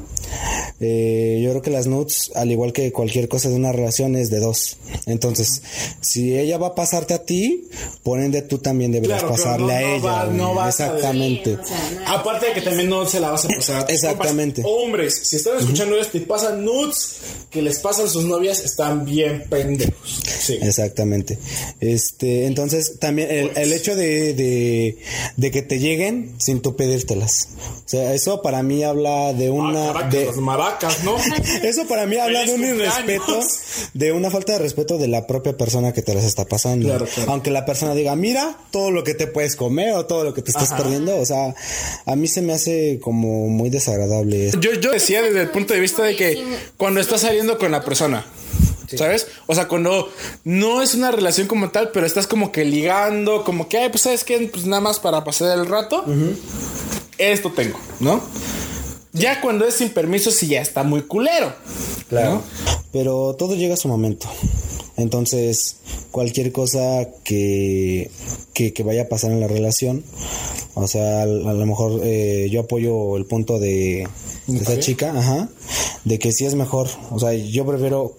eh, 0.79 1.41
yo 1.43 1.51
creo 1.51 1.63
que 1.63 1.71
las 1.71 1.89
nudes, 1.89 2.31
al 2.37 2.51
igual 2.53 2.73
que 2.73 2.93
cualquier 2.93 3.27
cosa 3.29 3.49
de 3.49 3.57
una 3.57 3.73
relación, 3.73 4.15
es 4.15 4.31
de 4.31 4.39
dos. 4.39 4.77
Entonces, 5.07 5.63
si 6.01 6.39
ella 6.39 6.59
va 6.59 6.69
a 6.69 6.75
pasarte 6.77 7.13
a 7.15 7.25
ti, 7.25 7.69
por 8.05 8.21
ende 8.21 8.41
tú 8.43 8.59
también 8.59 8.93
deberías 8.93 9.19
Claro, 9.19 9.35
pasarle 9.35 9.67
no- 9.67 9.73
a 9.73 9.81
no 9.81 9.89
ella. 9.97 10.05
va- 10.05 10.27
no 10.27 10.55
vas 10.55 10.81
a- 10.81 10.87
Exactamente. 10.87 11.55
O 11.57 11.67
sea, 11.67 11.91
no- 11.93 12.09
Aparte 12.09 12.47
de 12.47 12.53
que 12.53 12.61
también 12.63 12.89
no 12.89 13.05
se 13.09 13.19
la 13.19 13.33
vas 13.33 13.45
a 13.45 13.49
pasar. 13.49 13.87
Exactamente. 13.91 14.63
compas. 14.63 14.81
Hombres, 14.85 15.21
si 15.25 15.37
están 15.37 15.59
escuchando 15.59 15.99
esto 15.99 16.17
y 16.19 16.21
pasan 16.21 16.65
nudes 16.65 17.17
que 17.51 17.63
les 17.63 17.81
pasan 17.81 18.09
sus 18.09 18.25
novias, 18.27 18.61
están 18.61 19.05
bien 19.05 19.45
pendejos. 19.51 20.23
Sí. 20.41 20.57
Exactamente. 20.63 21.37
Este, 21.81 22.47
entonces 22.47 22.99
también 23.01 23.29
el, 23.29 23.51
el 23.57 23.73
hecho 23.73 23.97
de, 23.97 24.35
de, 24.35 24.99
de 25.37 25.51
que 25.51 25.63
te 25.63 25.80
lleguen 25.81 26.35
sin 26.39 26.63
tú 26.63 26.77
pedírtelas. 26.77 27.49
O 27.85 27.89
sea, 27.89 28.15
eso 28.15 28.43
para 28.43 28.63
mí 28.63 28.85
habla 28.85 29.33
de 29.33 29.49
Ah, 29.49 29.53
una 29.53 29.87
caracas, 29.93 30.13
de, 30.13 30.27
las 30.27 30.37
maracas, 30.37 31.05
¿no? 31.05 31.17
Eso 31.63 31.87
para 31.89 32.07
mí 32.07 32.17
habla 32.17 32.45
de 32.45 32.53
un 32.53 32.65
irrespeto, 32.65 33.41
de 33.95 34.13
una 34.13 34.31
falta 34.31 34.53
de 34.53 34.59
respeto 34.61 34.99
de 34.99 35.09
la 35.09 35.27
propia 35.27 35.57
persona 35.57 35.93
que 35.93 36.03
te 36.03 36.15
las 36.15 36.25
está 36.25 36.45
pasando. 36.45 36.87
Claro, 36.87 37.07
claro. 37.13 37.33
Aunque 37.33 37.51
la 37.51 37.65
persona 37.65 37.95
diga, 37.95 38.15
mira 38.15 38.57
todo 38.71 38.91
lo 38.91 39.03
que 39.03 39.15
te 39.15 39.27
puedes 39.27 39.57
comer 39.57 39.95
o 39.95 40.07
todo 40.07 40.23
lo 40.23 40.35
que 40.35 40.43
te 40.43 40.51
estás 40.51 40.73
perdiendo. 40.73 41.17
O 41.19 41.27
sea, 41.27 41.55
a 42.07 42.17
mí 42.17 42.29
se 42.29 42.43
me 42.43 42.53
hace 42.53 43.01
como 43.01 43.49
muy 43.49 43.71
desagradable. 43.71 44.49
eso. 44.49 44.61
Yo, 44.61 44.75
yo 44.75 44.93
decía 44.93 45.23
desde 45.23 45.41
el 45.41 45.51
punto 45.51 45.75
de 45.75 45.81
vista 45.81 46.05
de 46.05 46.15
que 46.15 46.45
cuando 46.77 47.01
estás 47.01 47.23
saliendo 47.23 47.59
con 47.59 47.73
la 47.73 47.85
persona, 47.85 48.25
¿sabes? 48.97 49.27
O 49.47 49.55
sea, 49.55 49.69
cuando 49.69 50.09
no 50.45 50.83
es 50.83 50.95
una 50.95 51.11
relación 51.11 51.47
como 51.47 51.71
tal, 51.71 51.91
pero 51.93 52.07
estás 52.07 52.27
como 52.27 52.53
que 52.53 52.65
ligando, 52.65 53.45
como 53.45 53.69
que, 53.69 53.79
ay, 53.79 53.89
pues 53.91 54.03
sabes 54.03 54.25
qué, 54.25 54.39
pues 54.53 54.67
nada 54.67 54.81
más 54.81 55.01
para 55.01 55.25
pasar 55.25 55.59
el 55.59 55.67
rato, 55.67 56.05
esto 57.19 57.53
tengo, 57.53 57.79
¿no? 58.01 58.23
Ya 59.13 59.41
cuando 59.41 59.67
es 59.67 59.75
sin 59.75 59.91
permiso, 59.91 60.31
sí 60.31 60.47
ya 60.47 60.61
está 60.61 60.83
muy 60.85 61.03
culero. 61.03 61.53
Claro. 62.09 62.43
Pero 62.93 63.35
todo 63.37 63.57
llega 63.57 63.75
a 63.75 63.77
su 63.77 63.89
momento. 63.89 64.29
Entonces, 64.97 65.77
cualquier 66.11 66.53
cosa 66.53 67.09
que, 67.25 68.11
que, 68.53 68.73
que 68.73 68.83
vaya 68.83 69.03
a 69.03 69.09
pasar 69.09 69.31
en 69.33 69.41
la 69.41 69.49
relación, 69.49 70.05
o 70.75 70.87
sea, 70.87 71.21
a, 71.21 71.23
a 71.23 71.27
lo 71.27 71.67
mejor 71.67 72.01
eh, 72.05 72.49
yo 72.51 72.61
apoyo 72.61 73.17
el 73.17 73.25
punto 73.25 73.59
de, 73.59 74.07
de 74.47 74.59
esa 74.59 74.79
chica, 74.79 75.13
ajá, 75.17 75.49
de 76.05 76.19
que 76.19 76.33
sí 76.33 76.45
es 76.45 76.55
mejor. 76.55 76.89
O 77.11 77.19
sea, 77.19 77.33
yo 77.33 77.67
prefiero. 77.67 78.17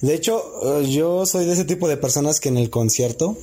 De 0.00 0.14
hecho, 0.14 0.42
eh, 0.80 0.88
yo 0.90 1.24
soy 1.26 1.46
de 1.46 1.52
ese 1.54 1.64
tipo 1.64 1.88
de 1.88 1.96
personas 1.96 2.40
que 2.40 2.48
en 2.48 2.56
el 2.58 2.70
concierto 2.70 3.36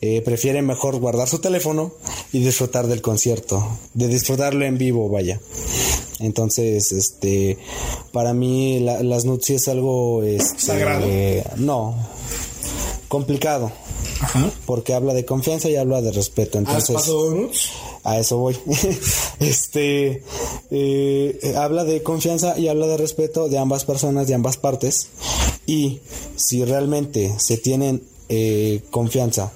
eh, 0.00 0.22
prefieren 0.22 0.66
mejor 0.66 0.98
guardar 0.98 1.28
su 1.28 1.38
teléfono 1.38 1.92
y 2.32 2.40
disfrutar 2.40 2.86
del 2.86 3.02
concierto, 3.02 3.66
de 3.94 4.08
disfrutarlo 4.08 4.64
en 4.64 4.78
vivo, 4.78 5.08
vaya. 5.08 5.40
Entonces, 6.18 6.92
este, 6.92 7.58
para 8.12 8.32
mí 8.32 8.80
la- 8.80 9.02
las 9.02 9.24
nudes 9.26 9.44
sí 9.46 9.54
es 9.54 9.68
algo, 9.68 10.22
este, 10.22 10.58
¿Sagrado? 10.58 11.06
no, 11.56 11.94
complicado, 13.08 13.70
porque 14.64 14.94
habla 14.94 15.12
de 15.14 15.24
confianza 15.24 15.68
y 15.68 15.76
habla 15.76 16.00
de 16.02 16.12
respeto. 16.12 16.58
¿Has 16.58 16.64
Entonces, 16.66 16.94
pasado 16.96 17.30
nudes? 17.30 17.68
A 18.06 18.20
eso 18.20 18.38
voy. 18.38 18.56
este 19.40 20.22
eh, 20.70 21.54
habla 21.56 21.82
de 21.82 22.04
confianza 22.04 22.56
y 22.56 22.68
habla 22.68 22.86
de 22.86 22.96
respeto 22.96 23.48
de 23.48 23.58
ambas 23.58 23.84
personas, 23.84 24.28
de 24.28 24.34
ambas 24.34 24.58
partes. 24.58 25.08
Y 25.66 26.00
si 26.36 26.64
realmente 26.64 27.34
se 27.38 27.56
tienen 27.56 28.02
eh, 28.28 28.82
confianza 28.90 29.52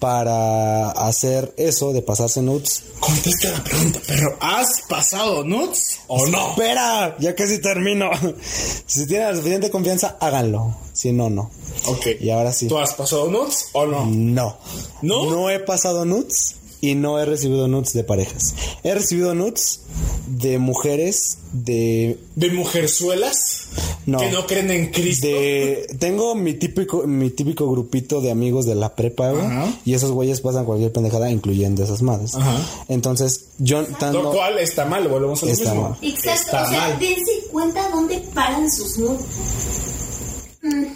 para 0.00 0.90
hacer 0.90 1.54
eso 1.56 1.92
de 1.92 2.02
pasarse 2.02 2.42
nudes. 2.42 2.82
Contesta 2.98 3.50
la 3.50 3.62
pregunta, 3.62 4.00
perro. 4.06 4.36
¿Has 4.40 4.82
pasado 4.88 5.44
nudes 5.44 6.00
o 6.08 6.26
no? 6.26 6.50
Espera, 6.50 7.16
ya 7.20 7.36
casi 7.36 7.60
termino. 7.60 8.10
si 8.86 9.06
tienen 9.06 9.28
la 9.28 9.36
suficiente 9.36 9.70
confianza, 9.70 10.16
háganlo. 10.20 10.76
Si 10.92 11.12
no, 11.12 11.30
no. 11.30 11.50
Ok. 11.86 12.06
Y 12.20 12.30
ahora 12.30 12.52
sí. 12.52 12.66
¿Tú 12.66 12.78
has 12.78 12.94
pasado 12.94 13.30
nudes 13.30 13.68
o 13.72 13.86
no? 13.86 14.04
No. 14.06 14.58
¿No? 15.02 15.30
No 15.30 15.48
he 15.48 15.60
pasado 15.60 16.04
nudes 16.04 16.57
y 16.80 16.94
no 16.94 17.18
he 17.18 17.24
recibido 17.24 17.66
nudes 17.68 17.92
de 17.92 18.04
parejas. 18.04 18.54
He 18.84 18.94
recibido 18.94 19.34
nudes 19.34 19.80
de 20.28 20.58
mujeres 20.58 21.38
de 21.52 22.18
¿De 22.36 22.50
mujerzuelas? 22.50 23.68
No. 24.06 24.18
¿Que 24.18 24.30
no 24.30 24.46
creen 24.46 24.70
en 24.70 24.90
Cristo? 24.92 25.26
de 25.26 25.86
tengo 25.98 26.34
mi 26.34 26.54
típico 26.54 27.06
mi 27.06 27.30
típico 27.30 27.70
grupito 27.70 28.20
de 28.20 28.30
amigos 28.30 28.66
de 28.66 28.74
la 28.74 28.94
prepa 28.94 29.30
güey, 29.32 29.44
Ajá. 29.44 29.72
y 29.84 29.94
esos 29.94 30.10
güeyes 30.12 30.40
pasan 30.40 30.64
cualquier 30.66 30.92
pendejada 30.92 31.30
incluyendo 31.30 31.82
esas 31.82 32.02
madres. 32.02 32.34
Ajá. 32.34 32.56
Entonces, 32.88 33.46
yo 33.58 33.82
Lo 34.12 34.30
cual 34.32 34.58
está 34.58 34.84
mal, 34.84 35.08
volvemos 35.08 35.42
a 35.42 35.46
lo 35.46 35.52
Está 35.52 35.70
mismo. 35.74 35.88
mal. 35.90 35.98
Exacto, 36.02 36.40
Está 36.42 36.62
o 36.64 36.68
sea, 36.68 36.80
mal. 36.90 36.98
dense 36.98 37.32
cuenta 37.50 37.88
dónde 37.90 38.18
paran 38.34 38.70
sus 38.70 38.98
nudes. 38.98 39.24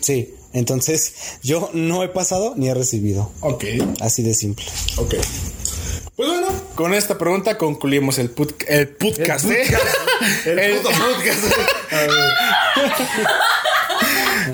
sí, 0.01 0.35
entonces 0.53 1.15
yo 1.43 1.71
no 1.73 2.03
he 2.03 2.09
pasado 2.09 2.55
ni 2.57 2.69
he 2.69 2.75
recibido. 2.75 3.31
Ok, 3.41 3.65
Así 4.01 4.23
de 4.23 4.35
simple. 4.35 4.67
ok. 4.97 5.15
Pues 6.17 6.29
bueno, 6.29 6.49
con 6.75 6.93
esta 6.95 7.17
pregunta 7.17 7.57
concluimos 7.57 8.19
el, 8.19 8.31
put- 8.35 8.65
el 8.69 8.89
podcast, 8.89 9.47
¿eh? 9.47 9.65
El 10.45 10.77
puto 10.77 10.91
podcast. 10.91 11.45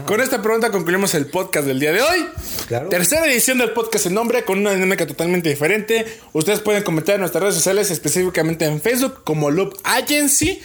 Con 0.07 0.21
esta 0.21 0.41
pregunta 0.43 0.71
concluimos 0.71 1.15
el 1.15 1.27
podcast 1.27 1.67
del 1.67 1.81
día 1.81 1.93
de 1.93 2.03
hoy. 2.03 2.29
Claro. 2.67 2.89
Tercera 2.91 3.27
edición 3.27 3.59
del 3.59 3.73
podcast 3.73 4.07
en 4.07 4.15
nombre 4.15 4.45
con 4.45 4.59
una 4.59 4.73
dinámica 4.73 5.07
totalmente 5.07 5.49
diferente. 5.49 6.05
Ustedes 6.33 6.61
pueden 6.61 6.83
comentar 6.83 7.15
en 7.17 7.21
nuestras 7.23 7.43
redes 7.43 7.55
sociales, 7.57 7.91
específicamente 7.91 8.67
en 8.67 8.81
Facebook 8.83 9.23
como 9.25 9.51
Loop 9.51 9.75
Agency. 9.85 10.61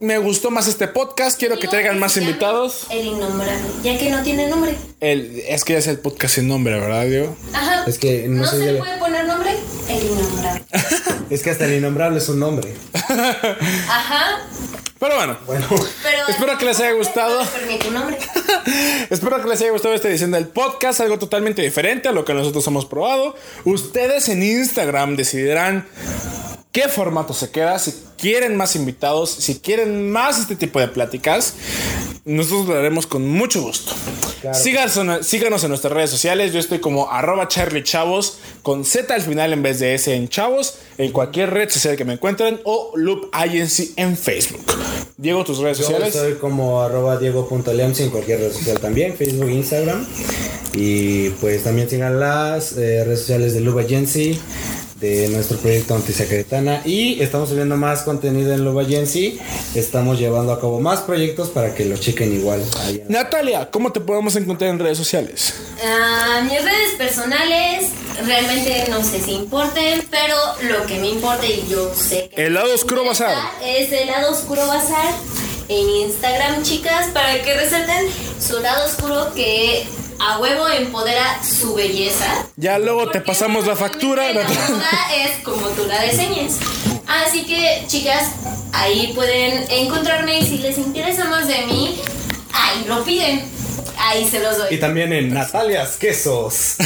Me 0.00 0.18
gustó 0.18 0.50
más 0.50 0.66
este 0.68 0.88
podcast, 0.88 1.38
quiero 1.38 1.58
que 1.58 1.68
traigan 1.68 1.98
más 1.98 2.16
invitados. 2.16 2.86
El 2.90 3.06
innombrable, 3.06 3.64
ya 3.82 3.96
que 3.96 4.10
no 4.10 4.22
tiene 4.22 4.48
nombre. 4.48 4.74
El, 5.00 5.40
es 5.48 5.64
que 5.64 5.72
ya 5.74 5.78
es 5.78 5.86
el 5.86 5.98
podcast 6.00 6.34
sin 6.34 6.48
nombre, 6.48 6.78
¿verdad, 6.78 7.06
Diego? 7.06 7.36
Ajá. 7.52 7.84
Es 7.86 7.98
que 7.98 8.26
no 8.28 8.42
no 8.42 8.48
se 8.48 8.58
se, 8.58 8.64
debe- 8.64 8.78
puede 8.80 8.98
poner 8.98 9.24
nombre. 9.26 9.52
El 9.88 10.04
innombrable. 10.04 10.64
Es 11.30 11.42
que 11.42 11.50
hasta 11.50 11.64
el 11.64 11.74
innombrable 11.74 12.18
es 12.18 12.28
un 12.28 12.38
nombre. 12.38 12.74
Ajá. 12.94 14.46
Pero 14.98 15.14
bueno, 15.16 15.36
Bueno, 15.46 15.66
Pero 15.68 16.28
Espero 16.28 16.58
que 16.58 16.64
les 16.64 16.80
haya 16.80 16.92
gustado. 16.92 17.42
Espero 19.10 19.42
que 19.42 19.48
les 19.48 19.60
haya 19.60 19.70
gustado 19.70 19.94
esta 19.94 20.08
edición 20.08 20.30
del 20.30 20.48
podcast, 20.48 21.00
algo 21.00 21.18
totalmente 21.18 21.62
diferente 21.62 22.08
a 22.08 22.12
lo 22.12 22.24
que 22.24 22.32
nosotros 22.32 22.66
hemos 22.66 22.86
probado. 22.86 23.34
Ustedes 23.64 24.28
en 24.28 24.42
Instagram 24.42 25.16
decidirán 25.16 25.86
qué 26.76 26.90
formato 26.90 27.32
se 27.32 27.48
queda, 27.48 27.78
si 27.78 27.94
quieren 28.18 28.54
más 28.54 28.76
invitados, 28.76 29.30
si 29.30 29.60
quieren 29.60 30.10
más 30.10 30.38
este 30.38 30.56
tipo 30.56 30.78
de 30.78 30.88
pláticas. 30.88 31.54
Nosotros 32.26 32.66
lo 32.68 32.76
haremos 32.76 33.06
con 33.06 33.26
mucho 33.26 33.62
gusto. 33.62 33.94
Síganos, 34.52 35.26
síganos 35.26 35.64
en 35.64 35.70
nuestras 35.70 35.94
redes 35.94 36.10
sociales. 36.10 36.52
Yo 36.52 36.58
estoy 36.58 36.80
como 36.80 37.10
arroba 37.10 37.48
Charlie 37.48 37.82
Chavos 37.82 38.40
con 38.62 38.84
Z 38.84 39.14
al 39.14 39.22
final 39.22 39.54
en 39.54 39.62
vez 39.62 39.80
de 39.80 39.94
S 39.94 40.14
en 40.14 40.28
Chavos 40.28 40.74
en 40.98 41.12
cualquier 41.12 41.48
red 41.48 41.70
social 41.70 41.96
que 41.96 42.04
me 42.04 42.12
encuentren 42.12 42.60
o 42.64 42.92
Loop 42.94 43.30
Agency 43.32 43.94
en 43.96 44.14
Facebook. 44.14 44.66
Diego, 45.16 45.44
tus 45.44 45.60
redes 45.60 45.78
yo 45.78 45.84
sociales. 45.84 46.12
soy 46.12 46.34
como 46.34 46.82
arroba 46.82 47.18
en 47.18 48.10
cualquier 48.10 48.40
red 48.40 48.52
social 48.52 48.78
también, 48.80 49.16
Facebook, 49.16 49.48
Instagram. 49.48 50.06
Y 50.74 51.30
pues 51.30 51.62
también 51.62 51.88
sigan 51.88 52.20
las 52.20 52.72
eh, 52.72 53.02
redes 53.02 53.20
sociales 53.20 53.54
de 53.54 53.60
Luba 53.60 53.80
Agency, 53.80 54.38
de 55.06 55.28
nuestro 55.28 55.58
proyecto 55.58 55.94
Antisecretana. 55.94 56.82
Y 56.84 57.20
estamos 57.22 57.48
subiendo 57.48 57.76
más 57.76 58.02
contenido 58.02 58.52
en 58.52 58.64
Luba 58.64 58.82
Agency. 58.82 59.38
Estamos 59.74 60.18
llevando 60.18 60.52
a 60.52 60.60
cabo 60.60 60.80
más 60.80 61.00
proyectos 61.00 61.50
para 61.50 61.74
que 61.74 61.84
lo 61.84 61.96
chequen 61.96 62.32
igual. 62.34 62.62
en- 62.88 63.02
Natalia, 63.08 63.68
¿cómo 63.70 63.92
te 63.92 64.00
podemos 64.00 64.36
encontrar 64.36 64.70
en 64.70 64.78
redes 64.78 64.98
sociales? 64.98 65.54
Ah, 65.84 66.40
mis 66.42 66.62
redes 66.62 66.94
personales 66.98 67.90
realmente 68.24 68.84
no 68.90 69.02
sé 69.04 69.20
si 69.20 69.32
importen, 69.32 70.02
pero 70.10 70.36
lo 70.70 70.86
que 70.86 70.98
me 70.98 71.08
importa 71.10 71.46
y 71.46 71.64
yo 71.68 71.92
sé 71.94 72.30
que 72.34 72.46
El 72.46 72.54
lado 72.54 72.74
oscuro 72.74 73.04
bazar. 73.04 73.36
es 73.64 73.92
el 73.92 74.06
lado 74.06 74.32
oscuro 74.32 74.66
bazar 74.66 75.14
en 75.68 75.88
Instagram, 75.88 76.62
chicas, 76.62 77.08
para 77.12 77.42
que 77.42 77.54
resalten 77.54 78.06
su 78.40 78.60
lado 78.60 78.86
oscuro 78.86 79.32
que 79.34 79.84
a 80.18 80.38
huevo 80.38 80.68
empodera 80.68 81.42
su 81.42 81.74
belleza. 81.74 82.46
Ya 82.56 82.78
luego 82.78 83.10
te 83.10 83.20
pasamos 83.20 83.66
la 83.66 83.76
factura. 83.76 84.32
La 84.32 84.42
moda 84.44 84.90
es 85.14 85.42
como 85.44 85.66
tú 85.68 85.86
la 85.86 86.02
diseñes. 86.02 86.58
Así 87.06 87.44
que, 87.44 87.84
chicas, 87.86 88.32
ahí 88.72 89.12
pueden 89.14 89.64
encontrarme 89.70 90.40
y 90.40 90.46
si 90.46 90.58
les 90.58 90.78
interesa 90.78 91.26
más 91.26 91.46
de 91.46 91.66
mí, 91.66 92.00
ahí 92.52 92.84
lo 92.86 93.04
piden. 93.04 93.44
Ahí 93.98 94.28
se 94.28 94.40
los 94.40 94.58
doy. 94.58 94.74
Y 94.74 94.78
también 94.78 95.12
en 95.12 95.32
Natalias 95.32 95.96
Quesos. 95.96 96.76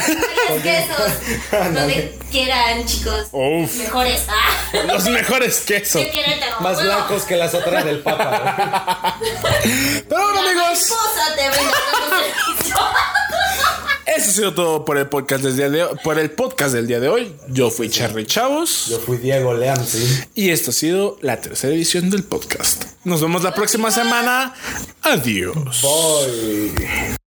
Los 0.48 0.62
quesos. 0.62 1.12
Donde 1.74 2.18
quieran, 2.30 2.84
chicos. 2.86 3.26
Uf. 3.32 3.74
Mejores. 3.76 4.24
Ah. 4.28 4.76
Los 4.86 5.04
mejores 5.08 5.60
quesos. 5.60 6.02
Yo 6.02 6.10
quiero 6.10 6.32
tener- 6.32 6.48
Más 6.60 6.74
Bueno, 6.76 6.90
blancos 6.94 7.22
que 7.24 7.36
las 7.36 7.54
otras 7.54 7.84
del 7.84 8.00
Papa. 8.00 9.18
Pero 9.20 10.22
bueno, 10.22 10.40
amigos, 10.40 10.56
mariposa 10.56 11.34
te 11.36 11.48
brinda 11.50 11.76
todo 11.92 12.10
servicio. 12.18 12.76
eso 14.16 14.30
ha 14.30 14.32
sido 14.32 14.54
todo 14.54 14.84
por 14.84 14.98
el 14.98 15.08
podcast 15.08 15.44
del 15.44 15.56
día 15.56 15.70
de 15.70 15.84
hoy. 15.84 15.96
Por 16.02 16.18
el 16.18 16.30
podcast 16.30 16.74
del 16.74 16.86
día 16.86 17.00
de 17.00 17.08
hoy. 17.08 17.32
Yo 17.48 17.70
fui 17.70 17.88
Charlie 17.88 18.26
Chavos. 18.26 18.86
Yo 18.88 18.98
fui 18.98 19.18
Diego 19.18 19.54
Leamsi. 19.54 20.04
Y 20.34 20.50
esto 20.50 20.70
ha 20.70 20.74
sido 20.74 21.18
la 21.20 21.40
tercera 21.40 21.74
edición 21.74 22.10
del 22.10 22.24
podcast. 22.24 22.84
Nos 23.04 23.20
vemos 23.20 23.42
la 23.42 23.54
próxima 23.54 23.90
semana. 23.90 24.54
Adiós. 25.02 25.82
Bye. 25.82 27.19